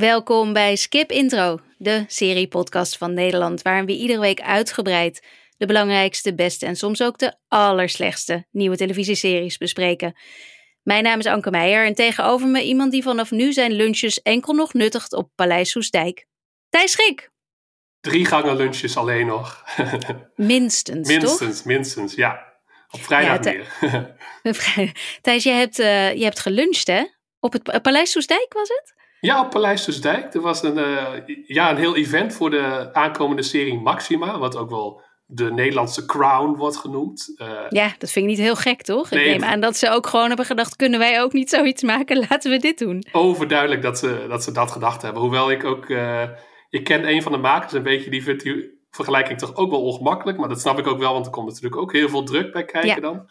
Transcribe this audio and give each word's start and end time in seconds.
Welkom 0.00 0.52
bij 0.52 0.76
Skip 0.76 1.10
Intro, 1.10 1.60
de 1.78 2.04
serie-podcast 2.06 2.96
van 2.96 3.14
Nederland, 3.14 3.62
waarin 3.62 3.86
we 3.86 3.92
iedere 3.96 4.20
week 4.20 4.40
uitgebreid 4.40 5.26
de 5.56 5.66
belangrijkste, 5.66 6.34
beste 6.34 6.66
en 6.66 6.76
soms 6.76 7.02
ook 7.02 7.18
de 7.18 7.36
allerslechtste 7.48 8.46
nieuwe 8.50 8.76
televisieseries 8.76 9.56
bespreken. 9.56 10.18
Mijn 10.82 11.02
naam 11.02 11.18
is 11.18 11.26
Anke 11.26 11.50
Meijer 11.50 11.84
en 11.86 11.94
tegenover 11.94 12.48
me 12.48 12.62
iemand 12.62 12.92
die 12.92 13.02
vanaf 13.02 13.30
nu 13.30 13.52
zijn 13.52 13.72
lunches 13.72 14.22
enkel 14.22 14.54
nog 14.54 14.72
nuttigt 14.72 15.12
op 15.12 15.30
Paleis 15.34 15.70
Soestdijk. 15.70 16.26
Thijs 16.68 16.92
Schrik. 16.92 17.30
Drie 18.00 18.24
gangen 18.24 18.56
lunches 18.56 18.96
alleen 18.96 19.26
nog. 19.26 19.64
Minstens, 20.34 21.08
minstens, 21.16 21.56
toch? 21.56 21.64
minstens, 21.64 22.14
ja. 22.14 22.52
Op 22.90 23.02
vrijdag 23.02 23.44
Ja. 23.44 24.16
Thijs, 25.20 25.42
je 25.42 25.50
hebt, 25.50 25.78
eh, 25.78 26.14
je 26.14 26.24
hebt 26.24 26.40
geluncht, 26.40 26.86
hè? 26.86 27.04
Op 27.40 27.52
het 27.52 27.62
Pa- 27.62 27.78
Paleis 27.78 28.10
Soestdijk 28.10 28.52
was 28.52 28.68
het? 28.68 28.98
Ja, 29.20 29.40
op 29.40 29.50
Paleis 29.50 29.82
Soesdijk. 29.82 30.34
Er 30.34 30.40
was 30.40 30.62
een, 30.62 30.78
eh, 30.78 31.06
ja, 31.46 31.70
een 31.70 31.76
heel 31.76 31.96
event 31.96 32.34
voor 32.34 32.50
de 32.50 32.88
aankomende 32.92 33.42
serie 33.42 33.80
Maxima. 33.80 34.38
Wat 34.38 34.56
ook 34.56 34.70
wel 34.70 35.02
de 35.26 35.52
Nederlandse 35.52 36.06
Crown 36.06 36.56
wordt 36.56 36.76
genoemd. 36.76 37.32
Eh, 37.36 37.48
Ja, 37.68 37.92
dat 37.98 38.10
vind 38.10 38.24
ik 38.24 38.30
niet 38.30 38.40
heel 38.40 38.56
gek, 38.56 38.82
toch? 38.82 39.10
Nee, 39.10 39.24
ik 39.24 39.30
neem 39.40 39.48
aan 39.50 39.60
dat 39.60 39.76
ze 39.76 39.90
ook 39.90 40.06
gewoon 40.06 40.28
hebben 40.28 40.46
gedacht, 40.46 40.76
kunnen 40.76 40.98
wij 40.98 41.22
ook 41.22 41.32
niet 41.32 41.50
zoiets 41.50 41.82
maken? 41.82 42.18
Laten 42.28 42.50
we 42.50 42.56
dit 42.58 42.78
doen. 42.78 43.04
overduidelijk 43.12 43.82
dat 43.82 43.98
ze, 43.98 44.24
dat 44.28 44.42
ze 44.44 44.52
dat 44.52 44.70
gedacht 44.70 45.02
hebben. 45.02 45.22
Hoewel 45.22 45.50
ik 45.50 45.64
ook... 45.64 45.88
eh, 45.88 46.22
ik 46.70 46.84
ken 46.84 47.08
een 47.08 47.22
van 47.22 47.32
de 47.32 47.38
makers 47.38 47.72
een 47.72 47.82
beetje. 47.82 48.10
Die 48.10 48.22
vindt 48.22 48.42
die 48.42 48.78
vergelijking 48.90 49.38
toch 49.38 49.56
ook 49.56 49.70
wel 49.70 49.82
ongemakkelijk. 49.82 50.38
Maar 50.38 50.48
dat 50.48 50.60
snap 50.60 50.78
ik 50.78 50.86
ook 50.86 50.98
wel. 50.98 51.12
Want 51.12 51.26
er 51.26 51.32
komt 51.32 51.46
natuurlijk 51.48 51.76
ook 51.76 51.92
heel 51.92 52.08
veel 52.08 52.22
druk 52.22 52.52
bij 52.52 52.64
kijken 52.64 52.88
Ja. 52.90 53.00
dan. 53.00 53.26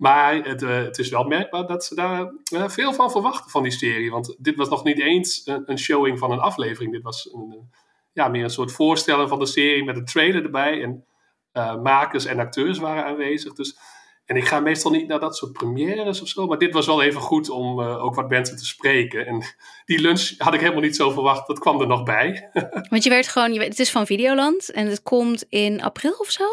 Maar 0.00 0.34
het, 0.34 0.62
eh, 0.62 0.82
het 0.82 0.98
is 0.98 1.08
wel 1.08 1.24
merkbaar 1.24 1.66
dat 1.66 1.84
ze 1.84 1.94
daar 1.94 2.32
eh, 2.52 2.68
veel 2.68 2.92
van 2.92 3.10
verwachten 3.10 3.50
van 3.50 3.62
die 3.62 3.72
serie. 3.72 4.10
Want 4.10 4.36
dit 4.38 4.56
was 4.56 4.68
nog 4.68 4.84
niet 4.84 5.00
eens 5.00 5.42
een, 5.44 5.62
een 5.66 5.78
showing 5.78 6.18
van 6.18 6.30
een 6.30 6.38
aflevering. 6.38 6.92
Dit 6.92 7.02
was 7.02 7.32
een, 7.32 7.52
eh, 7.52 7.78
ja, 8.12 8.28
meer 8.28 8.44
een 8.44 8.50
soort 8.50 8.72
voorstellen 8.72 9.28
van 9.28 9.38
de 9.38 9.46
serie 9.46 9.84
met 9.84 9.96
een 9.96 10.04
trailer 10.04 10.44
erbij. 10.44 10.82
En 10.82 11.04
makers 11.82 12.24
en 12.24 12.38
acteurs 12.38 12.78
waren 12.78 13.04
aanwezig. 13.04 13.52
Dus, 13.52 13.78
en 14.24 14.36
ik 14.36 14.44
ga 14.44 14.60
meestal 14.60 14.90
niet 14.90 15.08
naar 15.08 15.20
dat 15.20 15.36
soort 15.36 15.52
premières 15.52 16.22
of 16.22 16.28
zo. 16.28 16.46
Maar 16.46 16.58
dit 16.58 16.72
was 16.72 16.86
wel 16.86 17.02
even 17.02 17.20
goed 17.20 17.50
om 17.50 17.80
ook 17.80 18.14
wat 18.14 18.28
mensen 18.28 18.56
te 18.56 18.66
spreken. 18.66 19.26
En 19.26 19.42
die 19.84 20.00
lunch 20.00 20.34
had 20.38 20.54
ik 20.54 20.60
helemaal 20.60 20.82
niet 20.82 20.96
zo 20.96 21.10
verwacht. 21.10 21.46
Dat 21.46 21.58
kwam 21.58 21.80
er 21.80 21.86
nog 21.86 22.02
bij. 22.02 22.50
Want 22.90 23.04
je 23.04 23.10
werd 23.10 23.28
gewoon, 23.28 23.52
je 23.52 23.60
het 23.60 23.78
is 23.78 23.90
van 23.90 24.06
Videoland 24.06 24.70
en 24.70 24.86
het 24.86 25.02
komt 25.02 25.44
in 25.48 25.82
april 25.82 26.14
of 26.18 26.30
zo? 26.30 26.44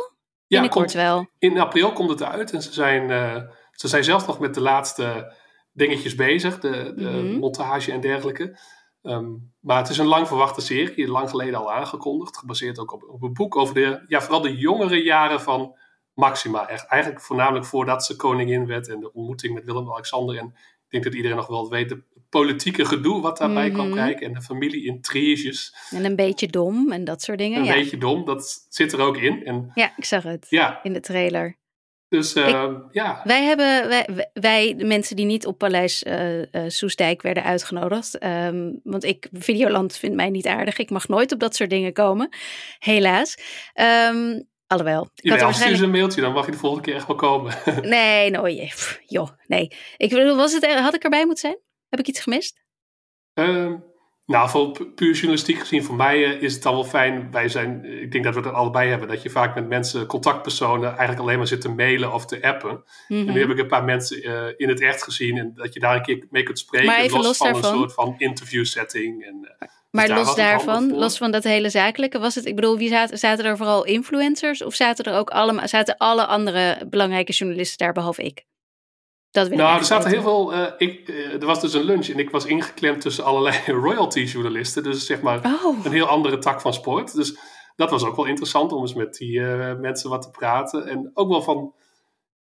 Ja, 0.48 0.68
komt- 0.68 0.92
wel. 0.92 1.28
In 1.40 1.60
april 1.60 1.94
komt 1.94 2.10
het 2.10 2.24
uit 2.24 2.52
en 2.52 2.62
ze 2.62 2.74
zijn, 2.74 3.12
eh, 3.12 3.42
ze 3.72 3.88
zijn 3.88 4.04
zelfs 4.04 4.26
nog 4.28 4.40
met 4.40 4.54
de 4.54 4.62
laatste 4.62 5.36
dingetjes 5.72 6.16
bezig, 6.16 6.60
de, 6.60 6.94
de 6.96 7.04
Mhm. 7.10 7.38
montage 7.40 7.92
en 7.92 8.02
dergelijke. 8.02 8.60
Ehm, 9.02 9.26
maar 9.60 9.78
het 9.78 9.90
is 9.90 9.98
een 9.98 10.06
lang 10.06 10.28
verwachte 10.28 10.62
serie, 10.62 11.08
lang 11.08 11.30
geleden 11.30 11.60
al 11.60 11.72
aangekondigd, 11.74 12.38
gebaseerd 12.38 12.80
ook 12.80 12.92
op, 12.94 13.04
op 13.10 13.22
een 13.24 13.34
boek 13.34 13.56
over 13.56 13.74
de, 13.76 14.04
ja, 14.08 14.22
vooral 14.22 14.42
de 14.42 14.58
jongere 14.58 15.04
jaren 15.04 15.42
van 15.42 15.78
Maxima. 16.14 16.68
Echt, 16.68 16.86
eigenlijk 16.88 17.22
voornamelijk 17.24 17.66
voordat 17.66 18.06
ze 18.06 18.16
koningin 18.16 18.66
werd 18.66 18.88
en 18.90 19.00
de 19.00 19.14
ontmoeting 19.14 19.54
met 19.54 19.64
Willem-Alexander. 19.64 20.38
En 20.38 20.46
ik 20.48 20.86
denk 20.90 21.04
dat 21.04 21.14
iedereen 21.14 21.38
nog 21.38 21.48
wel 21.48 21.70
weet, 21.70 21.96
politieke 22.30 22.86
gedoe 22.86 23.22
wat 23.22 23.38
daarbij 23.38 23.70
kwam 23.72 23.88
Mhm. 23.88 23.96
kijken 23.98 24.28
en 24.28 24.34
de 24.34 24.42
familie-intriges. 24.42 25.76
En 25.90 26.06
een 26.06 26.16
beetje 26.16 26.48
dom 26.48 26.92
en 26.92 27.04
dat 27.04 27.22
soort 27.22 27.38
dingen. 27.38 27.60
Een 27.60 27.66
ja. 27.66 27.74
beetje 27.74 27.98
dom, 27.98 28.26
dat 28.26 28.66
zit 28.70 28.94
er 28.94 29.00
ook 29.02 29.18
in. 29.18 29.46
En 29.46 29.72
ja, 29.74 29.94
ik 29.98 30.06
zag 30.06 30.24
het 30.24 30.46
ja, 30.50 30.80
in 30.84 30.94
de 30.94 31.00
trailer. 31.00 31.58
dus 32.10 32.34
ehm, 32.34 32.76
ja. 32.92 33.22
Wij 33.24 33.44
hebben, 33.44 33.88
wij, 33.88 34.30
wij, 34.34 34.76
de 34.78 34.86
mensen 34.86 35.16
die 35.16 35.26
niet 35.26 35.46
op 35.46 35.58
Paleis 35.58 36.04
Soestdijk 36.68 37.22
werden 37.22 37.44
uitgenodigd. 37.44 38.18
ehm, 38.18 38.72
want 38.84 39.04
ik, 39.04 39.28
Videoland 39.32 39.98
vindt 39.98 40.16
mij 40.16 40.30
niet 40.30 40.48
aardig. 40.48 40.78
Ik 40.78 40.90
mag 40.90 41.08
nooit 41.08 41.32
op 41.32 41.40
dat 41.40 41.56
soort 41.56 41.70
dingen 41.70 41.94
komen. 41.94 42.30
Helaas. 42.80 43.38
Ehm 43.74 44.42
alhoewel. 44.68 45.10
Ik 45.16 45.30
had 45.30 45.40
Ja, 45.40 45.46
waarschijnlijk... 45.46 45.80
je 45.82 45.86
een 45.88 45.96
mailtje, 45.96 46.22
dan 46.22 46.34
mag 46.34 46.46
je 46.46 46.52
de 46.52 46.58
volgende 46.58 46.86
keer 46.86 46.96
echt 46.96 47.08
wel 47.08 47.16
komen. 47.16 47.54
Nee, 47.82 48.32
je- 48.56 48.66
pff, 48.66 49.00
joh, 49.06 49.30
nee. 49.48 49.72
Ik 49.98 50.10
bedoel, 50.10 50.36
was 50.36 50.54
het, 50.54 50.66
had 50.66 50.94
ik 50.96 51.04
erbij 51.04 51.26
moeten 51.26 51.50
zijn? 51.50 51.58
Heb 51.90 52.00
ik 52.00 52.08
iets 52.08 52.20
gemist? 52.20 52.62
Ehm, 53.34 53.76
nou, 54.26 54.50
voor 54.50 54.72
pu- 54.72 54.86
puur 54.86 55.14
journalistiek 55.14 55.60
gezien, 55.60 55.84
voor 55.84 55.96
mij 55.96 56.24
eh, 56.26 56.42
is 56.42 56.54
het 56.54 56.64
dan 56.64 56.74
wel 56.74 56.84
fijn. 56.84 57.32
Wij 57.32 57.50
zijn, 57.50 57.86
eh, 57.86 58.02
ik 58.02 58.12
denk 58.12 58.24
dat 58.24 58.34
we 58.36 58.40
het 58.40 58.54
allebei 58.54 58.90
hebben, 58.90 59.08
dat 59.08 59.22
je 59.22 59.30
vaak 59.30 59.56
met 59.56 59.68
mensen, 59.68 60.06
contactpersonen, 60.06 60.90
eigenlijk 60.90 61.20
alleen 61.20 61.38
maar 61.38 61.48
zit 61.48 61.62
te 61.62 61.70
mailen 61.70 62.14
of 62.14 62.26
te 62.26 62.42
appen. 62.42 62.84
En 63.08 63.24
Mhm. 63.24 63.34
nu 63.34 63.40
heb 63.40 63.50
ik 63.50 63.58
een 63.58 63.68
paar 63.68 63.84
mensen 63.84 64.22
eh, 64.24 64.54
in 64.58 64.70
het 64.70 64.82
echt 64.82 65.04
gezien 65.04 65.38
en 65.38 65.52
dat 65.56 65.74
je 65.74 65.80
daar 65.80 65.96
een 65.96 66.02
keer 66.04 66.26
mee 66.30 66.44
kunt 66.44 66.60
spreken. 66.60 66.88
Maar 66.88 67.00
even 67.00 67.22
los 67.22 67.38
van 67.38 67.52
daarvan. 67.52 67.72
een 67.72 67.78
soort 67.78 67.94
van 67.94 68.16
interview 68.18 68.66
setting. 68.66 69.26
En, 69.26 69.56
eh, 69.60 69.68
Maar 69.92 70.10
los 70.10 70.36
daarvan, 70.36 70.94
los 70.94 71.18
van 71.18 71.32
dat 71.32 71.44
hele 71.44 71.70
zakelijke, 71.70 72.20
was 72.20 72.36
het, 72.36 72.46
ik 72.46 72.56
bedoel, 72.56 72.78
wie 72.78 72.90
zaten, 72.90 73.18
zaten 73.18 73.46
er 73.46 73.58
vooral 73.58 73.86
influencers 73.86 74.64
of 74.64 74.76
zaten 74.76 75.06
er 75.06 75.18
ook 75.18 75.30
allemaal, 75.30 75.68
zaten 75.68 75.98
alle 75.98 76.26
andere 76.26 76.88
belangrijke 76.90 77.32
journalisten 77.32 77.78
daar 77.86 77.94
behalve 77.94 78.24
ik? 78.24 78.46
Dat 79.44 79.50
nou, 79.50 79.78
er 79.80 79.86
zaten 79.86 80.10
heel 80.10 80.22
veel. 80.22 80.54
eh, 80.54 80.72
ik, 80.78 81.10
eh, 81.10 81.34
er 81.34 81.46
was 81.46 81.62
dus 81.62 81.74
een 81.74 81.84
lunch 81.84 82.08
en 82.08 82.20
ik 82.20 82.30
was 82.30 82.46
ingeklemd 82.46 83.02
tussen 83.02 83.24
allerlei 83.24 83.58
royalty-journalisten. 83.86 84.84
Dus 84.84 85.06
zeg 85.06 85.22
maar 85.22 85.46
Oh, 85.64 85.86
een 85.86 85.92
heel 85.92 86.08
andere 86.08 86.38
tak 86.38 86.62
van 86.62 86.74
sport. 86.74 87.16
Dus 87.16 87.38
dat 87.76 87.90
was 87.90 88.04
ook 88.06 88.16
wel 88.16 88.26
interessant 88.26 88.72
om 88.72 88.82
eens 88.82 88.94
met 88.94 89.14
die 89.14 89.40
eh, 89.42 89.76
mensen 89.80 90.10
wat 90.10 90.22
te 90.22 90.30
praten. 90.30 90.88
En 90.88 91.12
ook 91.14 91.30
wel 91.30 91.42
van, 91.42 91.74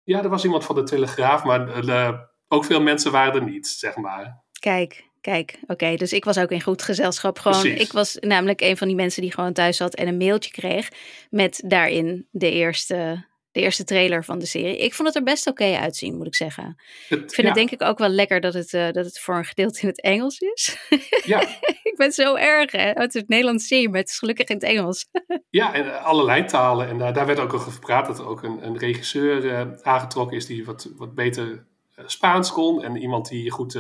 ja, 0.04 0.24
er 0.24 0.30
was 0.30 0.44
iemand 0.44 0.66
van 0.66 0.76
de 0.76 0.84
Telegraaf, 0.84 1.44
maar 1.44 2.30
ook 2.48 2.66
veel 2.66 2.82
mensen 2.82 3.12
waren 3.12 3.34
er 3.34 3.50
niet, 3.50 3.68
zeg 3.68 3.96
maar. 3.96 4.42
kijk, 4.60 5.04
kijk. 5.22 5.60
Oké, 5.68 5.96
dus 5.96 6.14
ik 6.14 6.26
was 6.26 6.38
ook 6.38 6.52
in 6.52 6.62
goed 6.62 6.82
gezelschap. 6.82 7.40
Gewoon, 7.40 7.62
Precies. 7.62 7.82
ik 7.82 7.92
was 7.92 8.18
namelijk 8.20 8.62
een 8.62 8.78
van 8.78 8.88
die 8.88 8.96
mensen 8.96 9.22
die 9.22 9.32
gewoon 9.34 9.54
thuis 9.54 9.78
zat 9.78 9.96
en 9.96 10.08
een 10.08 10.18
mailtje 10.18 10.52
kreeg 10.52 10.90
met 11.30 11.64
daarin 11.66 12.28
de 12.32 12.52
eerste, 12.52 13.26
de 13.54 13.60
eerste 13.60 13.84
trailer 13.84 14.24
van 14.24 14.40
de 14.40 14.46
serie. 14.46 14.78
Ik 14.78 14.94
vond 14.94 15.08
het 15.08 15.18
er 15.18 15.24
best 15.24 15.48
oké 15.48 15.76
uitzien, 15.76 16.18
moet 16.18 16.28
ik 16.28 16.36
zeggen. 16.36 16.76
Het, 17.08 17.22
Ik 17.22 17.34
vind 17.34 17.48
het 17.48 17.56
denk 17.56 17.72
ik 17.72 17.82
ook 17.82 17.98
wel 17.98 18.10
lekker 18.10 18.42
dat 18.42 18.54
het, 18.54 18.74
eh, 18.74 18.92
dat 18.92 19.06
het 19.06 19.20
voor 19.20 19.36
een 19.36 19.46
gedeelte 19.46 19.82
in 19.82 19.88
het 19.88 20.02
Engels 20.02 20.40
is. 20.40 20.78
Ja, 21.26 21.42
ik 21.92 21.94
ben 21.96 22.12
zo 22.12 22.36
erg, 22.36 22.72
hè. 22.72 22.90
Oh, 22.90 22.96
Het 22.96 23.16
is 23.16 23.22
het 23.22 23.30
Nederlands 23.30 23.68
serie, 23.68 23.90
maar 23.90 24.00
het 24.00 24.10
is 24.10 24.18
gelukkig 24.18 24.48
in 24.48 24.56
het 24.56 24.64
Engels. 24.64 25.06
ja, 25.50 25.74
en 25.74 26.04
allerlei 26.04 26.46
talen. 26.46 26.88
En 26.88 26.98
daar, 26.98 27.14
daar 27.14 27.26
werd 27.26 27.40
ook 27.40 27.54
over 27.54 27.72
gepraat 27.72 28.06
dat 28.06 28.20
er 28.20 28.28
ook 28.28 28.44
een, 28.44 28.66
een 28.66 28.78
regisseur 28.78 29.50
eh, 29.50 29.68
aangetrokken 29.82 30.38
is 30.38 30.46
die 30.46 30.66
wat, 30.66 30.90
wat 30.96 31.16
beter 31.16 31.66
eh, 31.96 32.04
Spaans 32.08 32.52
kon. 32.52 32.84
En 32.84 32.96
iemand 32.96 33.30
die 33.30 33.52
goed 33.52 33.74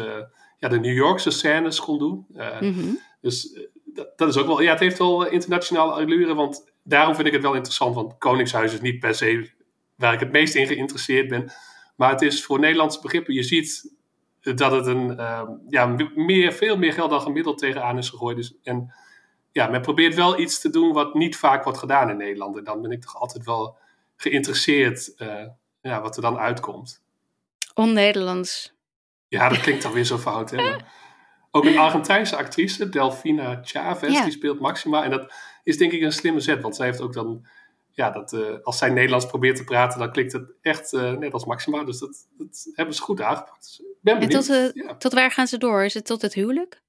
ja, 0.57 0.69
de 0.69 0.79
New 0.79 0.95
Yorkse 0.95 1.31
scènes 1.31 1.79
kon 1.79 1.97
doen. 1.99 2.25
Mhm. 2.59 2.93
Dus 3.21 3.59
dat, 3.85 4.17
dat 4.17 4.29
is 4.29 4.37
ook 4.37 4.47
wel, 4.47 4.61
ja, 4.61 4.71
het 4.71 4.79
heeft 4.79 4.97
wel 4.97 5.27
internationale 5.27 5.91
allure, 5.91 6.33
want 6.33 6.71
daarom 6.83 7.15
vind 7.15 7.27
ik 7.27 7.33
het 7.33 7.41
wel 7.41 7.53
interessant, 7.53 7.95
want 7.95 8.17
Koningshuis 8.17 8.73
is 8.73 8.81
niet 8.81 8.99
per 8.99 9.15
se 9.15 9.51
waar 9.95 10.13
ik 10.13 10.19
het 10.19 10.31
meest 10.31 10.55
in 10.55 10.67
geïnteresseerd 10.67 11.27
ben, 11.27 11.51
maar 11.95 12.09
het 12.09 12.21
is 12.21 12.45
voor 12.45 12.59
Nederlandse 12.59 13.01
begrippen, 13.01 13.33
je 13.33 13.43
ziet 13.43 13.91
dat 14.41 14.71
het 14.71 14.85
een, 14.85 15.17
eh, 15.17 15.49
ja, 15.69 15.95
meer, 16.15 16.53
veel 16.53 16.77
meer 16.77 16.93
geld 16.93 17.09
dan 17.09 17.21
gemiddeld 17.21 17.57
tegenaan 17.57 17.97
is 17.97 18.09
gegooid. 18.09 18.35
Dus, 18.35 18.53
en 18.63 18.93
ja, 19.51 19.67
men 19.67 19.81
probeert 19.81 20.15
wel 20.15 20.39
iets 20.39 20.59
te 20.59 20.69
doen 20.69 20.93
wat 20.93 21.13
niet 21.13 21.37
vaak 21.37 21.63
wordt 21.63 21.79
gedaan 21.79 22.09
in 22.09 22.17
Nederland. 22.17 22.57
En 22.57 22.63
dan 22.63 22.81
ben 22.81 22.91
ik 22.91 23.01
toch 23.01 23.15
altijd 23.15 23.45
wel 23.45 23.77
geïnteresseerd 24.15 25.15
eh, 25.15 25.45
ja, 25.81 26.01
wat 26.01 26.15
er 26.15 26.21
dan 26.21 26.37
uitkomt. 26.37 27.03
On-Nederlands. 27.73 28.73
Ja, 29.27 29.49
dat 29.49 29.59
klinkt 29.59 29.83
dan 29.83 29.91
weer 29.93 30.03
zo 30.03 30.17
fout. 30.17 30.51
Hè? 30.51 30.75
Ook 31.55 31.65
een 31.65 31.77
Argentijnse 31.77 32.35
actrice, 32.35 32.89
Delfina 32.89 33.59
Chavez, 33.63 34.13
Ja. 34.13 34.23
die 34.23 34.31
speelt 34.31 34.59
Maxima. 34.59 35.03
En 35.03 35.09
dat 35.09 35.33
is 35.63 35.77
denk 35.77 35.91
ik 35.91 36.01
een 36.01 36.11
slimme 36.11 36.39
zet, 36.39 36.61
want 36.61 36.75
zij 36.75 36.85
heeft 36.85 37.01
ook 37.01 37.13
dan... 37.13 37.47
Ja, 37.95 38.09
dat, 38.09 38.33
eh, 38.33 38.39
als 38.63 38.77
zij 38.77 38.89
Nederlands 38.89 39.25
probeert 39.25 39.55
te 39.55 39.63
praten, 39.63 39.99
dan 39.99 40.11
klinkt 40.11 40.33
het 40.33 40.51
echt 40.61 40.93
eh, 40.93 41.11
net 41.11 41.33
als 41.33 41.45
Maxima. 41.45 41.83
Dus 41.83 41.99
dat, 41.99 42.27
dat 42.37 42.67
hebben 42.73 42.95
ze 42.95 43.01
goed 43.01 43.21
aangepakt. 43.21 43.63
Dus 43.65 43.79
ik 43.79 43.85
ben 44.01 44.13
En 44.13 44.19
benieuwd. 44.19 44.45
tot, 44.45 44.55
eh, 44.55 44.83
Ja, 44.83 44.95
tot 44.95 45.13
waar 45.13 45.31
gaan 45.31 45.47
ze 45.47 45.57
door? 45.57 45.83
Is 45.83 45.93
het 45.93 46.05
tot 46.05 46.21
het 46.21 46.33
huwelijk? 46.33 46.81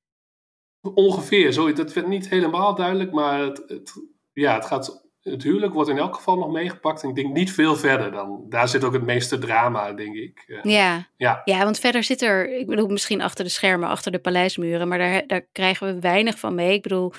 ongeveer, 0.95 1.53
zo, 1.53 1.73
dat 1.73 1.93
werd 1.93 2.07
niet 2.07 2.29
helemaal 2.29 2.75
duidelijk. 2.75 3.13
Maar 3.13 3.41
het, 3.41 3.63
het, 3.67 3.93
ja, 4.33 4.55
het, 4.55 4.65
gaat, 4.65 5.07
het 5.21 5.43
huwelijk 5.43 5.73
wordt 5.73 5.91
in 5.91 5.99
elk 5.99 6.15
geval 6.15 6.37
nog 6.37 6.53
meegepakt. 6.53 7.03
En 7.03 7.09
ik 7.09 7.15
denk 7.15 7.35
niet 7.35 7.53
veel 7.53 7.77
verder 7.77 8.11
dan. 8.11 8.47
Daar 8.49 8.69
zit 8.69 8.85
ook 8.85 8.93
het 8.93 9.03
meeste 9.05 9.39
drama, 9.39 9.93
denk 9.93 10.15
ik. 10.15 10.45
Ja. 10.63 11.09
Ja. 11.17 11.43
ja, 11.45 11.65
want 11.65 11.79
verder 11.79 12.03
zit 12.03 12.23
er, 12.23 12.59
ik 12.59 12.67
bedoel 12.67 12.89
misschien 12.89 13.21
achter 13.21 13.45
de 13.45 13.51
schermen, 13.51 13.89
achter 13.89 14.13
de 14.13 14.19
paleismuren, 14.19 14.89
maar 14.89 14.99
daar, 14.99 15.27
daar 15.27 15.47
krijgen 15.53 15.95
we 15.95 16.01
weinig 16.01 16.39
van 16.39 16.55
mee. 16.55 16.73
Ik 16.73 16.83
bedoel. 16.83 17.13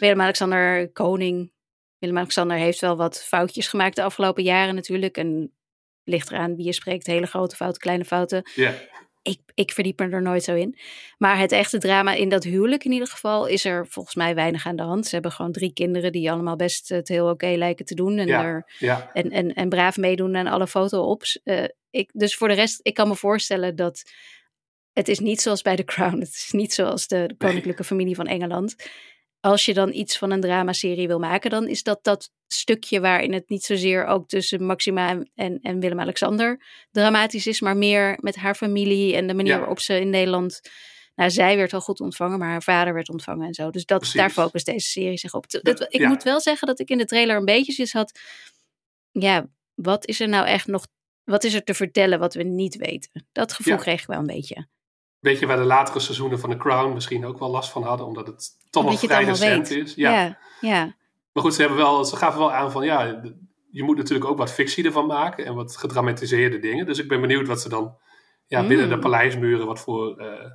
Willem-Alexander 0.00 0.92
Koning, 0.92 1.50
Willem-Alexander 2.04 2.56
heeft 2.56 2.80
wel 2.80 2.96
wat 2.96 3.24
foutjes 3.24 3.68
gemaakt 3.68 3.96
de 3.96 4.02
afgelopen 4.02 4.42
jaren 4.42 4.74
natuurlijk. 4.74 5.16
En 5.16 5.52
ligt 6.04 6.30
eraan 6.30 6.56
wie 6.56 6.64
je 6.64 6.72
spreekt, 6.72 7.06
hele 7.06 7.26
grote 7.26 7.56
fouten, 7.56 7.80
kleine 7.80 8.04
fouten. 8.04 8.50
Ja. 8.54 8.74
ik, 9.22 9.40
ik 9.54 9.72
verdiep 9.72 9.98
me 9.98 10.08
er 10.08 10.22
nooit 10.22 10.42
zo 10.42 10.54
in. 10.54 10.78
Maar 11.18 11.38
het 11.38 11.52
echte 11.52 11.78
drama 11.78 12.12
in 12.12 12.28
dat 12.28 12.44
huwelijk 12.44 12.84
in 12.84 12.92
ieder 12.92 13.08
geval 13.08 13.46
is 13.46 13.64
er 13.64 13.86
volgens 13.86 14.14
mij 14.14 14.34
weinig 14.34 14.66
aan 14.66 14.76
de 14.76 14.82
hand. 14.82 15.06
Ze 15.06 15.14
hebben 15.14 15.32
gewoon 15.32 15.52
drie 15.52 15.72
kinderen 15.72 16.12
die 16.12 16.30
allemaal 16.30 16.56
best 16.56 16.88
het 16.88 17.08
heel 17.08 17.28
oké 17.28 17.46
lijken 17.46 17.84
te 17.84 17.94
doen. 17.94 18.18
En, 18.18 18.28
er, 18.28 18.66
en, 19.12 19.30
en, 19.30 19.54
en 19.54 19.68
braaf 19.68 19.96
meedoen 19.96 20.36
aan 20.36 20.46
alle 20.46 20.66
foto-ops. 20.66 21.40
Eh, 21.42 21.64
ik, 21.90 22.10
dus 22.12 22.36
voor 22.36 22.48
de 22.48 22.54
rest, 22.54 22.80
ik 22.82 22.94
kan 22.94 23.08
me 23.08 23.16
voorstellen 23.16 23.76
dat 23.76 24.02
het 24.92 25.08
is 25.08 25.18
niet 25.18 25.40
zoals 25.40 25.62
bij 25.62 25.76
The 25.76 25.84
Crown. 25.94 26.18
Het 26.18 26.28
is 26.28 26.50
niet 26.50 26.74
zoals 26.74 27.06
de 27.06 27.34
koninklijke 27.38 27.84
familie 27.84 28.14
van 28.14 28.26
Engeland. 28.26 28.76
Als 29.44 29.64
je 29.64 29.74
dan 29.74 29.92
iets 29.92 30.18
van 30.18 30.30
een 30.30 30.40
dramaserie 30.40 31.06
wil 31.06 31.18
maken, 31.18 31.50
dan 31.50 31.68
is 31.68 31.82
dat 31.82 31.98
dat 32.02 32.30
stukje 32.46 33.00
waarin 33.00 33.32
het 33.32 33.48
niet 33.48 33.64
zozeer 33.64 34.06
ook 34.06 34.28
tussen 34.28 34.66
Maxima 34.66 35.22
en, 35.34 35.58
en 35.62 35.80
Willem-Alexander 35.80 36.62
dramatisch 36.90 37.46
is, 37.46 37.60
maar 37.60 37.76
meer 37.76 38.18
met 38.20 38.36
haar 38.36 38.54
familie 38.54 39.16
en 39.16 39.26
de 39.26 39.34
manier 39.34 39.58
waarop 39.58 39.80
ze 39.80 40.00
in 40.00 40.10
Nederland. 40.10 40.60
Nou, 41.14 41.30
zij 41.30 41.56
werd 41.56 41.72
al 41.72 41.80
goed 41.80 42.00
ontvangen, 42.00 42.38
maar 42.38 42.48
haar 42.48 42.62
vader 42.62 42.94
werd 42.94 43.08
ontvangen 43.08 43.46
en 43.46 43.54
zo. 43.54 43.70
Dus 43.70 43.84
dat, 43.84 44.10
daar 44.14 44.30
focust 44.30 44.66
deze 44.66 44.88
serie 44.88 45.18
zich 45.18 45.34
op. 45.34 45.50
Dat, 45.50 45.86
ik 45.88 46.06
moet 46.06 46.22
wel 46.22 46.40
zeggen 46.40 46.66
dat 46.66 46.80
ik 46.80 46.88
in 46.88 46.98
de 46.98 47.04
trailer 47.04 47.36
een 47.36 47.44
beetje 47.44 47.72
zoiets 47.72 47.92
had. 47.92 48.18
Ja, 49.10 49.48
wat 49.74 50.06
is 50.06 50.20
er 50.20 50.28
nou 50.28 50.46
echt 50.46 50.66
nog 50.66 50.86
wat 51.24 51.44
is 51.44 51.54
er 51.54 51.64
te 51.64 51.74
vertellen 51.74 52.18
wat 52.18 52.34
we 52.34 52.42
niet 52.42 52.76
weten? 52.76 53.26
Dat 53.32 53.52
gevoel 53.52 53.76
kreeg 53.76 54.00
ik 54.00 54.06
wel 54.06 54.18
een 54.18 54.26
beetje. 54.26 54.66
Weet 55.24 55.38
je 55.38 55.46
waar 55.46 55.56
de 55.56 55.64
latere 55.64 56.00
seizoenen 56.00 56.40
van 56.40 56.50
The 56.50 56.56
Crown 56.56 56.92
misschien 56.92 57.26
ook 57.26 57.38
wel 57.38 57.50
last 57.50 57.70
van 57.70 57.82
hadden, 57.82 58.06
omdat 58.06 58.26
het 58.26 58.50
toch 58.70 58.84
nog 58.84 58.98
vrij 58.98 59.24
recent 59.24 59.70
is. 59.70 59.94
Ja. 59.94 60.10
ja. 60.10 60.38
Ja, 60.60 60.96
Maar 61.32 61.42
goed, 61.42 61.54
ze, 61.54 61.60
hebben 61.60 61.78
wel, 61.78 62.04
ze 62.04 62.16
gaven 62.16 62.38
wel 62.38 62.52
aan 62.52 62.70
van 62.70 62.84
ja, 62.84 63.22
je 63.70 63.82
moet 63.82 63.96
natuurlijk 63.96 64.30
ook 64.30 64.38
wat 64.38 64.52
fictie 64.52 64.84
ervan 64.84 65.06
maken 65.06 65.44
en 65.44 65.54
wat 65.54 65.76
gedramatiseerde 65.76 66.58
dingen. 66.58 66.86
Dus 66.86 66.98
ik 66.98 67.08
ben 67.08 67.20
benieuwd 67.20 67.46
wat 67.46 67.60
ze 67.60 67.68
dan 67.68 67.96
ja, 68.46 68.66
binnen 68.66 68.88
de 68.88 68.94
mm. 68.94 69.00
paleismuren, 69.00 69.66
wat 69.66 69.80
voor 69.80 70.20
uh, 70.20 70.50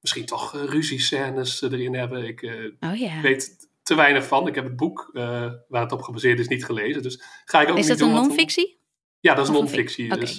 misschien 0.00 0.26
toch 0.26 0.54
uh, 0.54 0.64
ruziescènes 0.64 1.62
erin 1.62 1.94
hebben. 1.94 2.24
Ik 2.24 2.42
uh, 2.42 2.72
oh, 2.80 2.94
yeah. 2.94 3.20
weet 3.20 3.68
te 3.82 3.94
weinig 3.94 4.26
van. 4.26 4.46
Ik 4.46 4.54
heb 4.54 4.64
het 4.64 4.76
boek 4.76 5.10
waar 5.68 5.82
het 5.82 5.92
op 5.92 6.02
gebaseerd 6.02 6.38
is 6.38 6.48
niet 6.48 6.64
gelezen. 6.64 7.02
Dus 7.02 7.22
ga 7.44 7.60
ik 7.60 7.68
ook 7.68 7.78
is 7.78 7.88
niet 7.88 7.98
dat 7.98 8.08
een 8.08 8.14
non-fictie? 8.14 8.78
Ja, 9.20 9.34
dat 9.34 9.44
is 9.46 9.52
non-fictie. 9.52 10.04
Okay, 10.04 10.18
dus. 10.18 10.36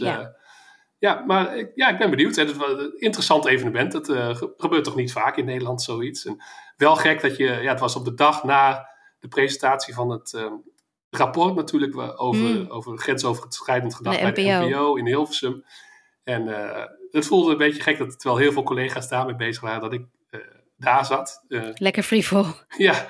Ja, 1.03 1.23
maar 1.25 1.57
ik, 1.57 1.71
ja, 1.75 1.89
ik 1.89 1.97
ben 1.97 2.09
benieuwd. 2.09 2.35
Het 2.35 2.49
is 2.49 2.55
een 2.57 2.99
interessant 2.99 3.45
evenement. 3.45 3.93
Het 3.93 4.07
uh, 4.07 4.35
gebeurt 4.57 4.83
toch 4.83 4.95
niet 4.95 5.11
vaak 5.11 5.37
in 5.37 5.45
Nederland 5.45 5.81
zoiets. 5.81 6.25
En 6.25 6.43
wel 6.77 6.95
gek 6.95 7.21
dat 7.21 7.37
je... 7.37 7.43
Ja, 7.43 7.71
het 7.71 7.79
was 7.79 7.95
op 7.95 8.05
de 8.05 8.13
dag 8.13 8.43
na 8.43 8.89
de 9.19 9.27
presentatie 9.27 9.93
van 9.93 10.09
het 10.09 10.33
uh, 10.35 10.51
rapport 11.09 11.55
natuurlijk... 11.55 12.21
over, 12.21 12.43
mm. 12.43 12.65
over 12.69 12.97
grensoverschrijdend 12.97 13.95
gedrag 13.95 14.21
bij 14.21 14.31
de 14.31 14.41
NPO 14.41 14.95
in 14.95 15.05
Hilversum. 15.05 15.63
En 16.23 16.47
het 17.11 17.25
voelde 17.25 17.51
een 17.51 17.57
beetje 17.57 17.81
gek 17.81 17.97
dat 17.97 18.19
terwijl 18.19 18.41
heel 18.41 18.51
veel 18.51 18.63
collega's 18.63 19.09
daarmee 19.09 19.35
bezig 19.35 19.61
waren... 19.61 19.81
dat 19.81 19.93
ik 19.93 20.05
daar 20.77 21.05
zat. 21.05 21.43
Lekker 21.73 22.03
frivol. 22.03 22.45
Ja, 22.77 23.07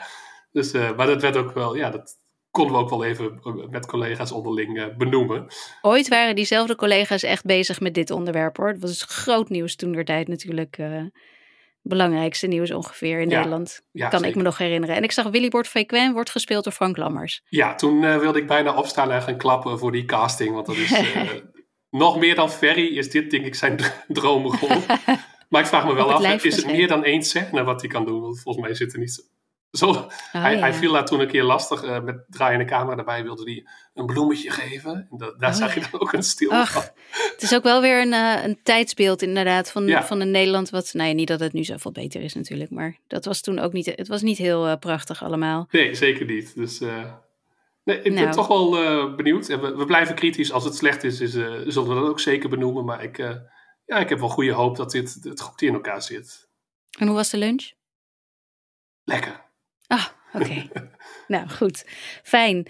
dus, 0.52 0.72
maar 0.72 1.08
dat 1.08 1.22
werd 1.22 1.38
ook 1.38 1.54
wel... 1.54 1.76
Ja, 1.76 1.90
dat, 1.90 2.16
konden 2.54 2.76
we 2.76 2.82
ook 2.82 2.90
wel 2.90 3.04
even 3.04 3.40
eh, 3.44 3.54
met 3.70 3.86
collega's 3.86 4.32
onderling 4.32 4.78
uh, 4.78 4.86
benoemen. 4.98 5.48
Ooit 5.82 6.08
waren 6.08 6.36
diezelfde 6.36 6.76
collega's 6.76 7.24
echt 7.24 7.46
bezig 7.46 7.80
met 7.80 7.94
dit 7.94 8.12
onderwerp 8.12 8.58
hoor. 8.58 8.68
Het 8.68 8.82
was 8.82 9.04
groot 9.04 9.50
nieuws 9.50 9.76
toen 9.76 9.92
der 9.92 10.06
tijd 10.06 10.28
natuurlijk. 10.28 10.78
Uh, 10.78 11.02
belangrijkste 11.82 12.48
nieuws 12.48 12.72
ongeveer 12.72 13.20
in 13.20 13.28
Nederland. 13.28 13.82
Ja, 13.92 14.08
kan 14.08 14.24
ik 14.24 14.36
me 14.36 14.42
nog 14.42 14.58
herinneren. 14.58 14.96
En 14.96 15.04
ik 15.04 15.12
zag 15.12 15.30
Willy 15.30 15.50
Bord 15.50 15.68
Frequen 15.68 16.14
wordt 16.14 16.30
gespeeld 16.30 16.64
door 16.64 16.74
Frank 16.74 16.98
Lammers. 16.98 17.42
Ja, 17.50 17.76
toen 17.76 18.20
wilde 18.20 18.40
ik 18.40 18.48
bijna 18.48 18.78
opstaan 18.78 19.12
en 19.12 19.22
gaan 19.22 19.38
klappen 19.38 19.80
voor 19.80 19.92
die 19.92 20.06
casting. 20.06 20.54
Want 20.54 20.66
dat 20.66 20.76
is 20.76 21.02
nog 22.04 22.18
meer 22.18 22.36
dan 22.36 22.52
Ferry 22.52 22.98
is 22.98 23.10
dit 23.10 23.32
denk 23.32 23.46
ik 23.46 23.56
zijn 23.56 23.80
droomrol. 24.08 24.82
maar 25.50 25.62
ik 25.62 25.68
vraag 25.68 25.86
me 25.86 25.94
wel 25.94 26.12
af, 26.12 26.44
is 26.44 26.56
het 26.56 26.66
meer 26.66 26.88
dan 26.88 27.04
één 27.04 27.24
scène 27.24 27.64
wat 27.64 27.82
hij 27.82 27.90
kan 27.90 28.06
doen? 28.06 28.22
Want 28.22 28.42
volgens 28.42 28.66
mij 28.66 28.76
zit 28.76 28.94
er 28.94 29.00
niet 29.00 29.32
zo, 29.74 29.90
oh, 29.90 30.10
hij, 30.32 30.58
hij, 30.58 30.74
viel 30.74 30.92
daar 30.92 31.06
toen 31.06 31.20
een 31.20 31.28
keer 31.28 31.44
lastig. 31.44 31.84
Uh, 31.84 32.04
met 32.04 32.26
draaiende 32.30 32.66
camera 32.66 32.96
daarbij 32.96 33.24
wilde 33.24 33.44
hij 33.44 33.66
een 33.94 34.06
bloemetje 34.06 34.52
geven. 34.52 35.08
En 35.12 35.18
dat, 35.18 35.40
daar 35.40 35.50
oh, 35.50 35.56
zag 35.56 35.74
je 35.74 35.80
dan 35.92 36.02
ook 36.02 36.14
een 36.14 36.24
stil 36.24 36.66
van. 36.66 36.84
Het 37.12 37.42
is 37.42 37.56
ook 37.56 37.64
wel 37.64 37.82
weer 37.82 38.02
een, 38.02 38.12
uh, 38.12 38.44
een 38.44 38.60
tijdsbeeld 38.64 39.22
inderdaad 39.22 39.72
van, 39.72 39.90
van 39.90 40.20
een 40.20 40.32
Nederland. 40.32 40.70
Wat, 40.70 40.94
nou 40.94 41.10
ja, 41.10 41.16
niet 41.16 41.28
dat 41.28 41.40
het 41.40 41.54
nu 41.54 41.64
zoveel 41.64 41.92
beter 41.92 42.22
is 42.22 42.34
natuurlijk. 42.34 42.70
Maar 42.70 42.98
dat 43.08 43.26
was 43.26 43.42
toen 43.42 43.60
ook 43.60 43.74
niet, 43.74 43.86
het 43.86 44.08
was 44.08 44.22
niet 44.22 44.38
heel 44.38 44.68
uh, 44.68 44.76
prachtig 44.80 45.24
allemaal. 45.24 45.68
Nee, 45.72 45.96
zeker 45.96 46.26
niet. 46.26 46.56
Dus 46.56 46.80
nee, 46.80 47.98
ik 47.98 48.04
ben 48.04 48.14
nou. 48.14 48.32
toch 48.32 48.48
wel 48.48 48.72
benieuwd. 49.16 49.50
En 49.50 49.62
we, 49.62 49.76
we, 49.76 49.86
blijven 49.86 50.16
kritisch. 50.16 50.52
Als 50.52 50.64
het 50.64 50.76
slecht 50.76 51.04
is, 51.04 51.20
is 51.20 51.32
zullen 51.32 51.88
we 51.88 51.96
dat 51.96 52.10
ook 52.10 52.20
zeker 52.20 52.50
benoemen. 52.50 52.86
Maar 52.86 53.04
ik, 53.04 53.18
ja, 53.86 53.98
ik 53.98 54.10
heb 54.10 54.20
wel 54.20 54.30
goede 54.30 54.52
hoop 54.52 54.76
dat 54.76 54.92
dit 54.92 55.18
het 55.24 55.42
goed 55.42 55.62
in 55.62 55.74
elkaar 55.74 56.02
zit. 56.02 56.50
En 57.00 57.08
hoe 57.08 57.16
was 57.16 57.30
de 57.30 57.38
lunch? 57.38 57.72
Lekker. 59.04 59.43
Ah, 59.94 60.08
oké. 60.34 60.68
nou, 61.34 61.50
goed. 61.50 61.86
Fijn. 62.24 62.68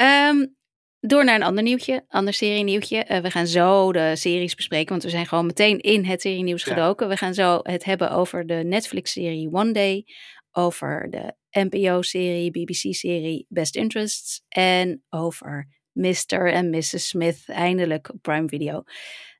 Um, 0.00 0.56
door 1.00 1.24
naar 1.24 1.34
een 1.34 1.42
ander 1.42 1.62
nieuwtje, 1.62 2.04
ander 2.08 2.34
serie-nieuwtje. 2.34 3.06
Uh, 3.10 3.18
we 3.18 3.30
gaan 3.30 3.46
zo 3.46 3.92
de 3.92 4.16
series 4.16 4.54
bespreken, 4.54 4.88
want 4.88 5.02
we 5.02 5.10
zijn 5.10 5.26
gewoon 5.26 5.46
meteen 5.46 5.80
in 5.80 6.04
het 6.04 6.20
serie-nieuws 6.20 6.62
gedoken. 6.62 7.08
We 7.08 7.16
gaan 7.16 7.34
zo 7.34 7.60
het 7.62 7.84
hebben 7.84 8.10
over 8.10 8.46
de 8.46 8.54
Netflix-serie 8.54 9.48
One 9.52 9.72
Day, 9.72 10.04
over 10.50 11.10
de 11.10 11.34
NPO-serie, 11.50 12.50
BBC-serie 12.50 13.46
Best 13.48 13.76
Interests 13.76 14.42
en 14.48 15.04
over 15.10 15.68
Mr. 15.92 16.52
en 16.52 16.70
Mrs. 16.70 17.08
Smith, 17.08 17.42
eindelijk 17.46 18.08
op 18.12 18.22
Prime 18.22 18.48
Video. 18.48 18.76
Uh, 18.76 18.84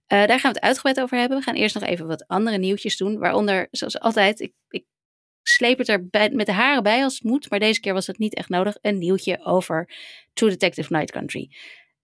daar 0.09 0.41
gaan 0.41 0.53
we 0.53 0.59
het 0.59 0.61
uitgebreid 0.61 1.00
over 1.00 1.19
hebben. 1.19 1.38
We 1.38 1.44
gaan 1.44 1.55
eerst 1.55 1.75
nog 1.75 1.85
even 1.85 2.06
wat 2.06 2.27
andere 2.27 2.59
nieuwtjes 2.59 2.97
doen, 2.97 3.19
waaronder, 3.19 3.69
zoals 3.71 4.00
altijd, 4.00 4.41
ik, 4.41 4.53
ik 4.69 4.85
sleep 5.49 5.79
het 5.79 5.89
er 5.89 6.07
met 6.33 6.47
de 6.47 6.53
haren 6.53 6.83
bij 6.83 7.03
als 7.03 7.15
het 7.15 7.23
moet. 7.23 7.51
Maar 7.51 7.59
deze 7.59 7.81
keer 7.81 7.93
was 7.93 8.07
het 8.07 8.19
niet 8.19 8.35
echt 8.35 8.49
nodig. 8.49 8.77
Een 8.81 8.99
nieuwtje 8.99 9.45
over 9.45 9.91
True 10.33 10.51
Detective 10.51 10.93
Night 10.93 11.11
Country. 11.11 11.51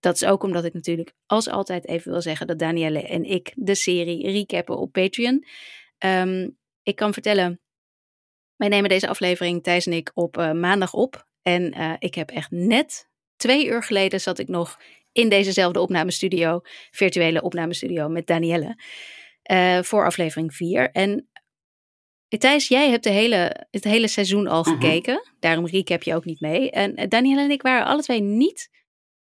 Dat 0.00 0.14
is 0.14 0.24
ook 0.24 0.42
omdat 0.42 0.64
ik 0.64 0.72
natuurlijk 0.72 1.12
als 1.26 1.48
altijd 1.48 1.88
even 1.88 2.12
wil 2.12 2.22
zeggen 2.22 2.46
dat 2.46 2.58
Danielle 2.58 3.06
en 3.06 3.24
ik 3.24 3.52
de 3.54 3.74
serie 3.74 4.30
recappen 4.30 4.78
op 4.78 4.92
Patreon. 4.92 5.44
Ehm, 5.98 6.48
ik 6.82 6.96
kan 6.96 7.12
vertellen, 7.12 7.60
wij 8.56 8.68
nemen 8.68 8.88
deze 8.88 9.08
aflevering 9.08 9.62
Thijs 9.62 9.86
en 9.86 9.92
ik 9.92 10.10
op 10.14 10.38
uh, 10.38 10.52
maandag 10.52 10.92
op. 10.94 11.26
En 11.42 11.78
uh, 11.78 11.92
ik 11.98 12.14
heb 12.14 12.30
echt 12.30 12.50
net 12.50 13.08
twee 13.36 13.66
uur 13.66 13.82
geleden 13.82 14.20
zat 14.20 14.38
ik 14.38 14.48
nog 14.48 14.80
in 15.12 15.28
dezezelfde 15.28 15.80
opnamestudio, 15.80 16.60
virtuele 16.90 17.42
opnamestudio 17.42 18.08
met 18.08 18.26
Danielle. 18.26 18.76
Uh, 19.52 19.82
voor 19.82 20.04
aflevering 20.04 20.54
4. 20.54 20.90
En 20.90 21.28
Thijs, 22.38 22.68
jij 22.68 22.90
hebt 22.90 23.04
de 23.04 23.10
hele, 23.10 23.66
het 23.70 23.84
hele 23.84 24.08
seizoen 24.08 24.46
al 24.46 24.62
mhm. 24.62 24.70
gekeken. 24.70 25.30
Daarom 25.40 25.66
recap 25.66 26.02
je 26.02 26.14
ook 26.14 26.24
niet 26.24 26.40
mee. 26.40 26.70
En 26.70 26.94
eh, 26.94 27.08
Daniel 27.08 27.38
en 27.38 27.50
ik 27.50 27.62
waren 27.62 27.86
alle 27.86 28.02
twee 28.02 28.20
niet 28.20 28.70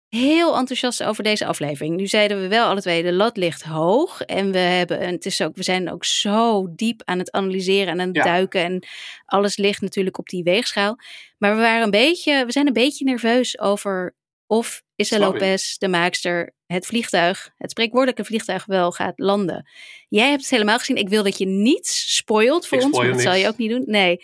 heel 0.10 0.58
enthousiast 0.58 1.04
over 1.04 1.24
deze 1.24 1.46
aflevering. 1.46 1.96
Nu 1.96 2.08
zeiden 2.08 2.42
we 2.42 2.48
wel 2.48 2.68
alle 2.68 2.82
twee, 2.82 3.04
de 3.04 3.14
lat 3.14 3.38
ligt 3.38 3.64
hoog. 3.64 4.22
En 4.22 4.52
we, 4.52 4.58
hebben, 4.58 5.00
en 5.00 5.14
het 5.14 5.26
is 5.26 5.42
ook, 5.42 5.56
we 5.56 5.64
zijn 5.64 5.92
ook 5.92 6.06
zo 6.06 6.68
diep 6.76 7.02
aan 7.06 7.20
het 7.20 7.32
analyseren 7.32 7.88
en 7.88 8.02
aan 8.02 8.14
het 8.14 8.24
duiken. 8.24 8.64
En 8.64 8.84
alles 9.26 9.58
ligt 9.58 9.82
natuurlijk 9.82 10.18
op 10.18 10.30
die 10.30 10.44
weegschaal. 10.44 10.98
Maar 11.38 11.56
we, 11.56 11.62
waren 11.62 11.84
een 11.84 11.92
beetje, 11.92 12.46
we 12.46 12.52
zijn 12.52 12.68
een 12.68 12.74
beetje 12.74 13.06
nerveus 13.06 13.60
over 13.60 14.16
of 14.48 14.84
Issa 14.96 15.20
Lopez, 15.20 15.78
de 15.78 15.88
maakster, 15.88 16.54
het 16.66 16.86
vliegtuig, 16.86 17.50
het 17.58 17.72
spreekwoordelijke 17.72 18.26
vliegtuig 18.26 18.66
wel 18.66 18.92
gaat 18.92 19.20
landen. 19.20 19.70
Jij 20.08 20.30
hebt 20.30 20.42
het 20.42 20.50
helemaal 20.50 20.80
gezien. 20.80 20.96
Ik 20.98 21.10
wil 21.10 21.24
dat 21.24 21.38
je 21.38 21.46
niets 21.46 22.16
spoilt 22.16 22.68
voor 22.68 22.82
ons, 22.82 22.98
dat 22.98 23.22
zal 23.22 23.34
je 23.34 23.48
ook 23.48 23.58
niet 23.58 23.70
doen. 23.70 23.84
Nee. 23.86 24.18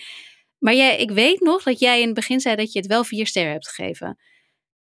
Maar 0.57 0.73
jij, 0.73 0.97
ik 0.97 1.11
weet 1.11 1.39
nog 1.39 1.63
dat 1.63 1.79
jij 1.79 1.99
in 1.99 2.05
het 2.05 2.15
begin 2.15 2.39
zei 2.39 2.55
dat 2.55 2.71
je 2.71 2.79
het 2.79 2.87
wel 2.87 3.03
vier 3.03 3.27
sterren 3.27 3.51
hebt 3.51 3.67
gegeven. 3.67 4.17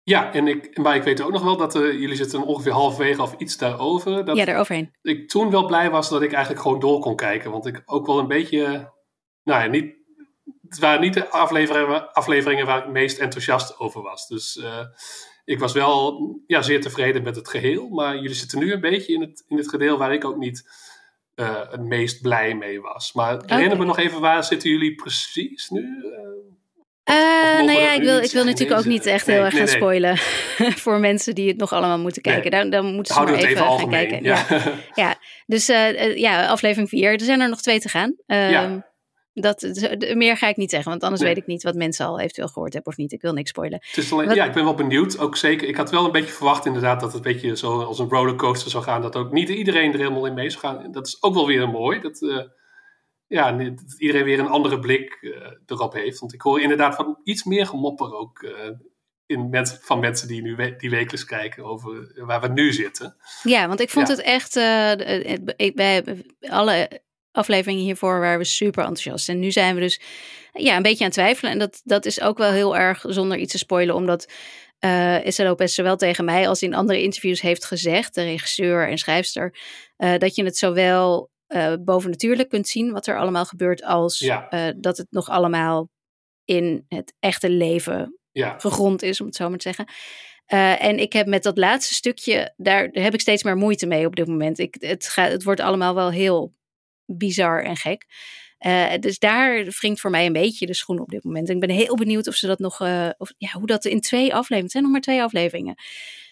Ja, 0.03 0.33
en 0.33 0.47
ik, 0.47 0.77
maar 0.77 0.95
ik 0.95 1.03
weet 1.03 1.21
ook 1.21 1.31
nog 1.31 1.43
wel 1.43 1.57
dat 1.57 1.75
uh, 1.75 1.99
jullie 1.99 2.15
zitten 2.15 2.43
ongeveer 2.43 2.71
halverwege 2.71 3.21
of 3.21 3.35
iets 3.37 3.57
daarover. 3.57 4.25
Dat 4.25 4.37
ja, 4.37 4.45
daaroverheen. 4.45 4.91
Ik 5.01 5.29
toen 5.29 5.51
wel 5.51 5.65
blij 5.65 5.89
was 5.89 6.09
dat 6.09 6.21
ik 6.21 6.31
eigenlijk 6.31 6.63
gewoon 6.63 6.79
door 6.79 6.99
kon 6.99 7.15
kijken. 7.15 7.51
Want 7.51 7.65
ik 7.65 7.81
ook 7.85 8.05
wel 8.05 8.19
een 8.19 8.27
beetje, 8.27 8.91
nou 9.43 9.63
ja, 9.63 9.65
niet, 9.65 9.95
het 10.71 10.79
waren 10.79 11.01
niet 11.01 11.13
de 11.13 11.29
afleveringen, 11.29 12.13
afleveringen 12.13 12.65
waar 12.65 12.77
ik 12.77 12.83
het 12.83 12.93
meest 12.93 13.17
enthousiast 13.17 13.79
over 13.79 14.01
was. 14.01 14.27
Dus 14.27 14.55
uh, 14.55 14.79
ik 15.45 15.59
was 15.59 15.73
wel 15.73 16.19
ja, 16.47 16.61
zeer 16.61 16.81
tevreden 16.81 17.23
met 17.23 17.35
het 17.35 17.49
geheel. 17.49 17.89
Maar 17.89 18.15
jullie 18.15 18.33
zitten 18.33 18.59
nu 18.59 18.71
een 18.73 18.81
beetje 18.81 19.13
in 19.13 19.21
het, 19.21 19.43
in 19.47 19.57
het 19.57 19.69
gedeel 19.69 19.97
waar 19.97 20.13
ik 20.13 20.25
ook 20.25 20.37
niet 20.37 20.69
uh, 21.35 21.71
het 21.71 21.81
meest 21.81 22.21
blij 22.21 22.55
mee 22.55 22.81
was. 22.81 23.13
Maar 23.13 23.33
okay. 23.33 23.55
herinner 23.55 23.77
me 23.77 23.85
nog 23.85 23.97
even, 23.97 24.19
waar 24.19 24.43
zitten 24.43 24.69
jullie 24.69 24.95
precies 24.95 25.69
nu? 25.69 25.81
Uh, 27.09 27.15
nou 27.65 27.79
ja, 27.79 27.91
ik 27.91 28.01
wil, 28.01 28.17
ik 28.21 28.31
wil 28.31 28.43
natuurlijk 28.43 28.79
ook 28.79 28.85
niet 28.85 29.05
echt 29.05 29.25
heel 29.25 29.43
erg 29.43 29.57
gaan 29.57 29.67
spoilen 29.67 30.17
voor 30.83 30.99
mensen 30.99 31.35
die 31.35 31.47
het 31.47 31.57
nog 31.57 31.73
allemaal 31.73 31.99
moeten 31.99 32.21
kijken. 32.21 32.51
Dan, 32.51 32.69
dan 32.69 32.85
moeten 32.85 33.15
ze 33.15 33.21
maar 33.21 33.33
even, 33.33 33.49
even 33.49 33.79
gaan 33.79 33.89
kijken. 33.89 34.23
Ja, 34.23 34.45
ja. 34.49 34.73
ja. 34.93 35.15
dus 35.45 35.69
uh, 35.69 36.17
ja, 36.17 36.47
aflevering 36.47 36.89
4. 36.89 37.11
Er 37.11 37.19
zijn 37.19 37.41
er 37.41 37.49
nog 37.49 37.61
twee 37.61 37.79
te 37.79 37.89
gaan. 37.89 38.15
ja. 38.25 38.90
Dat, 39.33 39.61
meer 40.13 40.37
ga 40.37 40.47
ik 40.47 40.57
niet 40.57 40.69
zeggen, 40.69 40.89
want 40.89 41.03
anders 41.03 41.21
weet 41.21 41.37
ik 41.37 41.45
niet 41.45 41.63
wat 41.63 41.75
mensen 41.75 42.05
al 42.05 42.19
eventueel 42.19 42.47
gehoord 42.47 42.73
hebben 42.73 42.91
of 42.91 42.97
niet. 42.97 43.11
Ik 43.11 43.21
wil 43.21 43.33
niks 43.33 43.49
spoilen. 43.49 43.79
Het 43.81 43.97
is 43.97 44.11
alleen, 44.11 44.35
Ja, 44.35 44.45
ik 44.45 44.53
ben 44.53 44.63
wel 44.63 44.73
benieuwd. 44.73 45.19
Ook 45.19 45.37
zeker, 45.37 45.67
ik 45.67 45.75
had 45.75 45.89
wel 45.89 46.05
een 46.05 46.11
beetje 46.11 46.33
verwacht 46.33 46.65
inderdaad 46.65 46.99
dat 46.99 47.13
het 47.13 47.25
een 47.25 47.33
beetje 47.33 47.57
zo 47.57 47.81
als 47.81 47.99
een 47.99 48.09
rollercoaster 48.09 48.71
zou 48.71 48.83
gaan. 48.83 49.01
Dat 49.01 49.15
ook 49.15 49.31
niet 49.31 49.49
iedereen 49.49 49.93
er 49.93 49.97
helemaal 49.97 50.25
in 50.25 50.33
mee 50.33 50.49
zou 50.49 50.61
gaan. 50.61 50.91
Dat 50.91 51.07
is 51.07 51.23
ook 51.23 51.33
wel 51.33 51.47
weer 51.47 51.69
mooi. 51.69 51.99
Dat, 51.99 52.21
uh, 52.21 52.43
ja, 53.27 53.51
dat 53.51 53.95
iedereen 53.97 54.23
weer 54.23 54.39
een 54.39 54.47
andere 54.47 54.79
blik 54.79 55.17
uh, 55.21 55.35
erop 55.65 55.93
heeft. 55.93 56.19
Want 56.19 56.33
ik 56.33 56.41
hoor 56.41 56.61
inderdaad 56.61 56.95
van 56.95 57.19
iets 57.23 57.43
meer 57.43 57.65
gemopper 57.65 58.13
ook 58.13 58.41
uh, 58.41 58.51
in 59.25 59.49
mensen, 59.49 59.79
van 59.81 59.99
mensen 59.99 60.27
die 60.27 60.41
nu 60.41 60.55
we, 60.55 60.75
die 60.75 60.89
wekelijks 60.89 61.25
kijken 61.25 61.63
over 61.63 62.23
waar 62.25 62.41
we 62.41 62.47
nu 62.47 62.73
zitten. 62.73 63.15
Ja, 63.43 63.67
want 63.67 63.79
ik 63.79 63.89
vond 63.89 64.07
het 64.07 64.21
echt, 64.21 64.53
wij 65.75 66.03
alle 66.39 67.01
afleveringen 67.31 67.83
hiervoor 67.83 68.19
waren 68.19 68.37
we 68.37 68.43
super 68.43 68.83
enthousiast. 68.83 69.29
En 69.29 69.39
nu 69.39 69.51
zijn 69.51 69.75
we 69.75 69.81
dus 69.81 70.01
ja, 70.53 70.75
een 70.75 70.81
beetje 70.81 70.99
aan 70.99 71.05
het 71.05 71.13
twijfelen. 71.13 71.51
En 71.51 71.59
dat, 71.59 71.81
dat 71.83 72.05
is 72.05 72.21
ook 72.21 72.37
wel 72.37 72.51
heel 72.51 72.77
erg 72.77 73.05
zonder 73.07 73.37
iets 73.37 73.51
te 73.51 73.57
spoilen, 73.57 73.95
omdat 73.95 74.31
uh, 74.79 75.25
Issa 75.25 75.43
Lopez 75.43 75.73
zowel 75.73 75.97
tegen 75.97 76.25
mij 76.25 76.47
als 76.47 76.61
in 76.61 76.73
andere 76.73 77.01
interviews 77.01 77.41
heeft 77.41 77.65
gezegd, 77.65 78.15
de 78.15 78.23
regisseur 78.23 78.89
en 78.89 78.97
schrijfster, 78.97 79.55
uh, 79.97 80.17
dat 80.17 80.35
je 80.35 80.43
het 80.43 80.57
zowel 80.57 81.29
uh, 81.47 81.73
bovennatuurlijk 81.79 82.49
kunt 82.49 82.67
zien 82.67 82.91
wat 82.91 83.07
er 83.07 83.19
allemaal 83.19 83.45
gebeurt, 83.45 83.83
als 83.83 84.19
ja. 84.19 84.73
dat 84.77 84.97
het 84.97 85.07
nog 85.09 85.29
allemaal 85.29 85.89
in 86.45 86.85
het 86.87 87.13
echte 87.19 87.49
leven 87.49 88.17
ja. 88.31 88.55
gegrond 88.59 89.01
is, 89.01 89.19
om 89.19 89.25
het 89.25 89.35
zo 89.35 89.49
maar 89.49 89.57
te 89.57 89.73
zeggen. 89.73 89.85
Uh, 90.53 90.83
en 90.83 90.99
ik 90.99 91.13
heb 91.13 91.27
met 91.27 91.43
dat 91.43 91.57
laatste 91.57 91.93
stukje, 91.93 92.53
daar, 92.57 92.91
daar, 92.91 93.03
heb 93.03 93.13
ik 93.13 93.21
steeds 93.21 93.43
meer 93.43 93.55
moeite 93.55 93.85
mee 93.85 94.05
op 94.05 94.15
dit 94.15 94.27
moment. 94.27 94.59
Ik, 94.59 94.75
het, 94.79 95.07
gaat, 95.07 95.31
het 95.31 95.43
wordt 95.43 95.61
allemaal 95.61 95.95
wel 95.95 96.11
heel 96.11 96.53
bizar 97.17 97.63
en 97.63 97.77
gek. 97.77 98.05
Uh, 98.65 98.93
dus 98.99 99.19
daar 99.19 99.63
wringt 99.63 99.99
voor 99.99 100.09
mij 100.09 100.25
een 100.25 100.33
beetje 100.33 100.65
de 100.65 100.73
schoen 100.73 100.99
op 100.99 101.09
dit 101.09 101.23
moment. 101.23 101.49
En 101.49 101.53
ik 101.53 101.61
ben 101.61 101.69
heel 101.69 101.95
benieuwd 101.95 102.27
of 102.27 102.35
ze 102.35 102.47
dat 102.47 102.59
nog, 102.59 102.81
uh, 102.81 103.09
of, 103.17 103.33
ja, 103.37 103.49
hoe 103.51 103.67
dat 103.67 103.85
in 103.85 104.01
twee 104.01 104.33
afleveringen, 104.33 104.63
het 104.63 104.71
zijn 104.71 104.83
nog 104.83 104.91
maar 104.91 105.01
twee 105.01 105.21
afleveringen. 105.21 105.75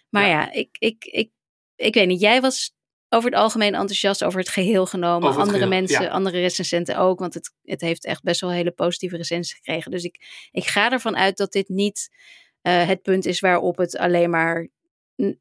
Maar 0.10 0.28
ja, 0.28 0.30
ja 0.30 0.52
ik, 0.52 0.70
ik, 0.80 1.06
ik, 1.06 1.32
ik 1.76 1.94
weet 1.94 2.08
niet, 2.08 2.22
jij 2.22 2.42
was 2.42 2.78
over 3.10 3.30
het 3.30 3.40
algemeen 3.40 3.74
enthousiast 3.74 4.24
over 4.24 4.40
het 4.40 4.50
geheel 4.50 4.86
genomen. 4.86 5.30
Andere 5.30 5.50
geheel, 5.50 5.68
mensen, 5.68 6.02
ja. 6.02 6.10
andere 6.10 6.40
recensenten 6.40 6.98
ook, 6.98 7.20
want 7.20 7.34
het, 7.34 7.54
het 7.64 7.82
heeft 7.82 8.06
echt 8.06 8.24
best 8.24 8.42
wel 8.42 8.52
hele 8.52 8.72
positieve 8.72 9.18
recensies 9.18 9.54
gekregen. 9.54 9.92
Dus 9.92 10.04
ik, 10.04 10.48
ik 10.52 10.66
ga 10.66 10.92
ervan 10.92 11.18
uit 11.18 11.38
dat 11.38 11.52
dit 11.52 11.70
niet 11.70 12.10
uh, 12.62 12.88
het 12.88 13.02
punt 13.02 13.26
is 13.26 13.40
waarop 13.40 13.78
het 13.78 13.98
alleen 13.98 14.30
maar 14.30 14.68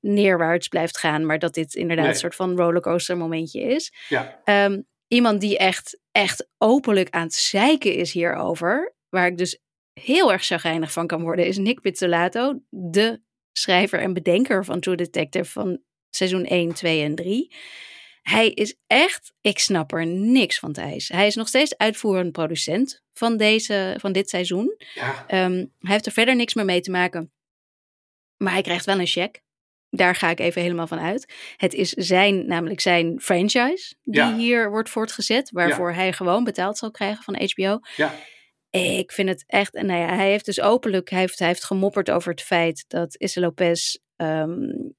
neerwaarts 0.01 0.69
blijft 0.69 0.99
gaan, 0.99 1.27
maar 1.27 1.39
dat 1.39 1.55
dit 1.55 1.75
inderdaad 1.75 2.05
Nee. 2.05 2.15
een 2.15 2.21
soort 2.21 2.35
van 2.35 2.57
rollercoaster 2.57 3.17
momentje 3.17 3.61
is. 3.61 3.93
Ja, 4.09 4.41
Um, 4.45 4.87
iemand 5.09 5.41
die 5.41 5.59
echt, 5.59 6.01
echt 6.13 6.49
openlijk 6.59 7.11
aan 7.11 7.23
het 7.23 7.35
zeiken 7.35 7.95
is 7.95 8.13
hierover, 8.13 8.95
waar 9.09 9.27
ik 9.27 9.39
dus 9.39 9.59
heel 9.93 10.33
erg 10.33 10.45
chagrijnig 10.45 10.93
van 10.93 11.07
kan 11.07 11.23
worden, 11.23 11.47
is 11.47 11.57
Nick 11.57 11.81
Pizzolato, 11.81 12.61
de 12.71 13.21
schrijver 13.53 14.01
en 14.01 14.13
bedenker 14.13 14.65
van 14.65 14.81
True 14.81 14.97
Detective 14.97 15.51
van 15.51 15.81
seizoen 16.11 16.45
1, 16.45 16.75
2 16.75 17.03
en 17.03 17.15
3. 17.15 17.55
Hij 18.23 18.51
is 18.51 18.77
echt, 18.87 19.33
ik 19.41 19.59
snap 19.59 19.93
er 19.93 20.07
niks 20.07 20.59
van 20.59 20.73
Thijs. 20.73 21.09
Hij 21.09 21.27
is 21.27 21.35
nog 21.35 21.49
steeds 21.49 21.77
uitvoerend 21.77 22.33
producent 22.33 23.03
van, 23.13 23.37
deze, 23.37 23.97
van 24.01 24.13
dit 24.13 24.29
seizoen. 24.29 24.75
ja, 24.95 25.27
Um, 25.45 25.73
hij 25.79 25.93
heeft 25.93 26.07
er 26.07 26.13
verder 26.13 26.37
niks 26.37 26.55
meer 26.55 26.65
mee 26.65 26.81
te 26.81 26.91
maken. 26.91 27.33
Maar 28.37 28.53
hij 28.53 28.63
krijgt 28.63 28.85
wel 28.85 28.99
een 29.01 29.07
cheque. 29.07 29.41
Daar 29.91 30.15
ga 30.15 30.31
ik 30.31 30.41
even 30.41 30.63
helemaal 30.63 30.87
van 30.87 30.99
uit. 30.99 31.35
Het 31.57 31.75
is 31.75 31.91
zijn, 31.91 32.47
namelijk 32.47 32.81
zijn 32.81 33.21
franchise 33.21 33.95
die 34.03 34.21
Ja. 34.21 34.37
hier 34.37 34.71
wordt 34.71 34.91
voortgezet. 34.91 35.51
Waarvoor 35.51 35.93
hij 35.93 36.13
gewoon 36.13 36.45
betaald 36.45 36.79
zal 36.79 36.91
krijgen 36.91 37.23
van 37.25 37.37
HBO. 37.43 37.79
ja, 37.97 38.15
Ik 38.71 39.13
vind 39.13 39.29
het 39.29 39.45
echt. 39.47 39.75
En 39.75 39.87
nou 39.87 40.01
ja, 40.01 40.15
hij 40.15 40.31
heeft 40.31 40.45
dus 40.45 40.61
openlijk 40.61 41.11
hij 41.11 41.19
heeft, 41.21 41.39
hij 41.39 41.49
heeft 41.49 41.65
gemopperd 41.65 42.11
over 42.11 42.31
het 42.31 42.43
feit 42.43 42.85
dat 42.89 43.17
Issa 43.17 43.41
Lopez. 43.41 43.97
Um, 44.17 44.97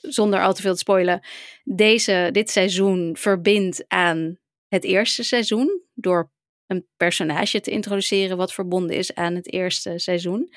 zonder 0.00 0.42
al 0.42 0.52
te 0.54 0.62
veel 0.62 0.72
te 0.72 0.78
spoilen. 0.78 1.26
Deze, 1.64 2.28
dit 2.32 2.50
seizoen 2.50 3.16
verbindt 3.18 3.84
aan 3.88 4.38
het 4.68 4.84
eerste 4.84 5.22
seizoen. 5.24 5.82
Door 5.94 6.30
een 6.66 6.86
personage 6.96 7.60
te 7.60 7.70
introduceren 7.70 8.36
wat 8.36 8.52
verbonden 8.52 8.96
is 8.96 9.14
aan 9.14 9.34
het 9.34 9.52
eerste 9.52 9.98
seizoen. 9.98 10.52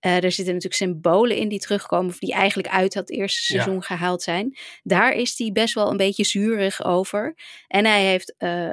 Uh, 0.00 0.14
er 0.14 0.32
zitten 0.32 0.54
natuurlijk 0.54 0.74
symbolen 0.74 1.36
in 1.36 1.48
die 1.48 1.58
terugkomen, 1.58 2.10
of 2.10 2.18
die 2.18 2.32
eigenlijk 2.32 2.68
uit 2.68 2.92
dat 2.92 3.10
eerste 3.10 3.52
Ja. 3.54 3.60
seizoen 3.62 3.82
gehaald 3.82 4.22
zijn. 4.22 4.56
Daar 4.82 5.12
is 5.12 5.38
hij 5.38 5.52
best 5.52 5.74
wel 5.74 5.90
een 5.90 5.96
beetje 5.96 6.24
zurig 6.24 6.84
over. 6.84 7.34
En 7.68 7.84
hij 7.84 8.04
heeft 8.04 8.34
uh, 8.38 8.70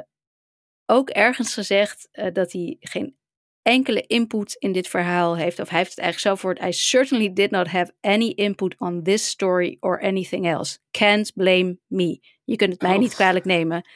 ook 0.86 1.10
ergens 1.10 1.54
gezegd 1.54 2.08
uh, 2.12 2.26
dat 2.32 2.52
hij 2.52 2.76
geen 2.80 3.16
enkele 3.62 4.00
input 4.06 4.54
in 4.58 4.72
dit 4.72 4.88
verhaal 4.88 5.36
heeft. 5.36 5.58
Of 5.60 5.68
hij 5.68 5.78
heeft 5.78 5.90
het 5.90 5.98
eigenlijk 5.98 6.36
zo 6.40 6.42
voor 6.48 6.66
I 6.66 6.72
certainly 6.72 7.32
did 7.32 7.50
not 7.50 7.66
have 7.66 7.92
any 8.00 8.28
input 8.28 8.74
on 8.78 9.02
this 9.02 9.26
story 9.28 9.76
or 9.80 10.02
anything 10.02 10.46
else. 10.46 10.78
Can't 10.90 11.32
blame 11.34 11.78
me. 11.86 12.20
Je 12.44 12.56
kunt 12.56 12.72
het 12.72 12.82
mij 12.82 12.92
Oh. 12.94 12.98
niet 12.98 13.14
kwalijk 13.14 13.44
nemen. 13.44 13.88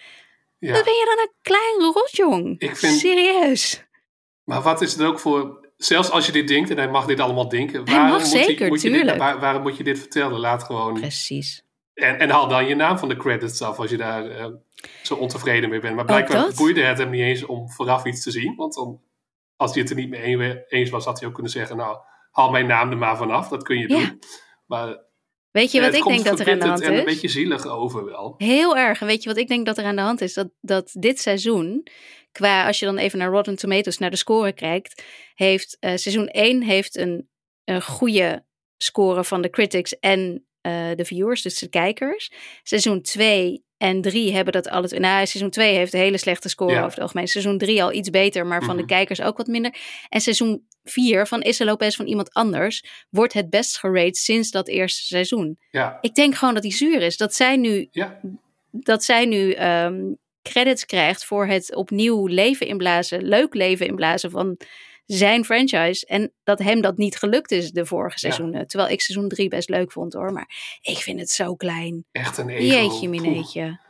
ja. 0.58 0.72
Wat 0.72 0.84
ben 0.84 0.92
je 0.94 1.04
dan 1.16 1.18
een 1.26 1.34
klein 1.42 1.92
rotjong? 1.92 2.60
Ik 2.60 2.76
vind- 2.76 2.98
Serieus. 2.98 3.84
Maar 4.44 4.62
wat 4.62 4.80
is 4.82 4.92
het 4.92 5.02
ook 5.02 5.20
voor... 5.20 5.66
Zelfs 5.78 6.10
als 6.10 6.26
je 6.26 6.32
dit 6.32 6.48
denkt, 6.48 6.70
en 6.70 6.76
hij 6.76 6.88
mag 6.88 7.06
dit 7.06 7.20
allemaal 7.20 7.48
denken... 7.48 7.74
Hij 7.74 7.84
waarom 7.94 8.08
mag 8.10 8.18
moet 8.18 8.28
zeker, 8.28 8.68
moet 8.68 8.82
je 8.82 8.90
dit, 8.90 9.16
waar- 9.16 9.40
waarom 9.40 9.62
moet 9.62 9.76
je 9.76 9.84
dit 9.84 9.98
vertellen? 9.98 10.38
Laat 10.40 10.62
gewoon... 10.62 10.94
Precies. 11.00 11.62
En, 11.94 12.18
en 12.18 12.30
haal 12.30 12.48
dan 12.48 12.66
je 12.66 12.74
naam 12.74 12.98
van 12.98 13.08
de 13.08 13.16
credits 13.16 13.62
af 13.62 13.78
als 13.78 13.90
je 13.90 13.96
daar 13.96 14.30
eh, 14.30 14.46
zo 15.02 15.14
ontevreden 15.14 15.70
mee 15.70 15.80
bent. 15.80 15.94
Maar 15.96 16.04
blijkbaar 16.04 16.52
boeide 16.56 16.82
het 16.82 16.98
hem 16.98 17.10
niet 17.10 17.20
eens 17.22 17.46
om 17.46 17.70
vooraf 17.70 18.04
iets 18.04 18.22
te 18.22 18.30
zien. 18.30 18.54
Want 18.56 18.74
dan, 18.74 19.00
als 19.56 19.72
hij 19.72 19.80
het 19.82 19.90
er 19.90 19.96
niet 19.96 20.08
mee 20.08 20.32
een- 20.36 20.62
eens 20.68 20.90
was, 20.90 21.04
had 21.04 21.18
hij 21.18 21.28
ook 21.28 21.34
kunnen 21.34 21.52
zeggen... 21.52 21.76
Nou, 21.76 21.96
haal 22.30 22.50
mijn 22.50 22.66
naam 22.66 22.90
er 22.90 22.96
maar 22.96 23.16
vanaf. 23.16 23.48
Dat 23.48 23.62
kun 23.62 23.78
je 23.78 23.88
Ja. 23.88 23.98
doen. 23.98 24.18
Maar 24.66 25.06
Weet 25.50 25.72
je 25.72 25.80
wat 25.80 25.94
ik 25.94 26.04
denk 26.04 26.24
dat 26.24 26.40
er 26.40 26.50
aan 26.52 26.58
de 26.58 26.66
hand 26.66 26.80
is? 26.80 26.86
een 26.88 27.04
beetje 27.04 27.28
zielig 27.28 27.66
over 27.66 28.04
wel. 28.04 28.34
Heel 28.36 28.76
erg. 28.76 29.00
En 29.00 29.06
weet 29.06 29.22
je 29.22 29.28
wat 29.28 29.38
ik 29.38 29.48
denk 29.48 29.66
dat 29.66 29.78
er 29.78 29.84
aan 29.84 29.96
de 29.96 30.02
hand 30.02 30.20
is? 30.20 30.34
Dat, 30.34 30.48
dat 30.60 30.90
dit 30.92 31.20
seizoen, 31.20 31.86
qua 32.32 32.66
als 32.66 32.78
je 32.78 32.84
dan 32.84 32.98
even 32.98 33.18
naar 33.18 33.30
Rotten 33.30 33.56
Tomatoes, 33.56 33.98
naar 33.98 34.10
de 34.10 34.16
score 34.16 34.52
kijkt, 34.52 35.02
heeft 35.34 35.76
uh, 35.80 35.90
seizoen 35.94 36.26
1 36.28 36.62
heeft 36.62 36.96
een, 36.96 37.28
een 37.64 37.82
goede 37.82 38.44
score 38.76 39.24
van 39.24 39.42
de 39.42 39.50
critics 39.50 39.98
en 39.98 40.46
uh, 40.62 40.90
de 40.94 41.04
viewers, 41.04 41.42
dus 41.42 41.58
de 41.58 41.68
kijkers. 41.68 42.32
Seizoen 42.62 43.02
2 43.02 43.64
en 43.76 44.00
3 44.02 44.32
hebben 44.32 44.52
dat 44.52 44.68
alles. 44.68 44.92
Nou, 44.92 45.26
seizoen 45.26 45.50
2 45.50 45.74
heeft 45.74 45.92
een 45.92 46.00
hele 46.00 46.18
slechte 46.18 46.48
score 46.48 46.72
Ja. 46.72 46.78
over 46.78 46.90
het 46.90 47.00
algemeen. 47.00 47.28
Seizoen 47.28 47.58
3 47.58 47.82
al 47.82 47.92
iets 47.92 48.10
beter, 48.10 48.46
maar 48.46 48.62
van 48.62 48.68
Mhm. 48.76 48.78
de 48.86 48.86
kijkers 48.94 49.20
ook 49.20 49.36
wat 49.36 49.46
minder. 49.46 49.74
En 50.08 50.20
seizoen 50.20 50.66
4 50.84 51.26
van 51.26 51.42
Issa 51.42 51.64
Lopez 51.64 51.96
van 51.96 52.06
iemand 52.06 52.32
anders 52.32 52.84
wordt 53.10 53.32
het 53.32 53.50
best 53.50 53.78
gerate 53.78 54.18
sinds 54.20 54.50
dat 54.50 54.68
eerste 54.68 55.02
seizoen. 55.04 55.58
Ja, 55.70 55.98
Ik 56.00 56.14
denk 56.14 56.34
gewoon 56.34 56.54
dat 56.54 56.62
hij 56.62 56.72
zuur 56.72 57.02
is. 57.02 57.16
Dat 57.16 57.34
zij 57.34 57.56
nu 57.56 57.88
ja, 57.90 58.20
dat 58.70 59.04
zij 59.04 59.24
nu 59.26 59.54
um, 59.56 60.18
credits 60.48 60.86
krijgt 60.86 61.24
voor 61.24 61.46
het 61.46 61.74
opnieuw 61.74 62.26
leven 62.26 62.66
inblazen, 62.66 63.22
leuk 63.22 63.54
leven 63.54 63.86
inblazen 63.86 64.30
van 64.30 64.56
zijn 65.06 65.44
franchise. 65.44 66.06
En 66.06 66.32
dat 66.44 66.58
hem 66.58 66.80
dat 66.80 66.96
niet 66.96 67.16
gelukt 67.16 67.50
is 67.50 67.70
de 67.70 67.86
vorige 67.86 68.18
seizoenen. 68.18 68.66
Terwijl 68.66 68.90
ik 68.90 69.00
seizoen 69.00 69.28
3 69.28 69.48
best 69.48 69.68
leuk 69.68 69.92
vond 69.92 70.12
hoor. 70.12 70.32
Maar 70.32 70.78
ik 70.80 70.96
vind 70.96 71.20
het 71.20 71.30
zo 71.30 71.54
klein. 71.54 72.04
echt 72.12 72.38
een 72.38 72.48
ego. 72.48 72.62
Jeetje, 72.62 73.08
Poeh. 73.08 73.22
mineetje. 73.22 73.80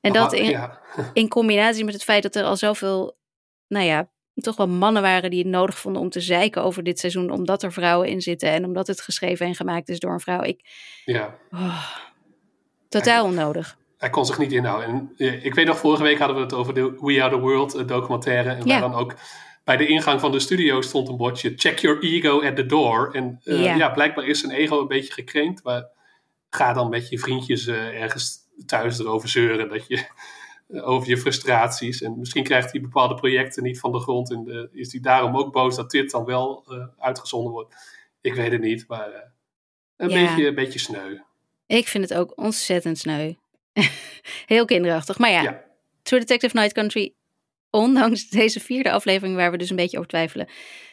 En 0.00 0.12
dat 0.12 0.32
in, 0.32 0.50
ja. 0.50 0.80
in 1.12 1.28
combinatie 1.28 1.84
met 1.84 1.94
het 1.94 2.04
feit 2.04 2.22
dat 2.22 2.34
er 2.34 2.44
al 2.44 2.56
zoveel, 2.56 3.16
nou 3.68 3.84
ja, 3.84 4.08
toch 4.34 4.56
wel 4.56 4.68
mannen 4.68 5.02
waren 5.02 5.30
die 5.30 5.38
het 5.38 5.48
nodig 5.48 5.78
vonden 5.78 6.02
om 6.02 6.10
te 6.10 6.20
zeiken 6.20 6.62
over 6.62 6.82
dit 6.82 6.98
seizoen. 6.98 7.30
Omdat 7.30 7.62
er 7.62 7.72
vrouwen 7.72 8.08
in 8.08 8.20
zitten 8.20 8.48
en 8.48 8.64
omdat 8.64 8.86
het 8.86 9.00
geschreven 9.00 9.46
en 9.46 9.54
gemaakt 9.54 9.88
is 9.88 9.98
door 9.98 10.12
een 10.12 10.20
vrouw. 10.20 10.42
Ik, 10.42 10.60
ja. 11.04 11.38
oh, 11.50 11.86
totaal 12.88 13.24
onnodig. 13.24 13.76
Hij 14.04 14.12
kon 14.12 14.26
zich 14.26 14.38
niet 14.38 14.52
inhouden. 14.52 14.88
En, 14.88 15.12
eh, 15.16 15.44
ik 15.44 15.54
weet 15.54 15.66
nog, 15.66 15.78
vorige 15.78 16.02
week 16.02 16.18
hadden 16.18 16.36
we 16.36 16.42
het 16.42 16.52
over 16.52 16.74
de 16.74 16.96
We 17.00 17.22
Are 17.22 17.34
The 17.34 17.40
World 17.40 17.88
documentaire. 17.88 18.50
En 18.50 18.66
waar 18.66 18.80
dan 18.80 18.94
ook 18.94 19.14
bij 19.64 19.76
de 19.76 19.86
ingang 19.86 20.20
van 20.20 20.32
de 20.32 20.40
studio 20.40 20.80
stond 20.80 21.08
een 21.08 21.16
bordje... 21.16 21.52
Check 21.56 21.78
your 21.78 22.02
ego 22.02 22.42
at 22.42 22.56
the 22.56 22.66
door. 22.66 23.12
En 23.12 23.40
eh, 23.44 23.64
Ja. 23.64 23.74
ja. 23.74 23.90
blijkbaar 23.90 24.26
is 24.26 24.40
zijn 24.40 24.52
ego 24.52 24.80
een 24.80 24.88
beetje 24.88 25.12
gekrenkt. 25.12 25.62
Maar 25.62 25.88
ga 26.50 26.72
dan 26.72 26.88
met 26.88 27.08
je 27.08 27.18
vriendjes 27.18 27.66
eh, 27.66 28.02
ergens 28.02 28.38
thuis 28.66 28.98
erover 28.98 29.28
zeuren. 29.28 29.68
Dat 29.68 29.86
je, 29.86 30.06
over 30.68 31.08
je 31.08 31.18
frustraties. 31.18 32.02
En 32.02 32.18
misschien 32.18 32.44
krijgt 32.44 32.72
hij 32.72 32.80
bepaalde 32.80 33.14
projecten 33.14 33.62
niet 33.62 33.80
van 33.80 33.92
de 33.92 34.00
grond. 34.00 34.30
En 34.30 34.48
eh, 34.48 34.80
is 34.80 34.92
hij 34.92 35.00
daarom 35.00 35.36
ook 35.36 35.52
boos 35.52 35.76
dat 35.76 35.90
dit 35.90 36.10
dan 36.10 36.24
wel 36.24 36.64
uitgezonden 36.98 37.52
wordt. 37.52 37.74
Ik 38.20 38.34
weet 38.34 38.52
het 38.52 38.60
niet, 38.60 38.84
maar 38.88 39.32
een, 39.96 40.08
beetje, 40.08 40.46
een 40.46 40.54
beetje 40.54 40.78
sneu. 40.78 41.18
Ik 41.66 41.88
vind 41.88 42.08
het 42.08 42.18
ook 42.18 42.32
ontzettend 42.36 42.98
sneu. 42.98 43.32
Heel 44.46 44.64
kinderachtig. 44.64 45.18
Maar 45.18 45.30
ja, 45.30 45.42
Ja. 45.42 45.64
True 46.02 46.20
Detective 46.20 46.56
Night 46.56 46.72
Country, 46.72 47.14
ondanks 47.70 48.28
deze 48.28 48.60
vierde 48.60 48.90
aflevering 48.90 49.36
waar 49.36 49.50
we 49.50 49.56
dus 49.56 49.70
een 49.70 49.76
beetje 49.76 49.96
over 49.96 50.08
twijfelen, 50.08 50.48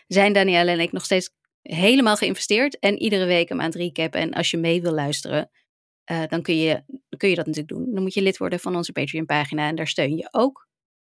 zijn 0.08 0.34
Danielle 0.34 0.72
en 0.72 0.80
ik 0.80 0.92
nog 0.92 1.04
steeds 1.04 1.30
helemaal 1.62 2.16
geïnvesteerd 2.16 2.80
en 2.80 2.98
iedere 2.98 3.26
week 3.26 3.50
hem 3.50 3.60
aan 3.60 3.66
het 3.66 3.76
recappen. 3.76 4.22
En 4.22 4.34
als 4.34 4.52
je 4.52 4.58
mee 4.58 4.82
wil 4.82 4.92
luisteren, 4.92 5.50
uh, 6.12 6.24
dan 6.28 6.42
kun 6.42 6.58
je, 6.58 6.84
kun 7.18 7.30
je 7.30 7.36
dat 7.36 7.46
natuurlijk 7.46 7.74
doen. 7.74 7.94
Dan 7.94 8.04
moet 8.04 8.14
je 8.14 8.22
lid 8.22 8.38
worden 8.38 8.60
van 8.60 8.76
onze 8.76 8.92
Patreon 8.92 9.26
pagina 9.26 9.68
en 9.68 9.76
daar 9.76 9.88
steun 9.88 10.18
je 10.18 10.28
ook 10.32 10.68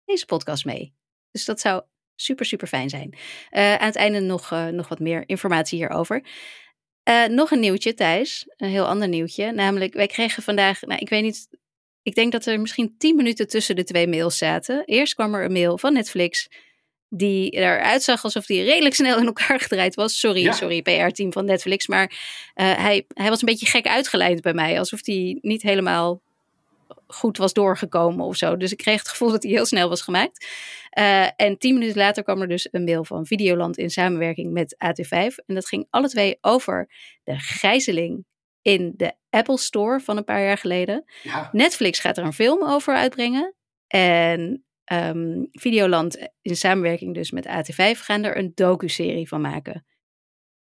deze 0.05 0.25
podcast 0.25 0.65
mee. 0.65 0.93
Dus 1.31 1.45
dat 1.45 1.59
zou 1.59 1.83
super, 2.15 2.45
super 2.45 2.67
fijn 2.67 2.89
zijn. 2.89 3.09
Uh, 3.51 3.75
aan 3.75 3.85
het 3.85 3.95
einde 3.95 4.19
nog, 4.19 4.51
uh, 4.51 4.67
nog 4.67 4.87
wat 4.87 4.99
meer 4.99 5.23
informatie 5.25 5.77
hierover. 5.77 6.25
Uh, 7.09 7.25
nog 7.25 7.51
een 7.51 7.59
nieuwtje, 7.59 7.93
Thijs. 7.93 8.45
Een 8.57 8.69
heel 8.69 8.85
ander 8.87 9.07
nieuwtje. 9.07 9.51
Namelijk, 9.51 9.93
wij 9.93 10.07
kregen 10.07 10.43
vandaag, 10.43 10.81
nou, 10.81 10.99
ik 10.99 11.09
weet 11.09 11.23
niet, 11.23 11.47
ik 12.03 12.15
denk 12.15 12.31
dat 12.31 12.45
er 12.45 12.59
misschien 12.59 12.95
tien 12.97 13.15
minuten 13.15 13.47
tussen 13.47 13.75
de 13.75 13.83
twee 13.83 14.07
mails 14.07 14.37
zaten. 14.37 14.83
Eerst 14.85 15.13
kwam 15.13 15.33
er 15.35 15.43
een 15.45 15.51
mail 15.51 15.77
van 15.77 15.93
Netflix, 15.93 16.47
die 17.09 17.49
eruit 17.49 18.03
zag 18.03 18.23
alsof 18.23 18.45
die 18.45 18.63
redelijk 18.63 18.95
snel 18.95 19.17
in 19.17 19.25
elkaar 19.25 19.59
gedraaid 19.59 19.95
was. 19.95 20.19
Sorry, 20.19 20.41
Ja. 20.41 20.51
sorry, 20.51 20.81
PR-team 20.81 21.33
van 21.33 21.45
Netflix. 21.45 21.87
Maar 21.87 22.03
uh, 22.55 22.75
hij, 22.77 23.05
hij 23.13 23.29
was 23.29 23.41
een 23.41 23.47
beetje 23.47 23.65
gek 23.65 23.87
uitgeleid 23.87 24.41
bij 24.41 24.53
mij, 24.53 24.79
alsof 24.79 25.05
hij 25.05 25.37
niet 25.41 25.61
helemaal 25.61 26.21
goed 27.07 27.37
was 27.37 27.53
doorgekomen 27.53 28.25
of 28.25 28.35
zo. 28.35 28.57
Dus 28.57 28.71
ik 28.71 28.77
kreeg 28.77 28.99
het 28.99 29.09
gevoel 29.09 29.31
dat 29.31 29.43
hij 29.43 29.51
heel 29.51 29.65
snel 29.65 29.89
was 29.89 30.01
gemaakt. 30.01 30.47
Uh, 30.99 31.27
en 31.35 31.57
tien 31.57 31.73
minuten 31.73 31.97
later 31.97 32.23
kwam 32.23 32.41
er 32.41 32.47
dus 32.47 32.67
een 32.71 32.83
mail 32.83 33.05
van 33.05 33.25
Videoland 33.25 33.77
in 33.77 33.89
samenwerking 33.89 34.51
met 34.51 34.75
AT5. 34.75 35.35
En 35.45 35.55
dat 35.55 35.67
ging 35.67 35.87
alle 35.89 36.09
twee 36.09 36.37
over 36.41 36.89
de 37.23 37.39
gijzeling 37.39 38.25
in 38.61 38.93
de 38.97 39.13
Apple 39.29 39.57
Store 39.57 39.99
van 39.99 40.17
een 40.17 40.23
paar 40.23 40.43
jaar 40.43 40.57
geleden. 40.57 41.03
Ja. 41.23 41.49
Netflix 41.51 41.99
gaat 41.99 42.17
er 42.17 42.23
een 42.23 42.33
film 42.33 42.63
over 42.63 42.95
uitbrengen. 42.95 43.55
En 43.87 44.65
um, 44.93 45.47
Videoland 45.51 46.29
in 46.41 46.55
samenwerking 46.55 47.13
dus 47.13 47.31
met 47.31 47.47
AT5 47.47 47.99
gaan 47.99 48.23
er 48.23 48.37
een 48.37 48.51
docu-serie 48.55 49.27
van 49.27 49.41
maken. 49.41 49.85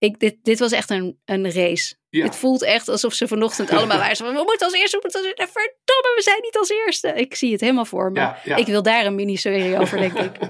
Ik, 0.00 0.19
dit, 0.19 0.37
dit 0.42 0.59
was 0.59 0.73
echt 0.73 0.90
een, 0.90 1.21
een 1.25 1.52
race. 1.52 1.95
Ja. 2.09 2.25
Het 2.25 2.37
voelt 2.37 2.62
echt 2.62 2.88
alsof 2.88 3.12
ze 3.12 3.28
vanochtend 3.28 3.71
allemaal 3.71 3.99
waren. 3.99 4.16
Van, 4.16 4.35
we 4.35 4.42
moeten 4.47 4.66
als 4.66 4.76
eerste, 4.76 4.97
we 4.97 5.02
moeten 5.02 5.21
als 5.21 5.28
eerste. 5.28 5.52
Verdomme, 5.52 6.12
we 6.16 6.23
zijn 6.23 6.40
niet 6.42 6.57
als 6.57 6.71
eerste. 6.71 7.09
Ik 7.09 7.35
zie 7.35 7.52
het 7.52 7.61
helemaal 7.61 7.85
voor 7.85 8.12
me. 8.12 8.21
Ja, 8.21 8.38
ja. 8.45 8.57
Ik 8.57 8.66
wil 8.66 8.83
daar 8.83 9.07
een 9.07 9.14
miniserie 9.14 9.78
over, 9.78 9.99
denk 9.99 10.19
ik. 10.19 10.38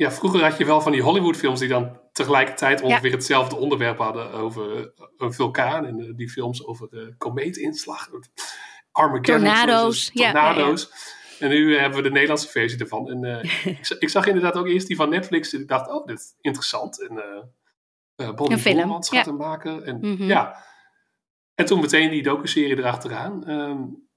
Ja, 0.00 0.12
vroeger 0.12 0.42
had 0.42 0.58
je 0.58 0.64
wel 0.64 0.80
van 0.80 0.92
die 0.92 1.02
Hollywoodfilms 1.02 1.60
die 1.60 1.68
dan 1.68 2.00
tegelijkertijd 2.12 2.82
ongeveer 2.82 3.12
hetzelfde 3.12 3.56
onderwerp 3.56 3.98
hadden 3.98 4.32
over 4.32 4.76
eh, 4.76 4.84
een 5.16 5.32
vulkaan. 5.32 5.86
En 5.86 5.98
uh, 5.98 6.16
die 6.16 6.30
films 6.30 6.66
over 6.66 6.88
de 6.90 7.14
komeetinslag. 7.18 8.08
Armageddon. 8.92 9.44
Tornado's. 9.44 10.10
Ja, 10.12 10.32
tornado's. 10.32 10.92
En 11.38 11.48
nu 11.48 11.76
hebben 11.76 11.98
we 11.98 12.04
de 12.04 12.10
Nederlandse 12.10 12.48
versie 12.48 12.78
ervan. 12.78 13.10
En 13.10 13.24
uh, 13.24 13.66
ik, 13.80 13.96
ik, 13.98 14.08
zag 14.08 14.26
inderdaad 14.26 14.54
ook 14.54 14.66
eerst 14.66 14.86
die 14.86 14.96
van 14.96 15.08
Netflix. 15.08 15.52
En 15.52 15.60
ik 15.60 15.68
dacht, 15.68 15.90
oh, 15.90 16.06
dit 16.06 16.18
is 16.18 16.34
interessant. 16.40 17.08
En 17.08 17.12
uh, 17.16 17.42
Bonnie 18.34 18.62
Boelmans 18.62 19.08
gaat 19.08 19.26
hem 19.26 19.36
maken. 19.36 19.84
En, 19.84 19.98
Mhm. 20.00 20.22
ja. 20.24 20.56
en 21.54 21.64
toen 21.66 21.80
meteen 21.80 22.10
die 22.10 22.22
docuserie 22.22 22.76
erachteraan. 22.76 23.50
Um, 23.50 24.08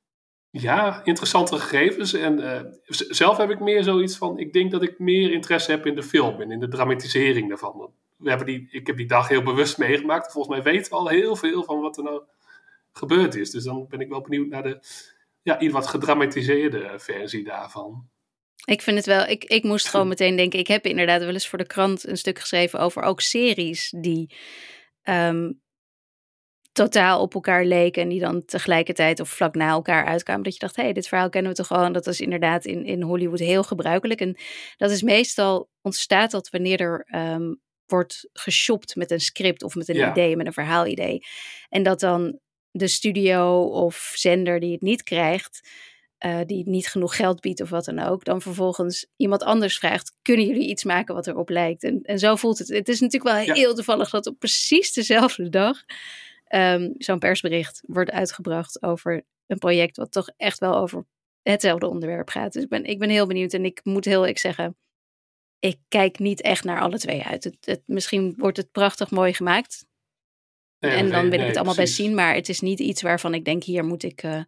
ja, 0.50 1.02
interessante 1.04 1.60
gegevens. 1.60 2.14
En 2.14 2.40
uh, 2.40 2.62
zelf 3.10 3.38
heb 3.38 3.50
ik 3.50 3.60
meer 3.60 3.84
zoiets 3.84 4.18
van... 4.18 4.40
Ik 4.40 4.54
denk 4.54 4.72
dat 4.72 4.82
ik 4.84 5.00
meer 5.00 5.32
interesse 5.32 5.72
heb 5.72 5.86
in 5.86 5.96
de 5.96 6.04
film 6.04 6.42
en 6.42 6.52
in 6.52 6.60
de 6.60 6.68
dramatisering 6.68 7.50
daarvan. 7.50 7.92
We 8.18 8.30
hebben 8.30 8.48
die, 8.48 8.68
ik 8.72 8.88
heb 8.88 8.98
die 8.98 9.08
dag 9.08 9.28
heel 9.28 9.44
bewust 9.44 9.78
meegemaakt. 9.78 10.32
Volgens 10.32 10.56
mij 10.56 10.74
weten 10.74 10.92
we 10.92 10.98
al 10.98 11.08
heel 11.08 11.36
veel 11.36 11.64
van 11.64 11.80
wat 11.82 11.98
er 11.98 12.04
nou 12.04 12.24
gebeurd 12.92 13.36
is. 13.36 13.52
Dus 13.52 13.64
dan 13.64 13.86
ben 13.90 14.00
ik 14.00 14.10
wel 14.10 14.22
benieuwd 14.22 14.48
naar 14.48 14.64
de 14.64 14.80
ja, 15.42 15.60
iets 15.60 15.74
wat 15.74 15.88
gedramatiseerde 15.88 16.94
versie 16.98 17.44
daarvan. 17.44 18.10
Ik 18.66 18.82
vind 18.82 18.98
het 18.98 19.06
wel, 19.06 19.26
ik, 19.26 19.44
ik 19.44 19.64
moest 19.64 19.88
gewoon 19.88 20.08
meteen 20.08 20.36
denken, 20.36 20.60
ik 20.60 20.68
heb 20.68 20.86
inderdaad 20.86 21.22
wel 21.22 21.34
eens 21.34 21.48
voor 21.48 21.58
de 21.58 21.68
krant 21.68 22.08
een 22.08 22.18
stuk 22.18 22.40
geschreven 22.40 22.80
over 22.80 23.02
ook 23.02 23.22
series 23.22 23.94
die 23.98 24.36
um, 25.04 25.62
totaal 26.72 27.22
op 27.22 27.34
elkaar 27.34 27.66
leken 27.66 28.02
en 28.02 28.10
die 28.10 28.20
dan 28.20 28.46
tegelijkertijd 28.46 29.20
of 29.20 29.30
vlak 29.30 29.56
na 29.56 29.70
elkaar 29.70 30.06
uitkwamen. 30.06 30.44
Dat 30.44 30.54
je 30.54 30.60
dacht, 30.60 30.76
hé, 30.76 30.84
hey, 30.84 30.94
dit 30.94 31.08
verhaal 31.08 31.30
kennen 31.30 31.52
we 31.52 31.58
toch 31.58 31.68
gewoon. 31.68 31.94
Dat 31.94 32.08
is 32.08 32.22
inderdaad 32.22 32.66
in, 32.66 32.86
in 32.86 33.02
Hollywood 33.02 33.40
heel 33.40 33.64
gebruikelijk. 33.64 34.20
En 34.20 34.38
dat 34.78 34.92
is 34.92 35.02
meestal, 35.02 35.70
ontstaat 35.82 36.32
dat 36.32 36.50
wanneer 36.50 36.80
er 36.80 37.08
um, 37.16 37.62
wordt 37.86 38.30
geshopt 38.34 38.96
met 38.96 39.12
een 39.12 39.20
script 39.20 39.64
of 39.64 39.76
met 39.76 39.90
een 39.90 39.96
Ja. 39.96 40.12
idee, 40.12 40.36
met 40.36 40.46
een 40.46 40.54
verhaalidee. 40.54 41.20
En 41.70 41.84
dat 41.84 42.00
dan 42.00 42.40
de 42.72 42.88
studio 42.88 43.64
of 43.64 44.12
zender 44.16 44.60
die 44.60 44.72
het 44.72 44.82
niet 44.82 45.04
krijgt, 45.04 45.70
uh, 46.26 46.40
die 46.46 46.70
niet 46.70 46.88
genoeg 46.88 47.16
geld 47.16 47.42
biedt 47.42 47.62
of 47.62 47.70
wat 47.70 47.86
dan 47.86 48.00
ook, 48.00 48.24
dan 48.26 48.42
vervolgens 48.42 49.06
iemand 49.16 49.44
anders 49.44 49.78
vraagt: 49.78 50.16
kunnen 50.22 50.46
jullie 50.46 50.68
iets 50.68 50.84
maken 50.84 51.16
wat 51.16 51.28
erop 51.28 51.50
lijkt? 51.50 51.84
En, 51.84 52.02
en 52.02 52.20
zo 52.20 52.36
voelt 52.36 52.58
het. 52.58 52.68
Het 52.68 52.90
is 52.90 53.00
natuurlijk 53.00 53.36
wel 53.36 53.46
Ja. 53.46 53.54
heel 53.54 53.74
toevallig 53.76 54.10
dat 54.10 54.28
op 54.28 54.40
precies 54.40 54.94
dezelfde 54.94 55.50
dag 55.50 55.78
um, 56.50 56.94
zo'n 56.98 57.20
persbericht 57.20 57.84
wordt 57.86 58.12
uitgebracht 58.12 58.84
over 58.84 59.26
een 59.48 59.58
project 59.58 59.98
wat 59.98 60.12
toch 60.12 60.30
echt 60.38 60.60
wel 60.60 60.76
over 60.76 61.06
hetzelfde 61.42 61.88
onderwerp 61.88 62.30
gaat. 62.30 62.54
Dus 62.54 62.64
ik 62.64 62.70
ben, 62.70 62.84
ik 62.86 63.00
ben 63.00 63.10
heel 63.10 63.28
benieuwd 63.28 63.54
en 63.54 63.66
ik 63.66 63.80
moet 63.84 64.06
heel 64.06 64.20
eerlijk 64.20 64.38
zeggen. 64.38 64.78
Ik 65.60 65.78
kijk 65.88 66.20
niet 66.20 66.42
echt 66.42 66.64
naar 66.64 66.82
alle 66.82 67.00
twee 67.00 67.24
uit. 67.24 67.44
Het, 67.44 67.58
het, 67.62 67.82
misschien 67.86 68.34
wordt 68.38 68.58
het 68.58 68.72
prachtig 68.72 69.12
mooi 69.12 69.34
gemaakt. 69.34 69.86
Nee, 70.90 70.96
en 70.96 71.10
dan 71.10 71.22
nee, 71.22 71.30
wil 71.30 71.40
ik 71.40 71.46
het 71.46 71.56
allemaal 71.56 71.74
precies. 71.74 71.96
best 71.96 72.08
zien. 72.08 72.16
Maar 72.16 72.36
het 72.36 72.50
is 72.50 72.60
niet 72.60 72.80
iets 72.80 73.02
waarvan 73.02 73.34
ik 73.34 73.46
denk: 73.46 73.64
hier 73.64 73.86
moet 73.86 74.04
ik 74.04 74.24
uh, 74.24 74.42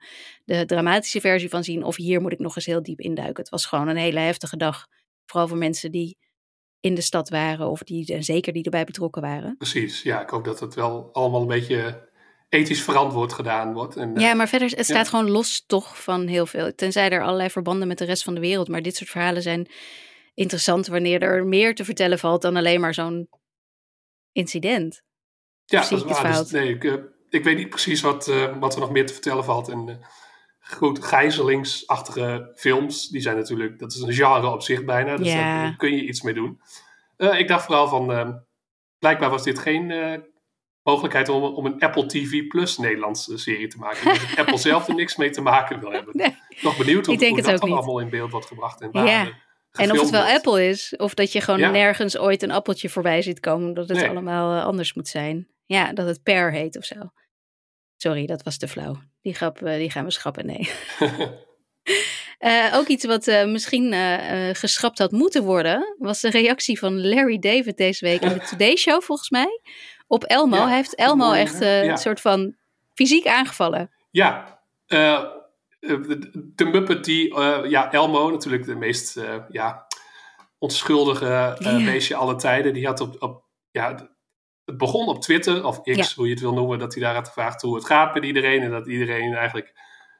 de 0.43 0.65
dramatische 0.65 1.21
versie 1.21 1.49
van 1.49 1.63
zien. 1.63 1.83
Of 1.83 1.95
hier 1.95 2.21
moet 2.21 2.31
ik 2.31 2.39
nog 2.39 2.55
eens 2.55 2.65
heel 2.65 2.83
diep 2.83 2.99
induiken. 2.99 3.43
Het 3.43 3.49
was 3.49 3.65
gewoon 3.65 3.87
een 3.87 3.97
hele 3.97 4.19
heftige 4.19 4.57
dag. 4.57 4.87
Vooral 5.25 5.47
voor 5.47 5.57
mensen 5.57 5.91
die 5.91 6.17
in 6.79 6.95
de 6.95 7.01
stad 7.01 7.29
waren. 7.29 7.69
Of 7.69 7.83
die, 7.83 8.13
en 8.13 8.23
zeker 8.23 8.53
die 8.53 8.63
erbij 8.63 8.83
betrokken 8.83 9.21
waren. 9.21 9.57
Precies, 9.57 10.01
ja. 10.01 10.21
Ik 10.21 10.29
hoop 10.29 10.45
dat 10.45 10.59
het 10.59 10.73
wel 10.73 11.09
allemaal 11.11 11.41
een 11.41 11.47
beetje 11.47 12.09
ethisch 12.49 12.83
verantwoord 12.83 13.33
gedaan 13.33 13.73
wordt. 13.73 13.95
En, 13.95 14.15
ja, 14.15 14.33
maar 14.33 14.47
verder, 14.47 14.69
het 14.69 14.85
staat 14.85 15.05
ja. 15.05 15.09
gewoon 15.09 15.29
los 15.29 15.65
toch 15.65 16.03
van 16.03 16.27
heel 16.27 16.45
veel. 16.45 16.75
Tenzij 16.75 17.09
er 17.09 17.23
allerlei 17.23 17.49
verbanden 17.49 17.87
met 17.87 17.97
de 17.97 18.05
rest 18.05 18.23
van 18.23 18.33
de 18.33 18.41
wereld. 18.41 18.67
Maar 18.67 18.81
dit 18.81 18.95
soort 18.95 19.09
verhalen 19.09 19.41
zijn 19.41 19.67
interessant 20.33 20.87
wanneer 20.87 21.21
er 21.21 21.45
meer 21.45 21.75
te 21.75 21.85
vertellen 21.85 22.19
valt 22.19 22.41
dan 22.41 22.55
alleen 22.55 22.79
maar 22.79 22.93
zo'n 22.93 23.29
incident. 24.31 25.03
Ja, 25.65 25.81
zie 25.83 25.97
dat 25.97 26.09
is 26.09 26.21
waar. 26.21 26.37
Dus, 26.37 26.51
nee, 26.51 26.69
ik, 26.69 26.83
uh, 26.83 26.93
ik 27.29 27.43
weet 27.43 27.57
niet 27.57 27.69
precies 27.69 28.01
wat, 28.01 28.27
uh, 28.27 28.57
wat 28.59 28.73
er 28.73 28.79
nog 28.79 28.91
meer 28.91 29.05
te 29.05 29.13
vertellen 29.13 29.43
valt. 29.43 29.67
En 29.69 29.87
uh, 29.87 29.95
goed, 30.59 31.03
gijzelingsachtige 31.03 32.51
films, 32.55 33.07
die 33.07 33.21
zijn 33.21 33.35
natuurlijk, 33.37 33.79
dat 33.79 33.93
is 33.93 34.01
een 34.01 34.13
genre 34.13 34.51
op 34.51 34.61
zich 34.61 34.83
bijna. 34.85 35.17
Dus 35.17 35.27
Ja. 35.27 35.61
daar 35.63 35.75
kun 35.75 35.95
je 35.95 36.03
iets 36.07 36.21
mee 36.21 36.33
doen. 36.33 36.61
Eh, 37.17 37.39
ik 37.39 37.47
dacht 37.47 37.65
vooral 37.65 37.87
van, 37.87 38.43
blijkbaar 38.99 39.29
was 39.29 39.43
dit 39.43 39.59
geen 39.59 39.91
eh, 39.91 40.19
mogelijkheid 40.83 41.29
om, 41.29 41.43
om 41.43 41.65
een 41.65 41.79
Apple 41.79 42.05
TV 42.05 42.47
Plus 42.47 42.77
Nederlandse 42.77 43.37
serie 43.37 43.67
te 43.67 43.77
maken. 43.77 44.13
Dus 44.13 44.35
Apple 44.39 44.57
zelf 44.57 44.87
er 44.87 44.95
niks 44.95 45.15
mee 45.15 45.29
te 45.29 45.41
maken 45.41 45.79
wil 45.79 45.91
hebben. 45.91 46.17
Nee. 46.17 46.35
Nog 46.61 46.77
benieuwd 46.77 47.05
hoe, 47.05 47.27
hoe 47.27 47.41
dat 47.41 47.59
dan 47.61 47.71
allemaal 47.71 47.99
in 47.99 48.09
beeld 48.09 48.31
wordt 48.31 48.47
gebracht. 48.47 48.81
En, 48.81 48.91
waar 48.91 49.05
Ja. 49.07 49.27
En 49.71 49.91
of 49.91 49.99
het 50.01 50.09
wel 50.09 50.21
wordt. 50.21 50.35
Apple 50.35 50.67
is, 50.67 50.93
of 50.97 51.13
dat 51.13 51.31
je 51.31 51.41
gewoon 51.41 51.59
Ja. 51.59 51.69
nergens 51.69 52.17
ooit 52.17 52.43
een 52.43 52.51
appeltje 52.51 52.89
voorbij 52.89 53.21
ziet 53.21 53.39
komen, 53.39 53.73
dat 53.73 53.89
het 53.89 53.97
Nee. 53.97 54.09
allemaal 54.09 54.57
eh, 54.59 54.65
anders 54.65 54.93
moet 54.93 55.07
zijn. 55.07 55.47
Ja, 55.65 55.93
dat 55.93 56.07
het 56.07 56.23
per 56.23 56.51
heet 56.51 56.77
of 56.77 56.85
zo. 56.85 56.95
Sorry, 57.97 58.25
dat 58.25 58.43
was 58.43 58.57
te 58.57 58.67
flauw. 58.67 58.95
Die 59.21 59.33
grap, 59.33 59.61
eh, 59.61 59.75
die 59.77 59.91
gaan 59.91 60.05
we 60.05 60.11
schrappen, 60.11 60.45
nee. 60.45 60.69
Eh, 62.37 62.73
ook 62.75 62.87
iets 62.87 63.05
wat 63.05 63.27
eh, 63.27 63.45
misschien 63.45 63.93
geschrapt 64.55 64.97
had 64.99 65.11
moeten 65.11 65.43
worden, 65.43 65.95
was 65.97 66.21
de 66.21 66.29
reactie 66.29 66.79
van 66.79 67.07
Larry 67.07 67.39
David 67.39 67.77
deze 67.77 68.05
week 68.05 68.21
in 68.21 68.29
de 68.33 68.39
Today 68.49 68.75
Show, 68.75 69.01
volgens 69.01 69.29
mij. 69.29 69.61
Op 70.07 70.23
Elmo. 70.23 70.55
Ja, 70.55 70.67
Hij 70.67 70.75
heeft 70.75 70.95
Elmo 70.95 71.25
mooi, 71.25 71.39
echt 71.39 71.59
Ja. 71.59 71.83
een 71.83 71.97
soort 71.97 72.21
van 72.21 72.55
fysiek 72.93 73.27
aangevallen. 73.27 73.91
Ja, 74.11 74.59
de, 74.85 76.65
Muppet 76.71 77.03
die, 77.05 77.39
ja, 77.69 77.91
Elmo, 77.91 78.29
natuurlijk 78.29 78.65
de 78.65 78.75
meest 78.75 79.19
ja, 79.49 79.87
onschuldige 80.57 81.55
Ja. 81.59 81.83
beestje 81.83 82.15
aller 82.15 82.37
tijden, 82.37 82.73
die 82.73 82.85
had 82.85 82.99
op, 82.99 83.21
op 83.21 83.43
ja, 83.71 84.14
het 84.65 84.77
begon 84.77 85.07
op 85.07 85.21
Twitter, 85.21 85.65
of 85.65 85.81
X, 85.81 85.95
Ja. 85.95 86.05
hoe 86.15 86.25
je 86.25 86.31
het 86.31 86.41
wil 86.41 86.53
noemen, 86.53 86.79
dat 86.79 86.93
hij 86.93 87.03
daar 87.03 87.13
had 87.15 87.27
gevraagd 87.27 87.61
hoe 87.61 87.75
het 87.75 87.85
gaat 87.85 88.13
met 88.13 88.23
iedereen 88.23 88.61
en 88.61 88.71
dat 88.71 88.87
iedereen 88.87 89.33
eigenlijk 89.33 89.73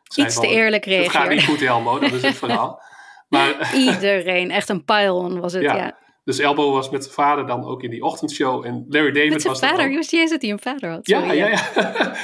zei 0.03 0.25
Iets 0.27 0.35
van, 0.35 0.43
te 0.45 0.49
eerlijk 0.49 0.85
Het 0.85 0.93
gaat 0.93 1.11
reageerde. 1.11 1.35
niet 1.35 1.43
goed, 1.45 1.61
Elmo, 1.61 1.99
dat 1.99 2.11
is 2.11 2.21
het 2.21 2.35
verhaal. 2.35 2.81
Maar, 3.29 3.71
Iedereen, 3.75 4.51
echt 4.51 4.69
een 4.69 4.83
pile-on 4.85 5.39
was 5.39 5.53
het, 5.53 5.61
Ja. 5.61 5.75
ja. 5.75 5.97
dus 6.23 6.39
Elmo 6.39 6.71
was 6.71 6.89
met 6.89 7.03
zijn 7.03 7.15
vader 7.15 7.47
dan 7.47 7.65
ook 7.65 7.83
in 7.83 7.89
die 7.89 8.03
ochtendshow 8.03 8.65
en 8.65 8.85
Larry 8.89 9.11
David 9.11 9.29
Met 9.31 9.41
zijn 9.41 9.53
was 9.53 9.61
vader, 9.69 9.89
ik 9.89 9.95
wist 9.95 10.11
niet 10.11 10.21
eens 10.21 10.31
dat 10.31 10.41
hij 10.41 10.51
een 10.51 10.59
vader 10.59 10.89
had. 10.89 11.07
Ja, 11.07 11.19
Sorry, 11.19 11.37
ja, 11.37 11.47
ja. 11.47 11.61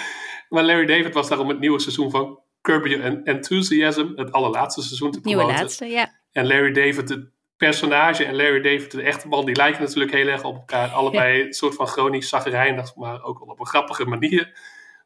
maar 0.49 0.63
Larry 0.63 0.85
David 0.85 1.13
was 1.13 1.29
daar 1.29 1.39
om 1.39 1.49
het 1.49 1.59
nieuwe 1.59 1.79
seizoen 1.79 2.11
van 2.11 2.39
Curb 2.61 2.85
Your 2.85 3.21
Enthusiasm, 3.23 4.07
het 4.15 4.31
allerlaatste 4.31 4.81
seizoen 4.81 5.11
te 5.11 5.19
Nieuwe 5.23 5.41
promoten. 5.41 5.63
laatste, 5.63 5.85
ja. 5.85 6.11
En 6.31 6.47
Larry 6.47 6.71
David, 6.71 7.09
het 7.09 7.30
personage, 7.67 8.25
en 8.25 8.35
Larry 8.35 8.61
David, 8.61 8.91
de 8.91 9.01
echte 9.01 9.27
man, 9.27 9.45
die 9.45 9.55
lijken 9.55 9.81
natuurlijk 9.81 10.11
heel 10.11 10.27
erg 10.27 10.43
op 10.43 10.55
elkaar. 10.55 10.89
Allebei 10.99 11.41
een 11.41 11.53
soort 11.53 11.75
van 11.75 11.87
chronisch 11.87 12.29
zagrijnig, 12.29 12.95
maar 12.95 13.23
ook 13.23 13.39
wel 13.39 13.47
op 13.47 13.59
een 13.59 13.65
grappige 13.65 14.05
manier. 14.05 14.59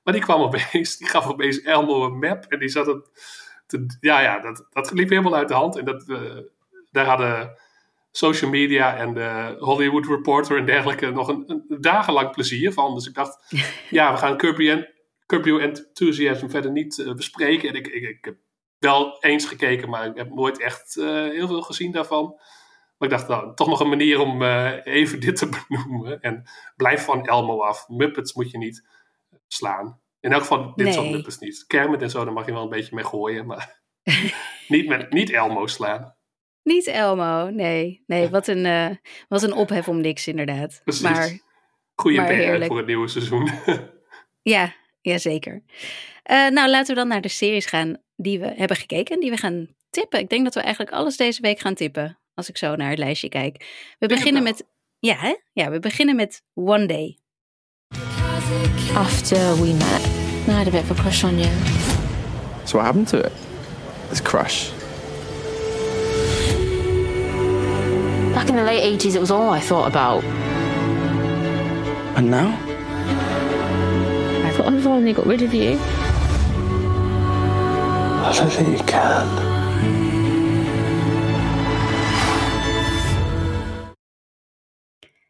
Maar 0.03 0.13
die 0.13 0.23
kwam 0.23 0.41
opeens, 0.41 0.97
die 0.97 1.07
gaf 1.07 1.27
opeens 1.27 1.61
Elmo 1.61 2.05
een 2.05 2.19
map 2.19 2.45
en 2.45 2.59
die 2.59 2.69
zat 2.69 2.85
het. 2.85 3.09
Te, 3.67 3.97
ja, 3.99 4.19
ja, 4.21 4.39
dat, 4.39 4.67
dat 4.69 4.91
liep 4.91 5.09
helemaal 5.09 5.35
uit 5.35 5.47
de 5.47 5.53
hand. 5.53 5.77
En 5.77 5.85
dat, 5.85 6.09
eh, 6.09 6.37
daar 6.91 7.05
hadden 7.05 7.57
social 8.11 8.49
media 8.49 8.97
en 8.97 9.13
de 9.13 9.55
Hollywood 9.59 10.05
Reporter 10.05 10.57
en 10.57 10.65
dergelijke 10.65 11.11
nog 11.11 11.27
een, 11.27 11.43
een 11.67 11.81
dagenlang 11.81 12.31
plezier 12.31 12.73
van. 12.73 12.93
Dus 12.93 13.07
ik 13.07 13.13
dacht, 13.13 13.55
ja, 13.89 14.11
we 14.11 14.17
gaan 14.17 14.37
Curb 14.37 15.45
Your 15.45 15.61
Enthusiasm 15.61 16.47
verder 16.47 16.71
niet 16.71 16.99
eh, 16.99 17.13
bespreken. 17.13 17.69
En 17.69 17.75
ik, 17.75 17.87
ik, 17.87 18.03
ik 18.03 18.25
heb 18.25 18.35
wel 18.79 19.17
eens 19.19 19.45
gekeken, 19.45 19.89
maar 19.89 20.05
ik 20.05 20.17
heb 20.17 20.29
nooit 20.33 20.59
echt 20.59 20.97
eh, 20.97 21.05
heel 21.05 21.47
veel 21.47 21.61
gezien 21.61 21.91
daarvan. 21.91 22.39
Maar 22.97 23.09
ik 23.09 23.15
dacht, 23.15 23.27
nou, 23.27 23.55
toch 23.55 23.67
nog 23.67 23.79
een 23.79 23.89
manier 23.89 24.19
om 24.19 24.41
eh, 24.41 24.85
even 24.85 25.19
dit 25.19 25.35
te 25.35 25.49
benoemen. 25.67 26.21
En 26.21 26.43
blijf 26.75 27.05
van 27.05 27.25
Elmo 27.25 27.61
af. 27.61 27.87
Muppets 27.87 28.33
moet 28.33 28.51
je 28.51 28.57
niet 28.57 28.87
slaan. 29.47 29.99
In 30.19 30.31
elk 30.31 30.41
geval 30.41 30.73
dit 30.75 30.93
soort 30.93 31.05
Nee. 31.05 31.15
Muppets 31.15 31.39
niet. 31.39 31.63
Kermit 31.67 32.01
en 32.01 32.09
zo, 32.09 32.23
daar 32.23 32.33
mag 32.33 32.45
je 32.45 32.51
wel 32.51 32.63
een 32.63 32.69
beetje 32.69 32.95
mee 32.95 33.03
gooien. 33.03 33.45
Maar 33.45 33.81
niet, 34.67 34.87
met, 34.87 35.13
niet 35.13 35.31
Elmo 35.31 35.67
slaan. 35.67 36.15
Niet 36.63 36.87
Elmo, 36.87 37.49
nee. 37.49 38.03
Nee, 38.05 38.29
wat 38.29 38.47
een, 38.47 38.65
eh, 38.65 38.89
wat 39.27 39.43
een 39.43 39.53
ophef 39.53 39.87
om 39.87 40.01
niks 40.01 40.27
inderdaad. 40.27 40.81
Precies. 40.83 41.03
Maar 41.03 41.39
Goeie 41.95 42.17
maar 42.17 42.27
PR 42.27 42.33
heerlijk. 42.33 42.65
voor 42.65 42.77
het 42.77 42.87
nieuwe 42.87 43.07
seizoen. 43.07 43.49
ja, 44.41 44.73
ja 45.01 45.17
zeker. 45.17 45.63
Nou, 46.23 46.69
laten 46.69 46.87
we 46.87 46.99
dan 46.99 47.07
naar 47.07 47.21
de 47.21 47.27
series 47.27 47.65
gaan. 47.65 47.97
Die 48.15 48.39
we 48.39 48.53
hebben 48.55 48.77
gekeken 48.77 49.15
en 49.15 49.21
die 49.21 49.31
we 49.31 49.37
gaan 49.37 49.67
tippen. 49.89 50.19
Ik 50.19 50.29
denk 50.29 50.43
dat 50.43 50.53
we 50.53 50.61
eigenlijk 50.61 50.95
alles 50.95 51.17
deze 51.17 51.41
week 51.41 51.59
gaan 51.59 51.73
tippen, 51.73 52.19
als 52.33 52.49
ik 52.49 52.57
zo 52.57 52.75
naar 52.75 52.89
het 52.89 52.97
lijstje 52.99 53.29
kijk. 53.29 53.65
We 53.99 54.07
beginnen 54.07 54.43
met, 54.43 54.65
ja, 54.99 55.15
hè? 55.15 55.35
ja, 55.53 55.69
we 55.69 55.79
beginnen 55.79 56.15
met 56.15 56.43
One 56.53 56.85
Day. 56.85 57.17
After 58.93 59.61
we 59.61 59.73
met, 59.73 60.05
I 60.47 60.51
had 60.51 60.67
a 60.67 60.71
bit 60.71 60.81
of 60.81 60.99
a 60.99 61.01
crush 61.01 61.23
on 61.23 61.39
you. 61.39 61.51
So 62.63 62.77
what 62.77 62.85
happened 62.85 63.07
to 63.07 63.17
it? 63.17 63.31
This 64.09 64.21
crush. 64.21 64.69
Back 68.33 68.49
in 68.49 68.55
the 68.55 68.63
late 68.63 68.99
80s, 68.99 69.15
it 69.15 69.19
was 69.19 69.31
all 69.31 69.53
I 69.53 69.59
thought 69.59 69.87
about. 69.87 70.23
And 72.15 72.29
now? 72.29 72.47
I 74.45 74.51
thought 74.51 74.73
I 74.73 74.81
finally 74.81 75.13
got 75.13 75.25
rid 75.25 75.41
of 75.41 75.53
you. 75.53 75.79
Can. 78.25 79.27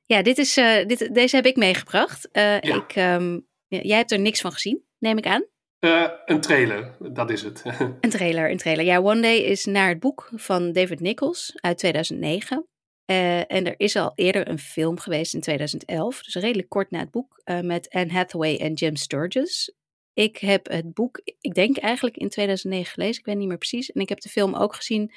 Ja, 0.06 0.22
dit 0.22 0.38
is, 0.38 0.58
uh, 0.58 0.86
dit, 0.86 1.14
deze 1.14 1.36
heb 1.36 1.46
ik 1.46 1.56
meegebracht. 1.56 2.30
Uh, 2.34 2.60
Ja. 2.60 2.76
ik, 2.76 2.96
ehm, 2.96 3.40
jij 3.68 3.98
hebt 3.98 4.12
er 4.12 4.20
niks 4.20 4.42
van 4.42 4.52
gezien, 4.52 4.84
neem 4.98 5.18
ik 5.18 5.26
aan. 5.26 5.46
Eh, 5.80 6.10
een 6.26 6.42
trailer, 6.42 6.96
dat 7.00 7.30
is 7.30 7.42
het. 7.42 7.64
Een 8.02 8.10
trailer, 8.10 8.52
een 8.52 8.58
trailer. 8.58 8.86
Ja, 8.86 8.98
One 9.00 9.22
Day 9.22 9.38
is 9.38 9.66
naar 9.66 9.90
het 9.90 10.00
boek 10.00 10.30
van 10.36 10.72
David 10.72 11.00
Nichols 11.00 11.52
uit 11.56 11.78
2009. 11.78 12.68
Eh, 13.06 13.38
en 13.52 13.66
er 13.66 13.74
is 13.78 13.96
al 13.96 14.12
eerder 14.16 14.50
een 14.50 14.60
film 14.60 15.00
geweest 15.00 15.34
in 15.34 15.42
2011, 15.42 16.24
dus 16.24 16.36
redelijk 16.36 16.70
kort 16.70 16.92
na 16.92 17.00
het 17.00 17.12
boek, 17.12 17.42
eh, 17.44 17.60
met 17.60 17.90
Anne 17.90 18.12
Hathaway 18.14 18.58
en 18.58 18.74
Jim 18.74 18.96
Sturgis. 18.96 19.74
Ik 20.16 20.38
heb 20.38 20.68
het 20.68 20.94
boek, 20.94 21.22
ik 21.42 21.54
denk 21.54 21.78
eigenlijk 21.78 22.18
in 22.18 22.30
2009 22.30 22.92
gelezen, 22.94 23.20
ik 23.20 23.26
weet 23.26 23.38
niet 23.38 23.48
meer 23.48 23.58
precies. 23.58 23.92
En 23.92 24.02
ik 24.02 24.10
heb 24.10 24.20
de 24.22 24.30
film 24.30 24.56
ook 24.56 24.76
gezien, 24.76 25.14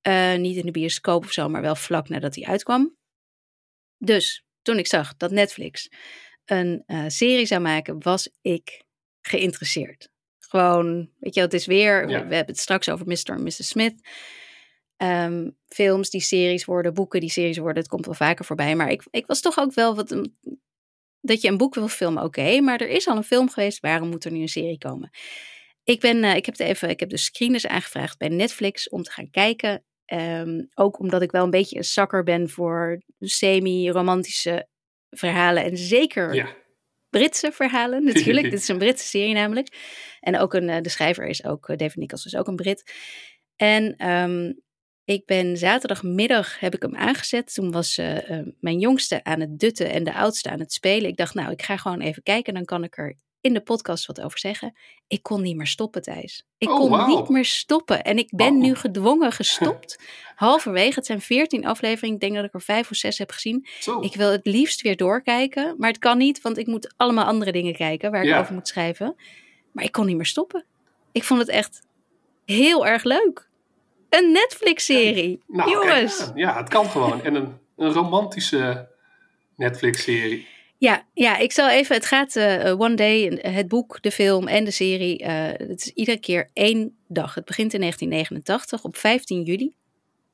eh, 0.00 0.34
niet 0.34 0.56
in 0.56 0.66
de 0.66 0.70
bioscoop 0.70 1.24
of 1.24 1.32
zo, 1.32 1.48
maar 1.48 1.62
wel 1.62 1.74
vlak 1.74 2.08
nadat 2.08 2.34
hij 2.34 2.44
uitkwam. 2.44 2.96
Dus 3.98 4.44
toen 4.62 4.78
ik 4.78 4.86
zag 4.86 5.16
dat 5.16 5.30
Netflix 5.30 5.88
een 6.44 6.82
eh, 6.86 7.04
serie 7.06 7.46
zou 7.46 7.60
maken, 7.60 8.02
was 8.02 8.28
ik 8.40 8.82
geïnteresseerd. 9.20 10.08
Gewoon, 10.38 11.10
weet 11.18 11.34
je, 11.34 11.40
het 11.40 11.52
is 11.54 11.66
weer, 11.66 12.08
Ja. 12.08 12.26
we 12.26 12.34
hebben 12.34 12.54
het 12.54 12.58
straks 12.58 12.88
over 12.88 13.06
Mr. 13.06 13.30
en 13.30 13.42
Mrs. 13.42 13.68
Smith. 13.68 14.08
Ehm, 14.96 15.50
films 15.68 16.10
die 16.10 16.20
series 16.20 16.64
worden, 16.64 16.94
boeken 16.94 17.20
die 17.20 17.30
series 17.30 17.58
worden, 17.58 17.78
het 17.82 17.88
komt 17.88 18.04
wel 18.04 18.14
vaker 18.14 18.44
voorbij. 18.44 18.76
Maar 18.76 18.90
ik, 18.90 19.02
ik 19.10 19.26
was 19.26 19.40
toch 19.40 19.58
ook 19.58 19.74
wel 19.74 19.94
wat. 19.94 20.28
Dat 21.26 21.40
je 21.40 21.48
een 21.48 21.56
boek 21.56 21.74
wil 21.74 21.88
filmen, 21.88 22.22
oké. 22.22 22.60
maar 22.60 22.80
er 22.80 22.88
is 22.88 23.08
al 23.08 23.16
een 23.16 23.24
film 23.24 23.50
geweest, 23.50 23.80
waarom 23.80 24.08
moet 24.08 24.24
er 24.24 24.32
nu 24.32 24.40
een 24.40 24.48
serie 24.48 24.78
komen? 24.78 25.10
Ik, 25.84 26.00
ben, 26.00 26.24
eh, 26.24 26.36
ik, 26.36 26.46
heb 26.46 26.58
even, 26.58 26.88
ik 26.88 27.00
heb 27.00 27.08
de 27.08 27.16
screeners 27.16 27.66
aangevraagd 27.66 28.18
bij 28.18 28.28
Netflix 28.28 28.88
om 28.88 29.02
te 29.02 29.10
gaan 29.10 29.30
kijken. 29.30 29.84
Ehm, 30.04 30.64
ook 30.74 30.98
omdat 30.98 31.22
ik 31.22 31.30
wel 31.30 31.44
een 31.44 31.50
beetje 31.50 31.76
een 31.76 31.84
zakker 31.84 32.22
ben 32.22 32.48
voor 32.48 33.02
semi-romantische 33.18 34.68
verhalen. 35.10 35.64
En 35.64 35.76
zeker 35.76 36.34
ja. 36.34 36.56
Britse 37.10 37.52
verhalen 37.52 38.04
natuurlijk. 38.14 38.50
Dit 38.50 38.60
is 38.60 38.68
een 38.68 38.78
Britse 38.78 39.06
serie 39.06 39.34
namelijk. 39.34 39.76
En 40.20 40.38
ook 40.38 40.54
een, 40.54 40.68
eh, 40.68 40.80
de 40.80 40.88
schrijver 40.88 41.26
is 41.26 41.44
ook, 41.44 41.68
eh, 41.68 41.76
David 41.76 41.96
Nichols 41.96 42.24
is 42.24 42.36
ook 42.36 42.46
een 42.46 42.56
Brit. 42.56 42.92
En 43.56 43.96
ehm, 43.96 44.52
ik 45.04 45.26
ben 45.26 45.56
zaterdagmiddag, 45.56 46.60
heb 46.60 46.74
ik 46.74 46.82
hem 46.82 46.96
aangezet. 46.96 47.54
Toen 47.54 47.70
was 47.70 47.98
eh, 47.98 48.30
eh, 48.38 48.46
mijn 48.60 48.78
jongste 48.78 49.24
aan 49.24 49.40
het 49.40 49.58
dutten 49.58 49.90
en 49.90 50.04
de 50.04 50.14
oudste 50.14 50.50
aan 50.50 50.60
het 50.60 50.72
spelen. 50.72 51.08
Ik 51.10 51.16
dacht, 51.16 51.34
nou, 51.34 51.50
ik 51.50 51.62
ga 51.62 51.76
gewoon 51.76 52.00
even 52.00 52.22
kijken. 52.22 52.54
Dan 52.54 52.64
kan 52.64 52.84
ik 52.84 52.98
er 52.98 53.16
in 53.40 53.54
de 53.54 53.60
podcast 53.60 54.06
wat 54.06 54.20
over 54.20 54.38
zeggen. 54.38 54.74
Ik 55.08 55.22
kon 55.22 55.42
niet 55.42 55.56
meer 55.56 55.66
stoppen, 55.66 56.02
Thijs. 56.02 56.46
Ik 56.58 56.68
Oh, 56.70 56.76
kon 56.76 57.06
niet 57.16 57.28
meer 57.28 57.44
stoppen. 57.44 58.04
En 58.04 58.18
ik 58.18 58.28
ben 58.36 58.58
nu 58.58 58.74
gedwongen 58.74 59.32
gestopt. 59.42 59.98
Halverwege, 60.34 60.94
het 60.94 61.06
zijn 61.06 61.20
veertien 61.20 61.66
afleveringen. 61.66 62.14
Ik 62.14 62.20
denk 62.20 62.34
dat 62.34 62.44
ik 62.44 62.54
er 62.54 62.60
vijf 62.62 62.90
of 62.90 62.96
zes 62.96 63.18
heb 63.18 63.30
gezien. 63.30 63.66
Zo. 63.80 64.00
Ik 64.00 64.14
wil 64.14 64.30
het 64.30 64.46
liefst 64.46 64.80
weer 64.82 64.96
doorkijken, 64.96 65.74
maar 65.78 65.88
het 65.88 65.98
kan 65.98 66.18
niet, 66.18 66.40
want 66.40 66.58
ik 66.58 66.66
moet 66.66 66.94
allemaal 66.96 67.24
andere 67.24 67.52
dingen 67.52 67.74
kijken 67.74 68.10
waar 68.10 68.24
ik 68.24 68.34
over 68.34 68.54
moet 68.54 68.68
schrijven. 68.68 69.16
Maar 69.72 69.84
ik 69.84 69.92
kon 69.92 70.06
niet 70.06 70.16
meer 70.16 70.26
stoppen. 70.26 70.64
Ik 71.12 71.24
vond 71.24 71.40
het 71.40 71.48
echt 71.48 71.82
heel 72.44 72.86
erg 72.86 73.04
leuk. 73.04 73.48
Een 74.14 74.32
Netflix-serie. 74.32 75.42
Nou, 75.46 75.70
Jongens. 75.70 76.16
kijk 76.16 76.30
ja, 76.34 76.56
het 76.56 76.68
kan 76.68 76.86
gewoon. 76.86 77.24
En 77.24 77.34
een, 77.34 77.58
een 77.76 77.92
romantische 77.92 78.88
Netflix-serie. 79.56 80.46
Ja, 80.78 81.06
ja, 81.14 81.36
ik 81.36 81.52
zal 81.52 81.70
even. 81.70 81.96
Het 81.96 82.06
gaat 82.06 82.36
eh, 82.36 82.80
One 82.80 82.94
Day, 82.94 83.38
het 83.40 83.68
boek, 83.68 84.02
de 84.02 84.10
film 84.10 84.48
en 84.48 84.64
de 84.64 84.70
serie. 84.70 85.18
eh, 85.18 85.68
het 85.68 85.80
is 85.80 85.92
iedere 85.92 86.18
keer 86.18 86.50
één 86.52 86.96
dag. 87.08 87.34
Het 87.34 87.44
begint 87.44 87.72
in 87.72 87.80
1989 87.80 88.84
op 88.84 88.96
15 88.96 89.42
juli. 89.42 89.74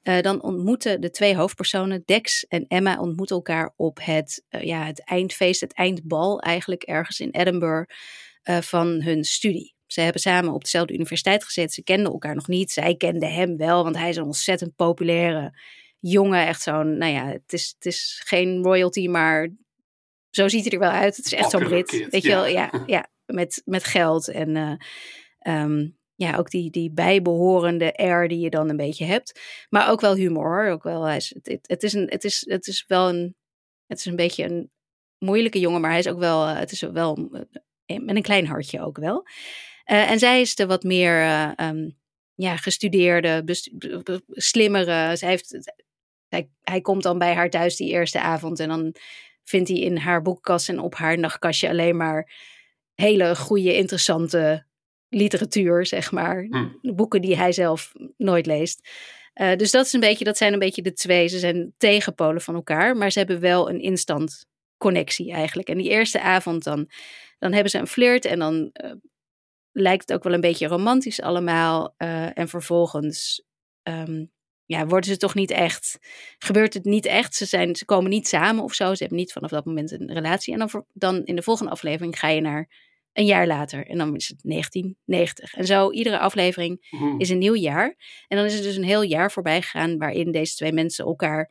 Eh, 0.03 0.21
dan 0.21 0.43
ontmoeten 0.43 1.01
de 1.01 1.11
twee 1.11 1.37
hoofdpersonen, 1.37 2.03
Dex 2.05 2.47
en 2.47 2.65
Emma, 2.69 2.99
ontmoeten 3.01 3.37
elkaar 3.37 3.73
op 3.77 3.99
het, 4.03 4.45
ja, 4.49 4.85
het 4.85 5.05
eindfeest, 5.05 5.61
het 5.61 5.75
eindbal 5.75 6.41
eigenlijk 6.41 6.83
ergens 6.83 7.21
in 7.21 7.31
Edinburgh 7.31 7.95
van 8.43 9.03
hun 9.03 9.25
studie. 9.25 9.75
Ze 9.93 10.01
hebben 10.01 10.21
samen 10.21 10.53
op 10.53 10.63
dezelfde 10.63 10.95
universiteit 10.95 11.45
gezeten. 11.45 11.73
Ze 11.73 11.83
kenden 11.83 12.13
elkaar 12.13 12.35
nog 12.35 12.49
niet. 12.49 12.71
Zij 12.71 12.95
kende 12.97 13.27
hem 13.27 13.57
wel, 13.57 13.85
want 13.85 13.97
hij 13.97 14.09
is 14.09 14.17
een 14.17 14.25
ontzettend 14.25 14.77
populaire 14.77 15.59
jongen. 15.99 16.47
Echt 16.47 16.63
zo'n, 16.63 16.99
nou 16.99 17.13
ja, 17.13 17.27
het 17.27 17.53
is, 17.53 17.75
het 17.75 17.87
is 17.87 18.23
geen 18.25 18.63
royalty, 18.63 19.09
maar 19.09 19.49
zo 20.31 20.49
ziet 20.49 20.63
hij 20.65 20.73
er 20.73 20.79
wel 20.79 20.91
uit. 20.91 21.17
Het 21.17 21.27
is 21.27 21.33
echt 21.33 21.51
zo'n 21.51 21.65
Brit. 21.65 21.91
Weet 22.11 22.23
je 22.23 22.29
ja. 22.29 22.35
wel, 22.35 22.47
ja, 22.47 22.71
ja 22.87 23.09
met, 23.27 23.63
met 23.65 23.85
geld 23.85 24.29
en 24.29 24.57
eh, 24.57 24.75
ehm, 25.39 25.89
ja, 26.15 26.37
ook 26.37 26.51
die, 26.51 26.71
die 26.71 26.91
bijbehorende 26.91 27.97
air 27.97 28.29
die 28.29 28.39
je 28.39 28.51
dan 28.51 28.69
een 28.69 28.77
beetje 28.77 29.05
hebt. 29.05 29.41
Maar 29.69 29.91
ook 29.91 30.01
wel 30.01 30.15
humor. 30.15 30.71
Ook 30.71 30.83
wel, 30.83 31.03
hij 31.03 31.17
is, 31.17 31.35
het, 31.35 31.47
het, 31.47 31.69
het 31.69 31.83
is 31.83 31.93
een, 31.93 32.07
het, 32.11 32.25
is, 32.25 32.45
het 32.49 32.67
is 32.67 32.85
wel 32.87 33.09
een, 33.09 33.35
het 33.87 33.99
is 33.99 34.05
een 34.05 34.17
beetje 34.17 34.45
een 34.45 34.71
moeilijke 35.19 35.61
jongen, 35.61 35.81
maar 35.81 35.91
hij 35.91 35.99
is 35.99 36.09
ook 36.09 36.19
wel, 36.19 36.47
eh, 36.47 36.59
het 36.59 36.73
is 36.73 36.81
wel 36.81 37.29
eh, 37.87 37.99
met 37.99 38.17
een 38.17 38.23
klein 38.23 38.47
hartje 38.47 38.81
ook 38.81 38.99
wel. 38.99 39.27
Eh, 39.91 40.11
en 40.11 40.19
zij 40.19 40.41
is 40.41 40.55
de 40.55 40.67
wat 40.67 40.83
meer 40.83 41.21
eh, 41.21 41.51
ehm, 41.57 41.91
ja, 42.35 42.57
gestudeerde, 42.57 43.43
slimmere. 44.29 45.17
Zij 45.17 45.29
heeft, 45.29 45.73
hij, 46.29 46.51
hij 46.63 46.81
komt 46.81 47.03
dan 47.03 47.19
bij 47.19 47.35
haar 47.35 47.51
thuis 47.51 47.77
die 47.77 47.91
eerste 47.91 48.21
avond 48.21 48.61
en 48.61 48.69
dan 48.69 48.95
vindt 49.45 49.69
hij 49.69 49.79
in 49.79 49.97
haar 49.97 50.23
boekkast 50.23 50.69
en 50.69 50.81
op 50.81 50.95
haar 50.95 51.19
nachtkastje 51.19 51.69
alleen 51.69 51.97
maar 51.97 52.33
hele 52.95 53.37
goede, 53.37 53.77
interessante 53.77 54.65
literatuur, 55.09 55.87
zeg 55.87 56.13
maar. 56.13 56.47
Hm. 56.51 56.95
Boeken 56.95 57.23
die 57.23 57.37
hij 57.37 57.53
zelf 57.53 57.93
nooit 58.17 58.47
leest. 58.47 58.89
Eh, 59.33 59.57
dus 59.57 59.71
dat, 59.71 59.87
is 59.87 59.93
een 59.93 60.01
beetje, 60.01 60.25
dat 60.25 60.37
zijn 60.37 60.53
een 60.53 60.59
beetje 60.59 60.83
de 60.83 60.93
twee. 60.93 61.29
Ze 61.29 61.39
zijn 61.39 61.75
tegenpolen 61.77 62.41
van 62.41 62.55
elkaar, 62.55 62.97
maar 62.97 63.11
ze 63.11 63.19
hebben 63.19 63.41
wel 63.41 63.71
een 63.71 63.81
instant 63.81 64.47
connectie 64.77 65.33
eigenlijk. 65.33 65.69
En 65.69 65.79
die 65.79 65.91
eerste 65.91 66.21
avond 66.21 66.65
dan, 66.65 66.91
dan 67.39 67.53
hebben 67.53 67.71
ze 67.71 67.79
een 67.79 67.87
flirt 67.87 68.25
en 68.25 68.39
dan 68.39 68.73
lijkt 69.73 70.09
het 70.09 70.17
ook 70.17 70.25
wel 70.25 70.33
een 70.33 70.41
beetje 70.41 70.67
romantisch 70.67 71.21
allemaal. 71.21 71.95
Eh, 71.97 72.39
en 72.39 72.49
vervolgens 72.49 73.45
ehm, 73.83 74.25
ja, 74.65 74.87
worden 74.87 75.11
ze 75.11 75.17
toch 75.17 75.35
niet 75.35 75.51
echt, 75.51 75.99
gebeurt 76.39 76.75
het 76.75 76.85
niet 76.85 77.07
echt. 77.07 77.35
Ze, 77.35 77.45
zijn, 77.45 77.77
ze 77.77 77.85
komen 77.85 78.11
niet 78.11 78.29
samen 78.29 78.65
of 78.65 78.75
zo. 78.75 78.95
Ze 78.95 79.01
hebben 79.01 79.19
niet 79.19 79.33
vanaf 79.33 79.51
dat 79.51 79.65
moment 79.65 79.91
een 79.91 80.13
relatie. 80.13 80.53
En 80.53 80.59
dan, 80.59 80.85
dan 80.93 81.25
in 81.25 81.37
de 81.37 81.43
volgende 81.43 81.71
aflevering 81.71 82.19
ga 82.19 82.29
je 82.29 82.41
naar 82.41 82.69
een 83.13 83.25
jaar 83.25 83.47
later. 83.47 83.87
En 83.87 83.99
dan 83.99 84.17
is 84.17 84.29
het 84.29 84.41
1990. 84.43 85.55
En 85.55 85.67
zo, 85.67 85.91
iedere 85.91 86.19
aflevering 86.19 86.87
Hm. 86.91 87.19
is 87.19 87.31
een 87.31 87.39
nieuw 87.39 87.55
jaar. 87.55 87.97
En 88.29 88.37
dan 88.37 88.47
is 88.47 88.57
er 88.57 88.63
dus 88.63 88.77
een 88.77 88.85
heel 88.85 89.03
jaar 89.03 89.33
voorbij 89.33 89.63
gegaan 89.63 89.99
waarin 89.99 90.33
deze 90.33 90.55
twee 90.55 90.73
mensen 90.73 91.05
elkaar 91.05 91.51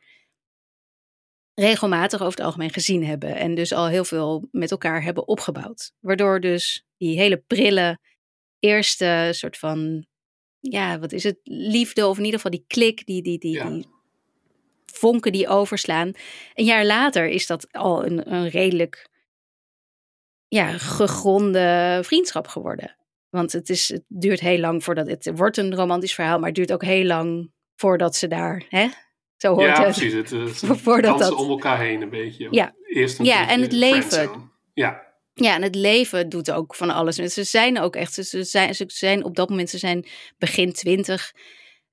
regelmatig 1.54 2.20
over 2.20 2.38
het 2.38 2.46
algemeen 2.46 2.74
gezien 2.74 3.06
hebben. 3.06 3.36
En 3.36 3.56
dus 3.56 3.74
al 3.74 3.88
heel 3.88 4.06
veel 4.06 4.48
met 4.52 4.72
elkaar 4.72 5.04
hebben 5.04 5.28
opgebouwd. 5.28 5.92
Waardoor 6.00 6.40
dus 6.40 6.86
die 6.98 7.20
hele 7.20 7.38
prille 7.48 8.00
eerste 8.60 9.30
soort 9.32 9.58
van, 9.58 10.06
ja, 10.60 11.00
wat 11.00 11.12
is 11.12 11.24
het, 11.24 11.40
liefde 11.44 12.08
of 12.08 12.18
in 12.18 12.24
ieder 12.26 12.40
geval 12.40 12.58
die 12.58 12.66
klik, 12.68 13.06
die, 13.06 13.22
die, 13.22 13.38
die, 13.40 13.54
Ja. 13.54 13.70
die 13.70 13.88
vonken 14.86 15.32
die 15.32 15.48
overslaan. 15.48 16.12
Een 16.54 16.66
jaar 16.66 16.86
later 16.86 17.28
is 17.28 17.48
dat 17.48 17.68
al 17.74 18.06
een, 18.06 18.34
een 18.34 18.50
redelijk 18.50 19.10
ja, 20.48 20.78
gegronde 20.78 22.00
vriendschap 22.04 22.48
geworden. 22.48 22.96
Want 23.30 23.52
het, 23.52 23.70
is, 23.70 23.88
het 23.90 24.04
duurt 24.08 24.40
heel 24.40 24.60
lang 24.60 24.84
voordat 24.84 25.08
het 25.08 25.32
wordt 25.36 25.58
een 25.58 25.76
romantisch 25.76 26.14
verhaal, 26.14 26.38
maar 26.38 26.48
het 26.48 26.56
duurt 26.56 26.74
ook 26.74 26.84
heel 26.84 27.06
lang 27.06 27.52
voordat 27.76 28.16
ze 28.16 28.28
daar, 28.28 28.64
hè? 28.70 28.88
Zo 29.38 29.54
hoort 29.54 29.66
Ja, 29.78 29.84
het. 29.86 29.96
precies. 29.96 30.14
Het, 30.14 30.30
het 30.30 30.58
Voordat 30.82 31.20
dat- 31.20 31.34
om 31.36 31.50
elkaar 31.50 31.80
heen 31.80 32.02
een 32.02 32.10
beetje. 32.10 32.48
Ja. 32.52 32.76
Eerst 32.84 33.20
een 33.20 33.26
Ja, 33.26 33.50
en 33.50 33.62
het 33.62 33.72
leven. 33.72 34.52
Ja, 34.74 35.09
Ja, 35.44 35.56
en 35.56 35.62
het 35.62 35.76
leven 35.76 36.30
doet 36.30 36.52
ook 36.52 36.76
van 36.76 36.90
alles. 36.90 37.18
En 37.18 37.30
Ze 37.32 37.44
zijn 37.44 37.80
ook 37.80 37.96
echt, 37.96 38.14
ze 38.14 38.44
zijn, 38.44 38.76
ze 38.76 38.84
zijn 38.88 39.24
op 39.24 39.36
dat 39.36 39.50
moment, 39.50 39.70
ze 39.70 39.78
zijn 39.78 40.06
begin 40.38 40.74
twintig. 40.74 41.32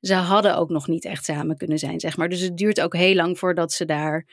Ze 0.01 0.15
hadden 0.15 0.57
ook 0.57 0.69
nog 0.69 0.87
niet 0.87 1.05
echt 1.05 1.25
samen 1.25 1.57
kunnen 1.57 1.79
zijn, 1.79 2.01
zeg 2.01 2.17
maar. 2.17 2.29
Dus 2.29 2.41
het 2.41 2.57
duurt 2.57 2.81
ook 2.81 2.95
heel 2.97 3.15
lang 3.15 3.39
voordat 3.39 3.73
ze 3.73 3.85
daar 3.85 4.27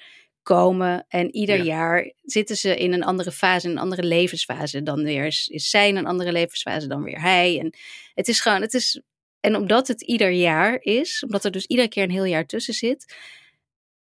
komen. 0.43 1.05
En 1.07 1.35
ieder 1.35 1.57
Ja. 1.57 1.63
jaar 1.63 2.13
zitten 2.21 2.55
ze 2.57 2.75
in 2.75 2.93
een 2.93 3.03
andere 3.03 3.31
fase, 3.31 3.69
een 3.69 3.77
andere 3.77 4.03
levensfase. 4.03 4.83
Dan 4.83 5.03
weer 5.03 5.25
is, 5.25 5.47
is 5.47 5.69
zij 5.69 5.87
in 5.87 5.95
een 5.95 6.05
andere 6.05 6.31
levensfase, 6.31 6.87
dan 6.87 7.03
weer 7.03 7.21
hij. 7.21 7.59
En 7.59 7.73
het 8.13 8.27
is 8.27 8.39
gewoon, 8.39 8.61
het 8.61 8.73
is. 8.73 9.01
En 9.39 9.55
omdat 9.55 9.87
het 9.87 10.01
ieder 10.01 10.31
jaar 10.31 10.77
is, 10.81 11.23
omdat 11.23 11.45
er 11.45 11.51
dus 11.51 11.65
iedere 11.65 11.87
keer 11.87 12.03
een 12.03 12.09
heel 12.11 12.23
jaar 12.23 12.45
tussen 12.45 12.73
zit, 12.73 13.15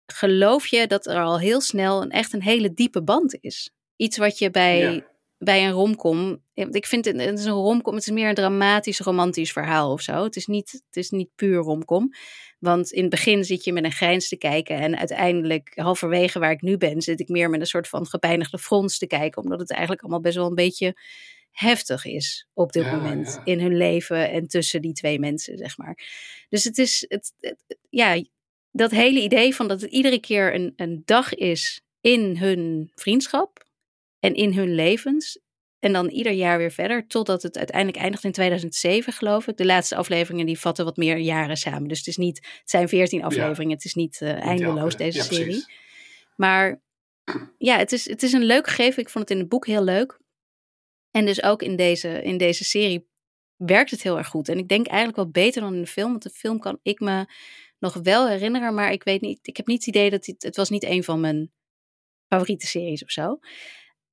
geloof 0.07 0.67
je 0.67 0.87
dat 0.87 1.07
er 1.07 1.23
al 1.23 1.39
heel 1.39 1.61
snel 1.61 2.03
een 2.03 2.11
echt 2.11 2.33
een 2.33 2.43
hele 2.43 2.75
diepe 2.75 3.03
band 3.03 3.37
is. 3.41 3.71
Iets 3.97 4.17
wat 4.17 4.39
je 4.39 4.51
bij, 4.51 4.79
Ja. 4.79 5.07
bij 5.39 5.65
een 5.67 5.73
romcom. 5.73 6.43
want 6.55 6.75
Ik 6.75 6.87
vind 6.87 7.05
het, 7.05 7.21
het 7.21 7.39
is 7.39 7.45
een 7.45 7.53
romcom, 7.53 7.95
het 7.95 8.07
is 8.07 8.13
meer 8.13 8.29
een 8.29 8.35
dramatisch, 8.35 9.01
romantisch 9.01 9.53
verhaal 9.53 9.93
of 9.93 10.01
zo. 10.01 10.25
Het 10.25 10.37
is 10.37 10.47
niet, 10.47 10.73
het 10.73 10.97
is 10.97 11.11
niet 11.11 11.29
puur 11.35 11.57
romcom. 11.59 12.13
Want 12.59 12.91
in 12.93 13.01
het 13.01 13.11
begin 13.11 13.45
zit 13.45 13.65
je 13.65 13.73
met 13.73 13.85
een 13.85 13.93
grijns 13.93 14.29
te 14.29 14.37
kijken. 14.37 14.77
En 14.77 14.99
uiteindelijk, 14.99 15.73
halverwege 15.75 16.39
waar 16.39 16.51
ik 16.51 16.61
nu 16.63 16.77
ben, 16.77 17.03
zit 17.03 17.21
ik 17.21 17.29
meer 17.29 17.51
met 17.51 17.61
een 17.61 17.67
soort 17.67 17.89
van 17.89 18.07
gepijnigde 18.07 18.59
frons 18.59 18.99
te 18.99 19.07
kijken. 19.07 19.43
Omdat 19.43 19.59
het 19.61 19.71
eigenlijk 19.71 20.01
allemaal 20.03 20.21
best 20.21 20.37
wel 20.37 20.47
een 20.47 20.55
beetje 20.55 20.97
heftig 21.51 22.05
is 22.05 22.47
op 22.55 22.73
dit 22.73 22.85
Ja, 22.85 22.97
moment 22.97 23.33
ja. 23.35 23.53
in 23.53 23.61
hun 23.61 23.77
leven 23.77 24.31
en 24.31 24.49
tussen 24.49 24.83
die 24.83 24.93
twee 24.93 25.19
mensen, 25.19 25.59
zeg 25.59 25.77
maar. 25.79 25.99
Dus 26.49 26.65
het 26.65 26.79
is, 26.79 27.05
het, 27.09 27.33
het- 27.41 27.65
het- 27.67 27.79
ja, 27.91 28.23
dat 28.71 28.91
hele 28.91 29.21
idee 29.21 29.55
van 29.55 29.69
dat 29.69 29.81
het 29.81 29.91
iedere 29.91 30.21
keer 30.21 30.55
een, 30.55 30.73
een 30.77 31.03
dag 31.05 31.35
is 31.35 31.81
in 32.01 32.37
hun 32.37 32.91
vriendschap 32.95 33.66
en 34.27 34.35
in 34.35 34.53
hun 34.53 34.75
levens. 34.75 35.39
En 35.79 35.93
dan 35.93 36.09
ieder 36.09 36.33
jaar 36.33 36.59
weer 36.59 36.71
verder, 36.71 37.07
totdat 37.07 37.43
het 37.43 37.57
uiteindelijk 37.57 37.99
eindigt 37.99 38.25
in 38.25 38.33
2007, 38.33 39.13
geloof 39.13 39.47
ik. 39.47 39.57
De 39.57 39.65
laatste 39.65 39.97
afleveringen 39.97 40.47
die 40.47 40.59
vatten 40.59 40.85
wat 40.85 40.97
meer 40.97 41.17
jaren 41.17 41.57
samen. 41.57 41.89
Dus 41.89 41.99
het, 41.99 42.07
is 42.07 42.17
niet, 42.17 42.37
het 42.37 42.71
zijn 42.71 42.89
veertien 42.89 43.25
afleveringen, 43.25 43.75
het 43.75 43.85
is 43.85 43.95
niet 43.95 44.21
eh, 44.21 44.43
eindeloos 44.43 44.97
deze 44.97 45.19
ja, 45.19 45.25
serie. 45.25 45.65
Maar 46.37 46.83
ja, 47.59 47.79
het 47.79 47.93
is, 47.93 48.09
het 48.09 48.23
is 48.23 48.33
een 48.33 48.45
leuk 48.45 48.67
gegeven. 48.67 49.03
Ik 49.03 49.09
vond 49.09 49.29
het 49.29 49.33
in 49.33 49.43
het 49.43 49.49
boek 49.49 49.67
heel 49.67 49.85
leuk. 49.85 50.21
En 51.11 51.27
dus 51.27 51.43
ook 51.43 51.63
in 51.63 51.77
deze, 51.77 52.23
in 52.23 52.37
deze 52.37 52.65
serie 52.65 53.09
werkt 53.57 53.91
het 53.91 54.03
heel 54.03 54.19
erg 54.19 54.29
goed. 54.29 54.49
En 54.49 54.59
ik 54.59 54.69
denk 54.69 54.87
eigenlijk 54.87 55.17
wel 55.17 55.31
beter 55.31 55.61
dan 55.61 55.75
in 55.75 55.81
de 55.81 55.87
film. 55.87 56.11
Want 56.11 56.23
de 56.23 56.31
film 56.31 56.59
kan 56.59 56.79
ik 56.83 57.01
me 57.01 57.27
nog 57.79 57.95
wel 58.03 58.29
herinneren. 58.29 58.75
Maar 58.75 58.93
ik 58.93 59.03
weet 59.03 59.21
niet. 59.21 59.47
Ik 59.47 59.57
heb 59.57 59.67
niet 59.67 59.85
het 59.85 59.87
idee 59.87 60.11
dat 60.11 60.27
het. 60.27 60.43
Het 60.43 60.57
was 60.57 60.71
niet 60.71 60.85
een 60.85 61.05
van 61.05 61.21
mijn 61.21 61.53
favoriete 62.29 62.67
series 62.67 63.03
of 63.03 63.11
zo. 63.11 63.39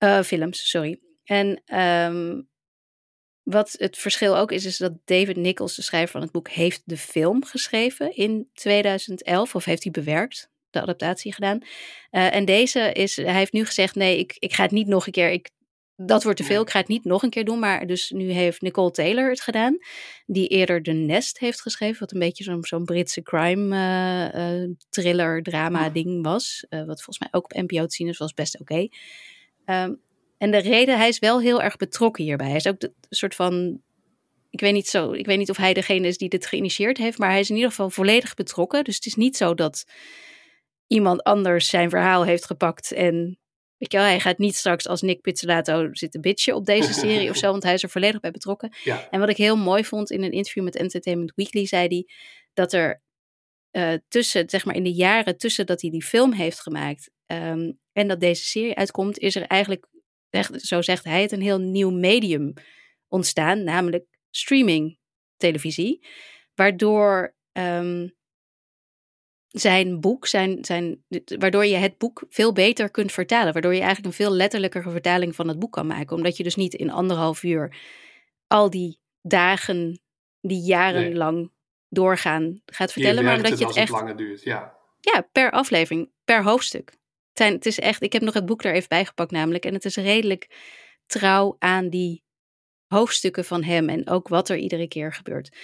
Eh, 0.04 0.22
films, 0.22 0.70
sorry. 0.70 1.00
En 1.24 1.62
ehm, 1.66 2.42
wat 3.44 3.76
het 3.78 3.98
verschil 3.98 4.38
ook 4.38 4.52
is, 4.52 4.66
is 4.66 4.78
dat 4.78 4.94
David 5.06 5.36
Nichols, 5.36 5.76
de 5.76 5.82
schrijver 5.82 6.12
van 6.12 6.22
het 6.22 6.32
boek, 6.32 6.50
heeft 6.50 6.82
de 6.86 6.98
film 6.98 7.46
geschreven 7.46 8.16
in 8.16 8.50
2011. 8.54 9.56
Of 9.56 9.66
heeft 9.66 9.84
hij 9.84 9.92
bewerkt, 9.92 10.50
de 10.70 10.82
adaptatie 10.82 11.34
gedaan. 11.34 11.60
Eh, 12.10 12.36
en 12.36 12.46
deze 12.46 12.92
is, 12.92 13.16
hij 13.16 13.34
heeft 13.34 13.54
nu 13.54 13.66
gezegd, 13.66 13.96
nee, 13.96 14.18
ik, 14.18 14.36
ik 14.40 14.54
ga 14.54 14.64
het 14.64 14.72
niet 14.72 14.88
nog 14.88 15.06
een 15.06 15.12
keer, 15.12 15.30
ik, 15.30 15.50
dat 15.96 16.24
wordt 16.24 16.40
te 16.40 16.46
veel, 16.46 16.62
ik 16.62 16.70
ga 16.70 16.80
het 16.80 16.88
niet 16.88 17.06
nog 17.06 17.24
een 17.24 17.30
keer 17.30 17.46
doen. 17.46 17.60
Maar 17.60 17.88
dus 17.88 18.10
nu 18.10 18.32
heeft 18.32 18.62
Nicole 18.62 18.92
Taylor 18.92 19.30
het 19.30 19.42
gedaan, 19.42 19.78
die 20.26 20.48
eerder 20.48 20.84
The 20.84 20.92
Nest 20.92 21.40
heeft 21.40 21.62
geschreven, 21.62 22.00
wat 22.00 22.12
een 22.12 22.20
beetje 22.20 22.44
zo'n 22.44 22.64
zo'n 22.64 22.86
Britse 22.86 23.22
crime 23.22 23.76
eh, 23.76 24.62
eh, 24.64 24.70
thriller 24.90 25.44
drama 25.44 25.90
ding 25.90 26.24
was. 26.24 26.66
Wat 26.70 26.86
volgens 26.86 27.20
mij 27.20 27.30
ook 27.32 27.44
op 27.44 27.62
NPO 27.62 27.86
te 27.86 27.96
zien 27.96 28.08
is, 28.08 28.18
was 28.18 28.34
best 28.34 28.60
oké. 28.60 28.88
Ehm, 29.66 29.94
en 30.38 30.52
de 30.52 30.58
reden, 30.58 30.98
hij 30.98 31.08
is 31.08 31.20
wel 31.20 31.42
heel 31.42 31.62
erg 31.62 31.78
betrokken 31.78 32.24
hierbij. 32.24 32.48
Hij 32.48 32.56
is 32.56 32.68
ook 32.68 32.80
de, 32.80 32.88
een 32.88 33.18
soort 33.18 33.36
van 33.36 33.82
ik 34.50 34.60
weet 34.60 34.74
niet 34.74 34.88
zo, 34.88 35.12
ik 35.12 35.26
weet 35.26 35.38
niet 35.38 35.50
of 35.50 35.58
hij 35.58 35.74
degene 35.74 36.08
is 36.08 36.18
die 36.18 36.30
dit 36.30 36.46
geïnitieerd 36.46 36.98
heeft, 36.98 37.18
maar 37.18 37.30
hij 37.30 37.40
is 37.40 37.50
in 37.50 37.56
ieder 37.56 37.70
geval 37.70 37.90
volledig 37.90 38.34
betrokken. 38.34 38.84
Dus 38.84 38.96
het 38.96 39.06
is 39.06 39.16
niet 39.16 39.38
zo 39.38 39.54
dat 39.54 39.86
iemand 40.88 41.24
anders 41.24 41.70
zijn 41.70 41.90
verhaal 41.90 42.26
heeft 42.26 42.46
gepakt 42.46 42.92
en 42.92 43.38
weet 43.78 43.92
je 43.92 43.98
wel, 43.98 44.08
hij 44.08 44.20
gaat 44.20 44.38
niet 44.38 44.56
straks 44.56 44.88
als 44.88 45.02
Nick 45.02 45.22
Pizzolatto 45.22 45.90
zitten 45.92 46.22
bitchen 46.22 46.56
op 46.56 46.66
deze 46.66 46.94
serie 46.94 47.30
of 47.30 47.36
zo, 47.36 47.52
want 47.52 47.64
hij 47.64 47.74
is 47.74 47.84
er 47.84 47.90
volledig 47.90 48.20
bij 48.20 48.32
betrokken. 48.32 48.76
Ja. 48.84 49.10
En 49.10 49.20
wat 49.20 49.30
ik 49.30 49.38
heel 49.38 49.58
mooi 49.58 49.86
vond 49.86 50.12
in 50.12 50.24
een 50.24 50.32
interview 50.32 50.64
met 50.64 50.76
Entertainment 50.76 51.32
Weekly, 51.36 51.66
zei 51.66 51.88
hij 51.88 52.08
dat 52.54 52.74
er 52.74 53.02
eh, 53.72 53.94
tussen, 54.08 54.50
zeg 54.50 54.66
maar 54.66 54.76
in 54.76 54.84
de 54.84 54.94
jaren 54.94 55.38
tussen 55.38 55.66
dat 55.66 55.82
hij 55.82 55.90
die 55.90 56.04
film 56.04 56.32
heeft 56.32 56.60
gemaakt 56.60 57.12
ehm, 57.26 57.72
en 57.94 58.08
dat 58.08 58.20
deze 58.20 58.44
serie 58.44 58.76
uitkomt, 58.76 59.18
is 59.18 59.36
er 59.36 59.44
eigenlijk, 59.48 59.88
echt, 60.30 60.62
zo 60.62 60.82
zegt 60.82 61.04
hij 61.04 61.22
het, 61.22 61.32
een 61.32 61.42
heel 61.42 61.60
nieuw 61.60 61.92
medium 61.92 62.54
ontstaan, 63.08 63.64
namelijk 63.64 64.06
streaming 64.30 64.98
televisie, 65.38 66.08
waardoor 66.56 67.36
ehm, 67.52 68.08
zijn 69.48 70.00
boek, 70.00 70.28
zijn, 70.28 70.66
zijn, 70.66 71.04
waardoor 71.40 71.66
je 71.66 71.76
het 71.76 71.98
boek 71.98 72.26
veel 72.30 72.54
beter 72.54 72.92
kunt 72.92 73.12
vertalen, 73.12 73.54
waardoor 73.54 73.74
je 73.74 73.82
eigenlijk 73.82 74.08
een 74.08 74.26
veel 74.26 74.36
letterlijkere 74.36 74.90
vertaling 74.90 75.36
van 75.36 75.48
het 75.48 75.60
boek 75.60 75.72
kan 75.72 75.88
maken, 75.88 76.16
omdat 76.16 76.38
je 76.38 76.44
dus 76.44 76.56
niet 76.56 76.74
in 76.74 76.92
anderhalf 76.92 77.44
uur 77.44 77.76
al 78.48 78.70
die 78.70 79.00
dagen, 79.22 80.02
die 80.42 80.62
jarenlang 80.62 81.52
doorgaan 81.90 82.62
gaat 82.66 82.92
vertellen, 82.92 83.18
je 83.18 83.24
maar 83.24 83.36
omdat 83.36 83.60
je 83.60 83.66
het 83.66 83.76
echt 83.76 83.90
het 83.90 83.98
langer 83.98 84.18
duurt. 84.18 84.44
Ja. 84.44 84.78
ja, 85.00 85.28
per 85.32 85.52
aflevering, 85.52 86.12
per 86.24 86.44
hoofdstuk. 86.44 86.98
Zijn, 87.34 87.54
het 87.54 87.66
is 87.66 87.80
echt, 87.80 88.04
ik 88.04 88.14
heb 88.14 88.22
nog 88.22 88.34
het 88.34 88.46
boek 88.46 88.64
er 88.64 88.74
even 88.74 88.90
bijgepakt 88.90 89.32
namelijk. 89.32 89.66
En 89.66 89.74
het 89.74 89.86
is 89.86 89.96
redelijk 89.96 90.48
trouw 91.06 91.56
aan 91.60 91.90
die 91.90 92.24
hoofdstukken 92.88 93.46
van 93.46 93.64
hem 93.64 93.90
en 93.90 94.10
ook 94.10 94.28
wat 94.28 94.50
er 94.50 94.58
iedere 94.58 94.88
keer 94.88 95.14
gebeurt. 95.14 95.58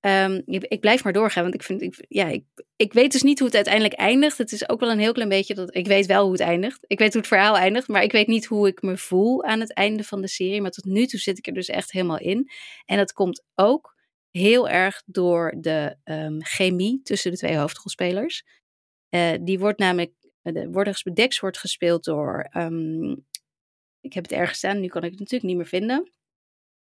Ehm, 0.00 0.42
ik, 0.44 0.80
blijf 0.80 1.04
maar 1.04 1.12
doorgaan, 1.12 1.42
want 1.42 1.54
ik 1.54 1.62
vind, 1.62 1.82
ik, 1.82 2.04
ja, 2.08 2.40
ik, 2.76 2.92
weet 2.92 3.12
dus 3.12 3.22
niet 3.22 3.38
hoe 3.38 3.46
het 3.46 3.56
uiteindelijk 3.56 3.94
eindigt. 3.94 4.38
Het 4.38 4.52
is 4.52 4.68
ook 4.68 4.80
wel 4.80 4.90
een 4.90 4.98
heel 4.98 5.12
klein 5.12 5.28
beetje 5.28 5.54
dat 5.54 5.74
ik 5.74 5.86
weet 5.86 6.06
wel 6.06 6.22
hoe 6.22 6.32
het 6.32 6.40
eindigt. 6.40 6.84
Ik 6.86 6.98
weet 6.98 7.12
hoe 7.12 7.20
het 7.20 7.30
verhaal 7.30 7.56
eindigt, 7.56 7.88
maar 7.88 8.02
ik 8.02 8.12
weet 8.12 8.26
niet 8.26 8.46
hoe 8.46 8.68
ik 8.68 8.82
me 8.82 8.96
voel 8.96 9.44
aan 9.44 9.60
het 9.60 9.74
einde 9.74 10.04
van 10.04 10.20
de 10.20 10.28
serie. 10.28 10.60
Maar 10.60 10.70
tot 10.70 10.84
nu 10.84 11.06
toe 11.06 11.20
zit 11.20 11.38
ik 11.38 11.46
er 11.46 11.52
dus 11.52 11.68
echt 11.68 11.92
helemaal 11.92 12.18
in. 12.18 12.50
En 12.84 12.96
dat 12.96 13.12
komt 13.12 13.44
ook 13.54 13.96
heel 14.30 14.68
erg 14.68 15.02
door 15.06 15.54
de 15.58 15.96
ehm, 16.04 16.38
chemie 16.38 17.00
tussen 17.02 17.30
de 17.30 17.36
twee 17.36 17.56
hoofdrolspelers. 17.56 18.44
Eh, 19.08 19.34
die 19.40 19.58
wordt 19.58 19.78
namelijk, 19.78 20.12
de 20.42 20.70
Wordex 20.70 21.02
Dex 21.02 21.40
wordt 21.40 21.58
gespeeld 21.58 22.04
door, 22.04 22.48
ehm, 22.50 23.10
ik 24.00 24.12
heb 24.12 24.22
het 24.22 24.32
ergens 24.32 24.58
staan, 24.58 24.80
nu 24.80 24.88
kan 24.88 25.04
ik 25.04 25.10
het 25.10 25.18
natuurlijk 25.18 25.48
niet 25.50 25.56
meer 25.56 25.66
vinden. 25.66 26.10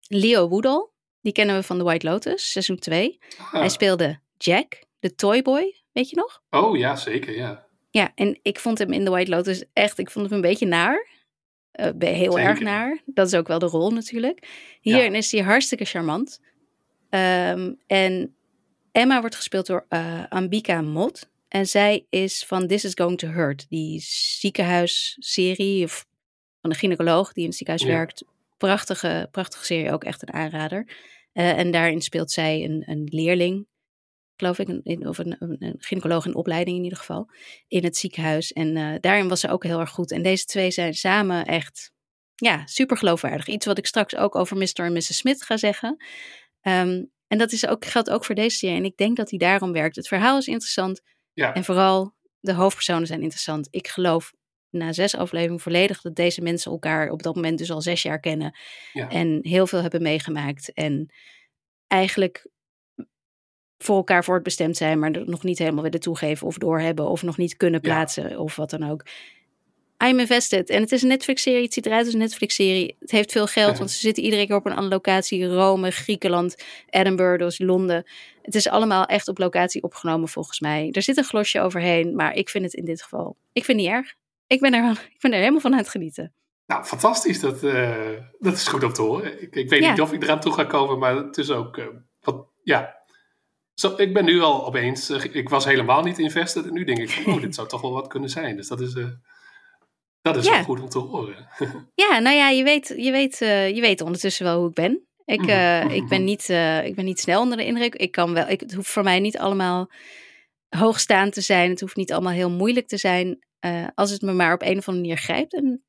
Leo 0.08 0.48
Woodall, 0.48 0.90
die 1.22 1.34
kennen 1.34 1.56
we 1.56 1.64
van 1.64 1.78
The 1.78 1.84
White 1.84 2.08
Lotus, 2.08 2.52
seizoen 2.52 2.78
2. 2.78 3.20
Ah. 3.38 3.54
Hij 3.54 3.70
speelde 3.70 4.20
Jack, 4.38 4.84
de 5.00 5.16
Toyboy, 5.16 5.76
weet 5.92 6.10
je 6.10 6.16
nog? 6.16 6.44
Oh 6.50 6.78
ja, 6.78 6.96
zeker, 6.96 7.36
ja. 7.36 7.66
Ja, 7.90 8.12
en 8.16 8.40
ik 8.42 8.60
vond 8.60 8.78
hem 8.78 8.92
in 8.92 9.06
The 9.06 9.12
White 9.12 9.32
Lotus 9.32 9.64
echt, 9.74 9.98
ik 9.98 10.12
vond 10.12 10.26
hem 10.26 10.36
een 10.36 10.42
beetje 10.42 10.66
naar. 10.66 11.08
Eh, 11.72 11.92
heel 12.00 12.32
Zeker. 12.32 12.50
erg 12.50 12.60
naar. 12.60 13.02
Dat 13.06 13.28
is 13.28 13.34
ook 13.34 13.48
wel 13.48 13.60
de 13.60 13.66
rol 13.66 13.92
natuurlijk. 13.92 14.48
Hierin 14.82 15.16
is 15.16 15.32
hij 15.32 15.42
hartstikke 15.42 15.86
charmant. 15.86 16.40
Ehm, 17.10 17.74
en 17.88 18.36
Emma 18.92 19.20
wordt 19.20 19.36
gespeeld 19.36 19.66
door 19.66 19.86
eh, 19.90 20.24
Ambika 20.30 20.82
Mot. 20.82 21.30
En 21.52 21.66
zij 21.66 22.06
is 22.10 22.46
van 22.46 22.68
This 22.68 22.86
is 22.86 22.92
Going 22.94 23.18
to 23.18 23.28
Hurt. 23.28 23.66
Die 23.70 24.00
ziekenhuisserie 24.40 25.84
of 25.84 26.06
van 26.62 26.70
een 26.70 26.76
gynaecoloog 26.76 27.34
die 27.34 27.44
in 27.44 27.50
het 27.50 27.58
ziekenhuis 27.58 27.90
Ja. 27.90 27.98
werkt. 27.98 28.24
Prachtige, 28.58 29.28
prachtige 29.32 29.66
serie, 29.66 29.92
ook 29.92 30.04
echt 30.04 30.22
een 30.22 30.34
aanrader. 30.34 30.88
Eh, 31.34 31.58
en 31.58 31.72
daarin 31.72 32.02
speelt 32.02 32.32
zij 32.32 32.64
een, 32.64 32.84
een 32.86 33.04
leerling, 33.12 33.68
geloof 34.36 34.60
ik, 34.60 34.68
een, 34.68 35.08
of 35.08 35.18
een, 35.18 35.36
een, 35.40 35.76
gynaecoloog 35.78 36.26
in 36.26 36.36
opleiding 36.36 36.78
in 36.78 36.84
ieder 36.84 36.98
geval, 36.98 37.30
in 37.68 37.84
het 37.84 37.98
ziekenhuis. 37.98 38.52
En 38.54 38.78
eh, 38.78 38.96
daarin 39.00 39.28
was 39.28 39.40
ze 39.40 39.50
ook 39.50 39.64
heel 39.64 39.80
erg 39.80 39.92
goed. 39.92 40.12
En 40.12 40.22
deze 40.22 40.46
twee 40.46 40.72
zijn 40.72 40.94
samen 40.94 41.46
echt, 41.46 41.92
ja, 42.36 42.66
super 42.66 42.98
geloofwaardig. 42.98 43.48
Iets 43.48 43.66
wat 43.66 43.78
ik 43.78 43.86
straks 43.86 44.16
ook 44.16 44.36
over 44.36 44.58
Mr. 44.58 44.72
en 44.74 44.94
Mrs. 44.94 45.18
Smith 45.18 45.44
ga 45.44 45.58
zeggen. 45.58 46.04
Ehm, 46.62 47.04
en 47.28 47.38
dat 47.38 47.52
is 47.52 47.68
ook, 47.68 47.86
geldt 47.86 48.10
ook 48.10 48.26
voor 48.26 48.36
deze 48.36 48.58
serie. 48.58 48.78
En 48.78 48.86
ik 48.86 48.98
denk 48.98 49.18
dat 49.18 49.30
die 49.30 49.40
daarom 49.40 49.72
werkt. 49.72 49.96
Het 49.96 50.08
verhaal 50.08 50.38
is 50.38 50.48
interessant. 50.48 51.02
Ja, 51.34 51.54
En 51.54 51.64
vooral 51.64 52.14
de 52.40 52.54
hoofdpersonen 52.54 53.08
zijn 53.08 53.22
interessant. 53.22 53.68
Ik 53.72 53.88
geloof 53.88 54.34
na 54.70 54.94
zes 54.94 55.16
afleveringen 55.16 55.60
volledig 55.60 56.02
dat 56.02 56.16
deze 56.16 56.42
mensen 56.42 56.72
elkaar 56.72 57.10
op 57.10 57.24
dat 57.24 57.36
moment 57.36 57.58
dus 57.58 57.72
al 57.72 57.82
zes 57.82 58.02
jaar 58.02 58.20
kennen. 58.20 58.58
Ja. 58.94 59.10
En 59.10 59.40
heel 59.42 59.68
veel 59.68 59.82
hebben 59.82 60.02
meegemaakt. 60.02 60.74
En 60.74 61.14
eigenlijk 61.88 62.48
voor 63.78 63.96
elkaar 63.96 64.24
voortbestemd 64.24 64.78
zijn, 64.78 65.00
maar 65.00 65.12
nog 65.12 65.44
niet 65.44 65.58
helemaal 65.58 65.84
willen 65.84 66.00
toegeven 66.00 66.48
of 66.48 66.58
doorhebben 66.58 67.10
of 67.10 67.24
nog 67.24 67.38
niet 67.38 67.58
kunnen 67.58 67.80
Ja. 67.84 67.94
plaatsen 67.94 68.40
of 68.40 68.56
wat 68.56 68.70
dan 68.70 68.90
ook. 68.90 69.06
I'm 70.06 70.20
invested. 70.20 70.70
En 70.70 70.82
het 70.82 70.92
is 70.92 71.02
een 71.02 71.08
Netflix-serie. 71.08 71.64
Het 71.64 71.74
ziet 71.74 71.86
eruit 71.86 72.06
als 72.06 72.14
een 72.14 72.20
Netflix-serie. 72.20 72.96
Het 73.00 73.12
heeft 73.12 73.32
veel 73.32 73.48
geld, 73.48 73.78
want 73.78 73.92
ze 73.92 74.00
zitten 74.00 74.24
iedere 74.24 74.46
keer 74.48 74.56
op 74.56 74.66
een 74.66 74.72
andere 74.72 74.94
locatie. 74.94 75.46
Rome, 75.46 75.92
Griekenland, 75.92 76.56
Edinburgh, 76.90 77.44
dus 77.44 77.60
Londen. 77.60 78.06
Het 78.42 78.56
is 78.56 78.68
allemaal 78.70 79.06
echt 79.06 79.28
op 79.28 79.38
locatie 79.38 79.84
opgenomen 79.84 80.28
volgens 80.30 80.60
mij. 80.60 80.90
Er 80.92 81.02
zit 81.02 81.18
een 81.18 81.24
glosje 81.24 81.60
overheen, 81.62 82.16
maar 82.16 82.34
ik 82.34 82.50
vind 82.50 82.64
het 82.64 82.74
in 82.74 82.86
dit 82.86 83.02
geval... 83.02 83.38
Ik 83.54 83.66
vind 83.66 83.78
het 83.80 83.88
niet 83.88 83.96
erg. 83.98 84.14
Ik 84.48 84.60
ben 84.60 84.74
er, 84.74 84.92
ik 85.14 85.20
ben 85.20 85.32
er 85.32 85.40
helemaal 85.40 85.60
van 85.60 85.72
aan 85.72 85.78
het 85.78 85.90
genieten. 85.90 86.34
nou 86.66 86.84
fantastisch. 86.84 87.40
Dat, 87.40 87.64
eh, 87.64 88.10
dat 88.40 88.54
is 88.54 88.68
goed 88.68 88.84
om 88.84 88.94
te 88.94 89.02
horen. 89.02 89.42
Ik, 89.42 89.56
ik 89.56 89.70
weet 89.70 89.84
Ja. 89.84 89.90
niet 89.92 90.02
of 90.02 90.14
ik 90.14 90.24
eraan 90.24 90.40
toe 90.40 90.54
ga 90.54 90.64
komen, 90.64 91.00
maar 91.00 91.16
het 91.16 91.38
is 91.38 91.50
ook, 91.50 91.78
eh, 91.78 91.86
wat, 92.22 92.46
ja, 92.64 93.00
Zo, 93.74 93.94
ik 93.98 94.14
ben 94.14 94.26
nu 94.26 94.42
al 94.42 94.66
opeens, 94.66 95.10
eh, 95.10 95.24
ik 95.36 95.50
was 95.50 95.66
helemaal 95.66 96.02
niet 96.04 96.20
invested 96.20 96.66
en 96.66 96.74
nu 96.74 96.84
denk 96.84 96.98
ik 97.00 97.10
van, 97.10 97.34
oh, 97.34 97.42
dit 97.42 97.56
zou 97.56 97.68
toch 97.68 97.82
wel 97.82 97.92
wat 97.92 98.08
kunnen 98.08 98.30
zijn. 98.30 98.56
Dus 98.56 98.68
dat 98.68 98.82
is, 98.82 98.94
dat 100.22 100.36
is 100.38 100.46
Ja. 100.46 100.52
wel 100.52 100.64
goed 100.64 100.82
om 100.82 100.90
te 100.90 101.00
horen. 101.00 101.48
Ja, 101.96 102.20
nou 102.20 102.36
ja, 102.36 102.50
je 102.50 102.64
weet, 102.64 102.88
je, 102.98 103.12
weet, 103.12 103.38
je 103.76 103.78
weet 103.82 104.02
ondertussen 104.02 104.46
wel 104.46 104.60
hoe 104.60 104.68
ik 104.70 104.74
ben. 104.74 105.08
Ik, 105.32 105.40
Mhm, 105.42 105.50
eh, 105.50 105.96
ik, 105.96 106.08
ben 106.08 106.24
niet, 106.24 106.50
eh, 106.50 106.86
ik 106.86 106.96
ben 106.96 107.06
niet 107.06 107.20
snel 107.20 107.42
onder 107.42 107.58
de 107.58 107.66
indruk. 107.66 107.96
Ik 107.96 108.12
kan 108.12 108.34
wel, 108.34 108.48
ik, 108.48 108.60
het 108.60 108.74
hoeft 108.74 108.90
voor 108.90 109.04
mij 109.04 109.20
niet 109.20 109.38
allemaal 109.38 109.90
hoogstaand 110.70 111.34
te 111.34 111.42
zijn. 111.42 111.70
Het 111.70 111.80
hoeft 111.80 111.96
niet 111.96 112.12
allemaal 112.12 112.32
heel 112.34 112.50
moeilijk 112.52 112.88
te 112.88 112.98
zijn. 112.98 113.40
eh, 113.60 113.88
als 113.96 114.12
het 114.12 114.22
me 114.22 114.32
maar 114.32 114.54
op 114.54 114.62
een 114.62 114.78
of 114.78 114.88
andere 114.88 114.92
manier 115.08 115.18
grijpt. 115.18 115.54
En 115.54 115.84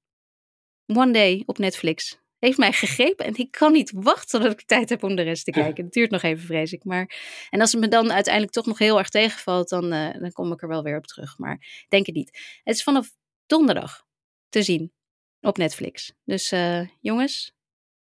One 0.86 1.12
Day 1.12 1.42
op 1.46 1.58
Netflix 1.58 2.20
heeft 2.38 2.58
mij 2.58 2.72
gegrepen. 2.72 3.26
En 3.26 3.36
ik 3.36 3.50
kan 3.50 3.72
niet 3.72 3.92
wachten 3.94 4.40
tot 4.40 4.52
ik 4.52 4.62
tijd 4.66 4.88
heb 4.88 5.02
om 5.02 5.16
de 5.16 5.22
rest 5.22 5.44
te 5.44 5.50
kijken. 5.50 5.84
Het 5.84 5.92
duurt 5.92 6.10
nog 6.10 6.22
even, 6.22 6.44
vrees 6.46 6.72
ik. 6.72 6.84
Maar, 6.84 7.14
en 7.50 7.60
als 7.60 7.72
het 7.72 7.80
me 7.80 7.88
dan 7.88 8.12
uiteindelijk 8.12 8.54
toch 8.54 8.66
nog 8.66 8.78
heel 8.78 8.98
erg 8.98 9.08
tegenvalt, 9.08 9.68
dan, 9.68 9.90
dan 9.90 10.32
kom 10.32 10.52
ik 10.52 10.62
er 10.62 10.68
wel 10.68 10.82
weer 10.82 10.96
op 10.96 11.06
terug. 11.06 11.38
Maar 11.38 11.84
denk 11.88 12.06
het 12.06 12.14
niet. 12.14 12.58
Het 12.62 12.74
is 12.76 12.82
vanaf 12.82 13.10
donderdag 13.46 14.04
te 14.48 14.62
zien 14.62 14.92
op 15.40 15.56
Netflix. 15.56 16.12
Dus 16.24 16.52
jongens, 17.00 17.52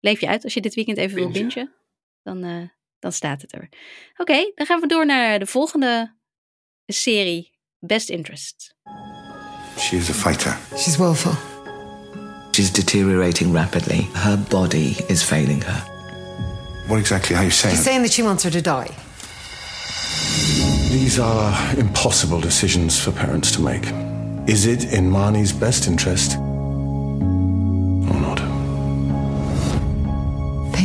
leef 0.07 0.21
je 0.21 0.29
uit. 0.29 0.45
Als 0.45 0.55
je 0.55 0.61
dit 0.61 0.75
weekend 0.75 0.99
even 0.99 1.17
wil 1.17 1.31
Bingen. 1.31 1.75
dan, 2.23 2.45
eh, 2.45 2.69
dan 2.99 3.13
staat 3.13 3.43
het 3.43 3.55
er. 3.55 3.69
Oké, 4.17 4.53
dan 4.55 4.67
gaan 4.67 4.81
we 4.81 4.87
door 4.87 5.07
naar 5.07 5.39
de 5.39 5.47
volgende 5.47 6.17
serie. 6.87 7.55
Best 7.79 8.09
Interest. 8.09 8.75
She 9.79 9.97
is 9.97 10.11
a 10.11 10.13
fighter. 10.13 10.59
She's 10.79 10.97
willful. 10.97 11.33
She's 12.53 12.73
deteriorating 12.73 13.55
rapidly. 13.55 14.09
Her 14.13 14.39
body 14.39 14.97
is 15.09 15.23
failing 15.23 15.65
her. 15.65 15.85
What 16.87 16.99
exactly 16.99 17.35
are 17.37 17.45
you 17.45 17.51
saying? 17.51 17.77
She's 17.77 17.87
saying 17.87 18.03
that 18.03 18.13
she 18.13 18.23
wants 18.23 18.43
her 18.43 18.53
to 18.53 18.61
die. 18.61 18.89
These 20.91 21.23
are 21.23 21.79
impossible 21.79 22.41
decisions 22.41 22.99
for 22.99 23.13
parents 23.13 23.51
to 23.51 23.61
make. 23.63 23.93
Is 24.47 24.65
it 24.65 24.93
in 24.93 25.11
Marnie's 25.11 25.59
best 25.59 25.87
interest 25.87 26.39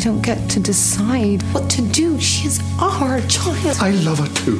don't 0.04 0.26
get 0.26 0.50
to 0.50 0.62
decide 0.62 1.42
what 1.52 1.70
to 1.76 1.82
do. 1.82 2.20
She 2.20 2.48
is 2.48 2.60
our 2.80 3.20
child. 3.28 3.82
I 3.82 4.04
love 4.04 4.20
her 4.20 4.32
too. 4.46 4.60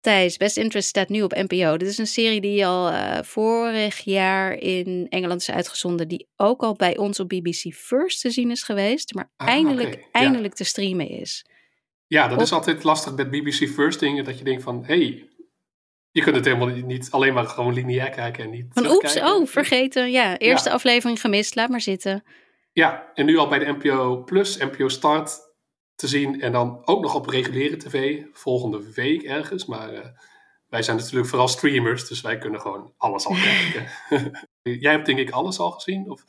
Thijs, 0.00 0.36
Best 0.36 0.56
Interest 0.56 0.88
staat 0.88 1.08
nu 1.08 1.22
op 1.22 1.32
NPO. 1.34 1.76
Dit 1.76 1.88
is 1.88 1.98
een 1.98 2.06
serie 2.06 2.40
die 2.40 2.66
al 2.66 2.90
eh, 2.90 3.22
vorig 3.22 3.98
jaar 4.00 4.52
in 4.58 5.06
Engeland 5.08 5.40
is 5.40 5.50
uitgezonden. 5.50 6.08
Die 6.08 6.28
ook 6.36 6.62
al 6.62 6.74
bij 6.74 6.96
ons 6.96 7.20
op 7.20 7.28
BBC 7.28 7.74
First 7.74 8.20
te 8.20 8.30
zien 8.30 8.50
is 8.50 8.62
geweest. 8.62 9.14
Maar 9.14 9.30
Ah, 9.36 9.48
eindelijk, 9.48 9.94
ja. 9.94 10.00
eindelijk 10.12 10.54
te 10.54 10.64
streamen 10.64 11.08
is. 11.08 11.44
Ja, 12.06 12.28
dat 12.28 12.36
Op- 12.36 12.42
is 12.42 12.52
altijd 12.52 12.84
lastig 12.84 13.14
met 13.14 13.30
BBC 13.30 13.68
First 13.68 14.00
dingen, 14.00 14.24
dat 14.24 14.38
je 14.38 14.44
denkt 14.44 14.62
van, 14.62 14.84
hé, 14.86 14.94
hey, 14.96 15.28
je 16.14 16.22
kunt 16.22 16.36
het 16.36 16.44
helemaal 16.44 16.68
niet 16.68 17.08
alleen 17.10 17.34
maar 17.34 17.46
gewoon 17.46 17.74
lineair 17.74 18.10
kijken 18.10 18.44
en 18.44 18.50
niet 18.50 18.66
Van 18.70 18.90
oeps, 18.90 19.20
oh, 19.20 19.46
vergeten. 19.46 20.10
Ja, 20.10 20.38
eerste 20.38 20.68
Ja. 20.68 20.74
aflevering 20.74 21.20
gemist. 21.20 21.54
Laat 21.54 21.68
maar 21.68 21.80
zitten. 21.80 22.24
Ja, 22.72 23.10
en 23.14 23.26
nu 23.26 23.36
al 23.36 23.48
bij 23.48 23.58
de 23.58 23.72
NPO 23.72 24.22
Plus, 24.22 24.56
NPO 24.56 24.88
Start 24.88 25.38
te 25.94 26.06
zien 26.06 26.40
en 26.40 26.52
dan 26.52 26.80
ook 26.84 27.02
nog 27.02 27.14
op 27.14 27.26
reguliere 27.26 27.76
tv, 27.76 28.22
volgende 28.32 28.92
week 28.94 29.22
ergens. 29.22 29.64
Maar 29.66 29.92
eh, 29.92 30.08
wij 30.68 30.82
zijn 30.82 30.96
natuurlijk 30.96 31.26
vooral 31.28 31.48
streamers, 31.48 32.08
dus 32.08 32.20
wij 32.20 32.38
kunnen 32.38 32.60
gewoon 32.60 32.92
alles 32.96 33.26
al 33.26 33.36
kijken. 33.50 33.88
Jij 34.82 34.92
hebt 34.92 35.06
denk 35.06 35.18
ik 35.18 35.30
alles 35.30 35.58
al 35.58 35.70
gezien? 35.70 36.10
Of? 36.10 36.24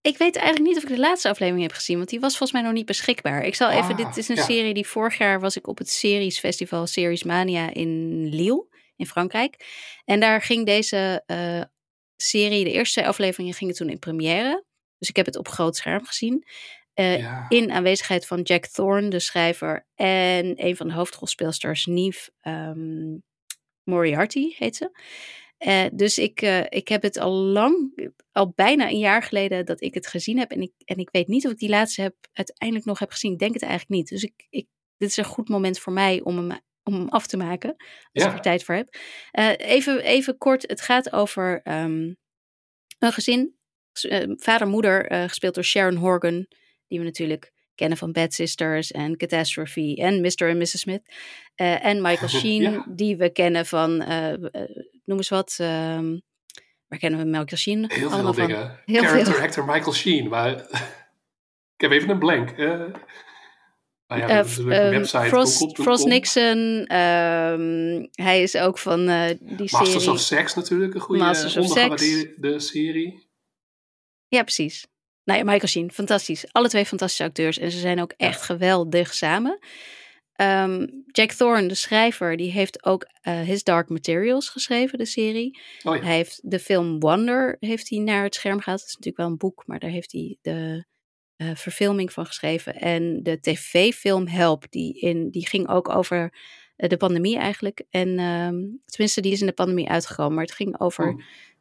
Ik 0.00 0.18
weet 0.18 0.36
eigenlijk 0.36 0.66
niet 0.68 0.76
of 0.76 0.82
ik 0.82 0.96
de 0.96 0.98
laatste 0.98 1.28
aflevering 1.28 1.62
heb 1.66 1.72
gezien, 1.76 1.96
want 1.96 2.08
die 2.08 2.20
was 2.20 2.36
volgens 2.36 2.52
mij 2.52 2.62
nog 2.62 2.72
niet 2.72 2.86
beschikbaar. 2.86 3.42
Ik 3.44 3.54
zal 3.54 3.70
even, 3.70 3.90
Ah, 3.90 3.96
dit 3.96 4.16
is 4.16 4.28
een 4.28 4.36
ja. 4.36 4.42
serie 4.42 4.74
die 4.74 4.86
vorig 4.86 5.18
jaar 5.18 5.40
was 5.40 5.56
ik 5.56 5.66
op 5.66 5.78
het 5.78 5.88
Series 5.90 6.38
Festival 6.38 6.86
Series 6.86 7.22
Mania 7.22 7.72
in 7.72 8.24
Lille, 8.28 8.66
in 8.96 9.06
Frankrijk. 9.06 9.56
En 10.04 10.20
daar 10.20 10.42
ging 10.42 10.66
deze 10.66 11.22
eh, 11.26 11.62
serie, 12.16 12.64
de 12.64 12.72
eerste 12.72 12.94
twee 12.94 13.08
afleveringen 13.10 13.54
gingen 13.54 13.74
toen 13.74 13.88
in 13.88 13.98
première. 13.98 14.64
Dus 14.98 15.08
ik 15.08 15.16
heb 15.16 15.26
het 15.26 15.36
op 15.36 15.48
groot 15.48 15.76
scherm 15.76 16.04
gezien. 16.04 16.46
Eh, 16.94 17.18
Ja. 17.18 17.46
In 17.48 17.70
aanwezigheid 17.72 18.26
van 18.26 18.42
Jack 18.42 18.66
Thorne, 18.66 19.08
de 19.08 19.20
schrijver, 19.20 19.86
en 19.94 20.64
een 20.66 20.76
van 20.76 20.88
de 20.88 20.94
hoofdrolspeelsters, 20.94 21.86
Neve 21.86 22.30
ehm, 22.40 23.16
Moriarty 23.82 24.54
heet 24.56 24.76
ze. 24.76 24.90
Eh, 25.58 25.84
dus 25.92 26.18
ik, 26.18 26.40
ik 26.68 26.88
heb 26.88 27.02
het 27.02 27.18
al 27.18 27.32
lang, 27.32 27.92
al 28.32 28.52
bijna 28.54 28.88
een 28.88 28.98
jaar 28.98 29.22
geleden 29.22 29.66
dat 29.66 29.80
ik 29.80 29.94
het 29.94 30.06
gezien 30.06 30.38
heb. 30.38 30.50
En 30.50 30.60
ik, 30.60 30.72
en 30.84 30.96
ik 30.96 31.08
weet 31.12 31.28
niet 31.28 31.46
of 31.46 31.52
ik 31.52 31.58
die 31.58 31.68
laatste 31.68 32.02
heb, 32.02 32.14
uiteindelijk 32.32 32.86
nog 32.86 32.98
heb 32.98 33.10
gezien. 33.10 33.32
Ik 33.32 33.38
denk 33.38 33.52
het 33.54 33.62
eigenlijk 33.62 33.92
niet. 33.92 34.08
Dus 34.08 34.22
ik, 34.22 34.46
ik, 34.48 34.66
dit 34.96 35.08
is 35.08 35.16
een 35.16 35.24
goed 35.24 35.48
moment 35.48 35.78
voor 35.78 35.92
mij 35.92 36.20
om 36.22 36.36
hem, 36.36 36.60
om 36.84 36.94
hem 36.94 37.08
af 37.08 37.26
te 37.26 37.36
maken. 37.36 37.70
Als 37.76 38.22
Ja. 38.22 38.28
ik 38.28 38.34
er 38.34 38.40
tijd 38.40 38.64
voor 38.64 38.74
heb. 38.74 38.94
Eh, 39.30 39.50
even, 39.56 40.00
even 40.02 40.38
kort, 40.38 40.62
het 40.68 40.80
gaat 40.80 41.12
over 41.12 41.60
ehm, 41.62 42.12
een 42.98 43.12
gezin. 43.12 43.56
Eh, 44.08 44.22
vader, 44.36 44.66
moeder, 44.68 45.06
eh, 45.06 45.22
gespeeld 45.22 45.54
door 45.54 45.64
Sharon 45.64 45.96
Horgan. 45.96 46.46
Die 46.86 46.98
we 46.98 47.04
natuurlijk 47.04 47.52
kennen 47.74 47.98
van 47.98 48.12
Bad 48.12 48.32
Sisters 48.32 48.90
en 48.90 49.16
Catastrophe 49.16 49.96
en 49.96 50.20
Mr. 50.20 50.48
en 50.48 50.58
Mrs. 50.58 50.78
Smith. 50.80 51.14
En 51.54 52.02
Michael 52.02 52.28
Sheen, 52.40 52.62
Ja. 52.62 52.86
die 52.94 53.16
we 53.16 53.30
kennen 53.32 53.66
van, 53.66 53.96
noem 55.04 55.16
eens 55.16 55.28
wat, 55.28 55.56
ehm, 55.60 56.18
waar 56.86 56.98
kennen 56.98 57.20
we 57.20 57.26
Michael 57.26 57.56
Sheen 57.56 57.84
Heel 57.92 58.10
allemaal 58.10 58.32
veel 58.34 58.42
van? 58.48 58.52
dingen. 58.52 58.80
Heel 58.84 59.02
Character 59.02 59.32
veel. 59.34 59.42
actor 59.44 59.64
Michael 59.64 59.92
Sheen, 59.92 60.28
maar 60.28 60.50
ik 61.76 61.80
heb 61.80 61.90
even 61.90 62.10
een 62.10 62.18
blank. 62.18 62.50
Eh. 64.22 64.28
maar 64.28 64.28
ja, 64.28 64.34
Eh, 64.34 64.36
dat 64.36 64.46
is 64.46 64.56
natuurlijk 64.56 64.78
een 64.78 64.86
ehm, 64.86 64.98
website. 64.98 65.24
Frost. 65.24 65.80
Frost 65.82 66.06
Nixon, 66.06 66.84
ehm, 66.86 68.06
hij 68.12 68.42
is 68.42 68.56
ook 68.56 68.78
van 68.78 69.08
eh, 69.08 69.26
die 69.40 69.68
Masters 69.70 69.90
serie. 69.90 70.10
of 70.10 70.20
Sex 70.20 70.54
natuurlijk, 70.54 70.94
een 70.94 71.00
goede 71.00 71.22
Masters 71.22 71.56
of 71.56 71.66
Sex. 71.66 71.80
ondergewaardeerde 71.82 72.60
serie. 72.60 73.28
Ja, 74.28 74.42
precies. 74.42 74.86
Nou 75.24 75.38
ja, 75.38 75.44
Michael 75.44 75.68
Sheen, 75.68 75.92
fantastisch. 75.92 76.44
Alle 76.52 76.68
twee 76.68 76.86
fantastische 76.86 77.24
acteurs 77.24 77.58
en 77.58 77.70
ze 77.70 77.78
zijn 77.78 78.00
ook 78.00 78.12
echt 78.16 78.42
geweldig 78.42 79.14
samen. 79.14 79.58
Ehm, 80.34 80.86
Jack 81.06 81.30
Thorne, 81.32 81.68
de 81.68 81.74
schrijver, 81.74 82.36
die 82.36 82.50
heeft 82.50 82.84
ook 82.84 83.06
eh, 83.20 83.40
His 83.40 83.62
Dark 83.62 83.88
Materials 83.88 84.48
geschreven, 84.48 84.98
de 84.98 85.04
serie. 85.04 85.60
Oh 85.82 85.96
ja. 85.96 86.02
Hij 86.02 86.14
heeft 86.14 86.40
de 86.50 86.58
film 86.58 87.00
Wonder 87.00 87.56
heeft 87.60 87.88
hij 87.90 87.98
naar 87.98 88.22
het 88.22 88.34
scherm 88.34 88.60
gehaald. 88.60 88.78
Dat 88.80 88.88
is 88.88 88.94
natuurlijk 88.94 89.22
wel 89.22 89.26
een 89.26 89.36
boek, 89.38 89.62
maar 89.66 89.78
daar 89.78 89.90
heeft 89.90 90.12
hij 90.12 90.36
de 90.42 90.84
eh, 91.50 91.56
verfilming 91.56 92.12
van 92.12 92.26
geschreven. 92.26 92.74
En 92.74 93.22
de 93.22 93.40
tv-film 93.40 94.26
Help, 94.26 94.64
die, 94.70 94.98
in, 94.98 95.30
die 95.30 95.48
ging 95.48 95.68
ook 95.68 95.88
over 95.88 96.32
eh, 96.76 96.88
de 96.88 96.96
pandemie 96.96 97.38
eigenlijk. 97.38 97.82
En 97.90 98.18
ehm, 98.18 98.62
tenminste, 98.86 99.20
die 99.20 99.32
is 99.32 99.40
in 99.40 99.46
de 99.46 99.52
pandemie 99.52 99.88
uitgekomen. 99.88 100.34
Maar 100.34 100.44
het 100.44 100.54
ging 100.54 100.80
over 100.80 101.08
Oh. 101.08 101.20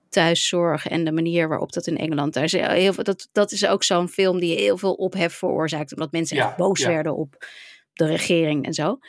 thuiszorg 0.10 0.88
en 0.88 1.04
de 1.04 1.12
manier 1.12 1.48
waarop 1.48 1.72
dat 1.72 1.88
in 1.88 1.98
Engeland. 1.98 2.34
Daar 2.34 2.43
is 2.43 2.52
heel 2.52 2.93
veel, 2.93 3.04
dat, 3.04 3.30
dat 3.32 3.52
is 3.52 3.65
ook 3.65 3.84
zo'n 3.84 4.08
film 4.10 4.39
die 4.39 4.56
heel 4.56 4.78
veel 4.78 4.93
ophef 4.93 5.34
veroorzaakt. 5.34 5.93
Omdat 5.93 6.12
mensen 6.12 6.38
Ja, 6.38 6.48
echt 6.48 6.58
boos 6.58 6.80
ja. 6.80 6.88
werden 6.88 7.15
op 7.15 7.46
de 7.93 8.06
regering 8.06 8.65
en 8.65 8.74
zo. 8.74 9.00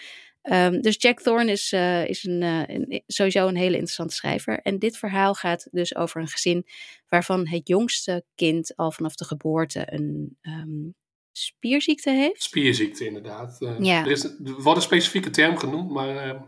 Ehm, 0.44 0.80
dus 0.80 0.96
Jack 0.98 1.20
Thorne 1.20 1.50
is, 1.50 1.72
eh, 1.72 2.07
is 2.09 2.24
een, 2.24 2.42
eh, 2.42 2.62
een- 2.76 3.02
sowieso 3.07 3.46
een 3.48 3.57
hele 3.57 3.72
interessante 3.72 4.14
schrijver. 4.14 4.61
En 4.61 4.78
dit 4.78 4.96
verhaal 4.96 5.35
gaat 5.35 5.68
dus 5.70 5.96
over 5.96 6.20
een 6.20 6.28
gezin 6.28 6.66
waarvan 7.09 7.48
het 7.48 7.68
jongste 7.68 8.24
kind 8.35 8.76
al 8.76 8.92
vanaf 8.92 9.14
de 9.14 9.24
geboorte 9.24 9.83
een 9.92 10.38
ehm, 10.40 10.88
spierziekte 11.33 12.11
heeft. 12.11 12.42
Spierziekte 12.42 13.07
inderdaad. 13.07 13.61
Eh, 13.62 13.74
Ja. 13.78 14.04
er, 14.04 14.11
is, 14.11 14.24
er 14.24 14.35
wordt 14.62 14.76
een 14.78 14.83
specifieke 14.85 15.30
term 15.30 15.57
genoemd, 15.57 15.90
maar 15.90 16.44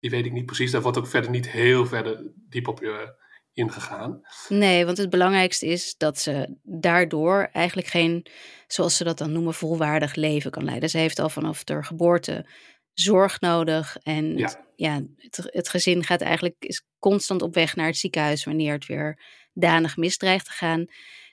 die 0.00 0.10
weet 0.10 0.26
ik 0.26 0.32
niet 0.32 0.46
precies. 0.46 0.70
Daar 0.70 0.82
wordt 0.82 0.98
ook 0.98 1.06
verder 1.06 1.30
niet 1.30 1.50
heel 1.50 1.86
verder 1.86 2.32
diep 2.48 2.68
op 2.68 2.82
eh, 2.82 2.98
ingegaan. 3.52 4.20
Nee, 4.48 4.84
want 4.84 4.98
het 4.98 5.10
belangrijkste 5.10 5.66
is 5.66 5.94
dat 5.96 6.18
ze 6.18 6.56
daardoor 6.62 7.48
eigenlijk 7.52 7.86
geen, 7.88 8.26
zoals 8.66 8.96
ze 8.96 9.04
dat 9.04 9.18
dan 9.18 9.32
noemen, 9.32 9.54
volwaardig 9.54 10.14
leven 10.14 10.50
kan 10.50 10.64
leiden. 10.64 10.88
Ze 10.90 10.98
heeft 10.98 11.18
al 11.18 11.28
vanaf 11.28 11.64
de 11.64 11.82
geboorte 11.82 12.46
zorg 12.94 13.40
nodig. 13.40 13.96
En 14.02 14.36
Ja. 14.38 14.44
het, 14.46 14.58
ja, 14.76 15.02
het, 15.16 15.40
het 15.50 15.68
gezin 15.68 16.04
gaat 16.04 16.20
eigenlijk 16.20 16.56
is 16.58 16.84
constant 16.98 17.42
op 17.42 17.54
weg 17.54 17.76
naar 17.76 17.86
het 17.86 17.96
ziekenhuis 17.96 18.44
wanneer 18.44 18.72
het 18.72 18.86
weer 18.86 19.20
danig 19.52 19.96
misdreigt 19.96 20.44
te 20.44 20.52
gaan. 20.52 20.84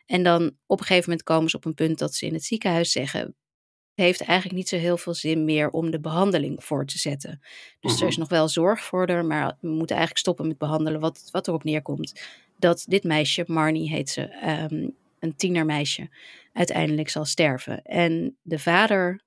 En 0.06 0.24
dan 0.24 0.52
op 0.66 0.80
een 0.80 0.86
gegeven 0.86 1.10
moment 1.10 1.28
komen 1.28 1.50
ze 1.50 1.56
op 1.56 1.66
een 1.66 1.74
punt 1.74 1.98
dat 2.00 2.16
ze 2.16 2.26
in 2.26 2.34
het 2.34 2.44
ziekenhuis 2.44 2.92
zeggen. 2.92 3.22
Het 3.22 4.06
heeft 4.06 4.22
eigenlijk 4.22 4.58
niet 4.58 4.70
zo 4.70 4.78
heel 4.78 4.98
veel 4.98 5.14
zin 5.14 5.46
meer 5.46 5.70
om 5.70 5.92
de 5.92 6.00
behandeling 6.00 6.64
voor 6.64 6.86
te 6.86 6.98
zetten. 6.98 7.42
Dus 7.80 8.02
er 8.02 8.08
is 8.08 8.18
nog 8.18 8.30
wel 8.30 8.48
zorg 8.48 8.84
voor 8.84 9.10
haar, 9.10 9.26
maar 9.26 9.58
we 9.62 9.68
moeten 9.68 9.96
eigenlijk 9.96 10.18
stoppen 10.18 10.48
met 10.48 10.58
behandelen. 10.58 11.00
Wat, 11.00 11.28
wat 11.32 11.48
erop 11.48 11.64
neerkomt 11.64 12.22
dat 12.58 12.86
dit 12.88 13.04
meisje, 13.04 13.44
Marnie 13.48 13.90
heet 13.90 14.10
ze, 14.10 14.22
ehm, 14.22 14.90
een 15.20 15.36
tienermeisje, 15.36 16.10
uiteindelijk 16.54 17.10
zal 17.10 17.26
sterven. 17.26 17.82
En 17.82 18.38
de 18.42 18.60
vader 18.60 19.22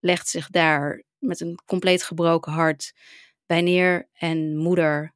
legt 0.00 0.28
zich 0.28 0.48
daar 0.50 1.02
met 1.26 1.40
een 1.40 1.58
compleet 1.66 2.02
gebroken 2.02 2.52
hart 2.52 2.92
bij 3.46 3.60
neer. 3.60 4.08
En 4.12 4.56
moeder, 4.56 5.14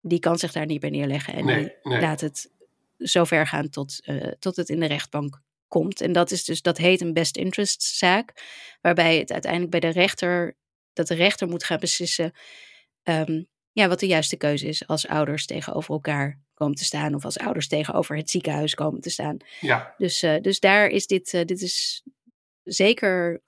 die 0.00 0.18
kan 0.18 0.38
zich 0.38 0.52
daar 0.52 0.66
niet 0.66 0.80
bij 0.80 0.90
neerleggen. 0.90 1.34
En 1.34 1.44
Nee, 1.44 1.62
die 1.62 1.72
nee. 1.82 2.00
laat 2.00 2.20
het 2.20 2.50
zo 2.98 3.24
ver 3.24 3.46
gaan 3.46 3.68
tot, 3.70 4.00
eh, 4.04 4.32
tot 4.38 4.56
het 4.56 4.68
in 4.68 4.80
de 4.80 4.86
rechtbank 4.86 5.42
komt. 5.68 6.00
En 6.00 6.12
dat 6.12 6.30
is 6.30 6.44
dus, 6.44 6.62
dat 6.62 6.78
heet 6.78 7.00
een 7.00 7.12
best 7.12 7.36
interest 7.36 7.82
zaak. 7.82 8.32
Waarbij 8.80 9.18
het 9.18 9.32
uiteindelijk 9.32 9.70
bij 9.70 9.80
de 9.80 9.88
rechter, 9.88 10.56
dat 10.92 11.06
de 11.06 11.14
rechter 11.14 11.48
moet 11.48 11.64
gaan 11.64 11.80
beslissen 11.80 12.32
ehm, 13.02 13.42
ja, 13.72 13.88
wat 13.88 14.00
de 14.00 14.06
juiste 14.06 14.36
keuze 14.36 14.66
is 14.66 14.86
als 14.86 15.06
ouders 15.06 15.46
tegenover 15.46 15.94
elkaar 15.94 16.40
komen 16.54 16.76
te 16.76 16.84
staan. 16.84 17.14
Of 17.14 17.24
als 17.24 17.38
ouders 17.38 17.68
tegenover 17.68 18.16
het 18.16 18.30
ziekenhuis 18.30 18.74
komen 18.74 19.00
te 19.00 19.10
staan. 19.10 19.36
Ja, 19.60 19.94
Dus, 19.98 20.22
eh, 20.22 20.40
dus 20.40 20.60
daar 20.60 20.88
is 20.88 21.06
dit, 21.06 21.34
eh, 21.34 21.44
dit 21.44 21.60
is 21.60 22.02
zeker 22.62 23.42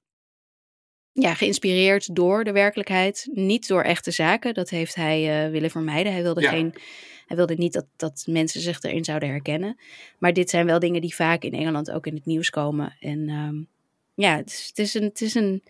ja, 1.12 1.34
geïnspireerd 1.34 2.14
door 2.14 2.44
de 2.44 2.52
werkelijkheid. 2.52 3.28
Niet 3.32 3.68
door 3.68 3.82
echte 3.82 4.10
zaken. 4.10 4.54
Dat 4.54 4.70
heeft 4.70 4.94
hij 4.94 5.44
eh, 5.44 5.50
willen 5.50 5.70
vermijden. 5.70 6.12
Hij 6.12 6.22
wilde, 6.22 6.40
Ja. 6.40 6.50
geen, 6.50 6.74
hij 7.26 7.36
wilde 7.36 7.54
niet 7.54 7.72
dat, 7.72 7.86
dat 7.96 8.24
mensen 8.26 8.60
zich 8.60 8.82
erin 8.82 9.04
zouden 9.04 9.28
herkennen. 9.28 9.78
Maar 10.18 10.32
dit 10.32 10.50
zijn 10.50 10.66
wel 10.66 10.78
dingen 10.78 11.00
die 11.00 11.14
vaak 11.14 11.42
in 11.42 11.52
Engeland 11.52 11.90
ook 11.90 12.06
in 12.06 12.14
het 12.14 12.26
nieuws 12.26 12.50
komen. 12.50 12.96
En 13.00 13.28
ehm, 13.28 13.62
ja, 14.14 14.36
het 14.36 14.50
is, 14.50 14.66
het, 14.66 14.78
is 14.78 14.94
een, 14.94 15.02
het 15.02 15.20
is 15.20 15.34
een, 15.34 15.62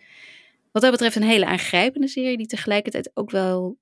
wat 0.71 0.81
dat 0.81 0.91
betreft 0.91 1.15
een 1.15 1.23
hele 1.23 1.45
aangrijpende 1.45 2.07
serie. 2.07 2.37
Die 2.37 2.47
tegelijkertijd 2.47 3.11
ook 3.13 3.31
wel... 3.31 3.77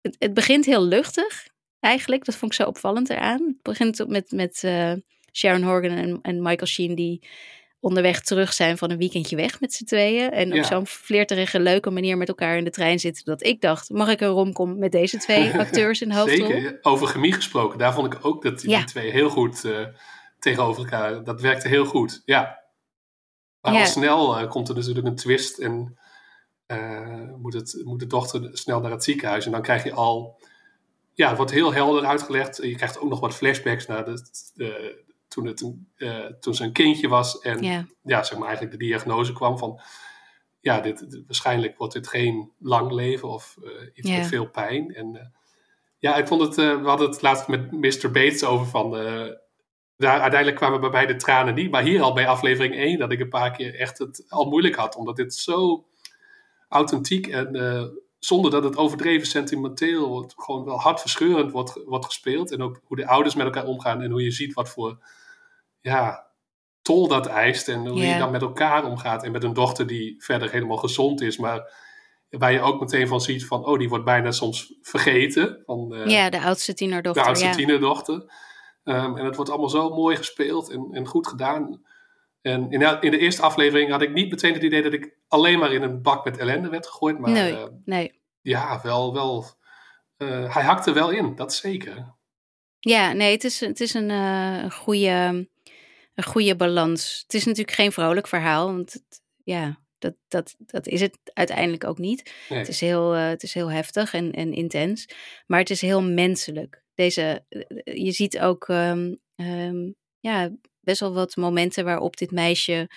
Het, 0.00 0.16
het 0.18 0.34
begint 0.34 0.64
heel 0.64 0.84
luchtig 0.84 1.48
eigenlijk. 1.80 2.24
Dat 2.24 2.34
vond 2.36 2.52
ik 2.52 2.60
zo 2.60 2.68
opvallend 2.68 3.10
eraan. 3.10 3.42
Het 3.46 3.62
begint 3.62 4.08
met, 4.08 4.30
met 4.32 4.64
eh, 4.64 4.92
Sharon 5.32 5.62
Horgan 5.62 5.96
en, 5.96 6.18
en 6.22 6.42
Michael 6.42 6.66
Sheen 6.66 6.94
die 6.94 7.22
onderweg 7.80 8.20
terug 8.20 8.52
zijn 8.52 8.78
van 8.78 8.90
een 8.90 8.98
weekendje 8.98 9.36
weg 9.36 9.60
met 9.60 9.72
z'n 9.72 9.84
tweeën. 9.84 10.30
En 10.30 10.48
Ja. 10.48 10.58
op 10.58 10.64
zo'n 10.64 10.86
flirterige, 10.86 11.60
leuke 11.60 11.90
manier 11.90 12.16
met 12.16 12.28
elkaar 12.28 12.56
in 12.56 12.64
de 12.64 12.70
trein 12.70 12.98
zitten. 12.98 13.24
Dat 13.24 13.44
ik 13.44 13.60
dacht, 13.60 13.90
mag 13.90 14.08
ik 14.08 14.20
een 14.20 14.28
romcom 14.28 14.78
met 14.78 14.92
deze 14.92 15.18
twee 15.18 15.52
acteurs 15.58 16.00
in 16.02 16.08
de 16.08 16.14
hoofdrol? 16.14 16.46
zeker. 16.50 16.78
Over 16.82 17.06
chemie 17.06 17.32
gesproken, 17.32 17.78
daar 17.78 17.94
vond 17.94 18.12
ik 18.14 18.24
ook 18.24 18.42
dat 18.42 18.60
die, 18.60 18.70
Ja. 18.70 18.84
twee 18.84 19.10
heel 19.10 19.28
goed 19.30 19.64
eh, 19.64 19.86
tegenover 20.38 20.82
elkaar, 20.82 21.24
dat 21.24 21.40
werkte 21.40 21.68
heel 21.68 21.84
goed. 21.84 22.22
Ja. 22.24 22.58
Maar 23.60 23.72
Ja. 23.72 23.80
al 23.80 23.86
snel 23.86 24.38
eh, 24.38 24.48
komt 24.48 24.68
er 24.68 24.74
natuurlijk 24.74 25.06
een 25.06 25.16
twist 25.16 25.58
en 25.58 25.98
eh, 26.66 27.28
moet, 27.36 27.54
het, 27.54 27.80
moet 27.84 28.00
de 28.00 28.06
dochter 28.06 28.48
snel 28.52 28.80
naar 28.80 28.90
het 28.90 29.04
ziekenhuis. 29.04 29.46
En 29.46 29.52
dan 29.52 29.62
krijg 29.62 29.84
je 29.84 29.92
al, 29.92 30.40
ja, 31.14 31.28
het 31.28 31.36
wordt 31.36 31.52
heel 31.52 31.72
helder 31.72 32.04
uitgelegd. 32.04 32.56
Je 32.56 32.74
krijgt 32.74 32.98
ook 33.00 33.08
nog 33.08 33.20
wat 33.20 33.34
flashbacks 33.34 33.86
naar 33.86 34.04
de, 34.04 34.22
de- 34.54 35.08
toen, 35.30 35.46
het, 35.46 35.60
een- 35.60 35.88
eh, 35.96 36.24
toen 36.40 36.54
ze 36.54 36.64
een 36.64 36.72
kindje 36.72 37.08
was. 37.08 37.38
En 37.40 37.62
Ja. 37.62 37.86
ja, 38.02 38.22
zeg 38.22 38.38
maar 38.38 38.48
eigenlijk 38.48 38.78
de 38.78 38.84
diagnose 38.86 39.32
kwam 39.32 39.58
van, 39.58 39.80
ja, 40.60 40.80
dit, 40.80 41.10
dit- 41.10 41.22
waarschijnlijk 41.26 41.78
wordt 41.78 41.92
dit 41.92 42.08
geen 42.08 42.52
lang 42.58 42.92
leven 42.92 43.28
of 43.28 43.56
eh, 43.64 43.70
iets 43.94 44.10
met 44.18 44.26
veel 44.26 44.46
pijn. 44.48 44.94
En 44.94 45.16
eh, 45.16 45.26
ja, 45.98 46.16
ik 46.16 46.26
vond 46.26 46.40
het, 46.40 46.54
we 46.54 46.80
hadden 46.88 47.10
het 47.10 47.22
laatst 47.22 47.48
met 47.48 47.72
Mr. 47.72 48.10
Bates 48.10 48.44
over 48.44 48.66
van, 48.66 48.90
daar, 49.96 50.20
uiteindelijk 50.20 50.56
kwamen 50.56 50.80
bij 50.80 50.90
mij 50.90 51.06
de 51.06 51.16
tranen 51.16 51.54
niet, 51.54 51.70
maar 51.70 51.82
hier 51.82 52.02
al 52.02 52.12
bij 52.12 52.28
aflevering 52.28 52.74
1 52.74 52.98
dat 52.98 53.12
ik 53.12 53.20
een 53.20 53.28
paar 53.28 53.50
keer 53.50 53.74
echt 53.74 53.98
het 53.98 54.24
al 54.28 54.48
moeilijk 54.48 54.74
had, 54.76 54.96
omdat 54.96 55.16
dit 55.16 55.34
zo 55.34 55.84
authentiek 56.68 57.26
en 57.26 57.56
zonder 58.18 58.50
dat 58.50 58.64
het 58.64 58.76
overdreven 58.76 59.26
sentimenteel 59.26 60.08
wordt, 60.08 60.34
gewoon 60.36 60.64
wel 60.64 60.80
hartverscheurend 60.80 61.52
wordt, 61.52 61.80
wordt 61.84 62.04
gespeeld. 62.04 62.50
En 62.52 62.62
ook 62.62 62.80
hoe 62.84 62.96
de 62.96 63.06
ouders 63.06 63.34
met 63.34 63.44
elkaar 63.46 63.66
omgaan 63.66 64.02
en 64.02 64.10
hoe 64.10 64.22
je 64.22 64.30
ziet 64.30 64.54
wat 64.54 64.68
voor 64.68 64.98
ja, 65.80 66.26
tol 66.82 67.08
dat 67.08 67.26
eist 67.26 67.68
en 67.68 67.86
hoe 67.86 68.00
je 68.00 68.18
dan 68.18 68.30
met 68.30 68.42
elkaar 68.42 68.84
omgaat. 68.84 69.22
En 69.24 69.32
met 69.32 69.44
een 69.44 69.52
dochter 69.54 69.86
die 69.86 70.14
verder 70.24 70.50
helemaal 70.50 70.76
gezond 70.76 71.20
is, 71.20 71.38
maar 71.38 71.72
waar 72.30 72.52
je 72.52 72.60
ook 72.60 72.80
meteen 72.80 73.08
van 73.08 73.20
ziet 73.20 73.46
van, 73.46 73.64
oh, 73.66 73.78
die 73.78 73.88
wordt 73.88 74.04
bijna 74.04 74.30
soms 74.30 74.74
vergeten. 74.82 75.62
Van, 75.66 75.94
eh, 75.94 76.06
Ja, 76.10 76.30
de 76.30 76.40
oudste 76.40 76.70
de 76.70 76.76
tienerdochter. 76.76 77.24
oudste 77.24 77.46
ja. 77.46 77.52
tienerdochter. 77.54 78.32
Ehm, 78.84 79.16
en 79.16 79.24
het 79.24 79.36
wordt 79.36 79.50
allemaal 79.50 79.68
zo 79.68 79.94
mooi 79.94 80.16
gespeeld 80.16 80.70
en, 80.70 80.88
en 80.92 81.06
goed 81.06 81.26
gedaan. 81.26 81.82
En 82.42 82.70
in, 82.70 82.78
de- 82.78 82.96
in 83.00 83.10
de 83.10 83.18
eerste 83.18 83.42
aflevering 83.42 83.90
had 83.90 84.02
ik 84.02 84.12
niet 84.12 84.30
meteen 84.30 84.52
het 84.54 84.62
idee 84.62 84.82
dat 84.82 84.92
ik 84.92 85.16
alleen 85.28 85.58
maar 85.58 85.72
in 85.72 85.82
een 85.82 86.02
bak 86.02 86.24
met 86.24 86.38
ellende 86.38 86.68
werd 86.68 86.86
gegooid. 86.86 87.18
Maar 87.18 87.30
nee, 87.30 87.56
eh, 87.56 87.66
nee. 87.84 88.20
ja, 88.40 88.80
wel, 88.82 89.12
wel. 89.14 89.44
eh, 90.16 90.54
hij 90.54 90.62
hakte 90.62 90.92
wel 90.92 91.10
in, 91.10 91.34
dat 91.36 91.54
zeker. 91.54 92.14
Ja, 92.78 93.12
nee, 93.12 93.32
het 93.32 93.44
is, 93.44 93.60
het 93.60 93.80
is 93.80 93.94
een, 93.94 94.10
eh, 94.10 94.62
een, 94.62 94.72
goede, 94.72 95.48
een 96.20 96.32
goede 96.32 96.56
balans. 96.56 97.20
Het 97.22 97.34
is 97.34 97.44
natuurlijk 97.44 97.76
geen 97.76 97.92
vrolijk 97.92 98.26
verhaal, 98.26 98.66
want 98.66 98.92
het, 98.92 99.22
ja, 99.44 99.80
dat, 99.98 100.14
dat, 100.28 100.54
dat 100.58 100.86
is 100.86 101.00
het 101.00 101.18
uiteindelijk 101.32 101.84
ook 101.84 101.98
niet. 101.98 102.32
Nee. 102.48 102.58
Het 102.58 102.68
is 102.68 102.80
heel, 102.80 103.14
eh, 103.14 103.28
het 103.28 103.42
is 103.42 103.54
heel 103.54 103.70
heftig 103.70 104.12
en, 104.14 104.32
en 104.32 104.52
intens, 104.52 105.08
maar 105.46 105.58
het 105.58 105.70
is 105.70 105.80
heel 105.80 106.02
menselijk. 106.02 106.82
Deze, 106.94 107.44
eh, 107.48 108.04
je 108.04 108.12
ziet 108.12 108.38
ook 108.38 108.68
ehm, 108.68 109.14
ehm, 109.34 109.90
ja, 110.18 110.50
best 110.80 111.00
wel 111.00 111.12
wat 111.12 111.36
momenten 111.36 111.84
waarop 111.84 112.16
dit 112.16 112.30
meisje. 112.30 112.90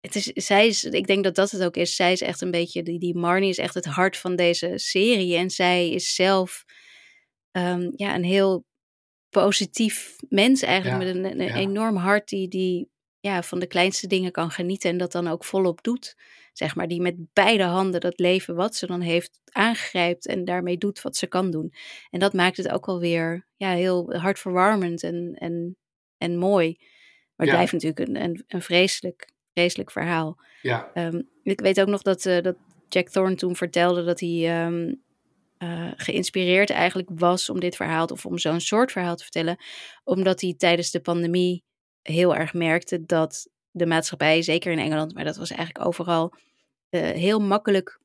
Het 0.00 0.14
is, 0.14 0.24
zij 0.24 0.66
is, 0.66 0.84
ik 0.84 1.06
denk 1.06 1.24
dat 1.24 1.34
dat 1.34 1.50
het 1.50 1.64
ook 1.64 1.76
is. 1.76 1.96
Zij 1.96 2.12
is 2.12 2.20
echt 2.20 2.40
een 2.40 2.50
beetje, 2.50 2.82
die, 2.82 2.98
die 2.98 3.16
Marnie 3.16 3.48
is 3.48 3.58
echt 3.58 3.74
het 3.74 3.84
hart 3.84 4.16
van 4.16 4.36
deze 4.36 4.72
serie. 4.74 5.36
En 5.36 5.50
zij 5.50 5.90
is 5.90 6.14
zelf 6.14 6.64
ehm, 7.50 7.90
ja, 7.96 8.14
een 8.14 8.24
heel 8.24 8.64
positief 9.42 10.16
mens 10.28 10.62
eigenlijk. 10.62 11.02
Ja, 11.02 11.12
met 11.20 11.24
een, 11.32 11.40
een 11.40 11.46
ja. 11.46 11.54
enorm 11.54 11.96
hart 11.96 12.28
die, 12.28 12.48
die 12.48 12.88
ja, 13.20 13.42
van 13.42 13.58
de 13.58 13.66
kleinste 13.66 14.06
dingen 14.06 14.32
kan 14.32 14.50
genieten. 14.50 14.90
En 14.90 14.96
dat 14.96 15.12
dan 15.12 15.28
ook 15.28 15.44
volop 15.44 15.82
doet. 15.82 16.16
Zeg 16.52 16.74
maar, 16.74 16.88
die 16.88 17.00
met 17.00 17.14
beide 17.32 17.62
handen 17.62 18.00
dat 18.00 18.18
leven 18.18 18.54
wat 18.54 18.76
ze 18.76 18.86
dan 18.86 19.00
heeft 19.00 19.40
aangrijpt. 19.52 20.26
En 20.26 20.44
daarmee 20.44 20.78
doet 20.78 21.02
wat 21.02 21.16
ze 21.16 21.26
kan 21.26 21.50
doen. 21.50 21.72
En 22.10 22.20
dat 22.20 22.32
maakt 22.32 22.56
het 22.56 22.68
ook 22.70 22.86
wel 22.86 23.00
weer 23.00 23.46
ja, 23.56 23.70
heel 23.70 24.14
hartverwarmend 24.14 25.02
en, 25.02 25.34
en, 25.38 25.76
en 26.18 26.36
mooi. 26.38 26.74
Maar 27.36 27.46
het 27.46 27.48
Ja. 27.48 27.52
blijft 27.52 27.72
natuurlijk 27.72 28.08
een, 28.08 28.22
een, 28.22 28.44
een 28.46 28.62
vreselijk, 28.62 29.28
vreselijk 29.52 29.90
verhaal. 29.90 30.38
Ja, 30.62 30.90
Ehm, 30.94 31.22
ik 31.42 31.60
weet 31.60 31.80
ook 31.80 31.88
nog 31.88 32.02
dat, 32.02 32.26
eh, 32.26 32.42
dat 32.42 32.56
Jack 32.88 33.08
Thorne 33.08 33.34
toen 33.34 33.56
vertelde 33.56 34.04
dat 34.04 34.20
hij 34.20 34.48
ehm, 34.48 34.94
eh, 35.64 35.92
geïnspireerd 35.96 36.70
eigenlijk 36.70 37.08
was 37.14 37.50
om 37.50 37.60
dit 37.60 37.76
verhaal 37.76 38.06
of 38.06 38.26
om 38.26 38.38
zo'n 38.38 38.60
soort 38.60 38.92
verhaal 38.92 39.16
te 39.16 39.22
vertellen, 39.22 39.56
omdat 40.04 40.40
hij 40.40 40.54
tijdens 40.56 40.90
de 40.90 41.00
pandemie 41.00 41.64
heel 42.02 42.36
erg 42.36 42.52
merkte 42.52 43.04
dat 43.04 43.48
de 43.70 43.86
maatschappij, 43.86 44.42
zeker 44.42 44.72
in 44.72 44.78
Engeland, 44.78 45.14
maar 45.14 45.24
dat 45.24 45.36
was 45.36 45.50
eigenlijk 45.50 45.86
overal, 45.86 46.34
eh, 46.88 47.00
heel 47.00 47.40
makkelijk 47.40 48.00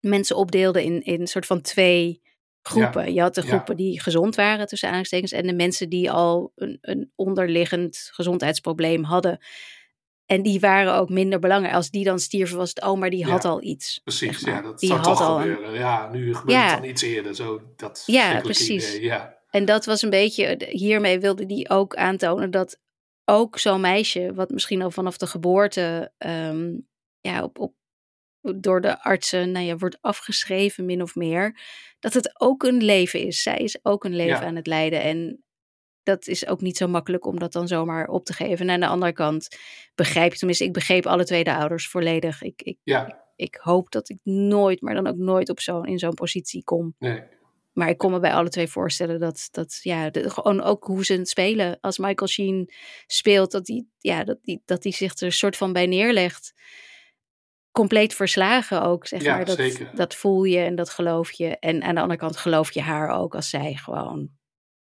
mensen 0.00 0.36
opdeelde 0.36 0.84
in, 0.84 1.02
in 1.02 1.20
een 1.20 1.26
soort 1.26 1.46
van 1.46 1.60
twee 1.60 2.20
groepen. 2.62 3.14
Je 3.14 3.20
had 3.20 3.34
de 3.34 3.42
ja. 3.42 3.46
groepen 3.46 3.76
die 3.76 4.00
gezond 4.00 4.34
waren, 4.34 4.66
tussen 4.66 4.88
aanhalingstekens, 4.88 5.32
en 5.32 5.46
de 5.46 5.54
mensen 5.54 5.88
die 5.88 6.10
al 6.10 6.52
een, 6.54 6.78
een 6.80 7.12
onderliggend 7.14 8.08
gezondheidsprobleem 8.12 9.04
hadden. 9.04 9.38
En 10.26 10.42
die 10.42 10.60
waren 10.60 10.94
ook 10.94 11.08
minder 11.08 11.38
belangrijk. 11.38 11.74
Als 11.74 11.90
die 11.90 12.04
dan 12.04 12.18
stierven, 12.18 12.56
was 12.56 12.68
het, 12.68 12.84
oh, 12.84 12.98
maar 12.98 13.10
die 13.10 13.24
had 13.24 13.42
Ja, 13.42 13.48
al 13.48 13.62
iets. 13.62 14.00
precies. 14.04 14.30
zeg 14.38 14.42
maar. 14.46 14.54
Ja, 14.54 14.60
dat 14.62 14.78
die 14.80 14.88
zou 14.88 15.00
had 15.00 15.08
toch 15.16 15.20
al 15.26 15.36
een- 15.40 15.42
gebeuren. 15.54 15.74
Ja, 15.78 16.08
nu 16.12 16.34
gebeurt 16.34 16.58
Ja. 16.58 16.70
het 16.70 16.80
dan 16.80 16.88
iets 16.90 17.02
eerder. 17.02 17.34
Zo, 17.34 17.60
dat 17.76 18.02
Ja, 18.06 18.40
precies. 18.40 18.88
idee, 18.94 19.02
Ja, 19.06 19.34
En 19.50 19.64
dat 19.64 19.84
was 19.84 20.02
een 20.02 20.10
beetje, 20.10 20.66
hiermee 20.70 21.20
wilde 21.20 21.46
die 21.46 21.68
ook 21.70 21.96
aantonen 21.96 22.50
dat 22.50 22.78
ook 23.24 23.58
zo'n 23.58 23.80
meisje, 23.80 24.34
wat 24.34 24.50
misschien 24.50 24.82
al 24.82 24.90
vanaf 24.90 25.16
de 25.16 25.26
geboorte 25.26 26.12
ehm, 26.18 26.74
ja, 27.20 27.42
op, 27.42 27.58
op, 27.58 27.74
door 28.56 28.80
de 28.80 29.02
artsen 29.02 29.50
nou 29.50 29.64
ja, 29.66 29.76
wordt 29.76 29.98
afgeschreven, 30.00 30.84
min 30.84 31.02
of 31.02 31.14
meer, 31.14 31.58
dat 32.00 32.14
het 32.14 32.40
ook 32.40 32.62
een 32.62 32.82
leven 32.84 33.20
is. 33.20 33.42
Zij 33.42 33.56
is 33.58 33.78
ook 33.82 34.04
een 34.04 34.16
leven 34.16 34.40
Ja. 34.40 34.46
aan 34.46 34.56
het 34.56 34.66
leiden. 34.66 35.02
En 35.02 35.44
dat 36.06 36.26
is 36.26 36.46
ook 36.46 36.60
niet 36.60 36.76
zo 36.76 36.86
makkelijk 36.88 37.26
om 37.26 37.38
dat 37.38 37.52
dan 37.52 37.68
zomaar 37.68 38.08
op 38.08 38.24
te 38.24 38.32
geven. 38.32 38.66
En 38.66 38.70
aan 38.74 38.80
de 38.80 38.86
andere 38.86 39.12
kant 39.12 39.48
begrijp 39.94 40.32
je, 40.32 40.38
tenminste, 40.38 40.64
ik 40.64 40.72
begreep 40.72 41.06
alle 41.06 41.24
twee 41.24 41.44
de 41.44 41.54
ouders 41.54 41.88
volledig. 41.88 42.42
Ik, 42.42 42.62
ik, 42.62 42.78
ja, 42.82 43.24
ik 43.36 43.58
hoop 43.62 43.90
dat 43.90 44.08
ik 44.08 44.18
nooit, 44.22 44.80
maar 44.80 44.94
dan 44.94 45.06
ook 45.06 45.16
nooit 45.16 45.48
op 45.48 45.60
zo'n 45.60 45.84
in 45.86 45.98
zo'n 45.98 46.14
positie 46.14 46.64
kom. 46.64 46.94
nee. 46.98 47.22
Maar 47.72 47.88
ik 47.88 47.98
kon 47.98 48.10
me 48.12 48.20
bij 48.20 48.32
alle 48.34 48.48
twee 48.48 48.66
voorstellen 48.68 49.20
dat, 49.20 49.48
dat 49.50 49.78
ja, 49.82 50.10
de- 50.10 50.30
gewoon 50.30 50.62
ook 50.62 50.84
hoe 50.84 51.04
ze 51.04 51.12
het 51.12 51.28
spelen. 51.28 51.78
Als 51.80 51.98
Michael 51.98 52.28
Sheen 52.28 52.70
speelt, 53.06 53.50
dat 53.50 53.66
hij 53.66 53.84
ja, 53.98 54.24
dat 54.24 54.38
die, 54.42 54.62
dat 54.64 54.82
die 54.82 54.92
zich 54.94 55.14
er 55.18 55.26
een 55.26 55.32
soort 55.32 55.56
van 55.56 55.72
bij 55.72 55.86
neerlegt. 55.86 56.52
Compleet 57.72 58.14
verslagen 58.14 58.82
ook, 58.82 59.06
zeg 59.06 59.22
Ja, 59.22 59.36
maar. 59.36 59.44
Dat, 59.44 59.56
zeker. 59.56 59.90
dat 59.94 60.14
voel 60.14 60.44
je 60.44 60.58
en 60.58 60.74
dat 60.74 60.90
geloof 60.90 61.32
je. 61.32 61.58
En 61.58 61.82
aan 61.82 61.94
de 61.94 62.00
andere 62.00 62.20
kant 62.20 62.36
geloof 62.36 62.72
je 62.72 62.80
haar 62.80 63.08
ook 63.08 63.34
als 63.34 63.50
zij 63.50 63.74
gewoon 63.74 64.28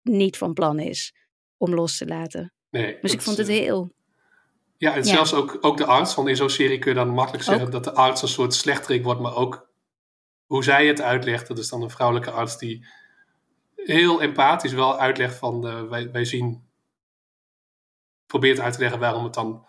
niet 0.01 0.37
van 0.37 0.53
plan 0.53 0.79
is 0.79 1.13
om 1.57 1.73
los 1.73 1.97
te 1.97 2.05
laten. 2.05 2.53
nee 2.69 2.97
Dus 3.01 3.13
ik 3.13 3.21
vond 3.21 3.37
het 3.37 3.47
eh, 3.47 3.55
heel... 3.55 3.91
Ja, 4.77 4.91
en 4.95 4.97
Ja. 4.97 5.03
zelfs 5.03 5.33
ook, 5.33 5.57
ook 5.61 5.77
de 5.77 5.85
arts, 5.85 6.15
want 6.15 6.27
in 6.27 6.35
zo'n 6.35 6.49
serie 6.49 6.79
kun 6.79 6.89
je 6.91 6.97
dan 6.97 7.09
makkelijk 7.09 7.43
zeggen 7.43 7.65
Ook. 7.65 7.71
dat 7.71 7.83
de 7.83 7.93
arts 7.93 8.21
een 8.21 8.27
soort 8.27 8.53
slechterik 8.53 9.03
wordt, 9.03 9.19
maar 9.19 9.35
ook 9.35 9.69
hoe 10.45 10.63
zij 10.63 10.87
het 10.87 11.01
uitlegt. 11.01 11.47
Dat 11.47 11.57
is 11.57 11.69
dan 11.69 11.81
een 11.81 11.89
vrouwelijke 11.89 12.31
arts 12.31 12.57
die 12.57 12.87
heel 13.75 14.21
empathisch 14.21 14.73
wel 14.73 14.99
uitlegt 14.99 15.35
van 15.35 15.67
eh, 15.67 15.83
wij, 15.83 16.11
wij 16.11 16.25
zien, 16.25 16.67
probeert 18.25 18.59
uit 18.59 18.73
te 18.73 18.79
leggen 18.79 18.99
waarom 18.99 19.23
het 19.23 19.33
dan, 19.33 19.65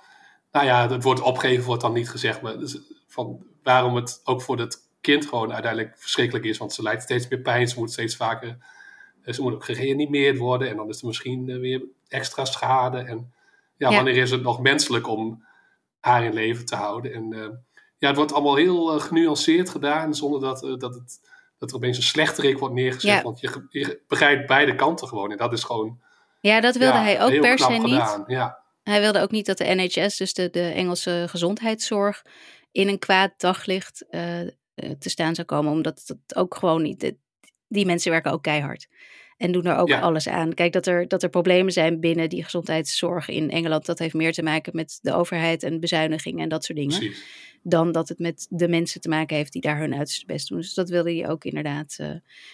nou 0.52 0.66
ja, 0.66 0.88
het 0.88 1.02
woord 1.02 1.20
opgeven 1.20 1.64
wordt 1.64 1.82
dan 1.82 1.92
niet 1.92 2.10
gezegd, 2.10 2.42
maar 2.42 2.58
dus 2.58 2.78
van 3.06 3.46
waarom 3.62 3.94
het 3.96 4.20
ook 4.24 4.42
voor 4.42 4.56
dat 4.56 4.78
kind 5.00 5.26
gewoon 5.26 5.52
uiteindelijk 5.52 5.98
verschrikkelijk 5.98 6.44
is, 6.44 6.58
want 6.58 6.72
ze 6.72 6.82
lijdt 6.82 7.02
steeds 7.02 7.28
meer 7.28 7.40
pijn, 7.40 7.68
ze 7.68 7.78
moet 7.78 7.92
steeds 7.92 8.16
vaker, 8.16 8.58
ze 9.24 9.42
moet 9.42 9.52
ook 9.52 9.64
gereanimeerd 9.64 10.38
worden 10.38 10.68
en 10.68 10.76
dan 10.76 10.88
is 10.88 11.00
er 11.00 11.06
misschien 11.06 11.48
eh, 11.48 11.58
weer 11.58 11.82
extra 12.08 12.44
schade 12.44 12.98
en 12.98 13.32
ja, 13.76 13.90
Ja. 13.90 13.94
wanneer 13.94 14.16
is 14.16 14.30
het 14.30 14.42
nog 14.42 14.60
menselijk 14.60 15.08
om 15.08 15.44
haar 16.00 16.24
in 16.24 16.32
leven 16.32 16.64
te 16.64 16.74
houden? 16.74 17.12
En 17.12 17.32
eh, 17.32 17.48
ja, 17.98 18.08
het 18.08 18.16
wordt 18.16 18.32
allemaal 18.32 18.56
heel 18.56 18.94
eh, 18.94 19.00
genuanceerd 19.00 19.70
gedaan, 19.70 20.14
zonder 20.14 20.40
dat, 20.40 20.60
dat, 20.80 20.94
het, 20.94 21.20
dat 21.58 21.70
er 21.70 21.76
opeens 21.76 21.96
een 21.96 22.02
slechterik 22.02 22.58
wordt 22.58 22.74
neergezet. 22.74 23.10
Ja. 23.10 23.22
Want 23.22 23.40
je, 23.40 24.00
begrijpt 24.08 24.46
beide 24.46 24.74
kanten 24.74 25.08
gewoon. 25.08 25.30
En 25.30 25.36
dat 25.36 25.52
is 25.52 25.64
gewoon 25.64 26.00
Ja, 26.40 26.60
dat 26.60 26.76
wilde 26.76 26.98
ja, 26.98 27.02
hij 27.02 27.22
ook 27.22 27.40
per 27.40 27.58
se 27.58 27.72
niet. 27.72 28.46
Hij 28.82 29.00
wilde 29.00 29.20
ook 29.20 29.30
niet 29.30 29.46
dat 29.46 29.58
de 29.58 29.64
NHS, 29.74 30.16
dus 30.16 30.34
de, 30.34 30.50
de 30.50 30.62
Engelse 30.62 31.24
gezondheidszorg, 31.28 32.24
in 32.72 32.88
een 32.88 32.98
kwaad 32.98 33.32
daglicht 33.36 34.04
te 34.98 35.08
staan 35.08 35.34
zou 35.34 35.46
komen. 35.46 35.72
Omdat 35.72 36.02
het 36.06 36.36
ook 36.36 36.54
gewoon 36.54 36.82
niet. 36.82 37.14
Die 37.70 37.86
mensen 37.86 38.10
werken 38.10 38.32
ook 38.32 38.42
keihard. 38.42 38.88
En 39.36 39.52
doen 39.52 39.64
er 39.64 39.76
ook 39.76 39.88
Ja. 39.88 40.00
alles 40.00 40.28
aan. 40.28 40.54
Kijk, 40.54 40.72
dat 40.72 40.86
er, 40.86 41.08
dat 41.08 41.22
er 41.22 41.28
problemen 41.28 41.72
zijn 41.72 42.00
binnen 42.00 42.28
die 42.28 42.44
gezondheidszorg 42.44 43.28
in 43.28 43.50
Engeland. 43.50 43.86
Dat 43.86 43.98
heeft 43.98 44.14
meer 44.14 44.32
te 44.32 44.42
maken 44.42 44.76
met 44.76 44.98
de 45.02 45.12
overheid 45.14 45.62
en 45.62 45.80
bezuinigingen 45.80 46.42
en 46.42 46.48
dat 46.48 46.64
soort 46.64 46.78
dingen. 46.78 46.98
precies. 46.98 47.24
Dan 47.62 47.92
dat 47.92 48.08
het 48.08 48.18
met 48.18 48.46
de 48.50 48.68
mensen 48.68 49.00
te 49.00 49.08
maken 49.08 49.36
heeft 49.36 49.52
die 49.52 49.62
daar 49.62 49.78
hun 49.78 49.94
uiterste 49.94 50.26
best 50.26 50.48
doen. 50.48 50.58
Dus 50.58 50.74
dat 50.74 50.88
wilde 50.88 51.14
hij 51.14 51.28
ook 51.28 51.44
inderdaad 51.44 51.94
eh, 51.98 52.10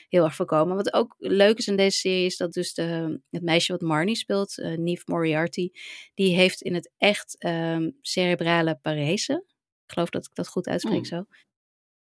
heel 0.09 0.25
erg 0.25 0.35
voorkomen. 0.35 0.77
Wat 0.77 0.93
ook 0.93 1.15
leuk 1.19 1.59
is 1.59 1.67
in 1.67 1.77
deze 1.77 1.99
serie 1.99 2.27
is 2.27 2.37
dat 2.37 2.53
dus 2.53 2.75
de, 2.75 3.21
het 3.31 3.43
meisje 3.43 3.73
wat 3.73 3.81
Marnie 3.81 4.17
speelt, 4.17 4.57
Neve 4.77 5.03
Moriarty, 5.07 5.71
die 6.15 6.35
heeft 6.35 6.61
in 6.63 6.75
het 6.75 6.91
echt 6.99 7.37
ehm, 7.39 7.91
cerebrale 8.01 8.79
parese. 8.83 9.45
Ik 9.87 9.93
geloof 9.93 10.11
dat 10.11 10.25
ik 10.25 10.35
dat 10.35 10.49
goed 10.49 10.67
uitspreek 10.67 10.95
Hmm. 10.97 11.05
zo. 11.05 11.25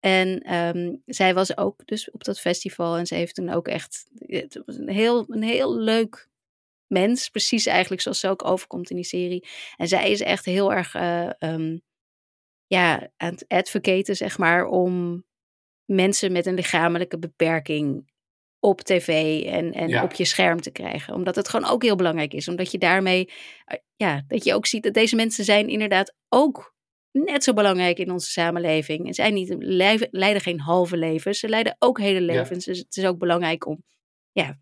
En 0.05 0.41
ehm, 0.41 0.95
zij 1.07 1.35
was 1.35 1.57
ook 1.57 1.87
dus 1.87 2.11
op 2.11 2.25
dat 2.25 2.41
festival 2.41 2.97
en 2.97 3.07
ze 3.07 3.15
heeft 3.15 3.35
toen 3.35 3.51
ook 3.51 3.69
echt 3.69 4.05
het 4.19 4.63
was 4.67 4.77
een 4.77 4.89
heel, 4.89 5.25
een 5.29 5.43
heel 5.43 5.77
leuk 5.77 6.29
mens. 6.87 7.29
Precies 7.29 7.67
eigenlijk 7.67 8.03
zoals 8.03 8.21
ze 8.21 8.29
ook 8.29 8.45
overkomt 8.45 8.91
in 8.91 8.97
die 8.97 9.05
serie. 9.05 9.47
En 9.77 9.89
zij 9.89 10.11
is 10.11 10.21
echt 10.21 10.45
heel 10.45 10.73
erg 10.73 10.95
eh, 10.95 11.31
ehm, 11.39 11.79
ja, 12.67 13.11
aan 13.17 13.31
het 13.33 13.45
advocaten, 13.49 14.17
zeg 14.17 14.39
maar, 14.39 14.67
om 14.67 15.25
mensen 15.85 16.33
met 16.33 16.47
een 16.47 16.55
lichamelijke 16.55 17.19
beperking 17.19 18.13
op 18.61 18.81
tv 18.81 19.43
en, 19.47 19.73
en 19.73 19.89
Ja. 19.89 20.03
op 20.03 20.13
je 20.13 20.25
scherm 20.25 20.61
te 20.61 20.71
krijgen. 20.71 21.15
Omdat 21.15 21.37
het 21.37 21.49
gewoon 21.49 21.71
ook 21.71 21.83
heel 21.83 21.97
belangrijk 21.97 22.35
is. 22.35 22.49
Omdat 22.49 22.71
je 22.71 22.79
daarmee, 22.79 23.31
eh, 23.65 23.79
ja, 23.97 24.25
dat 24.29 24.45
je 24.45 24.55
ook 24.55 24.67
ziet 24.67 24.83
dat 24.83 24.95
deze 24.95 25.17
mensen 25.17 25.45
zijn 25.45 25.69
inderdaad 25.69 26.15
ook 26.29 26.74
net 27.23 27.45
zo 27.45 27.53
belangrijk 27.53 27.99
in 27.99 28.11
onze 28.11 28.31
samenleving. 28.31 29.07
En 29.07 29.15
zijn 29.15 29.35
niet, 29.35 29.57
leiden 30.11 30.41
geen 30.43 30.61
halve 30.61 30.97
levens, 30.97 31.39
ze 31.39 31.49
leiden 31.49 31.77
ook 31.79 31.99
hele 32.01 32.21
levens. 32.21 32.65
Dus 32.65 32.79
het 32.79 32.97
is 32.97 33.05
ook 33.05 33.19
belangrijk 33.19 33.67
om, 33.67 33.83
ja, 34.33 34.59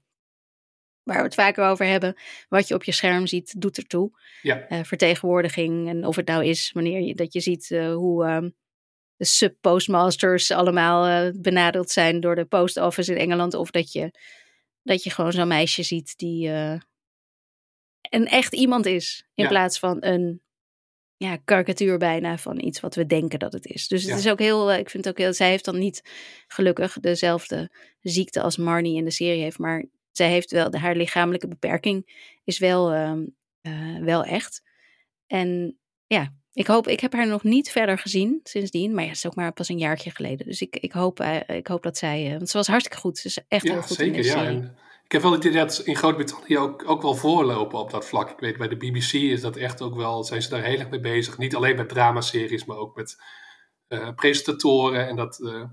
waar 1.02 1.16
we 1.16 1.22
het 1.22 1.34
vaker 1.34 1.64
over 1.64 1.86
hebben, 1.86 2.16
wat 2.48 2.68
je 2.68 2.74
op 2.74 2.84
je 2.84 2.92
scherm 2.92 3.26
ziet, 3.26 3.60
doet 3.60 3.76
ertoe 3.76 4.10
Ja, 4.42 4.66
eh, 4.68 4.82
vertegenwoordiging. 4.82 5.88
En 5.88 6.06
of 6.06 6.16
het 6.16 6.26
nou 6.26 6.44
is 6.44 6.72
wanneer 6.72 7.00
je, 7.00 7.14
dat 7.14 7.32
je 7.32 7.40
ziet 7.40 7.70
eh, 7.70 7.94
hoe 7.94 8.24
ehm, 8.24 8.50
de 9.16 9.24
sub-postmasters 9.24 10.50
allemaal 10.50 11.06
eh, 11.06 11.32
benadeeld 11.40 11.90
zijn 11.90 12.20
door 12.20 12.34
de 12.34 12.44
post 12.44 12.76
office 12.76 13.12
in 13.12 13.18
Engeland. 13.18 13.54
Of 13.54 13.70
dat 13.70 13.92
je, 13.92 14.10
dat 14.82 15.02
je 15.02 15.10
gewoon 15.10 15.32
zo'n 15.32 15.48
meisje 15.48 15.82
ziet 15.82 16.18
die 16.18 16.48
een 18.10 18.26
echt 18.26 18.54
iemand 18.54 18.86
is. 18.86 19.24
In 19.34 19.42
Ja. 19.42 19.48
plaats 19.48 19.78
van 19.78 19.96
een 20.04 20.42
ja, 21.22 21.36
karikatuur 21.44 21.98
bijna 21.98 22.38
van 22.38 22.60
iets 22.60 22.80
wat 22.80 22.94
we 22.94 23.06
denken 23.06 23.38
dat 23.38 23.52
het 23.52 23.66
is. 23.66 23.88
Dus 23.88 24.02
het 24.02 24.10
Ja. 24.10 24.16
is 24.16 24.28
ook 24.28 24.38
heel, 24.38 24.70
eh, 24.72 24.78
ik 24.78 24.90
vind 24.90 25.04
het 25.04 25.12
ook 25.14 25.20
heel, 25.20 25.32
zij 25.32 25.48
heeft 25.50 25.64
dan 25.64 25.78
niet 25.78 26.02
gelukkig 26.48 27.00
dezelfde 27.00 27.70
ziekte 28.00 28.40
als 28.42 28.56
Marnie 28.56 28.96
in 28.96 29.04
de 29.04 29.10
serie 29.10 29.42
heeft. 29.42 29.58
Maar 29.58 29.84
zij 30.10 30.30
heeft 30.30 30.50
wel, 30.50 30.74
haar 30.74 30.96
lichamelijke 30.96 31.48
beperking 31.48 32.28
is 32.44 32.58
wel, 32.58 32.92
ehm, 32.92 33.22
eh, 33.60 33.98
wel 34.00 34.24
echt. 34.24 34.62
En 35.26 35.78
ja, 36.06 36.32
ik 36.52 36.66
hoop, 36.66 36.88
ik 36.88 37.00
heb 37.00 37.12
haar 37.12 37.26
nog 37.26 37.42
niet 37.42 37.70
verder 37.70 37.98
gezien 37.98 38.40
sindsdien. 38.42 38.92
Maar 38.94 39.02
ja, 39.02 39.08
het 39.08 39.16
is 39.18 39.26
ook 39.26 39.34
maar 39.34 39.52
pas 39.52 39.68
een 39.68 39.78
jaartje 39.78 40.10
geleden. 40.10 40.46
Dus 40.46 40.60
ik, 40.62 40.76
ik, 40.76 40.92
hoop, 40.92 41.20
eh, 41.20 41.56
ik 41.56 41.66
hoop 41.66 41.82
dat 41.82 41.96
zij, 41.98 42.26
eh, 42.26 42.36
want 42.36 42.48
ze 42.48 42.56
was 42.56 42.66
hartstikke 42.66 42.98
goed. 43.00 43.18
Ze 43.18 43.26
is 43.26 43.38
echt 43.48 43.62
heel 43.62 43.74
ja 43.74 43.80
goed 43.80 43.90
in 43.90 43.96
zeker. 43.96 44.12
deze 44.16 44.28
Ja. 44.28 44.38
serie. 44.44 44.56
En 44.60 44.76
ik 45.12 45.18
heb 45.20 45.30
wel 45.30 45.36
het 45.38 45.44
idee 45.44 45.58
dat 45.64 45.78
in 45.78 45.96
Groot-Brittannië 45.96 46.58
ook, 46.58 46.88
ook 46.88 47.02
wel 47.02 47.14
voorlopen 47.14 47.78
op 47.78 47.90
dat 47.90 48.06
vlak. 48.06 48.30
Ik 48.30 48.38
weet, 48.38 48.56
bij 48.56 48.68
de 48.68 48.76
BBC 48.76 49.12
is 49.12 49.40
dat 49.40 49.56
echt 49.56 49.82
ook 49.82 49.94
wel, 49.94 50.24
zijn 50.24 50.42
ze 50.42 50.48
daar 50.48 50.62
heel 50.62 50.78
erg 50.78 50.90
mee 50.90 51.00
bezig. 51.00 51.38
Niet 51.38 51.54
alleen 51.56 51.76
met 51.76 51.88
dramaseries, 51.88 52.64
maar 52.64 52.76
ook 52.76 52.96
met 52.96 53.16
eh, 53.88 54.14
presentatoren. 54.14 55.08
En 55.08 55.16
dat, 55.16 55.40
eh, 55.40 55.64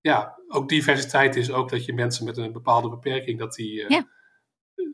ja, 0.00 0.38
ook 0.48 0.68
diversiteit 0.68 1.36
is 1.36 1.50
ook 1.50 1.70
dat 1.70 1.84
je 1.84 1.92
mensen 1.94 2.24
met 2.24 2.36
een 2.36 2.52
bepaalde 2.52 2.88
beperking, 2.88 3.38
dat 3.38 3.54
die, 3.54 3.82
eh, 3.82 3.88
Ja. 3.88 4.08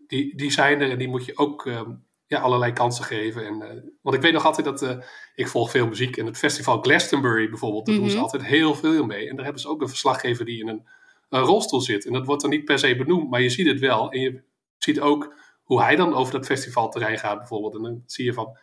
die, 0.06 0.36
die 0.36 0.50
zijn 0.50 0.80
er 0.80 0.90
en 0.90 0.98
die 0.98 1.08
moet 1.08 1.24
je 1.24 1.36
ook 1.38 1.66
ehm, 1.66 1.90
ja, 2.26 2.40
allerlei 2.40 2.72
kansen 2.72 3.04
geven. 3.04 3.46
En, 3.46 3.58
want 4.02 4.16
ik 4.16 4.22
weet 4.22 4.32
nog 4.32 4.44
altijd 4.44 4.66
dat, 4.80 5.04
ik 5.34 5.48
volg 5.48 5.70
veel 5.70 5.86
muziek 5.86 6.16
en 6.16 6.26
het 6.26 6.38
festival 6.38 6.80
Glastonbury 6.80 7.48
bijvoorbeeld, 7.48 7.86
daar 7.86 7.94
doen 7.94 8.08
ze 8.08 8.14
Mhm. 8.14 8.22
altijd 8.24 8.44
heel 8.44 8.74
veel 8.74 9.04
mee. 9.06 9.28
En 9.28 9.34
daar 9.34 9.44
hebben 9.44 9.62
ze 9.62 9.68
ook 9.68 9.80
een 9.80 9.88
verslaggever 9.88 10.44
die 10.44 10.60
in 10.60 10.68
een, 10.68 10.88
een 11.30 11.40
rolstoel 11.42 11.80
zit. 11.80 12.06
En 12.06 12.12
dat 12.12 12.26
wordt 12.26 12.42
dan 12.42 12.50
niet 12.50 12.64
per 12.64 12.78
se 12.78 12.96
benoemd, 12.96 13.30
maar 13.30 13.42
je 13.42 13.50
ziet 13.50 13.66
het 13.66 13.78
wel. 13.78 14.10
En 14.12 14.20
je 14.20 14.42
ziet 14.78 15.00
ook 15.00 15.34
hoe 15.62 15.82
hij 15.82 15.96
dan 15.96 16.14
over 16.14 16.32
dat 16.32 16.46
festivalterrein 16.46 17.18
gaat 17.18 17.38
bijvoorbeeld. 17.38 17.74
En 17.74 17.82
dan 17.82 18.02
zie 18.06 18.24
je 18.24 18.32
van, 18.32 18.58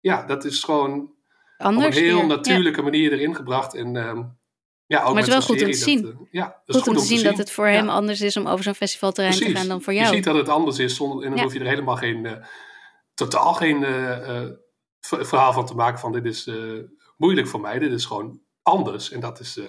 ja, 0.00 0.26
dat 0.26 0.44
is 0.44 0.62
gewoon 0.64 1.00
op 1.58 1.66
een 1.66 1.80
heel 1.80 1.90
weer. 1.90 2.16
Ja. 2.16 2.22
natuurlijke 2.26 2.82
manier 2.82 3.12
erin 3.12 3.34
gebracht. 3.34 3.74
En 3.74 3.96
ehm, 3.96 4.22
ja, 4.86 4.98
ook 5.02 5.04
Maar 5.14 5.14
het 5.16 5.26
is 5.26 5.32
wel 5.32 5.42
goed 5.42 5.50
om 5.50 5.58
te 5.58 5.64
dat, 5.64 5.76
zien. 5.76 6.28
ja, 6.30 6.62
dat 6.64 6.76
is 6.76 6.82
Goed 6.82 6.88
om 6.90 6.96
te 6.96 7.04
zien 7.06 7.22
dat 7.22 7.36
het 7.38 7.50
voor 7.50 7.66
hem 7.66 7.84
Ja. 7.86 7.92
anders 7.92 8.20
is 8.20 8.36
om 8.36 8.46
over 8.46 8.64
zo'n 8.64 8.74
festivalterrein 8.74 9.36
te 9.36 9.50
gaan 9.50 9.68
dan 9.68 9.82
voor 9.82 9.92
Je 9.92 10.00
jou. 10.00 10.14
ziet 10.14 10.24
dat 10.24 10.34
het 10.36 10.48
anders 10.48 10.78
is, 10.78 10.96
zonder, 10.96 11.22
en 11.22 11.28
dan 11.28 11.38
Ja. 11.38 11.42
hoef 11.44 11.52
je 11.52 11.60
er 11.60 11.66
helemaal 11.66 11.96
geen, 11.96 12.26
eh, 12.26 12.44
totaal 13.14 13.54
geen 13.54 13.84
eh, 13.84 14.46
ver- 15.00 15.26
verhaal 15.26 15.52
van 15.52 15.66
te 15.66 15.74
maken 15.74 15.98
van 15.98 16.12
dit 16.12 16.24
is 16.24 16.50
moeilijk 17.16 17.46
voor 17.48 17.60
mij, 17.60 17.78
dit 17.78 17.92
is 17.92 18.04
gewoon 18.04 18.40
anders. 18.62 19.10
En 19.10 19.20
dat 19.20 19.40
is 19.40 19.60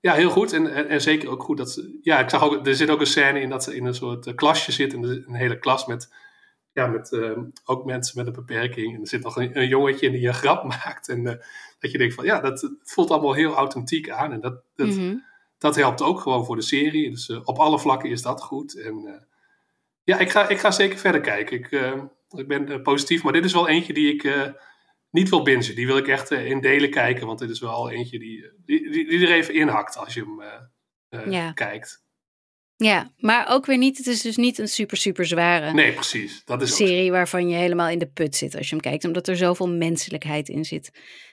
ja, 0.00 0.14
heel 0.14 0.30
goed. 0.30 0.52
En, 0.52 0.74
en, 0.74 0.88
en 0.88 1.00
zeker 1.00 1.28
ook 1.30 1.42
goed 1.42 1.56
dat 1.56 1.70
ze, 1.70 1.98
ja, 2.02 2.18
ik 2.18 2.30
zag 2.30 2.42
ook, 2.42 2.66
er 2.66 2.74
zit 2.74 2.90
ook 2.90 3.00
een 3.00 3.06
scène 3.06 3.40
in 3.40 3.48
dat 3.48 3.64
ze 3.64 3.76
in 3.76 3.86
een 3.86 3.94
soort 3.94 4.26
eh, 4.26 4.34
klasje 4.34 4.72
zit, 4.72 4.92
en 4.92 5.02
een 5.02 5.34
hele 5.34 5.58
klas 5.58 5.86
met, 5.86 6.12
ja, 6.72 6.86
met 6.86 7.12
eh, 7.12 7.38
ook 7.64 7.84
mensen 7.84 8.18
met 8.18 8.26
een 8.26 8.44
beperking. 8.44 8.94
En 8.94 9.00
er 9.00 9.08
zit 9.08 9.22
nog 9.22 9.36
een, 9.36 9.58
een 9.58 9.68
jongetje 9.68 10.06
in 10.06 10.12
die 10.12 10.26
een 10.26 10.34
grap 10.34 10.64
maakt. 10.84 11.08
En 11.08 11.26
eh, 11.26 11.34
dat 11.78 11.90
je 11.90 11.98
denkt 11.98 12.14
van, 12.14 12.24
ja, 12.24 12.40
dat 12.40 12.70
voelt 12.82 13.10
allemaal 13.10 13.34
heel 13.34 13.54
authentiek 13.54 14.10
aan. 14.10 14.32
En 14.32 14.40
dat, 14.40 14.62
dat, 14.74 14.86
Mhm. 14.86 15.16
dat 15.58 15.76
helpt 15.76 16.02
ook 16.02 16.20
gewoon 16.20 16.44
voor 16.44 16.56
de 16.56 16.62
serie. 16.62 17.10
Dus 17.10 17.28
eh, 17.28 17.40
op 17.44 17.58
alle 17.58 17.78
vlakken 17.78 18.10
is 18.10 18.22
dat 18.22 18.42
goed. 18.42 18.80
En 18.80 19.26
ja, 20.04 20.18
ik 20.18 20.30
ga, 20.30 20.48
ik 20.48 20.58
ga 20.58 20.70
zeker 20.70 20.98
verder 20.98 21.20
kijken. 21.20 21.56
Ik, 21.56 21.70
ik 22.30 22.48
ben 22.48 22.82
positief, 22.82 23.22
maar 23.22 23.32
dit 23.32 23.44
is 23.44 23.52
wel 23.52 23.68
eentje 23.68 23.92
die 23.92 24.14
ik 24.14 24.52
niet 25.10 25.28
wil 25.28 25.42
bingen. 25.42 25.74
Die 25.74 25.86
wil 25.86 25.96
ik 25.96 26.08
echt 26.08 26.30
eh, 26.30 26.46
in 26.46 26.60
delen 26.60 26.90
kijken, 26.90 27.26
want 27.26 27.38
dit 27.38 27.50
is 27.50 27.60
wel 27.60 27.90
eentje 27.90 28.18
die, 28.18 28.44
eh, 28.44 28.50
die, 28.64 28.90
die, 28.90 29.08
die 29.08 29.26
er 29.26 29.32
even 29.32 29.54
inhakt 29.54 29.96
als 29.96 30.14
je 30.14 30.20
hem 30.20 30.40
eh, 30.40 31.32
Ja. 31.32 31.52
kijkt. 31.52 32.02
Ja, 32.76 33.12
maar 33.16 33.48
ook 33.48 33.66
weer 33.66 33.78
niet. 33.78 33.98
Het 33.98 34.06
is 34.06 34.22
dus 34.22 34.36
niet 34.36 34.58
een 34.58 34.68
super, 34.68 34.96
super 34.96 35.26
zware 35.26 35.72
Nee, 35.72 35.92
precies. 35.92 36.44
Dat 36.44 36.62
is 36.62 36.70
ook 36.70 36.76
serie 36.76 37.10
waarvan 37.10 37.48
je 37.48 37.56
helemaal 37.56 37.88
in 37.88 37.98
de 37.98 38.10
put 38.10 38.36
zit 38.36 38.56
als 38.56 38.68
je 38.68 38.74
hem 38.74 38.84
kijkt. 38.84 39.04
Omdat 39.04 39.28
er 39.28 39.36
zoveel 39.36 39.68
menselijkheid 39.68 40.48
in 40.48 40.64
zit. 40.64 40.90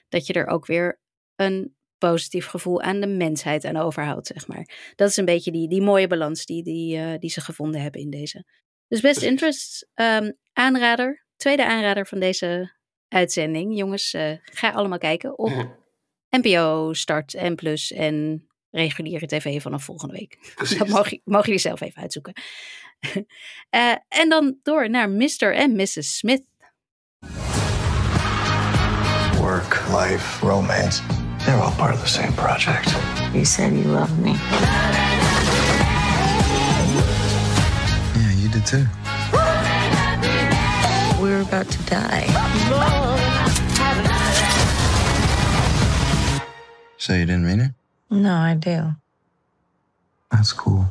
Dat 0.10 0.28
je 0.28 0.34
er 0.34 0.48
ook 0.48 0.66
weer 0.66 1.00
een 1.36 1.76
positief 1.98 2.46
gevoel 2.46 2.82
aan 2.82 3.00
de 3.00 3.08
mensheid 3.08 3.66
aan 3.66 3.78
overhoudt, 3.78 4.28
zeg 4.28 4.48
maar. 4.48 4.92
Dat 4.96 5.10
is 5.10 5.18
een 5.18 5.26
beetje 5.26 5.52
die, 5.52 5.70
die 5.70 5.82
mooie 5.82 6.08
balans 6.08 6.46
die, 6.46 6.64
die, 6.64 7.20
die 7.20 7.30
ze 7.30 7.42
gevonden 7.42 7.82
hebben 7.82 8.02
in 8.02 8.10
deze. 8.10 8.46
Dus 8.88 9.02
Best 9.02 9.14
Precies. 9.14 9.30
Interest, 9.30 9.90
ehm, 9.94 10.32
aanrader. 10.54 11.26
Tweede 11.36 11.66
aanrader 11.66 12.08
van 12.08 12.20
deze 12.20 12.77
uitzending. 13.10 13.78
Jongens, 13.78 14.14
eh, 14.14 14.32
ga 14.44 14.70
allemaal 14.70 14.98
kijken 14.98 15.38
op 15.38 15.78
NPO, 16.30 16.94
Start, 16.94 17.34
N+, 17.34 17.56
Plus 17.56 17.92
en 17.92 18.48
reguliere 18.72 19.28
tv 19.28 19.62
vanaf 19.62 19.84
volgende 19.84 20.14
week. 20.14 20.38
Precies. 20.56 20.78
Dat 20.78 20.88
mogen, 20.88 21.22
mogen 21.24 21.46
jullie 21.46 21.62
zelf 21.62 21.82
even 21.82 22.02
uitzoeken. 22.02 22.34
Eh, 23.70 23.96
en 24.08 24.30
dan 24.30 24.58
door 24.64 24.90
naar 24.90 25.10
Mr. 25.10 25.56
en 25.56 25.76
Mrs. 25.76 26.18
Smith. 26.18 26.44
Work, 29.40 29.84
life, 29.88 30.46
romance. 30.46 31.02
They're 31.46 31.62
all 31.62 31.76
part 31.76 31.94
of 31.94 32.02
the 32.02 32.08
same 32.08 32.32
project. 32.32 32.90
You 33.34 33.46
said 33.46 33.72
you 33.72 33.86
loved 33.86 34.18
me. 34.18 34.32
Yeah, 38.16 38.34
you 38.42 38.50
did 38.50 38.66
too. 38.66 39.07
We're 41.20 41.42
about 41.42 41.70
to 41.72 41.78
die. 41.84 42.28
So 46.98 47.14
you 47.14 47.26
didn't 47.26 47.46
mean 47.46 47.60
it? 47.60 47.72
No, 48.10 48.34
I 48.34 48.56
do. 48.56 48.96
That's 50.32 50.54
cool. 50.54 50.86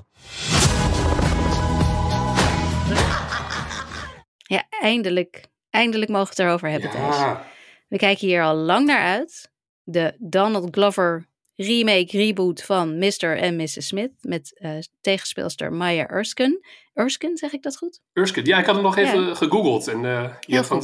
Ja, 4.48 4.64
eindelijk. 4.80 5.46
Eindelijk 5.70 6.10
mogen 6.10 6.26
we 6.36 6.42
het 6.42 6.48
erover 6.48 6.68
hebben 6.68 6.90
thuis. 6.90 7.16
Ja, 7.16 7.46
We 7.88 7.96
kijken 7.96 8.26
hier 8.26 8.42
al 8.42 8.54
lang 8.54 8.86
naar 8.86 9.02
uit. 9.02 9.50
De 9.84 10.14
Donald 10.18 10.68
Glover 10.70 11.26
remake, 11.56 12.16
reboot 12.16 12.62
van 12.62 12.98
Mr. 12.98 13.36
en 13.36 13.56
Mrs. 13.56 13.86
Smith 13.86 14.12
met 14.20 14.60
uh, 14.62 14.70
tegenspeelster 15.00 15.72
Maya 15.72 16.08
Erskine. 16.08 16.66
Erskine, 16.96 17.36
zeg 17.36 17.52
ik 17.52 17.62
dat 17.62 17.76
goed? 17.76 18.00
Erskine, 18.12 18.46
ja, 18.46 18.58
ik 18.58 18.66
had 18.66 18.74
hem 18.74 18.84
nog 18.84 18.96
even 18.96 19.20
ja. 19.20 19.34
gegoogeld. 19.34 19.88
En 19.88 20.02
uh, 20.02 20.32
je 20.40 20.64
van 20.64 20.82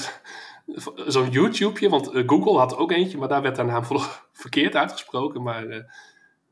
zo'n 1.14 1.30
YouTubeje, 1.30 1.88
want 1.88 2.14
uh, 2.14 2.22
Google 2.28 2.58
had 2.58 2.76
ook 2.76 2.92
eentje, 2.92 3.18
maar 3.18 3.28
daar 3.28 3.42
werd 3.42 3.56
haar 3.56 3.66
naam 3.66 3.84
verkeerd 4.32 4.76
uitgesproken. 4.76 5.42
Maar 5.42 5.64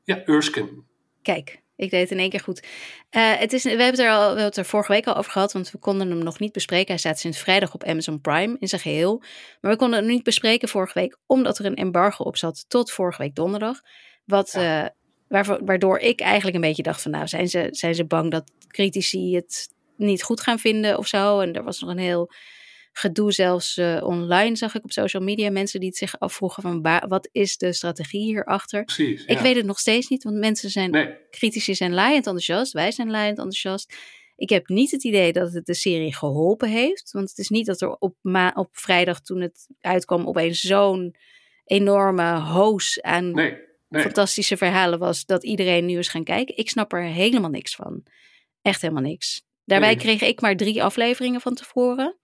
ja, 0.04 0.24
Erskine. 0.24 0.82
Kijk, 1.22 1.62
ik 1.76 1.90
deed 1.90 2.00
het 2.00 2.11
in 2.11 2.18
één 2.18 2.30
keer 2.30 2.40
goed. 2.40 2.66
Uh, 3.11 3.32
het 3.36 3.52
is, 3.52 3.62
we, 3.62 3.68
hebben 3.68 3.86
het 3.86 3.98
er 3.98 4.11
al, 4.11 4.20
we 4.20 4.26
hebben 4.26 4.44
het 4.44 4.56
er 4.56 4.64
vorige 4.64 4.92
week 4.92 5.06
al 5.06 5.16
over 5.16 5.32
gehad, 5.32 5.52
want 5.52 5.70
we 5.70 5.78
konden 5.78 6.11
hem 6.11 6.22
nog 6.22 6.38
niet 6.38 6.52
bespreken. 6.52 6.88
Hij 6.88 6.98
staat 6.98 7.18
sinds 7.18 7.38
vrijdag 7.38 7.74
op 7.74 7.84
Amazon 7.84 8.20
Prime 8.20 8.56
in 8.58 8.68
zijn 8.68 8.80
geheel. 8.80 9.22
Maar 9.61 9.70
we 9.70 9.76
konden 9.76 9.98
hem 9.98 10.08
niet 10.08 10.22
bespreken 10.22 10.68
vorige 10.68 10.98
week, 10.98 11.16
omdat 11.26 11.58
er 11.58 11.64
een 11.64 11.76
embargo 11.76 12.24
op 12.24 12.36
zat 12.36 12.64
tot 12.68 12.90
vorige 12.90 13.22
week 13.22 13.34
donderdag. 13.34 13.80
Wat, 14.24 14.52
ja. 14.52 14.82
uh, 14.82 14.88
waardoor 15.64 15.99
ik 15.99 16.20
eigenlijk 16.20 16.55
een 16.55 16.68
beetje 16.68 16.83
dacht 16.83 17.03
van, 17.03 17.11
nou, 17.11 17.28
zijn 17.28 17.49
ze, 17.49 17.68
zijn 17.70 17.95
ze 17.95 18.05
bang 18.05 18.31
dat 18.31 18.53
critici 18.66 19.35
het 19.35 19.68
niet 19.97 20.22
goed 20.22 20.41
gaan 20.41 20.59
vinden 20.59 20.99
of 20.99 21.07
zo? 21.07 21.41
En 21.41 21.53
er 21.53 21.64
was 21.64 21.81
nog 21.81 21.91
een 21.91 21.99
heel 21.99 22.31
gedoe 22.93 23.33
zelfs 23.33 23.76
uh, 23.76 24.01
online 24.03 24.57
zag 24.57 24.74
ik 24.74 24.85
op 24.85 24.93
social 24.93 25.22
media 25.22 25.51
mensen 25.51 25.81
die 25.81 25.89
het 25.89 25.99
zich 25.99 26.18
afvroegen 26.18 26.62
van 26.62 26.83
wat 27.09 27.28
is 27.33 27.57
de 27.57 27.72
strategie 27.72 28.22
hierachter? 28.22 28.85
Precies, 28.85 29.24
Ik 29.24 29.39
weet 29.39 29.57
het 29.57 29.66
nog 29.66 29.78
steeds 29.78 30.09
niet, 30.09 30.22
want 30.22 30.37
mensen 30.37 30.70
zijn 30.70 30.91
nee. 30.91 31.16
critici 31.31 31.74
zijn 31.74 31.95
laaiend 31.95 32.26
enthousiast, 32.26 32.72
wij 32.72 32.91
zijn 32.91 33.11
laaiend 33.11 33.37
enthousiast. 33.37 33.95
Ik 34.37 34.49
heb 34.49 34.68
niet 34.68 34.91
het 34.91 35.05
idee 35.05 35.33
dat 35.33 35.53
het 35.53 35.66
de 35.66 35.74
serie 35.74 36.14
geholpen 36.14 36.68
heeft, 36.68 37.11
want 37.12 37.28
het 37.28 37.39
is 37.39 37.49
niet 37.49 37.66
dat 37.66 37.81
er 37.81 37.97
op, 37.99 38.16
ma 38.20 38.53
op 38.55 38.68
vrijdag 38.72 39.20
toen 39.20 39.41
het 39.41 39.66
uitkwam 39.81 40.26
opeens 40.26 40.61
zo'n 40.61 41.14
enorme 41.64 42.39
hoos 42.39 43.03
aan 43.03 43.31
nee, 43.31 43.70
nee. 43.91 44.03
fantastische 44.03 44.57
verhalen 44.57 44.99
was 44.99 45.24
dat 45.24 45.45
iedereen 45.45 45.86
nu 45.86 45.99
is 45.99 46.09
gaan 46.09 46.24
kijken. 46.24 46.57
Ik 46.57 46.70
snap 46.70 46.93
er 46.93 47.03
helemaal 47.03 47.51
niks 47.51 47.74
van. 47.74 48.03
Echt 48.62 48.82
helemaal 48.82 49.03
niks. 49.03 49.43
Daarbij 49.64 49.97
kreeg 49.97 50.20
ik 50.20 50.41
maar 50.41 50.57
drie 50.57 50.82
afleveringen 50.82 51.41
van 51.41 51.55
tevoren. 51.55 52.18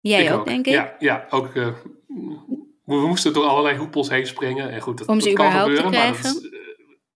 Jij 0.00 0.24
ik 0.24 0.32
ook, 0.32 0.46
denk 0.46 0.66
ik? 0.66 0.72
Ja, 0.72 0.96
ja 0.98 1.26
ook. 1.30 1.54
Uh, 1.54 1.74
we 2.84 3.06
moesten 3.06 3.32
door 3.32 3.44
allerlei 3.44 3.76
hoepels 3.76 4.08
heen 4.08 4.26
springen. 4.26 4.70
En 4.70 4.80
goed, 4.80 4.98
dat, 4.98 5.08
Om 5.08 5.20
ze 5.20 5.28
dat 5.28 5.36
kan 5.36 5.46
überhaupt 5.46 5.76
gebeuren, 5.76 5.92
te 5.92 5.98
maar 5.98 6.22
dat 6.22 6.34
is 6.34 6.50
uh, 6.50 6.58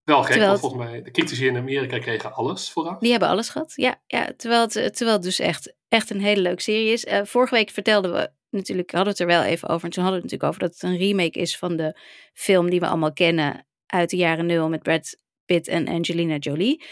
wel 0.04 0.22
gek. 0.22 0.40
Want 0.40 0.60
volgens 0.60 0.82
mij, 0.82 1.02
de 1.02 1.10
critici 1.10 1.46
in 1.46 1.56
Amerika 1.56 1.98
kregen 1.98 2.34
alles 2.34 2.70
vooraf. 2.70 2.98
Die 2.98 3.10
hebben 3.10 3.28
alles 3.28 3.48
gehad, 3.48 3.72
ja. 3.76 4.00
ja 4.06 4.32
terwijl, 4.36 4.62
het, 4.62 4.72
terwijl 4.72 5.12
het 5.12 5.22
dus 5.22 5.38
echt, 5.38 5.74
echt 5.88 6.10
een 6.10 6.20
hele 6.20 6.40
leuke 6.40 6.62
serie 6.62 6.92
is. 6.92 7.04
Uh, 7.04 7.20
vorige 7.24 7.54
week 7.54 7.70
vertelden 7.70 8.12
we 8.12 8.30
natuurlijk, 8.50 8.90
hadden 8.90 9.14
we 9.14 9.22
het 9.22 9.30
er 9.30 9.38
wel 9.38 9.50
even 9.50 9.68
over. 9.68 9.84
En 9.84 9.90
toen 9.90 10.02
hadden 10.02 10.22
we 10.22 10.28
het 10.28 10.32
natuurlijk 10.32 10.50
over 10.50 10.60
dat 10.60 10.72
het 10.72 10.82
een 10.82 11.08
remake 11.08 11.38
is 11.38 11.58
van 11.58 11.76
de 11.76 11.98
film 12.32 12.70
die 12.70 12.80
we 12.80 12.86
allemaal 12.86 13.12
kennen 13.12 13.66
uit 13.90 14.10
de 14.10 14.16
jaren 14.16 14.46
nul 14.46 14.68
met 14.68 14.82
Brad 14.82 15.16
Pitt 15.44 15.68
en 15.68 15.88
Angelina 15.88 16.36
Jolie. 16.36 16.84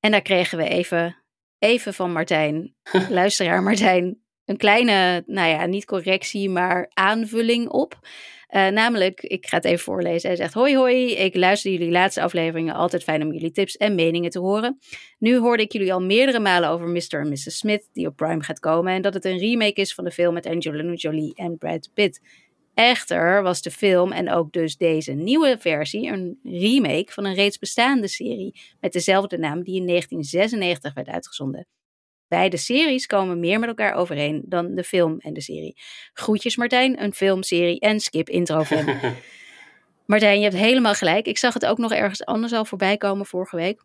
En 0.00 0.10
daar 0.10 0.22
kregen 0.22 0.58
we 0.58 0.68
even, 0.68 1.16
even 1.58 1.94
van 1.94 2.12
Martijn, 2.12 2.74
luisteraar 3.10 3.62
Martijn, 3.62 4.20
een 4.44 4.56
kleine, 4.56 5.22
nou 5.26 5.48
ja, 5.48 5.66
niet 5.66 5.84
correctie, 5.84 6.50
maar 6.50 6.90
aanvulling 6.94 7.68
op. 7.68 7.98
Uh, 8.50 8.68
namelijk, 8.68 9.20
ik 9.20 9.46
ga 9.46 9.56
het 9.56 9.64
even 9.64 9.84
voorlezen. 9.84 10.28
Hij 10.28 10.36
zegt: 10.36 10.54
Hoi, 10.54 10.76
hoi. 10.76 11.12
Ik 11.12 11.36
luister 11.36 11.70
jullie 11.72 11.90
laatste 11.90 12.22
afleveringen. 12.22 12.74
Altijd 12.74 13.02
fijn 13.02 13.22
om 13.22 13.32
jullie 13.32 13.50
tips 13.50 13.76
en 13.76 13.94
meningen 13.94 14.30
te 14.30 14.38
horen. 14.38 14.78
Nu 15.18 15.38
hoorde 15.38 15.62
ik 15.62 15.72
jullie 15.72 15.92
al 15.92 16.02
meerdere 16.02 16.38
malen 16.38 16.68
over 16.68 16.88
Mr. 16.88 17.20
en 17.20 17.28
Mrs. 17.28 17.58
Smith, 17.58 17.88
die 17.92 18.06
op 18.06 18.16
Prime 18.16 18.42
gaat 18.42 18.58
komen. 18.58 18.92
En 18.92 19.02
dat 19.02 19.14
het 19.14 19.24
een 19.24 19.38
remake 19.38 19.80
is 19.80 19.94
van 19.94 20.04
de 20.04 20.10
film 20.10 20.34
met 20.34 20.46
Angelina 20.46 20.92
Jolie 20.92 21.34
en 21.34 21.58
Brad 21.58 21.90
Pitt. 21.94 22.20
Echter 22.76 23.42
was 23.42 23.62
de 23.62 23.70
film 23.70 24.12
en 24.12 24.30
ook 24.30 24.52
dus 24.52 24.76
deze 24.76 25.12
nieuwe 25.12 25.56
versie 25.58 26.08
een 26.08 26.38
remake 26.42 27.12
van 27.12 27.24
een 27.24 27.34
reeds 27.34 27.58
bestaande 27.58 28.08
serie 28.08 28.60
met 28.80 28.92
dezelfde 28.92 29.38
naam 29.38 29.62
die 29.62 29.76
in 29.76 29.86
1996 29.86 30.94
werd 30.94 31.08
uitgezonden. 31.08 31.66
Beide 32.28 32.56
series 32.56 33.06
komen 33.06 33.40
meer 33.40 33.58
met 33.58 33.68
elkaar 33.68 33.94
overeen 33.94 34.42
dan 34.46 34.74
de 34.74 34.84
film 34.84 35.18
en 35.18 35.32
de 35.32 35.40
serie. 35.40 35.76
Groetjes 36.12 36.56
Martijn, 36.56 37.02
een 37.02 37.12
filmserie 37.14 37.80
en 37.80 38.00
skip 38.00 38.28
intro 38.28 38.62
fan. 38.62 38.84
Martijn, 40.06 40.36
je 40.38 40.44
hebt 40.44 40.56
helemaal 40.56 40.94
gelijk. 40.94 41.26
Ik 41.26 41.38
zag 41.38 41.54
het 41.54 41.66
ook 41.66 41.78
nog 41.78 41.92
ergens 41.92 42.24
anders 42.24 42.52
al 42.52 42.64
voorbij 42.64 42.96
komen 42.96 43.26
vorige 43.26 43.56
week. 43.56 43.84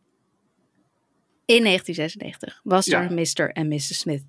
In 1.45 1.63
1996 1.63 2.59
was 2.63 2.85
Ja. 2.85 3.01
er 3.01 3.13
Mr. 3.13 3.51
en 3.51 3.67
Mrs. 3.67 3.99
Smith, 3.99 4.23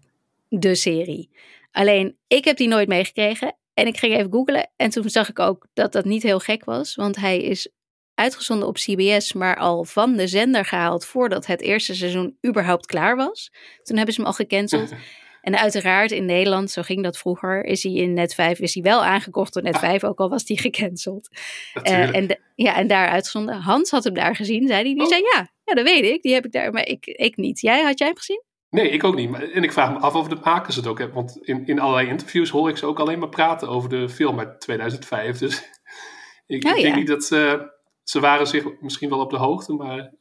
de 0.48 0.74
serie. 0.74 1.30
Alleen, 1.72 2.16
ik 2.26 2.44
heb 2.44 2.56
die 2.56 2.68
nooit 2.68 2.88
meegekregen. 2.88 3.56
En 3.74 3.86
ik 3.86 3.96
ging 3.98 4.14
even 4.14 4.32
googlen 4.32 4.70
en 4.76 4.90
toen 4.90 5.10
zag 5.10 5.28
ik 5.28 5.38
ook 5.38 5.66
dat 5.72 5.92
dat 5.92 6.04
niet 6.04 6.22
heel 6.22 6.38
gek 6.38 6.64
was. 6.64 6.94
Want 6.94 7.16
hij 7.16 7.42
is 7.42 7.70
uitgezonden 8.14 8.68
op 8.68 8.74
CBS, 8.76 9.32
maar 9.32 9.56
al 9.56 9.84
van 9.84 10.16
de 10.16 10.26
zender 10.26 10.64
gehaald 10.64 11.04
voordat 11.04 11.46
het 11.46 11.60
eerste 11.60 11.94
seizoen 11.94 12.36
überhaupt 12.46 12.86
klaar 12.86 13.16
was. 13.16 13.50
Toen 13.82 13.96
hebben 13.96 14.14
ze 14.14 14.20
hem 14.20 14.30
al 14.30 14.36
gecanceld. 14.36 14.92
En 15.42 15.58
uiteraard 15.58 16.10
in 16.10 16.24
Nederland, 16.24 16.70
zo 16.70 16.82
ging 16.82 17.02
dat 17.02 17.18
vroeger, 17.18 17.64
is 17.64 17.82
hij 17.82 17.92
in 17.92 18.12
Net 18.12 18.34
5 18.34 18.58
is 18.58 18.74
hij 18.74 18.82
wel 18.82 19.04
aangekocht 19.04 19.52
door 19.54 19.62
Net 19.62 19.78
5, 19.78 20.04
ook 20.04 20.18
al 20.18 20.28
was 20.28 20.42
hij 20.46 20.56
gecanceld. 20.56 21.28
Eh, 21.82 22.14
en, 22.16 22.26
de- 22.26 22.40
ja, 22.54 22.76
en 22.76 22.86
daar 22.86 23.08
uitgezonden. 23.08 23.54
Hans 23.60 23.90
had 23.90 24.04
hem 24.04 24.14
daar 24.14 24.36
gezien, 24.36 24.66
zei 24.66 24.82
hij. 24.82 24.94
Die 24.94 25.02
Oh. 25.02 25.08
zei 25.08 25.20
ja, 25.34 25.50
ja, 25.64 25.74
dat 25.74 25.84
weet 25.84 26.04
ik. 26.04 26.22
Die 26.22 26.32
heb 26.34 26.44
ik 26.44 26.52
daar, 26.52 26.72
maar 26.72 26.86
ik, 26.86 27.06
ik 27.06 27.36
niet. 27.36 27.60
Jij, 27.60 27.82
had 27.82 27.98
jij 27.98 28.08
hem 28.08 28.16
gezien? 28.16 28.42
Nee, 28.72 28.88
ik 28.88 29.04
ook 29.04 29.14
niet. 29.14 29.34
En 29.34 29.62
ik 29.62 29.72
vraag 29.72 29.92
me 29.92 29.98
af 29.98 30.14
of 30.14 30.28
de 30.28 30.38
makers 30.44 30.76
het 30.76 30.86
ook 30.86 30.98
hebben. 30.98 31.16
Want 31.16 31.36
in, 31.40 31.66
in 31.66 31.78
allerlei 31.78 32.08
interviews 32.08 32.50
hoor 32.50 32.68
ik 32.68 32.76
ze 32.76 32.86
ook 32.86 32.98
alleen 32.98 33.18
maar 33.18 33.28
praten 33.28 33.68
over 33.68 33.88
de 33.88 34.08
film 34.08 34.38
uit 34.38 34.60
2005. 34.60 35.38
Dus 35.38 35.62
ik, 36.46 36.64
Oh, 36.64 36.76
ja. 36.76 36.82
denk 36.82 36.94
niet 36.94 37.06
dat 37.06 37.24
ze... 37.24 37.70
Ze 38.02 38.20
waren 38.20 38.46
zich 38.46 38.80
misschien 38.80 39.08
wel 39.08 39.20
op 39.20 39.30
de 39.30 39.36
hoogte, 39.36 39.72
maar 39.72 40.14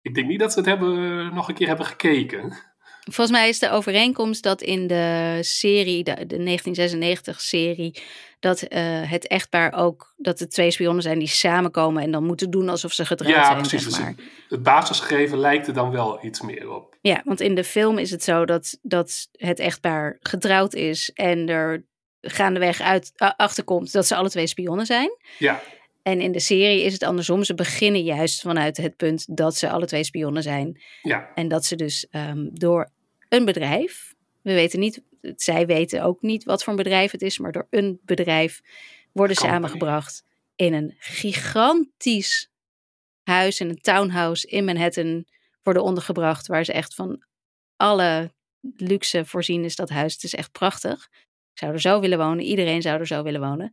ik 0.00 0.14
denk 0.14 0.26
niet 0.26 0.40
dat 0.40 0.52
ze 0.52 0.58
het 0.58 0.68
hebben, 0.68 1.34
nog 1.34 1.48
een 1.48 1.54
keer 1.54 1.66
hebben 1.66 1.86
gekeken. 1.86 2.52
Volgens 3.10 3.36
mij 3.38 3.48
is 3.48 3.58
de 3.58 3.70
overeenkomst 3.70 4.42
dat 4.42 4.62
in 4.62 4.86
de 4.86 5.38
serie, 5.40 6.04
de, 6.04 6.26
de 6.26 6.58
1996-serie, 7.30 8.02
dat 8.40 8.62
eh, 8.62 9.10
het 9.10 9.26
echtpaar 9.26 9.72
ook, 9.72 10.14
dat 10.16 10.40
er 10.40 10.48
twee 10.48 10.70
spionnen 10.70 11.02
zijn 11.02 11.18
die 11.18 11.28
samenkomen 11.28 12.02
en 12.02 12.10
dan 12.10 12.24
moeten 12.24 12.50
doen 12.50 12.68
alsof 12.68 12.92
ze 12.92 13.04
getrouwd 13.06 13.34
ja, 13.34 13.44
zijn. 13.44 13.56
precies. 13.58 13.82
zeg 13.82 13.90
Dus 13.90 13.98
maar. 13.98 14.08
het, 14.08 14.18
het 14.48 14.62
basisgegeven 14.62 15.38
lijkt 15.38 15.66
er 15.66 15.74
dan 15.74 15.90
wel 15.90 16.24
iets 16.24 16.40
meer 16.40 16.70
op. 16.74 16.96
Ja, 17.00 17.22
want 17.24 17.40
in 17.40 17.54
de 17.54 17.64
film 17.64 17.98
is 17.98 18.10
het 18.10 18.22
zo 18.24 18.44
dat, 18.44 18.78
dat 18.82 19.28
het 19.32 19.58
echtpaar 19.58 20.16
getrouwd 20.20 20.74
is 20.74 21.10
en 21.14 21.48
er 21.48 21.84
gaandeweg 22.20 22.80
uit, 22.80 23.12
achterkomt 23.16 23.92
dat 23.92 24.06
ze 24.06 24.16
alle 24.16 24.30
twee 24.30 24.46
spionnen 24.46 24.86
zijn. 24.86 25.10
Ja, 25.38 25.62
En 26.02 26.20
in 26.20 26.32
de 26.32 26.40
serie 26.40 26.82
is 26.82 26.92
het 26.92 27.02
andersom. 27.02 27.44
Ze 27.44 27.54
beginnen 27.54 28.02
juist 28.02 28.40
vanuit 28.40 28.76
het 28.76 28.96
punt 28.96 29.36
dat 29.36 29.56
ze 29.56 29.70
alle 29.70 29.86
twee 29.86 30.04
spionnen 30.04 30.42
zijn. 30.42 30.82
ja, 31.02 31.30
En 31.34 31.48
dat 31.48 31.64
ze 31.64 31.76
dus 31.76 32.06
ehm, 32.10 32.48
door 32.52 32.90
een 33.36 33.44
bedrijf, 33.44 34.14
we 34.42 34.52
weten 34.52 34.80
niet, 34.80 35.02
zij 35.20 35.66
weten 35.66 36.02
ook 36.02 36.22
niet 36.22 36.44
wat 36.44 36.62
voor 36.62 36.72
een 36.72 36.82
bedrijf 36.82 37.10
het 37.10 37.22
is, 37.22 37.38
maar 37.38 37.52
door 37.52 37.66
een 37.70 38.00
bedrijf 38.04 38.60
worden 39.12 39.36
Company. 39.36 39.58
samengebracht 39.58 40.24
in 40.56 40.72
een 40.74 40.94
gigantisch 40.98 42.50
huis, 43.22 43.60
in 43.60 43.68
een 43.68 43.80
townhouse 43.80 44.46
in 44.46 44.64
Manhattan, 44.64 45.24
worden 45.62 45.82
ondergebracht, 45.82 46.46
waar 46.46 46.64
ze 46.64 46.72
echt 46.72 46.94
van 46.94 47.24
alle 47.76 48.32
luxe 48.76 49.24
voorzien 49.24 49.64
is 49.64 49.76
dat 49.76 49.88
huis. 49.88 50.14
Het 50.14 50.24
is 50.24 50.34
echt 50.34 50.52
prachtig. 50.52 51.08
Ik 51.52 51.58
zou 51.58 51.72
er 51.72 51.80
zo 51.80 52.00
willen 52.00 52.18
wonen, 52.18 52.44
iedereen 52.44 52.82
zou 52.82 52.98
er 52.98 53.06
zo 53.06 53.22
willen 53.22 53.40
wonen. 53.40 53.72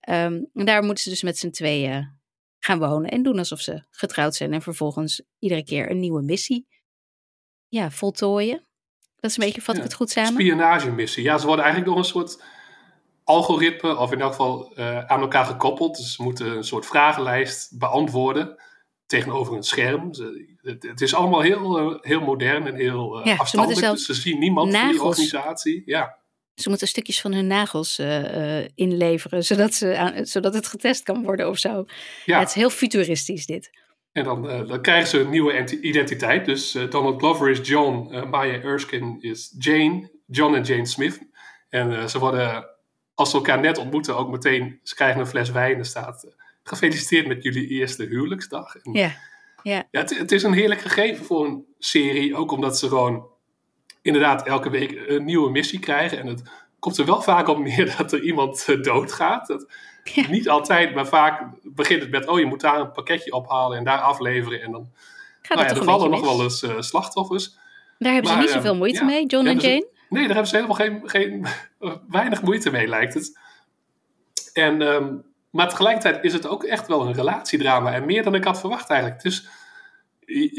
Ehm, 0.00 0.42
en 0.54 0.64
daar 0.64 0.84
moeten 0.84 1.04
ze 1.04 1.10
dus 1.10 1.22
met 1.22 1.38
z'n 1.38 1.50
tweeën 1.50 2.18
gaan 2.58 2.78
wonen 2.78 3.10
en 3.10 3.22
doen 3.22 3.38
alsof 3.38 3.60
ze 3.60 3.82
getrouwd 3.90 4.34
zijn 4.34 4.52
en 4.52 4.62
vervolgens 4.62 5.22
iedere 5.38 5.64
keer 5.64 5.90
een 5.90 6.00
nieuwe 6.00 6.22
missie 6.22 6.66
ja, 7.68 7.90
voltooien. 7.90 8.66
Dat 9.24 9.32
is 9.32 9.38
een 9.38 9.44
beetje, 9.44 9.62
vat 9.62 9.76
ik 9.76 9.82
het 9.82 9.94
goed 9.94 10.10
samen? 10.10 10.32
spionagemissie. 10.32 11.22
Ja, 11.22 11.38
ze 11.38 11.46
worden 11.46 11.64
eigenlijk 11.64 11.94
door 11.94 12.04
een 12.04 12.10
soort 12.10 12.42
algoritme, 13.24 13.96
of 13.96 14.12
in 14.12 14.20
elk 14.20 14.30
geval 14.30 14.72
eh, 14.74 14.98
aan 15.04 15.20
elkaar 15.20 15.44
gekoppeld. 15.44 15.96
Dus 15.96 16.14
ze 16.14 16.22
moeten 16.22 16.46
een 16.56 16.64
soort 16.64 16.86
vragenlijst 16.86 17.78
beantwoorden 17.78 18.62
tegenover 19.06 19.54
een 19.56 19.62
scherm. 19.62 20.14
Ze- 20.14 20.54
het, 20.62 20.82
het 20.82 21.00
is 21.00 21.14
allemaal 21.14 21.40
heel, 21.40 21.78
eh, 21.78 21.98
heel 22.00 22.20
modern 22.20 22.66
en 22.66 22.74
heel 22.74 23.18
eh 23.18 23.24
Ja, 23.24 23.34
ze 23.34 23.40
afstandelijk. 23.40 23.80
moeten 23.86 24.06
Dus 24.06 24.16
ze 24.16 24.22
zien 24.22 24.38
niemand 24.38 24.70
van 24.70 24.80
die 24.80 24.86
nagels- 24.92 25.08
organisatie. 25.08 25.82
Ja, 25.86 26.18
Ze 26.54 26.68
moeten 26.68 26.88
stukjes 26.88 27.20
van 27.20 27.32
hun 27.32 27.46
nagels 27.46 27.98
inleveren, 28.74 29.44
zodat, 29.50 29.74
ze 29.74 29.96
aan, 29.96 30.26
zodat 30.26 30.54
het 30.54 30.66
getest 30.66 31.02
kan 31.02 31.22
worden 31.22 31.48
of 31.48 31.58
zo. 31.58 31.84
ja. 32.24 32.38
Het 32.38 32.48
is 32.48 32.54
heel 32.54 32.70
futuristisch 32.70 33.46
dit. 33.46 33.70
En 34.14 34.24
dan, 34.24 34.48
eh, 34.50 34.68
dan 34.68 34.80
krijgen 34.80 35.08
ze 35.08 35.20
een 35.20 35.30
nieuwe 35.30 35.52
enti- 35.52 35.80
identiteit. 35.80 36.44
Dus 36.44 36.74
eh, 36.74 36.90
Donald 36.90 37.18
Glover 37.18 37.50
is 37.50 37.68
John, 37.68 38.12
eh, 38.12 38.24
Maya 38.30 38.60
Erskine 38.60 39.16
is 39.20 39.54
Jane, 39.58 40.10
John 40.26 40.54
en 40.54 40.62
Jane 40.62 40.86
Smith. 40.86 41.20
En 41.68 42.10
ze 42.10 42.18
worden, 42.18 42.66
als 43.14 43.30
ze 43.30 43.36
elkaar 43.36 43.60
net 43.60 43.78
ontmoeten, 43.78 44.16
ook 44.16 44.30
meteen, 44.30 44.80
ze 44.82 44.94
krijgen 44.94 45.20
een 45.20 45.26
fles 45.26 45.50
wijn. 45.50 45.78
Er 45.78 45.84
staat, 45.84 46.34
gefeliciteerd 46.62 47.26
met 47.26 47.42
jullie 47.42 47.68
eerste 47.68 48.04
huwelijksdag. 48.04 48.76
En, 48.76 48.92
Ja, 48.92 49.12
ja. 49.62 49.88
ja, 49.90 50.00
het, 50.00 50.18
het 50.18 50.32
is 50.32 50.42
een 50.42 50.52
heerlijk 50.52 50.80
gegeven 50.80 51.24
voor 51.24 51.44
een 51.46 51.64
serie, 51.78 52.36
ook 52.36 52.52
omdat 52.52 52.78
ze 52.78 52.88
gewoon 52.88 53.26
inderdaad 54.02 54.46
elke 54.46 54.70
week 54.70 55.02
een 55.06 55.24
nieuwe 55.24 55.50
missie 55.50 55.78
krijgen. 55.78 56.18
En 56.18 56.26
het 56.26 56.42
komt 56.78 56.98
er 56.98 57.06
wel 57.06 57.22
vaak 57.22 57.48
op 57.48 57.58
neer 57.58 57.94
dat 57.98 58.12
er 58.12 58.22
iemand 58.22 58.66
doodgaat. 58.84 59.46
Dat, 59.46 59.66
Ja. 60.04 60.28
Niet 60.28 60.48
altijd, 60.48 60.94
maar 60.94 61.06
vaak 61.06 61.42
begint 61.62 62.02
het 62.02 62.10
met: 62.10 62.26
oh, 62.26 62.38
je 62.38 62.46
moet 62.46 62.60
daar 62.60 62.80
een 62.80 62.92
pakketje 62.92 63.32
ophalen 63.32 63.78
en 63.78 63.84
daar 63.84 64.00
afleveren. 64.00 64.62
En 64.62 64.70
dan 64.72 64.92
Gaat 65.42 65.58
nou 65.58 65.68
ja, 65.70 65.76
er 65.76 65.84
vallen 65.84 66.10
nog 66.10 66.20
mis? 66.20 66.28
wel 66.30 66.42
eens 66.42 66.62
eh, 66.62 66.80
slachtoffers. 66.80 67.56
Daar 67.98 68.12
hebben 68.12 68.30
ze 68.30 68.38
niet 68.38 68.50
zoveel 68.50 68.70
ehm, 68.70 68.78
moeite 68.78 68.98
ja. 68.98 69.04
mee, 69.04 69.26
John 69.26 69.46
en 69.46 69.54
dus 69.54 69.64
Jane. 69.64 69.86
Nee, 70.08 70.26
daar 70.26 70.34
hebben 70.34 70.46
ze 70.46 70.56
helemaal 70.56 70.76
geen, 70.76 71.02
geen 71.04 71.46
weinig 72.18 72.42
moeite 72.42 72.70
mee, 72.70 72.88
lijkt 72.88 73.14
het. 73.14 73.38
En, 74.52 74.82
ehm, 74.82 75.14
maar 75.50 75.68
tegelijkertijd 75.68 76.24
is 76.24 76.32
het 76.32 76.46
ook 76.46 76.64
echt 76.64 76.86
wel 76.86 77.06
een 77.06 77.14
relatiedrama. 77.14 77.92
En 77.92 78.04
meer 78.04 78.22
dan 78.22 78.34
ik 78.34 78.44
had 78.44 78.60
verwacht 78.60 78.90
eigenlijk. 78.90 79.22
Dus 79.22 79.46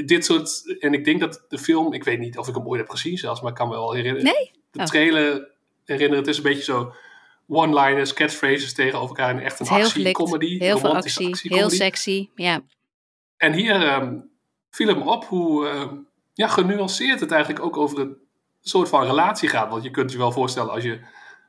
dit 0.05 0.25
soort... 0.25 0.75
En 0.79 0.93
ik 0.93 1.05
denk 1.05 1.19
dat 1.19 1.45
de 1.49 1.57
film... 1.57 1.93
Ik 1.93 2.03
weet 2.03 2.19
niet 2.19 2.37
of 2.37 2.47
ik 2.47 2.55
hem 2.55 2.67
ooit 2.67 2.79
heb 2.79 2.89
gezien 2.89 3.17
zelfs, 3.17 3.41
maar 3.41 3.49
ik 3.49 3.57
kan 3.57 3.67
me 3.67 3.73
wel 3.73 3.93
herinneren. 3.93 4.25
Nee? 4.25 4.51
De 4.71 4.79
Oh. 4.79 4.85
trailer 4.85 5.47
herinneren. 5.85 6.19
Het 6.19 6.27
is 6.27 6.37
een 6.37 6.43
beetje 6.43 6.63
zo... 6.63 6.93
One-liners, 7.47 8.13
catchphrases 8.13 8.73
tegenover 8.73 9.07
elkaar. 9.07 9.29
En 9.29 9.43
echt 9.43 9.59
een 9.59 9.67
heel 9.67 9.85
actiecomedy. 9.85 10.59
heel 10.59 10.77
veel 10.77 10.95
actie, 10.95 11.37
heel 11.41 11.69
sexy. 11.69 12.29
Ja, 12.35 12.61
En 13.37 13.53
hier 13.53 13.87
ehm, 13.87 14.17
viel 14.69 14.87
het 14.87 14.97
me 14.97 15.03
op 15.03 15.25
hoe 15.25 15.67
ehm, 15.67 15.95
ja, 16.33 16.47
genuanceerd 16.47 17.19
het 17.19 17.31
eigenlijk 17.31 17.65
ook 17.65 17.77
over 17.77 17.99
een 17.99 18.17
soort 18.61 18.89
van 18.89 19.05
relatie 19.05 19.49
gaat. 19.49 19.69
Want 19.69 19.83
je 19.83 19.91
kunt 19.91 20.11
je 20.11 20.17
wel 20.17 20.31
voorstellen 20.31 20.71
als 20.71 20.83
je 20.83 20.99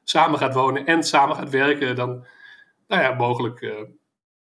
samen 0.05 0.39
gaat 0.39 0.55
wonen 0.55 0.87
en 0.87 1.03
samen 1.03 1.37
gaat 1.37 1.51
werken, 1.51 1.97
dan 1.97 2.27
nou 2.89 3.03
ja, 3.03 3.15
mogelijk 3.15 3.61
eh, 3.61 3.71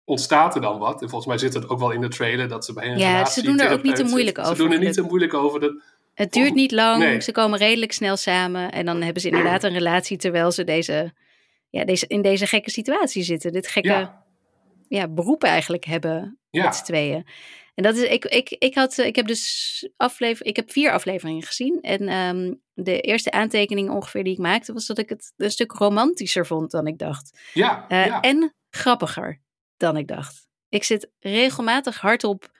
ontstaat 0.05 0.55
er 0.55 0.61
dan 0.61 0.79
wat. 0.79 1.03
En 1.03 1.09
volgens 1.09 1.27
mij 1.27 1.39
zit 1.39 1.55
het 1.55 1.69
ook 1.69 1.79
wel 1.79 1.91
in 1.91 2.01
de 2.01 2.09
trailer 2.09 2.49
dat 2.49 2.65
ze 2.65 2.73
bij 2.73 2.91
een 2.91 2.99
Ja, 2.99 3.25
ze 3.25 3.43
doen 3.43 3.61
er 3.61 3.73
ook 3.73 3.83
niet 3.83 3.97
te 3.97 4.05
moeilijk 4.05 4.39
over, 4.39 4.57
Ze 4.57 4.63
doen 4.63 4.73
er 4.73 4.79
niet 4.79 4.93
te 4.93 5.03
moeilijk 5.03 5.35
over. 5.35 5.61
Dat, 5.61 5.73
het 6.15 6.33
duurt 6.33 6.55
niet 6.55 6.73
lang, 6.73 6.99
Nee. 7.03 7.21
ze 7.21 7.33
komen 7.33 7.59
redelijk 7.59 7.93
snel 7.93 8.17
samen. 8.17 8.73
En 8.73 8.87
dan 8.87 9.03
hebben 9.03 9.23
ze 9.23 9.29
inderdaad 9.29 9.63
een 9.65 9.73
relatie 9.73 10.17
terwijl 10.17 10.53
ze 10.53 10.65
deze, 10.65 11.13
ja, 11.71 11.85
deze, 11.85 12.07
in 12.07 12.23
deze 12.23 12.47
gekke 12.47 12.71
situatie 12.71 13.23
zitten. 13.23 13.53
Dit 13.53 13.69
gekke 13.69 13.89
ja. 13.89 14.25
ja, 14.89 15.09
beroep 15.09 15.43
eigenlijk 15.43 15.85
hebben 15.85 16.39
Ja. 16.51 16.65
met 16.65 16.75
z'n 16.77 16.85
tweeën. 16.85 17.27
En 17.75 17.85
dat 17.85 17.97
is, 17.97 18.03
ik, 18.03 18.25
ik, 18.25 18.51
ik, 18.51 18.75
had, 18.75 18.99
ik 18.99 19.17
heb 19.17 19.27
dus 19.27 19.89
aflever, 19.97 20.47
ik 20.47 20.57
heb 20.57 20.71
vier 20.73 20.93
afleveringen 20.93 21.43
gezien. 21.43 21.79
En 21.81 22.09
ehm, 22.09 22.55
de 22.75 23.01
eerste 23.01 23.31
aantekening 23.31 23.91
ongeveer 23.91 24.25
die 24.25 24.33
ik 24.33 24.39
maakte, 24.39 24.73
was 24.73 24.87
dat 24.87 24.99
ik 24.99 25.09
het 25.09 25.33
een 25.37 25.51
stuk 25.51 25.73
romantischer 25.73 26.47
vond 26.47 26.71
dan 26.71 26.87
ik 26.87 26.99
dacht. 26.99 27.39
ja, 27.55 27.85
Eh, 27.89 28.07
ja. 28.07 28.21
En 28.21 28.55
grappiger 28.71 29.41
dan 29.77 29.97
ik 29.97 30.09
dacht. 30.09 30.47
Ik 30.69 30.85
zit 30.85 31.11
regelmatig 31.19 32.01
hardop. 32.01 32.51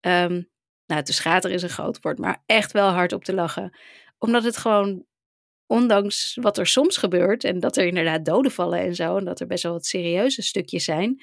ehm 0.00 0.42
nou, 0.86 1.02
te 1.04 1.12
schater 1.12 1.50
is 1.50 1.62
een 1.62 1.68
groot 1.68 1.98
woord, 2.02 2.18
maar 2.18 2.42
echt 2.46 2.72
wel 2.72 2.88
hard 2.88 3.12
op 3.12 3.24
te 3.24 3.34
lachen. 3.34 3.76
Omdat 4.18 4.44
het 4.44 4.56
gewoon, 4.56 5.04
ondanks 5.72 6.38
wat 6.40 6.58
er 6.58 6.66
soms 6.66 6.96
gebeurt. 6.96 7.44
en 7.44 7.60
dat 7.60 7.76
er 7.76 7.86
inderdaad 7.86 8.24
doden 8.24 8.50
vallen 8.50 8.78
en 8.78 8.94
zo. 8.94 9.16
en 9.16 9.24
dat 9.24 9.40
er 9.40 9.46
best 9.46 9.62
wel 9.62 9.72
wat 9.72 9.86
serieuze 9.86 10.42
stukjes 10.42 10.84
zijn. 10.84 11.22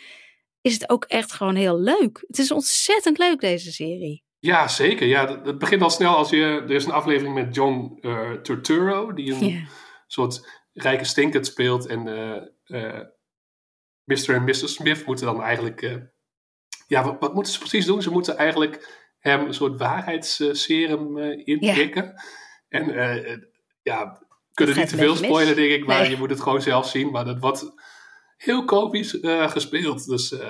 is 0.62 0.74
het 0.74 0.89
ook 0.89 1.06
echt 1.06 1.32
gewoon 1.32 1.56
heel 1.56 1.80
leuk. 1.80 2.24
Het 2.28 2.38
is 2.38 2.52
ontzettend 2.52 3.18
leuk, 3.18 3.39
deze 3.39 3.72
serie. 3.72 4.24
Ja, 4.39 4.68
zeker. 4.68 5.08
Ja, 5.08 5.41
het- 5.43 5.58
begint 5.58 5.82
al 5.82 5.89
snel 5.89 6.16
als 6.16 6.30
je... 6.30 6.43
Er 6.43 6.72
is 6.72 6.86
een 6.86 6.91
aflevering 6.91 7.36
met 7.36 7.56
John 7.56 8.00
Turturro, 8.43 9.14
die 9.14 9.34
een 9.34 9.68
soort 10.08 10.50
rijke 10.74 11.06
stinkert 11.06 11.45
speelt. 11.45 11.86
En 11.86 12.08
eh, 12.08 12.36
eh, 12.64 13.06
Mr. 14.04 14.30
en 14.30 14.43
Mrs. 14.43 14.74
Smith 14.74 15.06
moeten 15.06 15.26
dan 15.26 15.41
eigenlijk... 15.41 15.82
ja, 16.88 17.04
wat, 17.04 17.16
wat 17.20 17.34
moeten 17.34 17.54
ze 17.54 17.60
precies 17.60 17.86
doen? 17.86 18.02
Ze 18.02 18.12
moeten 18.12 18.38
eigenlijk 18.38 19.08
hem 19.20 19.45
een 19.45 19.54
soort 19.54 19.78
waarheidsserum 19.80 21.18
inprikken. 21.43 22.14
En 22.70 22.89
eh, 22.89 23.32
eh, 23.32 23.41
ja, 23.82 24.22
kunnen 24.66 24.78
niet 24.78 24.89
te 24.89 24.97
veel 24.97 25.16
spoilen, 25.16 25.55
denk 25.55 25.72
ik. 25.72 25.86
Maar 25.86 26.01
Nee. 26.01 26.10
je 26.10 26.18
moet 26.18 26.30
het 26.30 26.41
gewoon 26.41 26.62
zelf 26.62 26.88
zien. 26.89 27.12
Maar 27.12 27.26
dat 27.26 27.39
wordt 27.39 27.72
heel 28.38 28.66
komisch 28.66 29.20
eh, 29.20 29.49
gespeeld. 29.51 30.05
Dus 30.07 30.32
eh, 30.32 30.47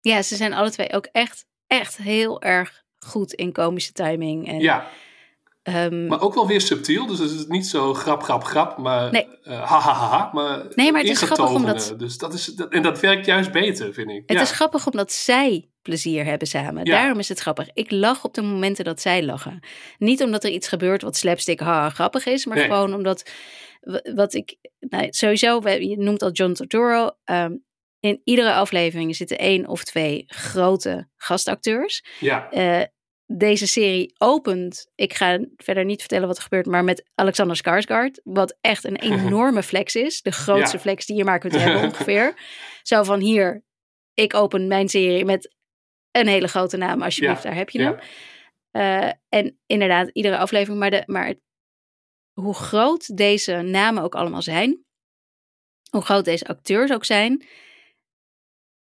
ja, 0.00 0.22
ze 0.22 0.36
zijn 0.36 0.52
alle 0.52 0.70
twee 0.70 0.92
ook 0.92 1.08
echt, 1.12 1.46
echt 1.66 1.96
heel 1.96 2.42
erg 2.42 2.82
goed 2.98 3.32
in 3.32 3.52
komische 3.52 3.92
timing. 3.92 4.48
En, 4.48 4.60
ja, 4.60 4.88
ehm, 5.62 6.06
maar 6.06 6.20
ook 6.20 6.34
wel 6.34 6.46
weer 6.46 6.60
subtiel. 6.60 7.06
Dus 7.06 7.18
het 7.18 7.30
is 7.30 7.46
niet 7.46 7.66
zo 7.66 7.94
grap, 7.94 8.22
grap, 8.22 8.44
grap. 8.44 8.78
Maar 8.78 9.10
Nee. 9.10 9.26
eh, 9.42 9.70
ha, 9.70 9.78
ha, 9.80 9.92
ha, 9.92 10.08
ha, 10.08 10.30
maar 10.32 10.62
Nee, 10.74 10.92
maar 10.92 11.00
het 11.00 11.10
is 11.10 11.22
grappig 11.22 11.50
omdat- 11.54 11.94
Dus 11.96 12.18
dat 12.18 12.34
is, 12.34 12.44
dat, 12.44 12.72
en 12.72 12.82
dat 12.82 13.00
werkt 13.00 13.26
juist 13.26 13.52
beter, 13.52 13.92
vind 13.92 14.10
ik. 14.10 14.22
Het 14.26 14.36
ja. 14.36 14.42
is 14.42 14.50
grappig 14.50 14.86
omdat 14.86 15.12
zij 15.12 15.70
plezier 15.86 16.24
hebben 16.24 16.48
samen. 16.48 16.84
Ja. 16.84 16.92
Daarom 16.92 17.18
is 17.18 17.28
het 17.28 17.38
grappig. 17.38 17.68
Ik 17.72 17.90
lach 17.90 18.24
op 18.24 18.34
de 18.34 18.42
momenten 18.42 18.84
dat 18.84 19.00
zij 19.00 19.22
lachen. 19.24 19.60
Niet 19.98 20.22
omdat 20.22 20.44
er 20.44 20.50
iets 20.50 20.68
gebeurt 20.68 21.02
wat 21.02 21.16
slapstick 21.16 21.60
ha, 21.60 21.90
grappig 21.90 22.26
is, 22.26 22.46
maar 22.46 22.56
Nee. 22.56 22.66
gewoon 22.66 22.94
omdat 22.94 23.30
wat 24.14 24.34
ik 24.34 24.56
nou, 24.80 25.06
sowieso 25.10 25.68
je 25.68 25.96
noemt 25.98 26.22
al 26.22 26.30
John 26.30 26.52
Turturro. 26.52 27.10
ehm, 27.24 27.52
in 28.00 28.20
iedere 28.24 28.52
aflevering 28.52 29.16
zitten 29.16 29.38
één 29.38 29.66
of 29.66 29.84
twee 29.84 30.24
grote 30.26 31.08
gastacteurs. 31.16 32.04
Ja, 32.20 32.50
Eh, 32.50 32.82
deze 33.26 33.66
serie 33.66 34.14
opent, 34.18 34.90
ik 34.94 35.14
ga 35.14 35.38
verder 35.56 35.84
niet 35.84 36.00
vertellen 36.00 36.26
wat 36.26 36.36
er 36.36 36.42
gebeurt, 36.42 36.66
maar 36.66 36.84
met 36.84 37.08
Alexander 37.14 37.56
Skarsgård, 37.56 38.20
wat 38.24 38.56
echt 38.60 38.84
een 38.84 38.96
enorme 39.12 39.62
flex 39.62 39.94
is. 39.94 40.22
De 40.22 40.32
grootste 40.32 40.76
Ja. 40.76 40.82
flex 40.82 41.06
die 41.06 41.16
je 41.16 41.24
maar 41.24 41.38
kunt 41.38 41.56
hebben 41.56 41.82
ongeveer. 41.88 42.34
Zo 42.82 43.02
van 43.02 43.20
hier, 43.20 43.64
ik 44.14 44.34
open 44.34 44.66
mijn 44.66 44.88
serie 44.88 45.24
met 45.24 45.54
een 46.20 46.26
hele 46.28 46.48
grote 46.48 46.76
naam, 46.76 47.02
alsjeblieft, 47.02 47.42
Ja. 47.42 47.48
daar 47.48 47.58
heb 47.58 47.70
je 47.70 47.82
hem. 47.82 47.98
Eh, 48.70 49.12
en 49.28 49.58
inderdaad, 49.66 50.08
iedere 50.12 50.38
aflevering, 50.38 50.78
maar, 50.80 50.90
de, 50.90 51.02
maar 51.06 51.26
het- 51.26 51.40
hoe 52.32 52.54
groot 52.54 53.16
deze 53.16 53.52
namen 53.56 54.02
ook 54.02 54.14
allemaal 54.14 54.42
zijn, 54.42 54.84
hoe 55.90 56.02
groot 56.02 56.24
deze 56.24 56.46
acteurs 56.46 56.92
ook 56.92 57.04
zijn, 57.04 57.44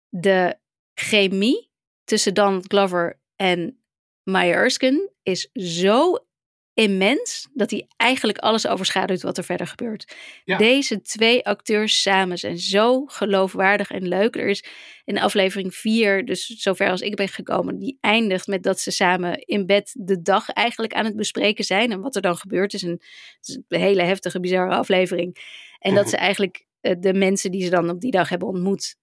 de 0.09 0.57
chemie 0.93 1.69
tussen 2.03 2.33
Donald 2.33 2.65
Glover 2.67 3.19
en 3.35 3.83
Maya 4.23 4.53
Erskine 4.53 5.11
is 5.23 5.49
zo 5.53 6.25
immens 6.73 7.47
dat 7.53 7.71
hij 7.71 7.87
eigenlijk 7.97 8.37
alles 8.37 8.67
overschaduwt 8.67 9.21
wat 9.21 9.37
er 9.37 9.43
verder 9.43 9.67
gebeurt. 9.67 10.15
Ja. 10.43 10.57
Deze 10.57 11.01
twee 11.01 11.45
acteurs 11.45 12.01
samen 12.01 12.37
zijn 12.37 12.57
zo 12.57 13.05
geloofwaardig 13.05 13.91
en 13.91 14.07
leuk. 14.07 14.35
Er 14.35 14.47
is 14.47 14.63
in 15.05 15.19
aflevering 15.19 15.75
4, 15.75 16.25
dus 16.25 16.45
zover 16.45 16.89
als 16.89 17.01
ik 17.01 17.15
ben 17.15 17.27
gekomen, 17.27 17.79
die 17.79 17.97
eindigt 18.01 18.47
met 18.47 18.63
dat 18.63 18.79
ze 18.79 18.91
samen 18.91 19.39
in 19.39 19.65
bed 19.65 19.91
de 19.97 20.21
dag 20.21 20.49
eigenlijk 20.49 20.93
aan 20.93 21.05
het 21.05 21.15
bespreken 21.15 21.63
zijn. 21.63 21.91
En 21.91 22.01
wat 22.01 22.15
er 22.15 22.21
dan 22.21 22.35
gebeurt 22.35 22.73
is 22.73 22.81
een, 22.81 23.01
het 23.37 23.47
is 23.47 23.59
een 23.67 23.79
hele 23.79 24.03
heftige, 24.03 24.39
bizarre 24.39 24.75
aflevering. 24.75 25.37
En 25.79 25.95
dat 25.95 26.09
ze 26.09 26.17
eigenlijk 26.17 26.65
eh, 26.81 26.95
de 26.99 27.13
mensen 27.13 27.51
die 27.51 27.63
ze 27.63 27.69
dan 27.69 27.89
op 27.89 28.01
die 28.01 28.11
dag 28.11 28.29
hebben 28.29 28.47
ontmoet 28.47 28.95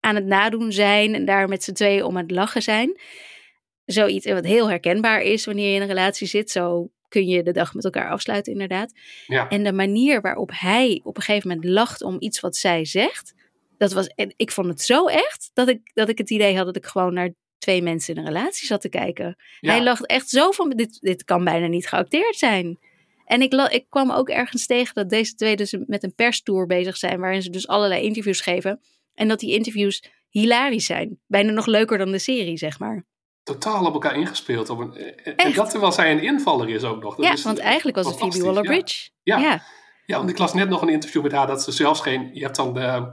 aan 0.00 0.14
het 0.14 0.26
nadoen 0.26 0.72
zijn 0.72 1.14
en 1.14 1.24
daar 1.24 1.48
met 1.48 1.64
z'n 1.64 1.72
tweeën 1.72 2.04
om 2.04 2.16
aan 2.16 2.22
het 2.22 2.30
lachen 2.30 2.62
zijn. 2.62 3.00
Zoiets 3.84 4.26
wat 4.26 4.44
heel 4.44 4.68
herkenbaar 4.68 5.22
is 5.22 5.44
wanneer 5.44 5.68
je 5.68 5.74
in 5.74 5.80
een 5.80 5.88
relatie 5.88 6.26
zit. 6.26 6.50
Zo 6.50 6.90
kun 7.08 7.26
je 7.26 7.42
de 7.42 7.52
dag 7.52 7.74
met 7.74 7.84
elkaar 7.84 8.10
afsluiten, 8.10 8.52
inderdaad. 8.52 8.92
ja. 9.26 9.48
En 9.48 9.64
de 9.64 9.72
manier 9.72 10.20
waarop 10.20 10.50
hij 10.54 11.00
op 11.04 11.16
een 11.16 11.22
gegeven 11.22 11.48
moment 11.48 11.66
lacht 11.66 12.02
om 12.02 12.16
iets 12.18 12.40
wat 12.40 12.56
zij 12.56 12.84
zegt, 12.84 13.34
dat 13.78 13.92
was, 13.92 14.06
en 14.06 14.34
ik 14.36 14.50
vond 14.50 14.66
het 14.66 14.82
zo 14.82 15.06
echt 15.06 15.50
dat 15.52 15.68
ik, 15.68 15.90
dat 15.94 16.08
ik 16.08 16.18
het 16.18 16.30
idee 16.30 16.56
had 16.56 16.66
dat 16.66 16.76
ik 16.76 16.86
gewoon 16.86 17.14
naar 17.14 17.34
twee 17.58 17.82
mensen 17.82 18.14
in 18.14 18.20
een 18.20 18.26
relatie 18.26 18.66
zat 18.66 18.80
te 18.80 18.88
kijken. 18.88 19.36
Ja. 19.60 19.72
Hij 19.72 19.82
lacht 19.82 20.06
echt 20.06 20.28
zo 20.28 20.50
van, 20.50 20.70
dit, 20.70 21.00
dit 21.00 21.24
kan 21.24 21.44
bijna 21.44 21.66
niet 21.66 21.88
geacteerd 21.88 22.36
zijn. 22.36 22.78
En 23.24 23.42
ik, 23.42 23.52
ik 23.54 23.86
kwam 23.88 24.10
ook 24.10 24.28
ergens 24.28 24.66
tegen 24.66 24.94
dat 24.94 25.10
deze 25.10 25.34
twee 25.34 25.56
dus 25.56 25.76
met 25.86 26.02
een 26.02 26.14
perstour 26.14 26.66
bezig 26.66 26.96
zijn, 26.96 27.20
waarin 27.20 27.42
ze 27.42 27.50
dus 27.50 27.68
allerlei 27.68 28.02
interviews 28.02 28.40
geven. 28.40 28.80
En 29.14 29.28
dat 29.28 29.40
die 29.40 29.54
interviews 29.54 30.04
hilarisch 30.28 30.86
zijn. 30.86 31.18
Bijna 31.26 31.52
nog 31.52 31.66
leuker 31.66 31.98
dan 31.98 32.12
de 32.12 32.18
serie, 32.18 32.56
zeg 32.56 32.78
maar. 32.78 33.04
Totaal 33.42 33.84
op 33.86 33.92
elkaar 33.92 34.14
ingespeeld. 34.16 34.70
Op 34.70 34.78
een, 34.78 34.94
en- 34.96 35.16
en 35.24 35.36
Echt? 35.36 35.56
dat 35.56 35.70
terwijl 35.70 35.92
zij 35.92 36.10
een 36.12 36.22
invaller 36.22 36.68
is 36.68 36.82
ook 36.84 37.02
nog. 37.02 37.16
Dat 37.16 37.24
ja, 37.26 37.32
is 37.32 37.42
want 37.42 37.58
eigenlijk 37.58 37.96
was 37.96 38.06
het 38.06 38.16
Phoebe 38.16 38.42
Waller-Bridge. 38.42 39.10
Ja. 39.22 39.38
Ja. 39.38 39.48
Ja. 39.50 39.62
Ja, 40.06 40.16
want 40.18 40.30
ik 40.30 40.38
las 40.38 40.54
net 40.54 40.68
nog 40.68 40.82
een 40.82 40.88
interview 40.88 41.22
met 41.22 41.32
haar 41.32 41.46
dat 41.46 41.62
ze 41.62 41.72
zelfs 41.72 42.00
geen. 42.00 42.30
Je 42.34 42.42
hebt 42.42 42.56
dan, 42.56 42.78
eh, 42.78 43.06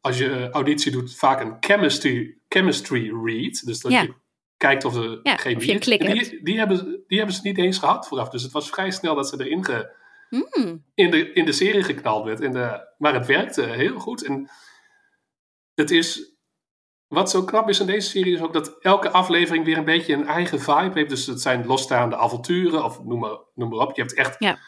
als 0.00 0.18
je 0.18 0.48
auditie 0.50 0.92
doet, 0.92 1.16
vaak 1.16 1.40
een 1.40 1.56
chemistry, 1.60 2.38
chemistry 2.48 3.10
read. 3.24 3.66
Dus 3.66 3.80
dat 3.80 3.92
Ja. 3.92 4.00
je 4.02 4.14
kijkt 4.56 4.84
of 4.84 4.94
er 4.96 5.20
geen 5.22 5.56
of 5.56 5.64
je 5.64 5.72
een 5.72 5.78
is. 5.78 5.84
klik 5.84 6.00
En 6.00 6.16
hebt. 6.16 6.30
die, 6.30 6.42
die, 6.44 6.58
hebben, 6.58 7.04
die 7.06 7.18
hebben 7.18 7.36
ze 7.36 7.40
niet 7.42 7.58
eens 7.58 7.78
gehad 7.78 8.08
vooraf. 8.08 8.28
Dus 8.28 8.42
het 8.42 8.52
was 8.52 8.70
vrij 8.70 8.90
snel 8.90 9.14
dat 9.14 9.28
ze 9.28 9.44
erin 9.44 9.64
ge, 9.64 9.98
Hmm. 10.28 10.84
in, 10.94 11.10
de, 11.10 11.32
in 11.32 11.44
de 11.44 11.52
serie 11.52 11.82
geknald 11.82 12.24
werd. 12.24 12.40
En 12.40 12.52
de, 12.52 12.94
maar 12.98 13.14
het 13.14 13.26
werkte 13.26 13.62
heel 13.62 13.98
goed. 13.98 14.24
En 14.24 14.50
het 15.74 15.90
is. 15.90 16.29
Wat 17.10 17.30
zo 17.30 17.44
knap 17.44 17.68
is 17.68 17.80
in 17.80 17.86
deze 17.86 18.08
serie 18.08 18.34
is 18.34 18.40
ook 18.40 18.52
dat 18.52 18.76
elke 18.80 19.10
aflevering 19.10 19.64
weer 19.64 19.78
een 19.78 19.84
beetje 19.84 20.14
een 20.14 20.26
eigen 20.26 20.60
vibe 20.60 20.90
heeft. 20.94 21.08
Dus 21.08 21.26
het 21.26 21.40
zijn 21.40 21.66
losstaande 21.66 22.16
avonturen, 22.16 22.84
of 22.84 23.04
noem 23.04 23.18
maar, 23.18 23.38
noem 23.54 23.68
maar 23.68 23.78
op. 23.78 23.96
Je 23.96 24.00
hebt 24.02 24.14
echt 24.14 24.36
Ja. 24.38 24.58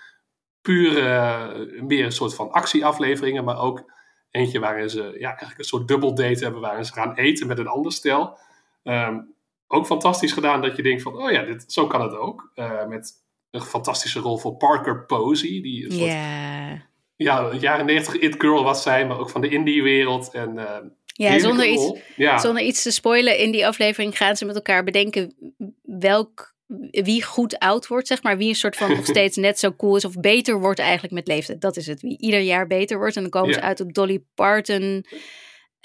puur 0.62 1.07
eh, 1.07 1.49
meer 1.82 2.05
een 2.05 2.12
soort 2.12 2.34
van 2.34 2.51
actieafleveringen, 2.51 3.45
maar 3.45 3.59
ook 3.61 3.90
eentje 4.30 4.59
waarin 4.61 4.90
ze 4.90 5.03
ja, 5.18 5.28
eigenlijk 5.28 5.59
een 5.59 5.64
soort 5.64 5.88
dubbel 5.88 6.14
date 6.14 6.43
hebben, 6.45 6.61
waarin 6.61 6.84
ze 6.84 6.93
gaan 6.93 7.14
eten 7.14 7.47
met 7.47 7.59
een 7.59 7.66
ander 7.66 7.93
stel. 7.93 8.38
Ehm, 8.82 9.18
ook 9.66 9.86
fantastisch 9.86 10.32
gedaan 10.32 10.62
dat 10.62 10.76
je 10.76 10.82
denkt 10.82 11.03
van, 11.03 11.16
oh 11.16 11.30
ja, 11.30 11.43
dit, 11.43 11.72
zo 11.72 11.86
kan 11.86 12.01
het 12.01 12.16
ook. 12.16 12.51
Eh, 12.55 12.86
met 12.86 13.12
een 13.51 13.61
fantastische 13.61 14.20
rol 14.20 14.38
voor 14.38 14.57
Parker 14.57 15.05
Posey, 15.07 15.49
die 15.62 15.84
een 15.84 15.93
soort 15.93 16.11
Ja. 16.11 16.82
ja, 17.16 17.55
jaren 17.55 17.86
90 17.86 18.14
it 18.14 18.34
girl 18.38 18.64
was 18.64 18.82
zij, 18.82 19.07
maar 19.07 19.18
ook 19.18 19.30
van 19.30 19.40
de 19.40 19.49
indie-wereld. 19.49 20.32
En, 20.32 20.55
uh, 20.57 20.76
ja, 21.13 21.39
zonder 21.39 21.67
iets, 21.67 21.93
ja. 22.17 22.39
zonder 22.39 22.63
iets 22.63 22.83
te 22.83 22.91
spoilen, 22.91 23.39
in 23.39 23.51
die 23.51 23.67
aflevering 23.67 24.17
gaan 24.17 24.37
ze 24.37 24.45
met 24.45 24.55
elkaar 24.55 24.85
bedenken 24.85 25.35
welk, 25.83 26.55
wie 26.91 27.23
goed 27.23 27.59
oud 27.59 27.87
wordt, 27.87 28.07
zeg 28.07 28.23
maar. 28.23 28.37
Wie 28.37 28.49
een 28.49 28.55
soort 28.55 28.77
van 28.77 28.91
nog 28.91 29.07
steeds 29.17 29.37
net 29.37 29.59
zo 29.59 29.73
cool 29.73 29.97
is 29.97 30.05
of 30.05 30.21
beter 30.21 30.61
wordt 30.61 30.79
eigenlijk 30.79 31.13
met 31.13 31.27
leeftijd. 31.27 31.61
Dat 31.61 31.77
is 31.77 31.87
het, 31.87 32.01
wie 32.01 32.19
ieder 32.19 32.41
jaar 32.41 32.67
beter 32.67 32.99
wordt. 32.99 33.17
En 33.17 33.23
dan 33.23 33.31
komen 33.31 33.55
ze 33.55 33.61
uit 33.61 33.81
op 33.81 33.93
Dolly 33.93 34.25
Parton, 34.35 35.05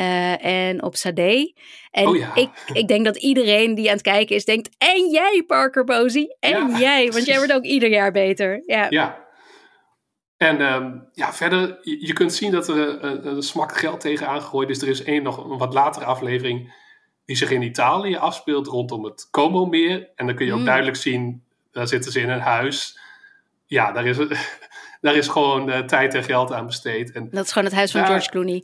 uh, 0.01 0.45
en 0.45 0.83
op 0.83 0.95
Sade. 0.95 1.53
En 1.91 2.07
oh 2.07 2.17
ja. 2.17 2.35
ik, 2.35 2.49
ik 2.73 2.87
denk 2.87 3.05
dat 3.05 3.17
iedereen 3.17 3.75
die 3.75 3.87
aan 3.87 3.93
het 3.93 4.01
kijken 4.01 4.35
is, 4.35 4.45
denkt: 4.45 4.69
En 4.77 5.09
jij, 5.11 5.43
Parker 5.47 5.83
Posey? 5.83 6.35
En 6.39 6.77
jij, 6.79 7.11
want 7.11 7.25
jij 7.25 7.37
wordt 7.37 7.53
ook 7.53 7.63
ieder 7.63 7.89
jaar 7.89 8.11
beter. 8.11 8.63
Ja, 8.65 8.87
Ja. 8.89 9.26
En 10.37 10.61
ehm, 10.61 10.97
ja, 11.13 11.33
verder, 11.33 11.77
je, 11.81 12.05
je 12.07 12.13
kunt 12.13 12.33
zien 12.33 12.51
dat 12.51 12.67
er 12.67 13.03
een, 13.03 13.27
een 13.27 13.41
smak 13.41 13.77
geld 13.77 13.99
tegenaan 13.99 14.41
gegooid 14.41 14.69
is. 14.69 14.81
Er 14.81 14.87
is 14.87 15.03
één 15.03 15.23
nog 15.23 15.37
een 15.49 15.57
wat 15.57 15.73
latere 15.73 16.05
aflevering 16.05 16.73
die 17.25 17.35
zich 17.35 17.51
in 17.51 17.61
Italië 17.61 18.15
afspeelt 18.17 18.67
rondom 18.67 19.03
het 19.03 19.27
Como-meer. 19.31 20.09
En 20.15 20.25
dan 20.25 20.35
kun 20.35 20.45
je 20.45 20.53
ook 20.53 20.59
Mm. 20.59 20.65
duidelijk 20.65 20.97
zien, 20.97 21.43
daar 21.71 21.87
zitten 21.87 22.11
ze 22.11 22.19
in 22.21 22.29
een 22.29 22.39
huis. 22.39 22.99
Ja, 23.65 23.91
daar 23.91 24.05
is, 24.05 24.17
daar 25.01 25.15
is 25.15 25.27
gewoon 25.27 25.69
eh, 25.69 25.79
tijd 25.79 26.13
en 26.13 26.23
geld 26.23 26.51
aan 26.51 26.65
besteed. 26.65 27.11
En 27.11 27.29
dat 27.31 27.45
is 27.45 27.51
gewoon 27.51 27.67
het 27.67 27.77
huis 27.77 27.91
van. 27.91 28.05
George 28.05 28.29
Clooney. 28.29 28.63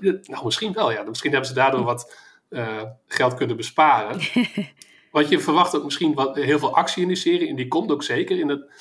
Nou, 0.22 0.44
misschien 0.44 0.72
wel, 0.72 0.92
ja. 0.92 1.02
Misschien 1.02 1.30
hebben 1.30 1.48
ze 1.48 1.54
daardoor 1.54 1.84
wat 1.84 2.16
eh, 2.48 2.82
geld 3.06 3.34
kunnen 3.34 3.56
besparen. 3.56 4.20
Want 5.12 5.28
je 5.28 5.40
verwacht 5.40 5.76
ook 5.76 5.84
misschien 5.84 6.14
wat, 6.14 6.36
heel 6.36 6.58
veel 6.58 6.74
actie 6.74 7.02
in 7.02 7.08
die 7.08 7.16
serie. 7.16 7.48
En 7.48 7.56
die 7.56 7.68
komt 7.68 7.90
ook 7.90 8.02
zeker 8.02 8.38
in, 8.38 8.48
het, 8.48 8.60
eh, 8.60 8.76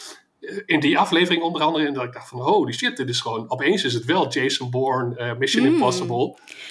in 0.65 0.79
die 0.79 0.97
aflevering 0.97 1.43
onder 1.43 1.61
andere. 1.61 1.85
En 1.87 1.93
dat 1.93 2.03
ik 2.03 2.13
dacht 2.13 2.29
van, 2.29 2.39
holy 2.39 2.71
shit, 2.73 2.97
dit 2.97 3.09
is 3.09 3.19
gewoon... 3.21 3.49
Opeens 3.51 3.83
is 3.83 3.93
het 3.93 4.05
wel 4.05 4.27
Jason 4.29 4.69
Bourne, 4.71 5.15
eh, 5.15 5.37
Mission 5.37 5.65
Mm. 5.67 5.73
Impossible. 5.73 6.15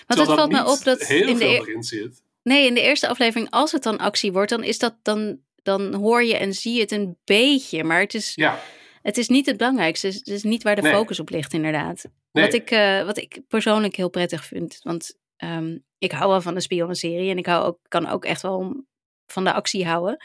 Want 0.07 0.21
het 0.21 0.25
valt 0.33 0.53
me 0.53 0.67
op 0.71 0.85
dat 0.85 1.01
heel 1.07 1.27
in 1.29 1.35
de, 1.35 1.37
veel 1.41 1.49
eer- 1.51 1.69
erin 1.69 1.83
zit. 1.83 2.23
nee, 2.43 2.67
in 2.67 2.75
de 2.75 2.81
eerste 2.81 3.09
aflevering, 3.09 3.51
als 3.51 3.73
het 3.73 3.83
dan 3.83 3.99
actie 3.99 4.33
wordt, 4.33 4.51
dan 4.51 4.63
is 4.65 4.79
dat 4.79 4.97
dan, 5.03 5.39
dan 5.63 5.95
hoor 5.95 6.25
je 6.25 6.37
en 6.37 6.53
zie 6.53 6.75
je 6.75 6.81
het 6.81 6.91
een 6.93 7.17
beetje. 7.25 7.85
Maar 7.85 8.01
het 8.01 8.15
is, 8.15 8.33
Ja, 8.35 8.61
het 9.03 9.19
is 9.19 9.29
niet 9.29 9.47
het 9.47 9.57
belangrijkste. 9.57 10.07
Het 10.07 10.27
is, 10.27 10.43
niet 10.43 10.63
waar 10.63 10.77
de 10.77 10.83
Nee. 10.83 10.93
focus 10.93 11.21
op 11.21 11.31
ligt, 11.31 11.53
inderdaad. 11.53 12.05
nee. 12.33 12.45
Wat, 12.45 12.55
ik, 12.55 12.71
eh, 12.71 13.05
wat 13.05 13.17
ik 13.17 13.41
persoonlijk 13.49 13.97
heel 13.97 14.11
prettig 14.11 14.45
vind. 14.45 14.79
Want 14.83 15.19
ehm, 15.37 15.79
ik 15.99 16.13
hou 16.13 16.31
wel 16.31 16.41
van 16.41 16.55
een 16.55 16.61
spionnenserie. 16.63 17.31
En 17.31 17.39
ik 17.39 17.47
hou 17.47 17.65
ook, 17.67 17.79
kan 17.89 18.09
ook 18.09 18.25
echt 18.25 18.43
wel 18.43 18.85
van 19.27 19.45
de 19.45 19.53
actie 19.53 19.87
houden. 19.87 20.17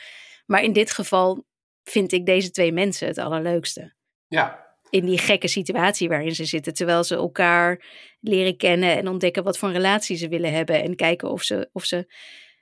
Maar 0.46 0.64
in 0.64 0.74
dit 0.74 0.92
geval 0.92 1.46
vind 1.90 2.12
ik 2.12 2.26
deze 2.26 2.52
twee 2.52 2.72
mensen 2.72 3.08
het 3.08 3.18
allerleukste. 3.18 3.94
ja, 4.28 4.66
In 4.90 5.06
die 5.06 5.18
gekke 5.18 5.48
situatie 5.48 6.08
waarin 6.10 6.36
ze 6.36 6.46
zitten. 6.46 6.74
Terwijl 6.74 7.04
ze 7.04 7.16
elkaar 7.16 7.86
leren 8.20 8.58
kennen 8.58 8.98
en 8.98 9.08
ontdekken 9.08 9.44
wat 9.44 9.58
voor 9.58 9.68
een 9.68 9.74
relatie 9.76 10.18
ze 10.18 10.28
willen 10.28 10.54
hebben. 10.54 10.84
En 10.84 10.96
kijken 10.96 11.30
of 11.32 11.42
ze, 11.44 11.70
of 11.72 11.86
ze 11.86 12.14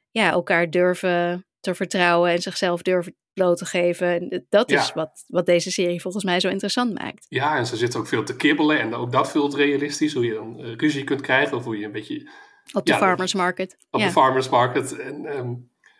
ja, 0.10 0.32
elkaar 0.32 0.70
durven 0.70 1.46
te 1.60 1.76
vertrouwen 1.76 2.32
en 2.32 2.42
zichzelf 2.42 2.82
durven 2.82 3.16
bloot 3.34 3.58
te 3.58 3.66
geven. 3.66 4.08
En 4.08 4.46
dat 4.50 4.72
is 4.72 4.88
Ja. 4.88 4.94
wat, 4.94 5.24
wat 5.28 5.46
deze 5.46 5.72
serie 5.72 6.02
volgens 6.02 6.24
mij 6.24 6.40
zo 6.40 6.48
interessant 6.50 6.94
maakt. 6.94 7.26
ja, 7.30 7.58
en 7.58 7.66
ze 7.66 7.76
zitten 7.78 8.00
ook 8.00 8.08
veel 8.08 8.24
te 8.24 8.36
kibbelen. 8.36 8.80
En 8.80 8.94
ook 8.94 9.12
dat 9.12 9.32
voelt 9.32 9.54
realistisch. 9.56 10.14
Hoe 10.14 10.26
je 10.26 10.34
dan 10.34 10.60
eh, 10.64 10.76
ruzie 10.76 11.04
kunt 11.04 11.22
krijgen. 11.22 11.58
Of 11.58 11.64
hoe 11.64 11.78
je 11.78 11.86
een 11.86 11.92
beetje 11.92 12.30
Op 12.74 12.86
de 12.86 12.92
Ja, 12.92 12.98
farmers 12.98 13.34
market. 13.34 13.78
op 13.92 14.00
ja. 14.00 14.06
de 14.06 14.12
farmers 14.12 14.50
market. 14.50 14.98
En, 15.00 15.26
ehm, 15.26 15.54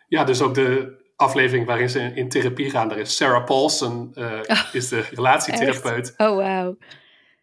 ja, 0.08 0.24
dus 0.24 0.40
ook 0.42 0.54
de 0.54 1.02
aflevering 1.24 1.66
waarin 1.66 1.90
ze 1.90 2.00
in 2.14 2.28
therapie 2.28 2.70
gaan. 2.70 2.88
Daar 2.88 2.98
is 2.98 3.16
Sarah 3.16 3.44
Paulson, 3.44 4.10
eh, 4.14 4.40
Oh, 4.46 4.62
is 4.72 4.88
de 4.88 5.00
relatietherapeut. 5.00 6.14
Oh, 6.16 6.36
wauw. 6.36 6.76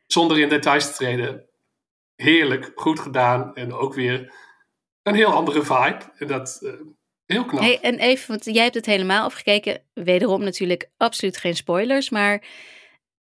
Zonder 0.08 0.40
in 0.40 0.50
details 0.50 0.86
te 0.88 0.94
treden. 0.94 1.46
Heerlijk, 2.16 2.72
goed 2.76 3.00
gedaan. 3.00 3.56
En 3.56 3.74
ook 3.74 3.94
weer 3.94 4.34
een 5.04 5.16
heel 5.16 5.34
andere 5.34 5.62
vibe. 5.64 6.00
En 6.18 6.28
dat 6.28 6.60
eh, 6.64 6.72
heel 7.26 7.46
knap. 7.46 7.62
Hey, 7.62 7.80
en 7.82 7.98
even, 8.00 8.28
want 8.28 8.46
jij 8.46 8.64
hebt 8.64 8.76
het 8.76 8.86
helemaal 8.86 9.26
afgekeken. 9.26 9.82
Wederom 9.94 10.44
natuurlijk 10.44 10.90
absoluut 10.98 11.38
geen 11.38 11.56
spoilers. 11.56 12.10
Maar 12.10 12.44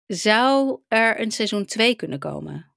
zou 0.07 0.81
er 0.89 1.21
een 1.21 1.31
seizoen 1.31 1.65
2 1.65 1.95
kunnen 1.95 2.19
komen? 2.19 2.73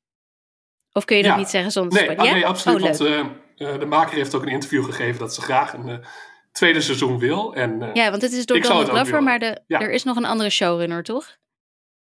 Of 0.92 1.06
kun 1.06 1.18
je 1.18 1.24
dat 1.24 1.32
Ja. 1.32 1.38
niet 1.38 1.50
zeggen 1.50 1.72
zonder 1.72 1.94
nee, 1.94 2.04
spoilers? 2.04 2.28
ah, 2.30 2.34
nee, 2.36 2.46
absoluut. 2.46 2.82
Oh, 3.02 3.08
want 3.08 3.30
eh, 3.58 3.80
de 3.80 3.86
maker 3.86 4.16
heeft 4.16 4.36
ook 4.36 4.42
een 4.42 4.48
interview 4.48 4.86
gegeven 4.86 5.20
dat 5.20 5.34
ze 5.34 5.42
graag 5.42 5.74
een 5.74 6.04
tweede 6.54 6.82
seizoen 6.82 7.20
wil. 7.20 7.56
En, 7.56 7.82
eh, 7.82 7.93
ja, 7.93 8.10
want 8.10 8.22
het 8.22 8.32
is 8.32 8.45
door 8.45 8.60
Donald 8.60 8.89
Glover, 8.89 9.24
maar 9.24 9.39
de, 9.39 9.62
Ja. 9.68 9.80
er 9.82 9.91
is 9.91 10.04
nog 10.04 10.18
een 10.18 10.26
andere 10.26 10.49
showrunner, 10.49 11.04
toch? 11.04 11.38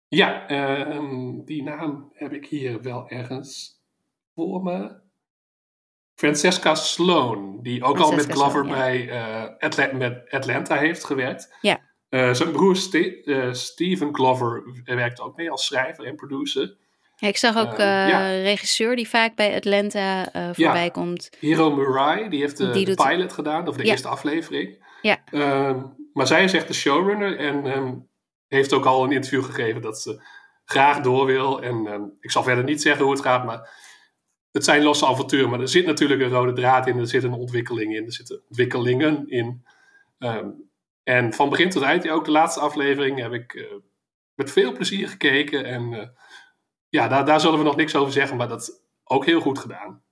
Ja, 0.09 0.47
ehm, 0.49 1.45
die 1.45 1.63
naam 1.63 2.11
heb 2.15 2.33
ik 2.33 2.47
hier 2.47 2.83
wel 2.83 3.09
ergens 3.09 3.81
voor 4.35 4.63
me. 4.63 5.03
Francesca 6.15 6.75
Sloan, 6.75 7.59
die 7.63 7.83
ook 7.85 7.99
al 7.99 8.13
met 8.13 8.25
Glover 8.33 8.65
Sloan, 8.65 8.69
bij 8.79 9.09
eh, 9.11 9.45
Atla- 9.59 9.93
met 9.93 10.31
Atlanta 10.31 10.77
heeft 10.77 11.05
gewerkt. 11.05 11.57
Ja. 11.61 11.81
Eh, 12.09 12.33
zijn 12.35 12.53
broer 12.53 12.77
Ste- 12.77 13.23
eh, 13.25 13.53
Steven 13.53 14.15
Glover 14.15 14.63
werkt 14.85 15.21
ook 15.21 15.37
mee 15.37 15.51
als 15.51 15.67
schrijver 15.67 16.05
en 16.05 16.17
producer. 16.17 16.77
Ja, 17.17 17.29
ik 17.29 17.37
zag 17.37 17.57
ook 17.57 17.77
ja. 17.79 18.27
regisseur 18.43 18.97
die 18.97 19.09
vaak 19.09 19.35
bij 19.35 19.55
Atlanta 19.55 20.33
eh, 20.33 20.49
voorbij 20.53 20.91
komt. 20.91 21.31
Hero 21.41 21.75
Murai, 21.75 22.29
die 22.29 22.41
heeft 22.41 22.57
de, 22.57 22.71
Die 22.71 22.85
de 22.85 22.95
doet- 22.95 23.07
pilot 23.09 23.33
gedaan, 23.33 23.69
of 23.69 23.77
de 23.77 23.83
eerste 23.83 24.09
aflevering. 24.09 24.85
Ja. 25.03 25.19
Ehm, 25.31 25.83
maar 26.13 26.27
zij 26.27 26.45
is 26.45 26.53
echt 26.53 26.69
de 26.69 26.75
showrunner 26.75 27.37
en 27.39 27.67
ehm, 27.67 27.95
heeft 28.49 28.73
ook 28.73 28.85
al 28.85 29.05
een 29.05 29.13
interview 29.13 29.45
gegeven 29.45 29.83
dat 29.83 30.01
ze 30.01 30.23
graag 30.65 31.01
door 31.01 31.27
wil. 31.27 31.63
En 31.63 31.87
ehm, 31.87 32.03
ik 32.21 32.31
zal 32.31 32.43
verder 32.43 32.65
niet 32.65 32.83
zeggen 32.83 33.05
hoe 33.05 33.13
het 33.13 33.23
gaat, 33.23 33.45
maar 33.45 33.69
het 34.53 34.65
zijn 34.65 34.83
losse 34.83 35.07
avonturen. 35.07 35.51
Maar 35.51 35.61
er 35.61 35.69
zit 35.69 35.87
natuurlijk 35.87 36.21
een 36.21 36.29
rode 36.29 36.53
draad 36.53 36.87
in, 36.87 36.99
er 36.99 37.07
zit 37.07 37.23
een 37.23 37.33
ontwikkeling 37.33 37.95
in, 37.97 38.05
er 38.07 38.13
zitten 38.13 38.43
ontwikkelingen 38.49 39.29
in. 39.29 39.65
En 41.05 41.33
van 41.33 41.49
begin 41.51 41.71
tot 41.71 41.83
eind, 41.83 42.09
ook 42.09 42.25
de 42.25 42.31
laatste 42.31 42.61
aflevering, 42.61 43.19
heb 43.21 43.33
ik 43.33 43.69
met 44.35 44.51
veel 44.53 44.73
plezier 44.73 45.09
gekeken. 45.09 45.65
En 45.65 46.15
ja, 46.95 47.09
daar, 47.09 47.25
daar 47.25 47.41
zullen 47.41 47.59
we 47.59 47.65
nog 47.65 47.77
niks 47.77 47.95
over 47.95 48.13
zeggen, 48.13 48.37
maar 48.37 48.49
dat 48.49 48.61
is 48.61 48.71
ook 49.05 49.27
heel 49.27 49.41
goed 49.41 49.59
gedaan. 49.59 50.03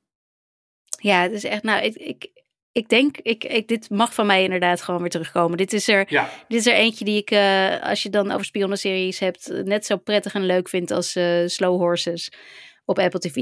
Ja, 0.99 1.23
het 1.23 1.33
is 1.33 1.45
echt, 1.45 1.63
nou, 1.63 1.83
ik, 1.83 1.95
ik, 1.95 2.31
ik 2.73 2.89
denk, 2.89 3.17
ik, 3.17 3.45
ik, 3.45 3.69
dit 3.69 3.91
mag 3.91 4.15
van 4.15 4.27
mij 4.27 4.43
inderdaad 4.43 4.83
gewoon 4.83 5.01
weer 5.01 5.11
terugkomen. 5.11 5.57
Dit 5.57 5.73
is 5.73 5.89
er, 5.89 6.05
Ja, 6.09 6.29
dit 6.49 6.59
is 6.59 6.67
er 6.67 6.75
eentje 6.75 7.05
die 7.05 7.17
ik, 7.17 7.31
eh, 7.31 7.83
als 7.83 8.03
je 8.03 8.11
dan 8.11 8.31
over 8.31 8.45
spionnenseries 8.45 9.19
hebt, 9.19 9.49
net 9.65 9.87
zo 9.87 9.97
prettig 9.97 10.35
en 10.35 10.47
leuk 10.47 10.69
vind 10.69 10.91
als 10.91 11.17
eh, 11.17 11.47
Slow 11.47 11.81
Horses 11.81 12.33
op 12.85 12.99
Apple 12.99 13.21
TV. 13.21 13.37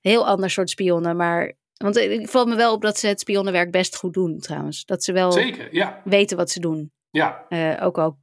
Heel 0.00 0.26
ander 0.26 0.50
soort 0.50 0.70
spionnen, 0.70 1.16
maar, 1.16 1.52
want 1.76 1.94
het 1.94 2.30
valt 2.30 2.48
me 2.48 2.56
wel 2.56 2.72
op 2.72 2.82
dat 2.82 2.98
ze 2.98 3.06
het 3.06 3.20
spionnenwerk 3.20 3.70
best 3.70 3.96
goed 3.96 4.12
doen 4.14 4.38
trouwens. 4.38 4.84
Dat 4.84 5.04
ze 5.04 5.12
wel 5.12 5.32
zeker. 5.32 5.74
Ja, 5.74 6.00
weten 6.04 6.36
wat 6.36 6.50
ze 6.50 6.60
doen. 6.60 6.92
ja. 7.10 7.46
Eh, 7.48 7.86
ook 7.86 7.98
al 7.98 8.18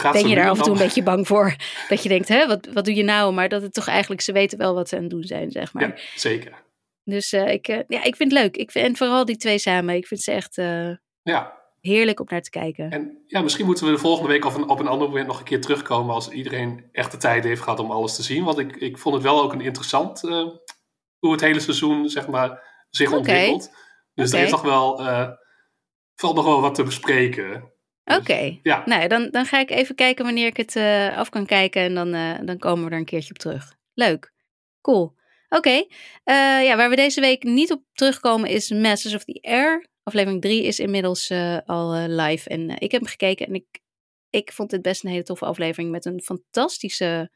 Gaat 0.00 0.12
ben 0.12 0.28
je 0.28 0.34
daar 0.34 0.50
af 0.50 0.56
en 0.58 0.62
toe 0.62 0.72
een 0.72 0.78
beetje 0.78 1.02
bang 1.02 1.26
voor. 1.26 1.56
Dat 1.88 2.02
je 2.02 2.08
denkt, 2.08 2.28
hè, 2.28 2.46
wat, 2.46 2.68
wat 2.72 2.84
doe 2.84 2.94
je 2.94 3.02
nou? 3.02 3.32
Maar 3.32 3.48
dat 3.48 3.62
het 3.62 3.74
toch 3.74 3.88
eigenlijk, 3.88 4.20
ze 4.20 4.32
weten 4.32 4.58
wel 4.58 4.74
wat 4.74 4.88
ze 4.88 4.96
aan 4.96 5.02
het 5.02 5.10
doen 5.10 5.24
zijn, 5.24 5.50
zeg 5.50 5.72
maar. 5.72 5.82
Ja, 5.82 5.94
zeker. 6.14 6.68
Dus 7.04 7.32
eh, 7.32 7.52
ik, 7.52 7.68
eh, 7.68 7.78
ja, 7.88 8.02
ik 8.02 8.16
vind 8.16 8.32
het 8.32 8.40
leuk. 8.40 8.56
Ik 8.56 8.70
vind, 8.70 8.86
en 8.86 8.96
vooral 8.96 9.24
die 9.24 9.36
twee 9.36 9.58
samen. 9.58 9.94
Ik 9.94 10.06
vind 10.06 10.20
ze 10.20 10.32
echt 10.32 10.58
eh, 10.58 10.90
Ja, 11.22 11.58
heerlijk 11.80 12.20
om 12.20 12.26
naar 12.28 12.42
te 12.42 12.50
kijken. 12.50 12.90
en 12.90 13.24
ja, 13.26 13.40
misschien 13.40 13.66
moeten 13.66 13.86
we 13.86 13.92
de 13.92 13.98
volgende 13.98 14.28
week 14.28 14.44
of 14.44 14.54
een, 14.54 14.68
op 14.68 14.80
een 14.80 14.86
ander 14.86 15.08
moment 15.08 15.26
nog 15.26 15.38
een 15.38 15.44
keer 15.44 15.60
terugkomen 15.60 16.14
als 16.14 16.28
iedereen 16.28 16.88
echt 16.92 17.10
de 17.10 17.16
tijd 17.16 17.44
heeft 17.44 17.62
gehad 17.62 17.78
om 17.78 17.90
alles 17.90 18.16
te 18.16 18.22
zien. 18.22 18.44
Want 18.44 18.58
ik, 18.58 18.76
ik 18.76 18.98
vond 18.98 19.14
het 19.14 19.24
wel 19.24 19.42
ook 19.42 19.52
een 19.52 19.60
interessant 19.60 20.20
hoe 21.18 21.32
het 21.32 21.40
hele 21.40 21.60
seizoen 21.60 22.08
zeg 22.08 22.28
maar, 22.28 22.62
zich 22.90 23.12
ontwikkelt. 23.12 23.70
Dus 24.14 24.28
Oké. 24.28 24.38
er 24.38 24.44
is 24.44 24.50
nog 24.50 24.62
wel, 24.62 24.96
valt 26.14 26.34
nog 26.34 26.44
wel 26.44 26.60
wat 26.60 26.74
te 26.74 26.82
bespreken. 26.82 27.69
Oké. 28.16 28.58
Ja, 28.62 28.82
Nou, 28.86 29.08
dan, 29.08 29.28
dan 29.30 29.44
ga 29.44 29.58
ik 29.58 29.70
even 29.70 29.94
kijken 29.94 30.24
wanneer 30.24 30.46
ik 30.46 30.56
het 30.56 30.76
eh, 30.76 31.16
af 31.16 31.28
kan 31.28 31.46
kijken. 31.46 31.82
En 31.82 31.94
dan, 31.94 32.14
eh, 32.14 32.38
dan 32.44 32.58
komen 32.58 32.84
we 32.84 32.90
er 32.90 32.98
een 32.98 33.04
keertje 33.04 33.30
op 33.30 33.38
terug. 33.38 33.76
Leuk. 33.94 34.32
Cool. 34.80 35.14
Oké. 35.48 35.84
Eh, 36.24 36.62
ja, 36.62 36.76
waar 36.76 36.90
we 36.90 36.96
deze 36.96 37.20
week 37.20 37.42
niet 37.42 37.72
op 37.72 37.82
terugkomen 37.92 38.50
is 38.50 38.70
Masters 38.70 39.14
of 39.14 39.24
the 39.24 39.38
Air. 39.42 39.88
Aflevering 40.02 40.42
3 40.42 40.62
is 40.62 40.78
inmiddels 40.78 41.30
al 41.64 41.92
live. 41.92 42.48
En 42.48 42.70
ik 42.70 42.90
heb 42.90 43.00
hem 43.00 43.10
gekeken 43.10 43.46
en 43.46 43.54
ik, 43.54 43.80
ik 44.30 44.52
vond 44.52 44.70
het 44.70 44.82
best 44.82 45.04
een 45.04 45.10
hele 45.10 45.22
toffe 45.22 45.44
aflevering. 45.44 45.90
Met 45.90 46.04
een 46.04 46.20
fantastische, 46.20 47.30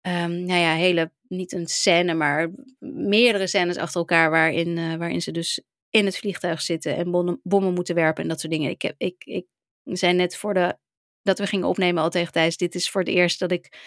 ehm, 0.00 0.44
nou 0.44 0.60
ja, 0.60 0.74
hele, 0.74 1.12
niet 1.28 1.52
een 1.52 1.66
scène, 1.66 2.14
maar 2.14 2.50
meerdere 2.78 3.46
scènes 3.46 3.76
achter 3.76 4.00
elkaar. 4.00 4.30
Waarin, 4.30 4.98
waarin 4.98 5.22
ze 5.22 5.32
dus 5.32 5.62
in 5.90 6.04
het 6.04 6.16
vliegtuig 6.16 6.62
zitten 6.62 6.96
en 6.96 7.10
bommen, 7.10 7.40
bommen 7.42 7.74
moeten 7.74 7.94
werpen 7.94 8.22
en 8.22 8.28
dat 8.28 8.40
soort 8.40 8.52
dingen. 8.52 8.70
Ik, 8.70 8.82
heb, 8.82 8.94
ik, 8.98 9.24
ik 9.24 9.46
zei 9.94 10.12
net 10.12 10.36
voor 10.36 10.54
de, 10.54 10.76
dat 11.22 11.38
we 11.38 11.46
gingen 11.46 11.68
opnemen 11.68 12.02
al 12.02 12.10
tegen 12.10 12.32
Thijs. 12.32 12.56
Dit 12.56 12.74
is 12.74 12.90
voor 12.90 13.00
het 13.00 13.10
eerst 13.10 13.38
dat 13.38 13.52
ik 13.52 13.78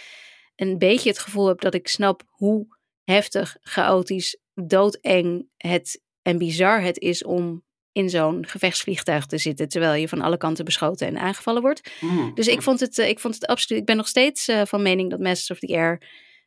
een 0.56 0.78
beetje 0.78 1.10
het 1.10 1.20
gevoel 1.20 1.48
heb 1.48 1.62
dat 1.62 1.74
ik 1.74 1.88
snap 1.88 2.24
hoe 2.28 2.68
heftig, 3.04 3.58
chaotisch, 3.62 4.38
doodeng 4.54 5.48
het 5.58 6.02
en 6.22 6.38
bizar 6.38 6.82
het 6.82 7.00
is 7.00 7.24
om 7.24 7.64
in 7.92 8.10
zo'n 8.10 8.46
gevechtsvliegtuig 8.46 9.26
te 9.26 9.38
zitten 9.38 9.68
terwijl 9.68 9.94
je 9.94 10.08
van 10.08 10.22
alle 10.22 10.38
kanten 10.38 10.66
beschoten 10.66 11.08
en 11.08 11.18
aangevallen 11.18 11.62
wordt. 11.62 11.92
Mm. 12.02 12.32
Dus 12.36 12.48
ik 12.48 12.62
vond 12.62 12.80
het, 12.80 12.98
eh, 12.98 13.10
ik 13.10 13.20
vond 13.20 13.34
het 13.34 13.46
absoluut. 13.46 13.82
Ik 13.82 13.88
ben 13.88 13.98
nog 13.98 14.08
steeds 14.08 14.48
eh, 14.48 14.62
van 14.66 14.82
mening 14.82 15.10
dat 15.10 15.20
Masters 15.20 15.52
of 15.52 15.60
the 15.60 15.76
Air 15.76 16.02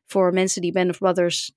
voor 0.06 0.32
mensen 0.32 0.62
die 0.62 0.72
Band 0.72 0.90
of 0.90 0.98
Brothers 0.98 1.52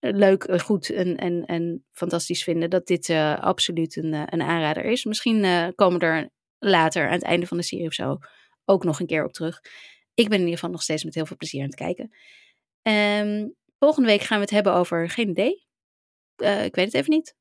leuk, 0.00 0.44
eh, 0.44 0.58
goed 0.58 0.90
en, 0.90 1.16
en, 1.16 1.44
en 1.46 1.84
fantastisch 1.90 2.42
vinden, 2.42 2.70
dat 2.70 2.86
dit 2.86 3.08
uh, 3.08 3.38
absoluut 3.38 3.96
een, 3.96 4.12
een 4.12 4.42
aanrader 4.42 4.84
is. 4.84 5.04
Misschien 5.04 5.44
uh, 5.44 5.68
komen 5.74 6.00
er 6.00 6.30
later 6.62 7.06
aan 7.06 7.12
het 7.12 7.22
einde 7.22 7.46
van 7.46 7.56
de 7.56 7.62
serie 7.62 7.86
of 7.86 7.92
zo 7.92 8.18
ook 8.64 8.84
nog 8.84 9.00
een 9.00 9.06
keer 9.06 9.24
op 9.24 9.32
terug. 9.32 9.60
Ik 10.14 10.28
ben 10.28 10.38
in 10.38 10.44
ieder 10.44 10.54
geval 10.54 10.70
nog 10.70 10.82
steeds 10.82 11.04
met 11.04 11.14
heel 11.14 11.26
veel 11.26 11.36
plezier 11.36 11.60
aan 11.60 11.66
het 11.66 11.74
kijken. 11.74 12.10
Um, 12.82 13.54
volgende 13.78 14.08
week 14.08 14.22
gaan 14.22 14.36
we 14.36 14.44
het 14.44 14.52
hebben 14.52 14.74
over 14.74 15.10
geen 15.10 15.28
idee. 15.28 15.66
Uh, 16.36 16.64
ik 16.64 16.74
weet 16.74 16.84
het 16.84 16.94
even 16.94 17.10
niet. 17.10 17.36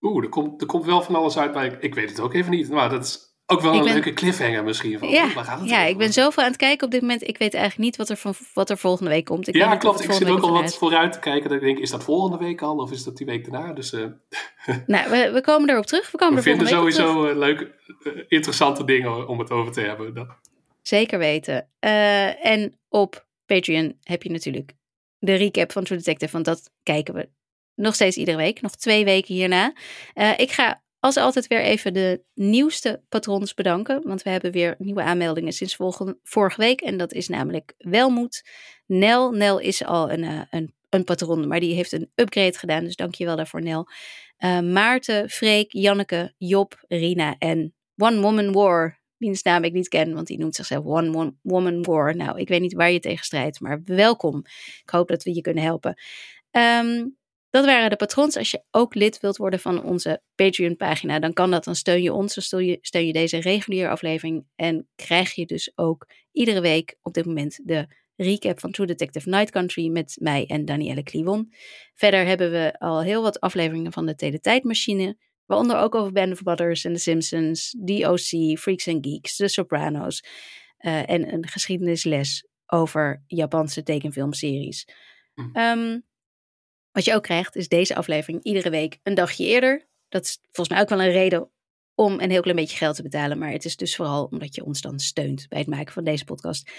Oeh, 0.00 0.24
er 0.24 0.28
komt, 0.28 0.60
er 0.60 0.66
komt 0.66 0.84
wel 0.84 1.02
van 1.02 1.14
alles 1.14 1.38
uit, 1.38 1.54
maar 1.54 1.64
ik, 1.64 1.82
ik 1.82 1.94
weet 1.94 2.10
het 2.10 2.20
ook 2.20 2.34
even 2.34 2.50
niet. 2.50 2.70
Maar 2.70 2.88
dat 2.88 3.04
is 3.04 3.29
ook 3.50 3.60
wel 3.60 3.74
een 3.74 3.84
ben, 3.84 3.92
leuke 3.92 4.12
cliffhanger 4.12 4.64
misschien. 4.64 4.98
Van, 4.98 5.08
ja, 5.08 5.32
waar 5.32 5.44
gaat 5.44 5.60
het 5.60 5.68
ja 5.68 5.84
ik 5.84 5.98
ben 5.98 6.12
zoveel 6.12 6.42
aan 6.42 6.48
het 6.48 6.58
kijken 6.58 6.86
op 6.86 6.92
dit 6.92 7.00
moment. 7.00 7.28
Ik 7.28 7.38
weet 7.38 7.54
eigenlijk 7.54 7.84
niet 7.84 7.96
wat 7.96 8.08
er, 8.08 8.16
van, 8.16 8.34
wat 8.54 8.70
er 8.70 8.78
volgende 8.78 9.10
week 9.10 9.24
komt. 9.24 9.48
Ik 9.48 9.54
ja, 9.54 9.76
klopt. 9.76 10.04
Ik 10.04 10.12
zit 10.12 10.28
ook 10.28 10.42
al 10.42 10.52
wat 10.52 10.76
vooruit 10.76 11.12
te 11.12 11.18
kijken. 11.18 11.48
Dat 11.48 11.58
ik 11.58 11.64
denk, 11.64 11.78
is 11.78 11.90
dat 11.90 12.04
volgende 12.04 12.44
week 12.44 12.62
al 12.62 12.76
of 12.76 12.92
is 12.92 13.04
dat 13.04 13.16
die 13.16 13.26
week 13.26 13.50
daarna? 13.50 13.72
Dus, 13.72 13.92
uh... 13.92 14.04
nou, 14.86 15.10
we, 15.10 15.30
we, 15.32 15.40
komen 15.40 15.70
erop 15.70 15.86
terug. 15.86 16.10
We, 16.10 16.18
komen 16.18 16.34
we 16.34 16.42
vinden 16.42 16.66
sowieso 16.66 17.28
uh, 17.28 17.36
leuke, 17.36 17.74
uh, 18.02 18.22
interessante 18.28 18.84
dingen 18.84 19.28
om 19.28 19.38
het 19.38 19.50
over 19.50 19.72
te 19.72 19.80
hebben. 19.80 20.14
Dat. 20.14 20.28
Zeker 20.82 21.18
weten. 21.18 21.68
en 22.40 22.78
op 22.88 23.26
Patreon 23.46 23.98
heb 24.02 24.22
je 24.22 24.30
natuurlijk 24.30 24.72
de 25.18 25.34
recap 25.34 25.72
van 25.72 25.84
True 25.84 25.98
Detective. 25.98 26.32
Want 26.32 26.44
dat 26.44 26.70
kijken 26.82 27.14
we 27.14 27.28
nog 27.74 27.94
steeds 27.94 28.16
iedere 28.16 28.36
week. 28.36 28.60
Nog 28.60 28.76
twee 28.76 29.04
weken 29.04 29.34
hierna. 29.34 29.72
ik 30.36 30.50
ga 30.50 30.82
als 31.00 31.16
altijd 31.16 31.46
weer 31.46 31.60
even 31.60 31.92
de 31.92 32.22
nieuwste 32.34 33.02
patrons 33.08 33.54
bedanken. 33.54 34.02
Want 34.04 34.22
we 34.22 34.30
hebben 34.30 34.52
weer 34.52 34.74
nieuwe 34.78 35.02
aanmeldingen 35.02 35.52
sinds 35.52 35.76
vorige 36.22 36.56
week. 36.56 36.80
En 36.80 36.96
dat 36.96 37.12
is 37.12 37.28
namelijk 37.28 37.74
Welmoed. 37.78 38.48
Nel. 38.86 39.30
Nel 39.30 39.58
is 39.58 39.84
al 39.84 40.10
een, 40.10 40.22
uh, 40.22 40.42
een, 40.50 40.74
een 40.88 41.04
patron, 41.04 41.48
maar 41.48 41.60
die 41.60 41.74
heeft 41.74 41.92
een 41.92 42.10
upgrade 42.14 42.58
gedaan. 42.58 42.84
Dus 42.84 42.96
dank 42.96 43.14
je 43.14 43.24
wel 43.24 43.36
daarvoor, 43.36 43.62
Nel. 43.62 43.88
Uh, 44.38 44.60
Maarten, 44.60 45.28
Freek, 45.28 45.72
Janneke, 45.72 46.34
Job, 46.38 46.84
Rina 46.88 47.36
en 47.38 47.74
One 47.96 48.20
Woman 48.20 48.52
War. 48.52 49.00
Wiens 49.16 49.42
naam 49.42 49.64
ik 49.64 49.72
niet 49.72 49.88
ken, 49.88 50.14
want 50.14 50.26
die 50.26 50.38
noemt 50.38 50.54
zichzelf 50.54 50.84
One 50.84 51.34
Woman 51.42 51.82
War. 51.82 52.16
Nou, 52.16 52.38
ik 52.38 52.48
weet 52.48 52.60
niet 52.60 52.72
waar 52.72 52.90
je 52.90 53.00
tegen 53.00 53.24
strijdt, 53.24 53.60
maar 53.60 53.80
welkom. 53.84 54.38
Ik 54.82 54.90
hoop 54.90 55.08
dat 55.08 55.22
we 55.22 55.34
je 55.34 55.40
kunnen 55.40 55.62
helpen. 55.62 56.00
Um, 56.50 57.18
dat 57.50 57.64
waren 57.64 57.90
de 57.90 57.96
patrons. 57.96 58.36
Als 58.36 58.50
je 58.50 58.62
ook 58.70 58.94
lid 58.94 59.20
wilt 59.20 59.36
worden 59.36 59.60
van 59.60 59.82
onze 59.82 60.22
Patreon-pagina, 60.34 61.18
dan 61.18 61.32
kan 61.32 61.50
dat. 61.50 61.64
Dan 61.64 61.74
steun 61.74 62.02
je 62.02 62.12
ons, 62.12 62.34
dan 62.34 62.44
steun 62.44 62.64
je, 62.64 62.78
steun 62.80 63.06
je 63.06 63.12
deze 63.12 63.40
reguliere 63.40 63.88
aflevering. 63.88 64.44
En 64.56 64.88
krijg 64.94 65.34
je 65.34 65.46
dus 65.46 65.72
ook 65.74 66.06
iedere 66.32 66.60
week 66.60 66.96
op 67.02 67.14
dit 67.14 67.26
moment 67.26 67.60
de 67.64 67.86
recap 68.16 68.60
van 68.60 68.70
True 68.70 68.86
Detective 68.86 69.28
Night 69.28 69.50
Country 69.50 69.88
met 69.88 70.16
mij 70.20 70.46
en 70.46 70.64
Danielle 70.64 71.02
Kliwon. 71.02 71.52
Verder 71.94 72.26
hebben 72.26 72.50
we 72.50 72.78
al 72.78 73.02
heel 73.02 73.22
wat 73.22 73.40
afleveringen 73.40 73.92
van 73.92 74.06
de 74.06 74.14
Teletijdmachine. 74.14 75.16
Waaronder 75.46 75.76
ook 75.76 75.94
over 75.94 76.12
Band 76.12 76.32
of 76.32 76.42
Brothers 76.42 76.84
en 76.84 76.92
The 76.92 77.00
Simpsons, 77.00 77.74
DOC, 77.78 78.58
Freaks 78.58 78.88
and 78.88 79.06
Geeks, 79.06 79.36
The 79.36 79.48
Sopranos. 79.48 80.24
Uh, 80.80 81.10
en 81.10 81.32
een 81.32 81.48
geschiedenisles 81.48 82.46
over 82.66 83.22
Japanse 83.26 83.82
tekenfilmseries. 83.82 84.88
Um, 85.52 86.04
wat 86.92 87.04
je 87.04 87.14
ook 87.14 87.22
krijgt, 87.22 87.56
is 87.56 87.68
deze 87.68 87.94
aflevering 87.94 88.42
iedere 88.42 88.70
week 88.70 88.98
een 89.02 89.14
dagje 89.14 89.44
eerder. 89.44 89.88
Dat 90.08 90.24
is 90.24 90.38
volgens 90.42 90.68
mij 90.68 90.80
ook 90.80 90.88
wel 90.88 91.02
een 91.02 91.12
reden 91.12 91.50
om 91.94 92.20
een 92.20 92.30
heel 92.30 92.40
klein 92.40 92.56
beetje 92.56 92.76
geld 92.76 92.96
te 92.96 93.02
betalen. 93.02 93.38
Maar 93.38 93.50
het 93.50 93.64
is 93.64 93.76
dus 93.76 93.96
vooral 93.96 94.24
omdat 94.24 94.54
je 94.54 94.64
ons 94.64 94.80
dan 94.80 94.98
steunt 94.98 95.48
bij 95.48 95.58
het 95.58 95.68
maken 95.68 95.92
van 95.92 96.04
deze 96.04 96.24
podcast. 96.24 96.70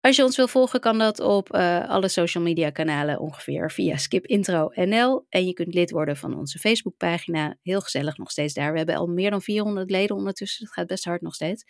Als 0.00 0.16
je 0.16 0.24
ons 0.24 0.36
wil 0.36 0.48
volgen, 0.48 0.80
kan 0.80 0.98
dat 0.98 1.20
op 1.20 1.54
uh, 1.54 1.88
alle 1.88 2.08
social 2.08 2.44
media 2.44 2.70
kanalen 2.70 3.18
ongeveer 3.18 3.70
via 3.70 3.96
Skip 3.96 4.26
Intro 4.26 4.70
NL. 4.74 5.26
En 5.28 5.46
je 5.46 5.52
kunt 5.52 5.74
lid 5.74 5.90
worden 5.90 6.16
van 6.16 6.38
onze 6.38 6.58
Facebookpagina. 6.58 7.56
Heel 7.62 7.80
gezellig 7.80 8.16
nog 8.16 8.30
steeds 8.30 8.54
daar. 8.54 8.72
We 8.72 8.76
hebben 8.78 8.96
al 8.96 9.06
meer 9.06 9.30
dan 9.30 9.42
400 9.42 9.90
leden 9.90 10.16
ondertussen. 10.16 10.64
Het 10.64 10.74
gaat 10.74 10.86
best 10.86 11.04
hard 11.04 11.20
nog 11.20 11.34
steeds. 11.34 11.64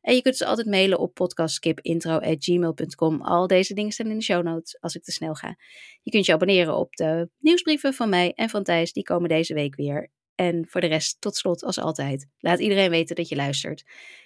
En 0.00 0.14
je 0.14 0.22
kunt 0.22 0.36
ze 0.36 0.46
altijd 0.46 0.66
mailen 0.66 0.98
op 0.98 1.14
podcastskipintro.gmail.com. 1.14 3.22
Al 3.22 3.46
deze 3.46 3.74
dingen 3.74 3.92
staan 3.92 4.10
in 4.10 4.18
de 4.18 4.24
show 4.24 4.42
notes 4.42 4.80
als 4.80 4.94
ik 4.94 5.02
te 5.02 5.12
snel 5.12 5.34
ga. 5.34 5.56
Je 6.02 6.10
kunt 6.10 6.26
je 6.26 6.32
abonneren 6.32 6.76
op 6.76 6.96
de 6.96 7.28
nieuwsbrieven 7.38 7.94
van 7.94 8.08
mij 8.08 8.32
en 8.34 8.48
van 8.48 8.62
Thijs. 8.62 8.92
Die 8.92 9.02
komen 9.02 9.28
deze 9.28 9.54
week 9.54 9.76
weer. 9.76 10.10
En 10.34 10.66
voor 10.68 10.80
de 10.80 10.86
rest, 10.86 11.20
tot 11.20 11.36
slot, 11.36 11.64
als 11.64 11.78
altijd, 11.78 12.26
laat 12.38 12.60
iedereen 12.60 12.90
weten 12.90 13.16
dat 13.16 13.28
je 13.28 13.36
luistert. 13.36 13.84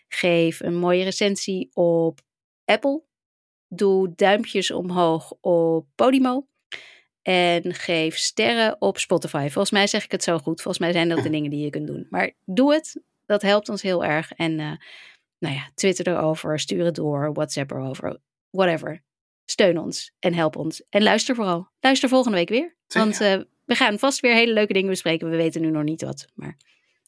Geef 0.08 0.60
een 0.60 0.76
mooie 0.76 1.04
recensie 1.04 1.70
op 1.72 2.20
Apple. 2.64 3.02
Doe 3.68 4.12
duimpjes 4.14 4.70
omhoog 4.70 5.32
op 5.40 5.86
Podimo. 5.94 6.46
En 7.22 7.74
geef 7.74 8.16
sterren 8.16 8.76
op 8.78 8.98
Spotify. 8.98 9.42
Volgens 9.42 9.70
mij 9.70 9.86
zeg 9.86 10.04
ik 10.04 10.10
het 10.10 10.22
zo 10.22 10.38
goed. 10.38 10.62
Volgens 10.62 10.78
mij 10.78 10.92
zijn 10.92 11.08
dat 11.08 11.22
de 11.22 11.30
dingen 11.36 11.50
die 11.50 11.64
je 11.64 11.70
kunt 11.70 11.86
doen. 11.86 12.06
Maar 12.10 12.32
doe 12.44 12.72
het. 12.72 13.02
Dat 13.26 13.42
helpt 13.42 13.68
ons 13.68 13.82
heel 13.82 14.04
erg. 14.04 14.32
En 14.32 14.58
uh, 14.58 14.72
nou 15.39 15.55
ja, 15.55 15.70
Twitter 15.74 16.07
erover, 16.07 16.61
stuur 16.61 16.85
het 16.85 16.95
door, 16.95 17.32
WhatsApp 17.32 17.70
erover, 17.70 18.18
whatever. 18.51 19.03
Steun 19.45 19.78
ons 19.78 20.12
en 20.18 20.35
help 20.35 20.57
ons. 20.57 20.82
En 20.89 21.03
luister 21.03 21.35
vooral. 21.35 21.68
Luister 21.80 22.09
volgende 22.09 22.37
week 22.37 22.49
weer. 22.49 22.76
Want 22.87 23.20
uh, 23.20 23.37
we 23.64 23.74
gaan 23.74 23.99
vast 23.99 24.20
weer 24.20 24.35
hele 24.35 24.53
leuke 24.53 24.72
dingen 24.72 24.91
bespreken. 24.91 25.30
We 25.30 25.37
weten 25.37 25.61
nu 25.61 25.70
nog 25.70 25.82
niet 25.82 26.03
wat, 26.03 26.26
maar 26.35 26.57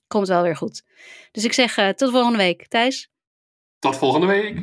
komt 0.06 0.28
wel 0.28 0.42
weer 0.42 0.56
goed. 0.56 0.82
Dus 1.30 1.44
ik 1.44 1.52
zeg 1.52 1.78
uh, 1.78 1.88
tot 1.88 2.10
volgende 2.10 2.38
week. 2.38 2.68
Thijs? 2.68 3.10
Tot 3.78 3.96
volgende 3.96 4.26
week. 4.26 4.54